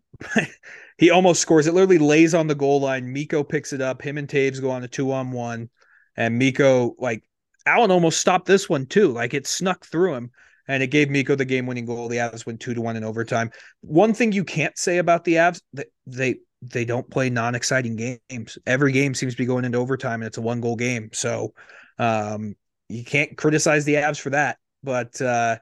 he 0.97 1.10
almost 1.10 1.41
scores. 1.41 1.68
It 1.68 1.74
literally 1.74 1.97
lays 1.97 2.34
on 2.34 2.47
the 2.47 2.55
goal 2.55 2.80
line. 2.80 3.12
Mikko 3.12 3.43
picks 3.43 3.74
it 3.74 3.82
up. 3.82 4.01
Him 4.01 4.18
and 4.18 4.28
Toews 4.28 4.62
go 4.62 4.72
on 4.72 4.84
a 4.84 4.88
two 4.88 5.12
on 5.12 5.32
one, 5.32 5.70
and 6.16 6.38
Mikko 6.38 6.95
like 6.99 7.24
Allen 7.66 7.91
almost 7.91 8.22
stopped 8.22 8.45
this 8.45 8.70
one 8.70 8.86
too. 8.86 9.10
Like 9.10 9.34
it 9.34 9.47
snuck 9.47 9.86
through 9.86 10.14
him, 10.14 10.32
and 10.68 10.82
it 10.82 10.88
gave 10.88 11.10
Mikko 11.10 11.36
the 11.36 11.43
game 11.43 11.66
winning 11.66 11.86
goal. 11.86 12.08
The 12.08 12.18
Avs 12.18 12.45
win 12.45 12.58
two 12.58 12.74
to 12.74 12.82
one 12.82 12.95
in 12.95 13.03
overtime. 13.03 13.51
One 13.82 14.14
thing 14.14 14.32
you 14.32 14.45
can't 14.45 14.78
say 14.78 14.99
about 14.99 15.26
the 15.26 15.34
Avs 15.34 15.62
that 15.74 15.88
they 16.05 16.38
they 16.62 16.86
don't 16.86 17.10
play 17.10 17.30
non-exciting 17.30 17.95
games. 18.30 18.58
Every 18.66 18.91
game 18.91 19.14
seems 19.14 19.34
to 19.34 19.38
be 19.38 19.45
going 19.45 19.66
into 19.66 19.78
overtime, 19.80 20.22
and 20.22 20.28
it's 20.28 20.38
a 20.38 20.41
one-goal 20.41 20.76
game. 20.76 21.10
So 21.14 21.53
um, 21.99 22.55
you 22.89 23.03
can't 23.03 23.38
criticize 23.38 23.86
the 23.86 23.95
Avs 23.95 24.20
for 24.20 24.32
that. 24.32 24.58
But 24.84 25.20
uh, 25.22 25.58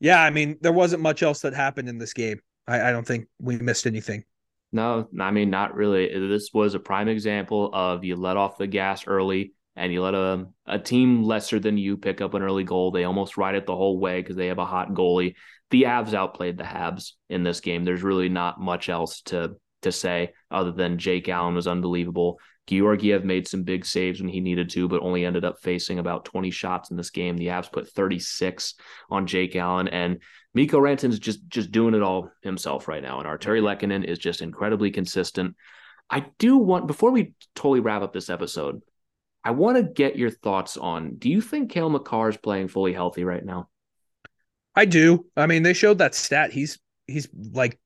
yeah, 0.00 0.22
I 0.22 0.30
mean, 0.30 0.58
there 0.60 0.72
wasn't 0.72 1.02
much 1.02 1.22
else 1.22 1.40
that 1.40 1.54
happened 1.54 1.88
in 1.88 1.98
this 1.98 2.12
game. 2.12 2.40
I, 2.66 2.88
I 2.88 2.92
don't 2.92 3.06
think 3.06 3.26
we 3.40 3.56
missed 3.58 3.86
anything. 3.86 4.24
No, 4.72 5.08
I 5.20 5.30
mean, 5.30 5.50
not 5.50 5.74
really. 5.74 6.28
This 6.28 6.50
was 6.52 6.74
a 6.74 6.80
prime 6.80 7.08
example 7.08 7.70
of 7.72 8.04
you 8.04 8.16
let 8.16 8.36
off 8.36 8.58
the 8.58 8.66
gas 8.66 9.06
early 9.06 9.52
and 9.76 9.92
you 9.92 10.02
let 10.02 10.14
a, 10.14 10.46
a 10.66 10.78
team 10.78 11.22
lesser 11.22 11.60
than 11.60 11.78
you 11.78 11.96
pick 11.96 12.20
up 12.20 12.34
an 12.34 12.42
early 12.42 12.64
goal. 12.64 12.90
They 12.90 13.04
almost 13.04 13.36
ride 13.36 13.54
it 13.54 13.66
the 13.66 13.76
whole 13.76 13.98
way 13.98 14.20
because 14.20 14.36
they 14.36 14.48
have 14.48 14.58
a 14.58 14.66
hot 14.66 14.92
goalie. 14.92 15.34
The 15.70 15.84
Avs 15.84 16.14
outplayed 16.14 16.56
the 16.56 16.64
Habs 16.64 17.12
in 17.28 17.42
this 17.42 17.60
game. 17.60 17.84
There's 17.84 18.02
really 18.02 18.28
not 18.28 18.60
much 18.60 18.88
else 18.88 19.22
to 19.22 19.56
to 19.82 19.92
say 19.92 20.32
other 20.50 20.72
than 20.72 20.98
Jake 20.98 21.28
Allen 21.28 21.54
was 21.54 21.66
unbelievable. 21.66 22.38
Georgiev 22.66 23.24
made 23.24 23.46
some 23.46 23.62
big 23.62 23.86
saves 23.86 24.20
when 24.20 24.28
he 24.28 24.40
needed 24.40 24.70
to, 24.70 24.88
but 24.88 25.02
only 25.02 25.24
ended 25.24 25.44
up 25.44 25.60
facing 25.62 26.00
about 26.00 26.24
20 26.24 26.50
shots 26.50 26.90
in 26.90 26.96
this 26.96 27.10
game. 27.10 27.36
The 27.36 27.46
Avs 27.46 27.70
put 27.70 27.88
36 27.88 28.74
on 29.08 29.26
Jake 29.26 29.54
Allen, 29.54 29.86
and 29.86 30.20
Mikko 30.56 30.80
Rantan's 30.80 31.18
just 31.18 31.46
just 31.48 31.70
doing 31.70 31.92
it 31.92 32.02
all 32.02 32.30
himself 32.40 32.88
right 32.88 33.02
now. 33.02 33.20
And 33.20 33.28
Artturi 33.28 33.60
Lehkonen 33.60 34.04
is 34.04 34.18
just 34.18 34.40
incredibly 34.40 34.90
consistent. 34.90 35.54
I 36.08 36.24
do 36.38 36.56
want 36.56 36.86
before 36.86 37.10
we 37.10 37.34
totally 37.54 37.80
wrap 37.80 38.00
up 38.00 38.14
this 38.14 38.30
episode, 38.30 38.80
I 39.44 39.50
want 39.50 39.76
to 39.76 39.82
get 39.82 40.16
your 40.16 40.30
thoughts 40.30 40.78
on. 40.78 41.16
Do 41.16 41.28
you 41.28 41.42
think 41.42 41.70
Cale 41.70 41.90
Makar 41.90 42.30
is 42.30 42.38
playing 42.38 42.68
fully 42.68 42.94
healthy 42.94 43.22
right 43.22 43.44
now? 43.44 43.68
I 44.74 44.86
do. 44.86 45.26
I 45.36 45.46
mean, 45.46 45.62
they 45.62 45.74
showed 45.74 45.98
that 45.98 46.14
stat. 46.14 46.52
He's 46.52 46.78
he's 47.06 47.28
like 47.52 47.78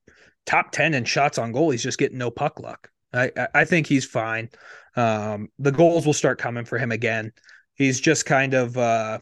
top 0.45 0.71
10 0.71 0.93
in 0.93 1.03
shots 1.03 1.37
on 1.37 1.51
goal. 1.51 1.71
He's 1.71 1.83
just 1.83 1.99
getting 1.99 2.17
no 2.17 2.31
puck 2.31 2.57
luck. 2.57 2.89
I, 3.13 3.31
I 3.53 3.65
think 3.65 3.85
he's 3.85 4.05
fine. 4.05 4.49
Um, 4.95 5.49
the 5.59 5.73
goals 5.73 6.05
will 6.05 6.13
start 6.13 6.39
coming 6.39 6.63
for 6.63 6.77
him 6.77 6.93
again. 6.93 7.33
He's 7.75 7.99
just 7.99 8.25
kind 8.25 8.53
of, 8.53 8.77
uh, 8.77 9.19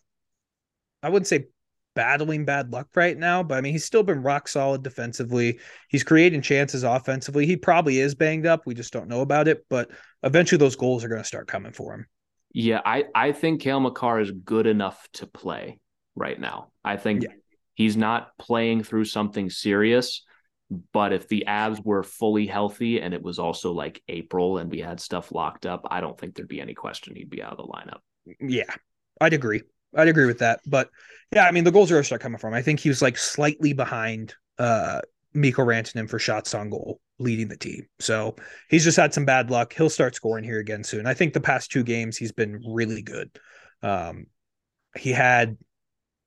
I 1.02 1.10
wouldn't 1.10 1.26
say 1.26 1.48
battling 1.96 2.46
bad 2.46 2.72
luck 2.72 2.88
right 2.96 3.18
now, 3.18 3.44
but 3.44 3.58
I 3.58 3.62
mean, 3.62 3.74
he's 3.74 3.86
still 3.86 4.04
been 4.04 4.22
rock 4.22 4.48
solid 4.48 4.84
defensively. 4.84 5.60
He's 5.90 6.04
creating 6.04 6.42
chances 6.42 6.84
offensively. 6.84 7.46
He 7.46 7.58
probably 7.58 8.00
is 8.00 8.16
banged 8.16 8.46
up. 8.46 8.62
We 8.66 8.74
just 8.74 8.94
don't 8.94 9.10
know 9.10 9.22
about 9.22 9.48
it, 9.48 9.66
but 9.70 9.92
eventually 10.24 10.58
those 10.58 10.76
goals 10.76 11.04
are 11.04 11.10
going 11.10 11.22
to 11.22 11.28
start 11.28 11.48
coming 11.48 11.74
for 11.74 11.94
him. 11.94 12.06
Yeah, 12.54 12.82
I, 12.86 13.06
I 13.14 13.32
think 13.32 13.62
Cale 13.62 13.80
Makar 13.80 14.22
is 14.22 14.32
good 14.32 14.66
enough 14.66 15.08
to 15.14 15.28
play 15.28 15.80
right 16.16 16.40
now. 16.40 16.72
I 16.84 16.98
think 16.98 17.24
yeah. 17.24 17.30
he's 17.74 17.98
not 17.98 18.38
playing 18.38 18.84
through 18.84 19.06
something 19.06 19.50
serious. 19.50 20.24
But 20.94 21.14
if 21.14 21.28
the 21.28 21.46
Avs 21.48 21.84
were 21.84 22.04
fully 22.04 22.46
healthy 22.46 23.02
and 23.02 23.12
it 23.12 23.24
was 23.24 23.40
also 23.40 23.72
like 23.72 24.04
April 24.08 24.60
and 24.60 24.70
we 24.70 24.80
had 24.80 25.00
stuff 25.00 25.32
locked 25.32 25.66
up, 25.66 25.88
I 25.90 26.00
don't 26.00 26.16
think 26.16 26.36
there'd 26.36 26.48
be 26.48 26.62
any 26.62 26.76
question 26.76 27.16
he'd 27.16 27.30
be 27.30 27.42
out 27.42 27.54
of 27.54 27.58
the 27.58 27.64
lineup. 27.64 28.02
Yeah, 28.40 28.72
I'd 29.20 29.34
agree. 29.34 29.64
I'd 29.96 30.08
agree 30.08 30.26
with 30.26 30.40
that. 30.40 30.62
But 30.66 30.90
yeah, 31.34 31.46
I 31.46 31.52
mean, 31.52 31.64
the 31.64 31.72
goals 31.72 31.92
are 31.92 32.04
start 32.04 32.22
coming 32.22 32.40
from. 32.40 32.54
I 32.54 32.62
think 32.62 32.80
he 32.80 32.90
was 32.90 33.02
like 33.02 33.18
slightly 33.18 33.74
behind 33.74 34.36
uh 34.58 35.02
Mikko 35.34 35.64
Rantanen 35.64 36.10
for 36.10 36.20
shots 36.20 36.54
on 36.54 36.70
goal 36.70 37.00
leading 37.20 37.48
the 37.48 37.58
team. 37.58 37.86
So 38.00 38.36
he's 38.70 38.84
just 38.84 38.98
had 38.98 39.14
some 39.14 39.26
bad 39.26 39.52
luck. 39.52 39.74
He'll 39.74 39.90
start 39.90 40.16
scoring 40.16 40.44
here 40.44 40.60
again 40.60 40.84
soon. 40.84 41.06
I 41.06 41.14
think 41.14 41.34
the 41.34 41.42
past 41.42 41.72
two 41.72 41.84
games 41.84 42.18
he's 42.18 42.32
been 42.32 42.64
really 42.68 43.02
good. 43.02 43.30
Um, 43.84 44.28
he 44.98 45.12
had 45.12 45.58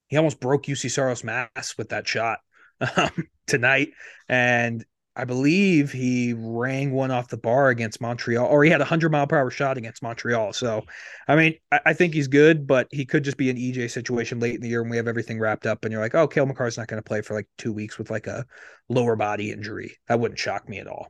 he 0.09 0.17
almost 0.17 0.41
broke 0.41 0.65
Juuse 0.65 0.91
Saros 0.91 1.25
mask 1.25 1.79
with 1.79 1.89
that 1.89 2.07
shot 2.07 2.39
um, 2.97 3.29
tonight, 3.47 3.91
and 4.29 4.85
I 5.15 5.25
believe 5.25 5.93
he 5.93 6.35
rang 6.37 6.93
one 6.93 7.11
off 7.11 7.29
the 7.29 7.37
bar 7.37 7.69
against 7.69 8.01
Montreal, 8.01 8.47
or 8.47 8.65
he 8.65 8.71
had 8.71 8.81
a 8.81 8.87
hundred 8.87 9.13
mile 9.13 9.27
per 9.27 9.37
hour 9.37 9.51
shot 9.51 9.77
against 9.77 10.03
Montreal. 10.03 10.55
So, 10.55 10.85
I 11.29 11.37
mean, 11.37 11.55
I, 11.71 11.81
I, 11.87 11.93
think 11.93 12.15
he's 12.15 12.29
good, 12.29 12.67
but 12.67 12.89
he 12.91 13.05
could 13.05 13.23
just 13.23 13.37
be 13.37 13.51
an 13.51 13.59
EJ 13.59 13.91
situation 13.91 14.41
late 14.41 14.55
in 14.55 14.63
the 14.63 14.69
year 14.69 14.83
when 14.83 14.91
we 14.91 14.97
have 14.97 15.09
everything 15.09 15.39
wrapped 15.39 15.67
up, 15.67 15.85
and 15.85 15.93
you're 15.93 16.01
like, 16.01 16.15
oh, 16.15 16.27
Cale 16.27 16.47
Makar's 16.47 16.79
not 16.79 16.87
going 16.87 17.03
to 17.03 17.07
play 17.07 17.21
for 17.21 17.35
like 17.35 17.47
two 17.59 17.73
weeks 17.73 17.99
with 17.99 18.11
like 18.11 18.27
a 18.27 18.47
lower 18.89 19.15
body 19.15 19.51
injury. 19.51 19.99
That 20.09 20.19
wouldn't 20.19 20.41
shock 20.41 20.67
me 20.69 20.79
at 20.79 20.87
all. 20.87 21.09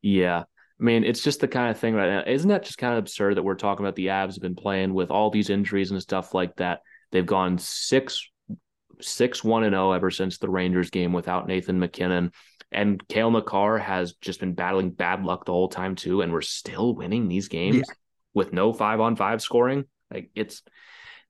Yeah. 0.00 0.44
I 0.80 0.82
mean, 0.82 1.04
it's 1.04 1.22
just 1.22 1.40
the 1.40 1.48
kind 1.48 1.70
of 1.70 1.78
thing 1.78 1.94
right 1.94 2.08
now. 2.08 2.32
Isn't 2.32 2.48
that 2.48 2.64
just 2.64 2.78
kind 2.78 2.94
of 2.94 2.98
absurd 2.98 3.36
that 3.36 3.42
we're 3.42 3.54
talking 3.54 3.84
about 3.84 3.94
the 3.94 4.06
Avs 4.06 4.34
have 4.34 4.42
been 4.42 4.56
playing 4.56 4.92
with 4.92 5.10
all 5.10 5.30
these 5.30 5.50
injuries 5.50 5.90
and 5.90 6.02
stuff 6.02 6.34
like 6.34 6.56
that? 6.56 6.80
They've 7.12 7.24
gone 7.24 7.58
six 7.58 8.28
six 9.00 9.44
one 9.44 9.64
and 9.64 9.72
zero 9.72 9.92
ever 9.92 10.10
since 10.10 10.38
the 10.38 10.50
Rangers 10.50 10.90
game 10.90 11.12
without 11.12 11.46
Nathan 11.46 11.78
MacKinnon, 11.78 12.32
and 12.74 13.06
Cale 13.08 13.30
Makar 13.30 13.78
has 13.78 14.14
just 14.14 14.40
been 14.40 14.54
battling 14.54 14.90
bad 14.90 15.24
luck 15.24 15.44
the 15.44 15.52
whole 15.52 15.68
time 15.68 15.94
too, 15.94 16.20
and 16.20 16.32
we're 16.32 16.42
still 16.42 16.94
winning 16.94 17.28
these 17.28 17.48
games 17.48 17.76
yeah. 17.76 17.94
with 18.34 18.52
no 18.52 18.72
five 18.72 19.00
on 19.00 19.16
five 19.16 19.40
scoring. 19.40 19.84
Like 20.12 20.30
it's 20.34 20.62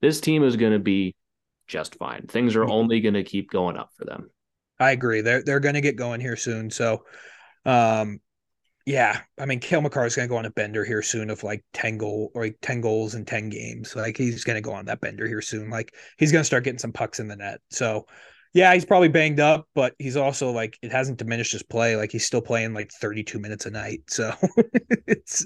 this 0.01 0.21
team 0.21 0.43
is 0.43 0.57
going 0.57 0.73
to 0.73 0.79
be 0.79 1.15
just 1.69 1.97
fine. 1.97 2.27
Things 2.27 2.57
are 2.57 2.65
only 2.65 3.01
going 3.01 3.15
to 3.15 3.23
keep 3.23 3.51
going 3.51 3.77
up 3.77 3.91
for 3.97 4.05
them. 4.05 4.31
I 4.79 4.91
agree. 4.91 5.21
They're 5.21 5.43
they're 5.43 5.61
going 5.61 5.77
to 5.77 5.81
get 5.81 5.97
going 5.97 6.21
here 6.21 6.37
soon. 6.37 6.71
So, 6.71 7.05
um, 7.65 8.21
yeah, 8.87 9.21
I 9.39 9.47
mean, 9.47 9.61
Cale 9.61 9.81
Makar 9.81 10.05
is 10.07 10.17
going 10.17 10.29
to 10.29 10.33
go 10.33 10.37
on 10.37 10.45
a 10.45 10.51
bender 10.51 10.85
here 10.85 11.01
soon 11.01 11.31
of 11.31 11.43
like 11.43 11.65
10 11.73 11.97
goal 11.97 12.31
or 12.35 12.43
like 12.43 12.59
10 12.61 12.81
goals 12.81 13.15
in 13.15 13.25
10 13.25 13.49
games. 13.49 13.97
Like 13.97 14.17
he's 14.17 14.45
going 14.45 14.57
to 14.57 14.61
go 14.61 14.73
on 14.75 14.87
that 14.87 15.01
bender 15.01 15.27
here 15.27 15.41
soon. 15.41 15.71
Like 15.71 15.95
he's 16.19 16.33
going 16.33 16.41
to 16.41 16.47
start 16.47 16.65
getting 16.65 16.79
some 16.79 16.93
pucks 16.93 17.21
in 17.21 17.29
the 17.29 17.37
net. 17.37 17.61
So, 17.71 18.07
yeah, 18.55 18.73
he's 18.73 18.85
probably 18.85 19.09
banged 19.09 19.41
up, 19.41 19.67
but 19.75 19.95
he's 19.99 20.17
also 20.17 20.53
like 20.53 20.79
it 20.81 20.93
hasn't 20.93 21.19
diminished 21.19 21.53
his 21.53 21.65
play. 21.65 21.97
Like 21.97 22.13
he's 22.13 22.25
still 22.25 22.41
playing 22.41 22.73
like 22.73 22.93
32 22.93 23.41
minutes 23.41 23.67
a 23.67 23.71
night. 23.71 24.03
So 24.07 24.33
it's 25.09 25.45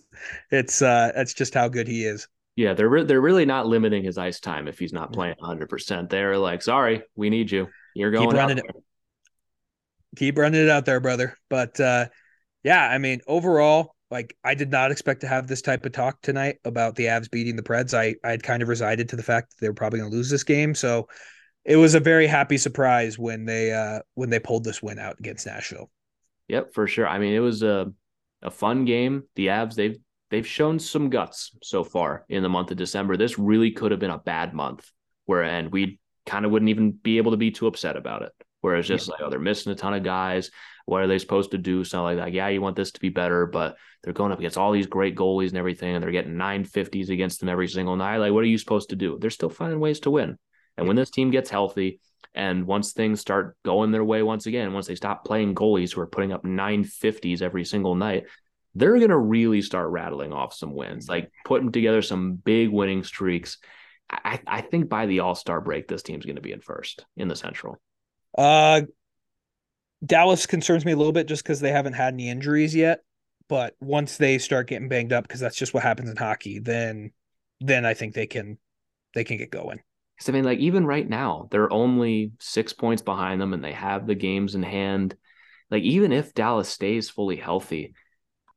it's 0.51 0.83
uh 0.83 1.13
that's 1.17 1.33
just 1.33 1.55
how 1.55 1.69
good 1.69 1.89
he 1.89 2.05
is. 2.05 2.29
Yeah, 2.55 2.75
they're 2.75 2.89
re- 2.89 3.05
they're 3.05 3.21
really 3.21 3.47
not 3.47 3.67
limiting 3.67 4.05
his 4.05 4.19
ice 4.19 4.41
time 4.41 4.69
if 4.69 4.79
he's 4.79 4.93
not 4.93 5.13
playing 5.13 5.37
100%. 5.43 6.11
They're 6.11 6.37
like, 6.37 6.61
"Sorry, 6.61 7.03
we 7.17 7.31
need 7.31 7.51
you. 7.51 7.69
You're 7.95 8.11
going 8.11 8.29
Keep 8.29 8.37
running 8.37 8.59
it. 8.59 8.65
Keep 10.17 10.37
running 10.37 10.63
it 10.63 10.69
out 10.69 10.85
there, 10.85 11.01
brother." 11.01 11.35
But 11.49 11.81
uh 11.81 12.07
yeah, 12.63 12.87
I 12.87 12.99
mean, 12.99 13.21
overall, 13.27 13.95
like 14.11 14.37
I 14.45 14.55
did 14.55 14.71
not 14.71 14.91
expect 14.91 15.23
to 15.23 15.29
have 15.29 15.47
this 15.47 15.63
type 15.63 15.87
of 15.87 15.93
talk 15.93 16.21
tonight 16.21 16.57
about 16.67 16.95
the 16.97 17.07
Avs 17.07 17.31
beating 17.31 17.57
the 17.57 17.63
Preds. 17.63 17.95
I 17.95 18.17
I 18.23 18.33
had 18.33 18.43
kind 18.43 18.63
of 18.63 18.69
resided 18.69 19.09
to 19.09 19.17
the 19.17 19.23
fact 19.23 19.51
that 19.51 19.57
they 19.63 19.69
were 19.71 19.75
probably 19.75 20.01
going 20.01 20.11
to 20.11 20.17
lose 20.17 20.29
this 20.29 20.45
game, 20.45 20.75
so 20.75 21.09
it 21.65 21.77
was 21.77 21.95
a 21.95 22.01
very 22.01 22.27
happy 22.27 22.57
surprise 22.57 23.19
when 23.19 23.45
they 23.45 23.73
uh 23.73 24.01
when 24.15 24.31
they 24.31 24.39
pulled 24.39 24.65
this 24.65 24.83
win 24.83 24.99
out 24.99 25.19
against 25.19 25.47
Nashville. 25.47 25.91
Yep, 26.49 26.73
for 26.73 26.87
sure. 26.87 27.07
I 27.07 27.19
mean, 27.19 27.35
it 27.35 27.41
was 27.41 27.63
a 27.63 27.93
a 28.43 28.51
fun 28.51 28.85
game. 28.85 29.25
The 29.37 29.49
Avs 29.49 29.75
they've 29.75 29.99
they've 30.31 30.47
shown 30.47 30.79
some 30.79 31.11
guts 31.11 31.57
so 31.63 31.85
far 31.85 32.25
in 32.29 32.43
the 32.43 32.49
month 32.49 32.71
of 32.71 32.77
December. 32.77 33.17
This 33.17 33.39
really 33.39 33.71
could 33.71 33.91
have 33.91 34.01
been 34.01 34.11
a 34.11 34.19
bad 34.19 34.55
month, 34.55 34.91
where 35.27 35.43
and 35.43 35.71
we 35.71 35.99
kind 36.27 36.45
of 36.45 36.51
wouldn't 36.51 36.69
even 36.69 36.93
be 36.93 37.19
able 37.19 37.33
to 37.33 37.37
be 37.37 37.51
too 37.51 37.67
upset 37.67 37.97
about 37.97 38.23
it. 38.23 38.33
Whereas 38.61 38.89
just 38.89 39.09
yeah. 39.09 39.13
like, 39.13 39.23
oh, 39.23 39.31
they're 39.31 39.39
missing 39.39 39.73
a 39.73 39.77
ton 39.77 39.95
of 39.95 40.03
guys. 40.03 40.51
What 40.85 41.03
are 41.03 41.07
they 41.07 41.19
supposed 41.19 41.53
to 41.53 41.59
do? 41.59 41.85
Something 41.85 42.05
like 42.05 42.17
that. 42.17 42.33
Yeah, 42.33 42.49
you 42.49 42.61
want 42.61 42.77
this 42.77 42.93
to 42.93 43.01
be 43.01 43.09
better, 43.09 43.47
but 43.47 43.77
they're 44.03 44.13
going 44.13 44.33
up 44.33 44.39
against 44.39 44.59
all 44.59 44.73
these 44.73 44.87
great 44.87 45.15
goalies 45.15 45.49
and 45.49 45.59
everything, 45.59 45.95
and 45.95 46.03
they're 46.03 46.11
getting 46.11 46.35
950s 46.35 47.11
against 47.11 47.41
them 47.41 47.49
every 47.49 47.69
single 47.69 47.97
night. 47.97 48.17
Like, 48.17 48.33
what 48.33 48.43
are 48.43 48.49
you 48.49 48.59
supposed 48.59 48.91
to 48.91 48.97
do? 48.97 49.19
They're 49.21 49.31
still 49.31 49.51
finding 49.51 49.81
ways 49.81 50.01
to 50.01 50.11
win. 50.11 50.39
And 50.79 50.87
when 50.87 50.97
this 50.97 51.11
team 51.11 51.31
gets 51.31 51.51
healthy, 51.51 52.01
and 52.35 52.67
once 52.67 52.93
things 52.93 53.21
start 53.21 53.57
going 53.65 53.91
their 53.91 54.05
way 54.05 54.23
once 54.23 54.47
again, 54.47 54.73
once 54.73 54.87
they 54.87 54.95
stop 54.95 55.25
playing 55.25 55.55
goalies 55.55 55.93
who 55.93 56.01
are 56.01 56.07
putting 56.07 56.33
up 56.33 56.45
950s 56.45 57.43
every 57.43 57.65
single 57.65 57.95
night, 57.95 58.25
they're 58.75 58.97
going 58.99 59.11
to 59.11 59.19
really 59.19 59.61
start 59.61 59.91
rattling 59.91 60.33
off 60.33 60.55
some 60.55 60.75
wins, 60.75 61.09
like 61.09 61.33
putting 61.45 61.73
together 61.73 62.01
some 62.01 62.35
big 62.35 62.71
winning 62.71 63.03
streaks. 63.03 63.59
I, 64.09 64.41
I 64.47 64.61
think 64.61 64.89
by 64.89 65.07
the 65.07 65.21
All 65.21 65.35
Star 65.35 65.61
break, 65.61 65.89
this 65.89 66.03
team's 66.03 66.25
going 66.25 66.37
to 66.37 66.43
be 66.43 66.53
in 66.53 66.61
first 66.61 67.05
in 67.17 67.29
the 67.29 67.37
Central. 67.37 67.81
Uh, 68.37 68.83
Dallas 70.05 70.47
concerns 70.47 70.85
me 70.85 70.93
a 70.93 70.97
little 70.97 71.13
bit 71.13 71.27
just 71.27 71.43
because 71.43 71.61
they 71.61 71.73
haven't 71.73 71.95
had 71.95 72.15
any 72.15 72.29
injuries 72.29 72.75
yet. 72.75 73.01
But 73.49 73.75
once 73.81 74.17
they 74.17 74.39
start 74.39 74.69
getting 74.69 74.89
banged 74.89 75.13
up, 75.13 75.27
because 75.27 75.41
that's 75.41 75.57
just 75.57 75.75
what 75.75 75.83
happens 75.83 76.11
in 76.11 76.17
hockey, 76.17 76.59
then 76.59 77.13
then 77.61 77.85
I 77.85 77.95
think 77.95 78.15
they 78.15 78.27
can 78.27 78.59
they 79.15 79.25
can 79.25 79.39
get 79.39 79.51
going. 79.51 79.81
Because 80.19 80.31
I 80.31 80.33
mean, 80.33 80.45
like 80.45 80.59
even 80.59 80.85
right 80.85 81.09
now, 81.09 81.47
they're 81.53 81.73
only 81.73 82.33
six 82.41 82.73
points 82.73 83.03
behind 83.03 83.41
them, 83.41 83.55
and 83.55 83.63
they 83.63 83.73
have 83.73 84.07
the 84.07 84.17
games 84.17 84.57
in 84.57 84.65
hand. 84.65 85.17
Like 85.71 85.85
even 85.85 86.11
if 86.11 86.35
Dallas 86.35 86.69
stays 86.69 87.09
fully 87.09 87.37
healthy, 87.37 87.95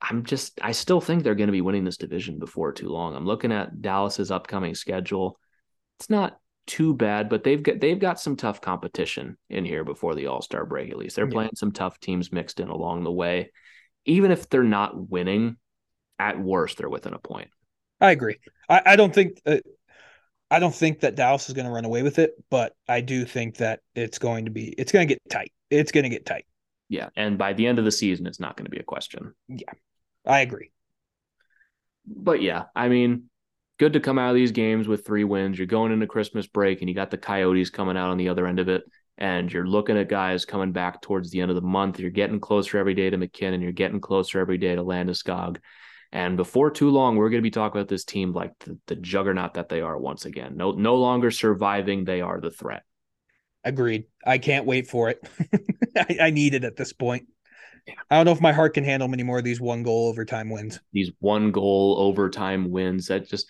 I'm 0.02 0.24
just 0.24 0.60
I 0.62 0.72
still 0.72 1.00
think 1.00 1.24
they're 1.24 1.36
going 1.36 1.48
to 1.48 1.54
be 1.54 1.62
winning 1.62 1.84
this 1.84 1.98
division 1.98 2.40
before 2.40 2.72
too 2.72 2.90
long. 2.90 3.16
I'm 3.16 3.28
looking 3.28 3.52
at 3.52 3.82
Dallas's 3.82 4.32
upcoming 4.32 4.74
schedule. 4.74 5.40
It's 6.00 6.10
not 6.10 6.40
too 6.66 6.96
bad, 6.96 7.30
but 7.30 7.44
they've 7.44 7.62
got 7.62 7.80
they've 7.80 8.00
got 8.00 8.20
some 8.20 8.36
tough 8.36 8.60
competition 8.60 9.38
in 9.50 9.64
here 9.64 9.84
before 9.84 10.16
the 10.16 10.28
All 10.28 10.42
Star 10.42 10.66
break. 10.66 10.90
At 10.90 10.98
least 10.98 11.16
they're 11.16 11.26
yeah. 11.26 11.34
playing 11.34 11.52
some 11.56 11.72
tough 11.72 12.00
teams 12.00 12.32
mixed 12.32 12.60
in 12.60 12.70
along 12.70 13.04
the 13.04 13.12
way. 13.12 13.52
Even 14.06 14.32
if 14.32 14.50
they're 14.50 14.64
not 14.64 15.10
winning, 15.10 15.58
at 16.18 16.40
worst 16.40 16.78
they're 16.80 16.90
within 16.90 17.14
a 17.14 17.20
point. 17.20 17.50
I 18.00 18.12
agree. 18.12 18.38
I, 18.68 18.82
I 18.86 18.96
don't 18.96 19.14
think 19.14 19.40
uh, 19.46 19.58
I 20.52 20.60
don't 20.60 20.76
think 20.76 21.00
that 21.00 21.16
Dallas 21.16 21.48
is 21.48 21.56
going 21.56 21.66
to 21.66 21.72
run 21.72 21.86
away 21.86 22.04
with 22.04 22.20
it, 22.20 22.34
but 22.50 22.76
I 22.88 23.00
do 23.00 23.24
think 23.26 23.58
that 23.58 23.80
it's 23.96 24.20
going 24.20 24.46
to 24.46 24.52
be 24.52 24.68
it's 24.78 24.92
going 24.92 25.08
to 25.08 25.14
get 25.14 25.22
tight. 25.30 25.54
It's 25.70 25.94
going 25.94 26.04
to 26.04 26.10
get 26.10 26.26
tight. 26.26 26.46
Yeah, 26.90 27.08
and 27.16 27.38
by 27.38 27.54
the 27.54 27.66
end 27.66 27.80
of 27.80 27.86
the 27.86 27.92
season, 27.92 28.28
it's 28.28 28.40
not 28.40 28.58
going 28.58 28.66
to 28.66 28.72
be 28.72 28.80
a 28.80 28.84
question. 28.84 29.34
Yeah, 29.48 29.72
I 30.28 30.42
agree. 30.42 30.72
But 32.06 32.42
yeah, 32.42 32.66
I 32.76 32.90
mean, 32.90 33.30
good 33.80 33.94
to 33.94 34.00
come 34.00 34.20
out 34.20 34.30
of 34.30 34.36
these 34.36 34.52
games 34.52 34.88
with 34.88 35.06
three 35.06 35.24
wins. 35.24 35.58
You're 35.58 35.68
going 35.68 35.94
into 35.94 36.06
Christmas 36.06 36.48
break 36.48 36.82
and 36.82 36.90
you 36.90 36.96
got 36.96 37.12
the 37.12 37.18
Coyotes 37.18 37.70
coming 37.70 37.96
out 37.96 38.10
on 38.10 38.18
the 38.18 38.30
other 38.30 38.46
end 38.46 38.60
of 38.60 38.68
it. 38.68 38.84
And 39.18 39.52
you're 39.52 39.68
looking 39.68 39.98
at 39.98 40.10
guys 40.10 40.46
coming 40.46 40.72
back 40.72 41.02
towards 41.02 41.32
the 41.32 41.42
end 41.42 41.52
of 41.52 41.56
the 41.56 41.62
month. 41.62 42.00
You're 42.00 42.10
getting 42.10 42.40
closer 42.40 42.78
every 42.78 42.94
day 42.94 43.10
to 43.10 43.18
MacKinnon. 43.18 43.62
You're 43.62 43.72
getting 43.72 44.02
closer 44.02 44.40
every 44.40 44.58
day 44.58 44.76
to 44.76 44.84
Landeskog. 44.84 45.58
And 46.12 46.36
before 46.36 46.72
too 46.72 46.90
long, 46.90 47.16
we're 47.16 47.30
going 47.30 47.42
to 47.42 47.44
be 47.44 47.52
talking 47.52 47.80
about 47.80 47.88
this 47.88 48.04
team 48.04 48.34
like 48.34 48.52
the, 48.60 48.78
the 48.88 48.96
juggernaut 48.96 49.54
that 49.54 49.70
they 49.70 49.82
are 49.82 49.98
once 49.98 50.26
again. 50.26 50.58
No, 50.58 50.72
no 50.72 50.96
longer 50.96 51.32
surviving. 51.32 52.04
They 52.04 52.22
are 52.22 52.42
the 52.42 52.52
threat. 52.52 52.84
Agreed. 53.64 54.06
I 54.26 54.38
can't 54.38 54.66
wait 54.66 54.88
for 54.88 55.10
it. 55.10 55.26
I, 55.98 56.18
I 56.24 56.30
need 56.32 56.54
it 56.54 56.64
at 56.64 56.76
this 56.76 56.92
point. 56.92 57.28
Yeah. 57.88 57.94
I 58.10 58.18
don't 58.18 58.26
know 58.26 58.32
if 58.32 58.42
my 58.42 58.52
heart 58.52 58.74
can 58.74 58.84
handle 58.84 59.08
many 59.08 59.24
more 59.24 59.40
of 59.40 59.44
these 59.44 59.62
one 59.62 59.84
goal 59.84 60.10
overtime 60.10 60.50
wins. 60.50 60.80
These 60.92 61.12
one 61.20 61.52
goal 61.52 61.96
overtime 62.00 62.70
wins 62.72 63.08
that 63.08 63.28
just 63.28 63.48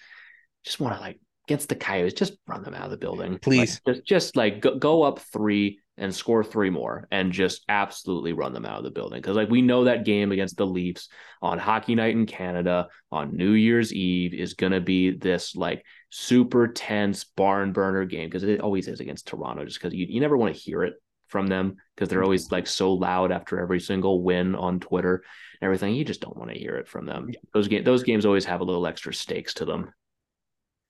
just 0.64 0.80
want 0.80 0.95
to 0.95 1.01
like 1.01 1.20
against 1.47 1.70
the 1.70 1.76
Coyotes, 1.76 2.14
just 2.14 2.34
run 2.47 2.64
them 2.64 2.74
out 2.74 2.86
of 2.86 2.91
the 2.91 2.97
building. 2.97 3.38
Please. 3.39 3.82
Like, 3.86 3.95
just, 3.95 4.07
just 4.07 4.36
like 4.38 4.62
go, 4.62 4.78
go 4.78 5.03
up 5.03 5.20
three 5.20 5.80
and 6.02 6.14
score 6.14 6.43
three 6.43 6.70
more 6.70 7.08
and 7.12 7.32
just 7.32 7.64
absolutely 7.70 8.34
run 8.34 8.54
them 8.54 8.66
out 8.66 8.80
of 8.80 8.84
the 8.84 8.91
building. 8.91 9.22
Cause 9.22 9.36
like 9.36 9.49
we 9.49 9.62
know 9.62 9.86
that 9.86 10.04
game 10.04 10.32
against 10.32 10.58
the 10.58 10.66
Leafs 10.66 11.08
on 11.41 11.60
hockey 11.60 11.95
night 11.95 12.16
in 12.16 12.26
Canada 12.26 12.88
on 13.12 13.38
New 13.38 13.52
Year's 13.52 13.93
Eve 13.93 14.34
is 14.34 14.56
going 14.56 14.72
to 14.72 14.82
be 14.82 15.12
this 15.12 15.56
like 15.56 15.86
super 16.10 16.68
tense 16.68 17.24
barn 17.24 17.72
burner 17.72 18.06
game. 18.06 18.30
Cause 18.30 18.43
it 18.43 18.62
always 18.62 18.88
is 18.88 18.99
against 18.99 19.28
Toronto 19.28 19.64
just 19.64 19.80
cause 19.80 19.93
you, 19.93 20.08
you 20.10 20.20
never 20.20 20.36
want 20.36 20.54
to 20.54 20.60
hear 20.60 20.84
it 20.84 20.95
from 21.28 21.47
them 21.47 21.78
because 21.95 22.10
they're 22.10 22.24
always 22.24 22.52
like 22.52 22.68
so 22.68 22.93
loud 22.93 23.32
after 23.32 23.60
every 23.60 23.80
single 23.80 24.24
win 24.24 24.56
on 24.56 24.80
Twitter 24.80 25.24
and 25.62 25.66
everything. 25.66 25.95
You 25.95 26.04
just 26.04 26.20
don't 26.22 26.36
want 26.36 26.52
to 26.52 26.60
hear 26.60 26.76
it 26.76 26.88
from 26.88 27.06
them. 27.06 27.30
Those 27.54 27.68
games, 27.68 27.86
those 27.86 28.04
games 28.04 28.26
always 28.26 28.45
have 28.45 28.62
a 28.62 28.66
little 28.66 28.86
extra 28.88 29.14
stakes 29.14 29.54
to 29.56 29.66
them. 29.66 29.93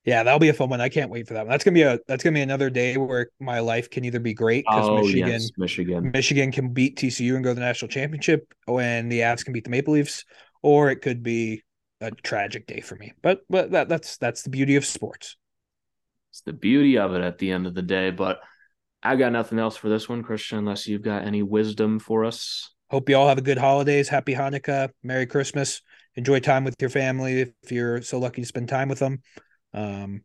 Yeah, 0.04 0.24
that'll 0.24 0.40
be 0.40 0.48
a 0.48 0.54
fun 0.54 0.68
one. 0.68 0.80
I 0.80 0.88
can't 0.88 1.10
wait 1.10 1.28
for 1.28 1.34
that. 1.34 1.46
One. 1.46 1.50
That's 1.50 1.62
gonna 1.62 1.74
be 1.74 1.82
a 1.82 1.98
that's 2.08 2.24
gonna 2.24 2.34
be 2.34 2.40
another 2.40 2.70
day 2.70 2.96
where 2.96 3.28
my 3.38 3.60
life 3.60 3.88
can 3.88 4.04
either 4.04 4.18
be 4.18 4.34
great 4.34 4.64
because 4.68 4.88
oh, 4.88 5.00
Michigan, 5.00 5.28
yes, 5.28 5.50
Michigan, 5.56 6.10
Michigan 6.12 6.50
can 6.50 6.72
beat 6.72 6.96
TCU 6.96 7.36
and 7.36 7.44
go 7.44 7.50
to 7.50 7.54
the 7.54 7.60
national 7.60 7.88
championship, 7.88 8.52
when 8.66 9.08
the 9.08 9.20
Avs 9.20 9.44
can 9.44 9.52
beat 9.52 9.64
the 9.64 9.70
Maple 9.70 9.94
Leafs, 9.94 10.24
or 10.60 10.90
it 10.90 11.02
could 11.02 11.22
be 11.22 11.62
a 12.00 12.10
tragic 12.10 12.66
day 12.66 12.80
for 12.80 12.96
me. 12.96 13.12
But 13.22 13.42
but 13.48 13.70
that 13.70 13.88
that's 13.88 14.16
that's 14.16 14.42
the 14.42 14.50
beauty 14.50 14.74
of 14.74 14.84
sports. 14.84 15.36
It's 16.30 16.40
the 16.40 16.52
beauty 16.52 16.98
of 16.98 17.14
it 17.14 17.22
at 17.22 17.38
the 17.38 17.52
end 17.52 17.66
of 17.66 17.74
the 17.74 17.82
day. 17.82 18.10
But 18.10 18.40
I 19.02 19.14
got 19.14 19.32
nothing 19.32 19.60
else 19.60 19.76
for 19.76 19.88
this 19.88 20.08
one, 20.08 20.24
Christian, 20.24 20.58
unless 20.58 20.88
you've 20.88 21.02
got 21.02 21.24
any 21.24 21.42
wisdom 21.42 22.00
for 22.00 22.24
us. 22.24 22.70
Hope 22.90 23.08
you 23.08 23.16
all 23.16 23.28
have 23.28 23.38
a 23.38 23.42
good 23.42 23.58
holidays. 23.58 24.08
Happy 24.08 24.34
Hanukkah. 24.34 24.90
Merry 25.02 25.26
Christmas. 25.26 25.80
Enjoy 26.16 26.40
time 26.40 26.64
with 26.64 26.74
your 26.80 26.90
family 26.90 27.40
if 27.40 27.70
you're 27.70 28.02
so 28.02 28.18
lucky 28.18 28.42
to 28.42 28.48
spend 28.48 28.68
time 28.68 28.88
with 28.88 28.98
them. 28.98 29.22
Um, 29.74 30.22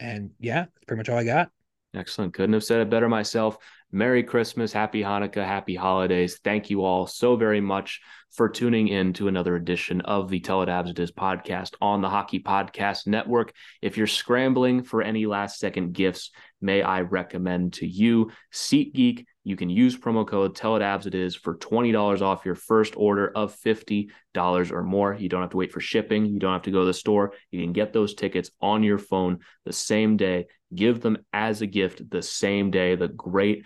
and 0.00 0.30
yeah, 0.38 0.62
that's 0.62 0.84
pretty 0.86 0.98
much 0.98 1.08
all 1.08 1.18
I 1.18 1.24
got. 1.24 1.50
Excellent. 1.94 2.34
Couldn't 2.34 2.52
have 2.52 2.64
said 2.64 2.80
it 2.80 2.90
better 2.90 3.08
myself. 3.08 3.56
Merry 3.90 4.22
Christmas, 4.22 4.72
Happy 4.72 5.02
Hanukkah, 5.02 5.46
Happy 5.46 5.74
Holidays. 5.74 6.38
Thank 6.44 6.68
you 6.68 6.84
all 6.84 7.06
so 7.06 7.36
very 7.36 7.62
much 7.62 8.00
for 8.30 8.48
tuning 8.48 8.88
in 8.88 9.14
to 9.14 9.28
another 9.28 9.56
edition 9.56 10.02
of 10.02 10.28
the 10.28 10.40
Tell 10.40 10.62
It 10.62 10.98
Is 10.98 11.10
podcast 11.10 11.74
on 11.80 12.02
the 12.02 12.10
Hockey 12.10 12.40
Podcast 12.40 13.06
Network. 13.06 13.54
If 13.80 13.96
you're 13.96 14.06
scrambling 14.06 14.82
for 14.82 15.00
any 15.00 15.24
last 15.24 15.58
second 15.58 15.94
gifts, 15.94 16.30
may 16.60 16.82
I 16.82 17.00
recommend 17.00 17.72
to 17.74 17.86
you 17.86 18.30
SeatGeek 18.52 19.24
you 19.48 19.56
can 19.56 19.70
use 19.70 19.96
promo 19.96 20.26
code 20.26 20.54
Tell 20.54 20.76
It 20.76 21.06
It 21.06 21.14
Is 21.14 21.34
for 21.34 21.56
$20 21.56 22.20
off 22.20 22.44
your 22.44 22.54
first 22.54 22.94
order 22.96 23.32
of 23.34 23.56
$50 23.56 24.10
or 24.70 24.82
more. 24.82 25.14
You 25.14 25.30
don't 25.30 25.40
have 25.40 25.50
to 25.50 25.56
wait 25.56 25.72
for 25.72 25.80
shipping. 25.80 26.26
You 26.26 26.38
don't 26.38 26.52
have 26.52 26.62
to 26.62 26.70
go 26.70 26.80
to 26.80 26.86
the 26.86 26.92
store. 26.92 27.32
You 27.50 27.62
can 27.62 27.72
get 27.72 27.94
those 27.94 28.14
tickets 28.14 28.50
on 28.60 28.82
your 28.82 28.98
phone 28.98 29.38
the 29.64 29.72
same 29.72 30.18
day. 30.18 30.48
Give 30.74 31.00
them 31.00 31.16
as 31.32 31.62
a 31.62 31.66
gift 31.66 32.10
the 32.10 32.20
same 32.20 32.70
day. 32.70 32.94
The 32.94 33.08
great 33.08 33.64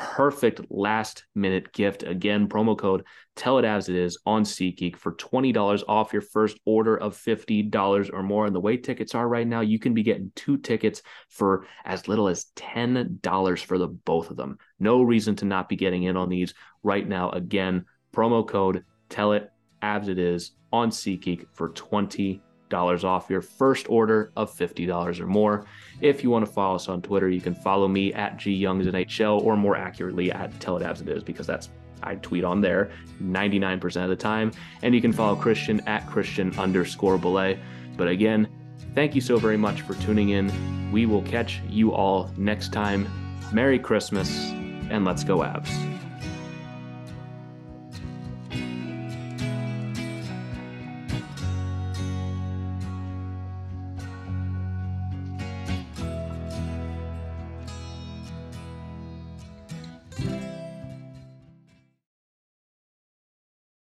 perfect 0.00 0.62
last 0.70 1.26
minute 1.34 1.72
gift. 1.72 2.02
Again, 2.02 2.48
promo 2.48 2.76
code 2.76 3.04
Tell 3.36 3.58
It 3.58 3.66
As 3.66 3.90
It 3.90 3.96
Is 3.96 4.18
on 4.24 4.44
SeatGeek 4.44 4.96
for 4.96 5.12
$20 5.12 5.84
off 5.86 6.12
your 6.14 6.22
first 6.22 6.58
order 6.64 6.96
of 6.96 7.16
$50 7.16 8.10
or 8.12 8.22
more. 8.22 8.46
And 8.46 8.54
the 8.54 8.60
way 8.60 8.78
tickets 8.78 9.14
are 9.14 9.28
right 9.28 9.46
now, 9.46 9.60
you 9.60 9.78
can 9.78 9.92
be 9.92 10.02
getting 10.02 10.32
two 10.34 10.56
tickets 10.56 11.02
for 11.28 11.66
as 11.84 12.08
little 12.08 12.28
as 12.28 12.46
$10 12.56 13.62
for 13.62 13.76
the 13.76 13.88
both 13.88 14.30
of 14.30 14.38
them. 14.38 14.56
No 14.78 15.02
reason 15.02 15.36
to 15.36 15.44
not 15.44 15.68
be 15.68 15.76
getting 15.76 16.04
in 16.04 16.16
on 16.16 16.30
these 16.30 16.54
right 16.82 17.06
now. 17.06 17.30
Again, 17.30 17.84
promo 18.12 18.46
code 18.46 18.84
Tell 19.10 19.32
It 19.32 19.50
As 19.82 20.08
It 20.08 20.18
Is 20.18 20.52
on 20.72 20.90
SeatGeek 20.90 21.46
for 21.52 21.68
20 21.68 22.34
dollars 22.34 22.46
off 22.74 23.28
your 23.28 23.42
first 23.42 23.88
order 23.88 24.32
of 24.36 24.54
$50 24.56 25.20
or 25.20 25.26
more. 25.26 25.66
If 26.00 26.22
you 26.22 26.30
want 26.30 26.46
to 26.46 26.52
follow 26.52 26.76
us 26.76 26.88
on 26.88 27.02
Twitter, 27.02 27.28
you 27.28 27.40
can 27.40 27.54
follow 27.54 27.88
me 27.88 28.12
at 28.14 28.38
gyoungsnhl 28.38 29.42
or 29.42 29.56
more 29.56 29.76
accurately 29.76 30.32
at 30.32 30.58
Tell 30.60 30.76
It 30.76 31.08
Is 31.08 31.22
because 31.22 31.46
that's 31.46 31.68
I 32.02 32.14
tweet 32.16 32.44
on 32.44 32.60
there 32.60 32.90
99% 33.22 34.02
of 34.02 34.08
the 34.08 34.16
time. 34.16 34.52
And 34.82 34.94
you 34.94 35.00
can 35.00 35.12
follow 35.12 35.36
Christian 35.36 35.80
at 35.86 36.08
Christian 36.08 36.58
underscore 36.58 37.18
belay. 37.18 37.58
But 37.96 38.08
again, 38.08 38.48
thank 38.94 39.14
you 39.14 39.20
so 39.20 39.38
very 39.38 39.56
much 39.56 39.82
for 39.82 39.94
tuning 39.94 40.30
in. 40.30 40.90
We 40.90 41.06
will 41.06 41.22
catch 41.22 41.60
you 41.68 41.92
all 41.92 42.30
next 42.36 42.72
time. 42.72 43.08
Merry 43.52 43.78
Christmas 43.78 44.50
and 44.90 45.04
let's 45.04 45.24
go 45.24 45.38
Avs. 45.38 45.99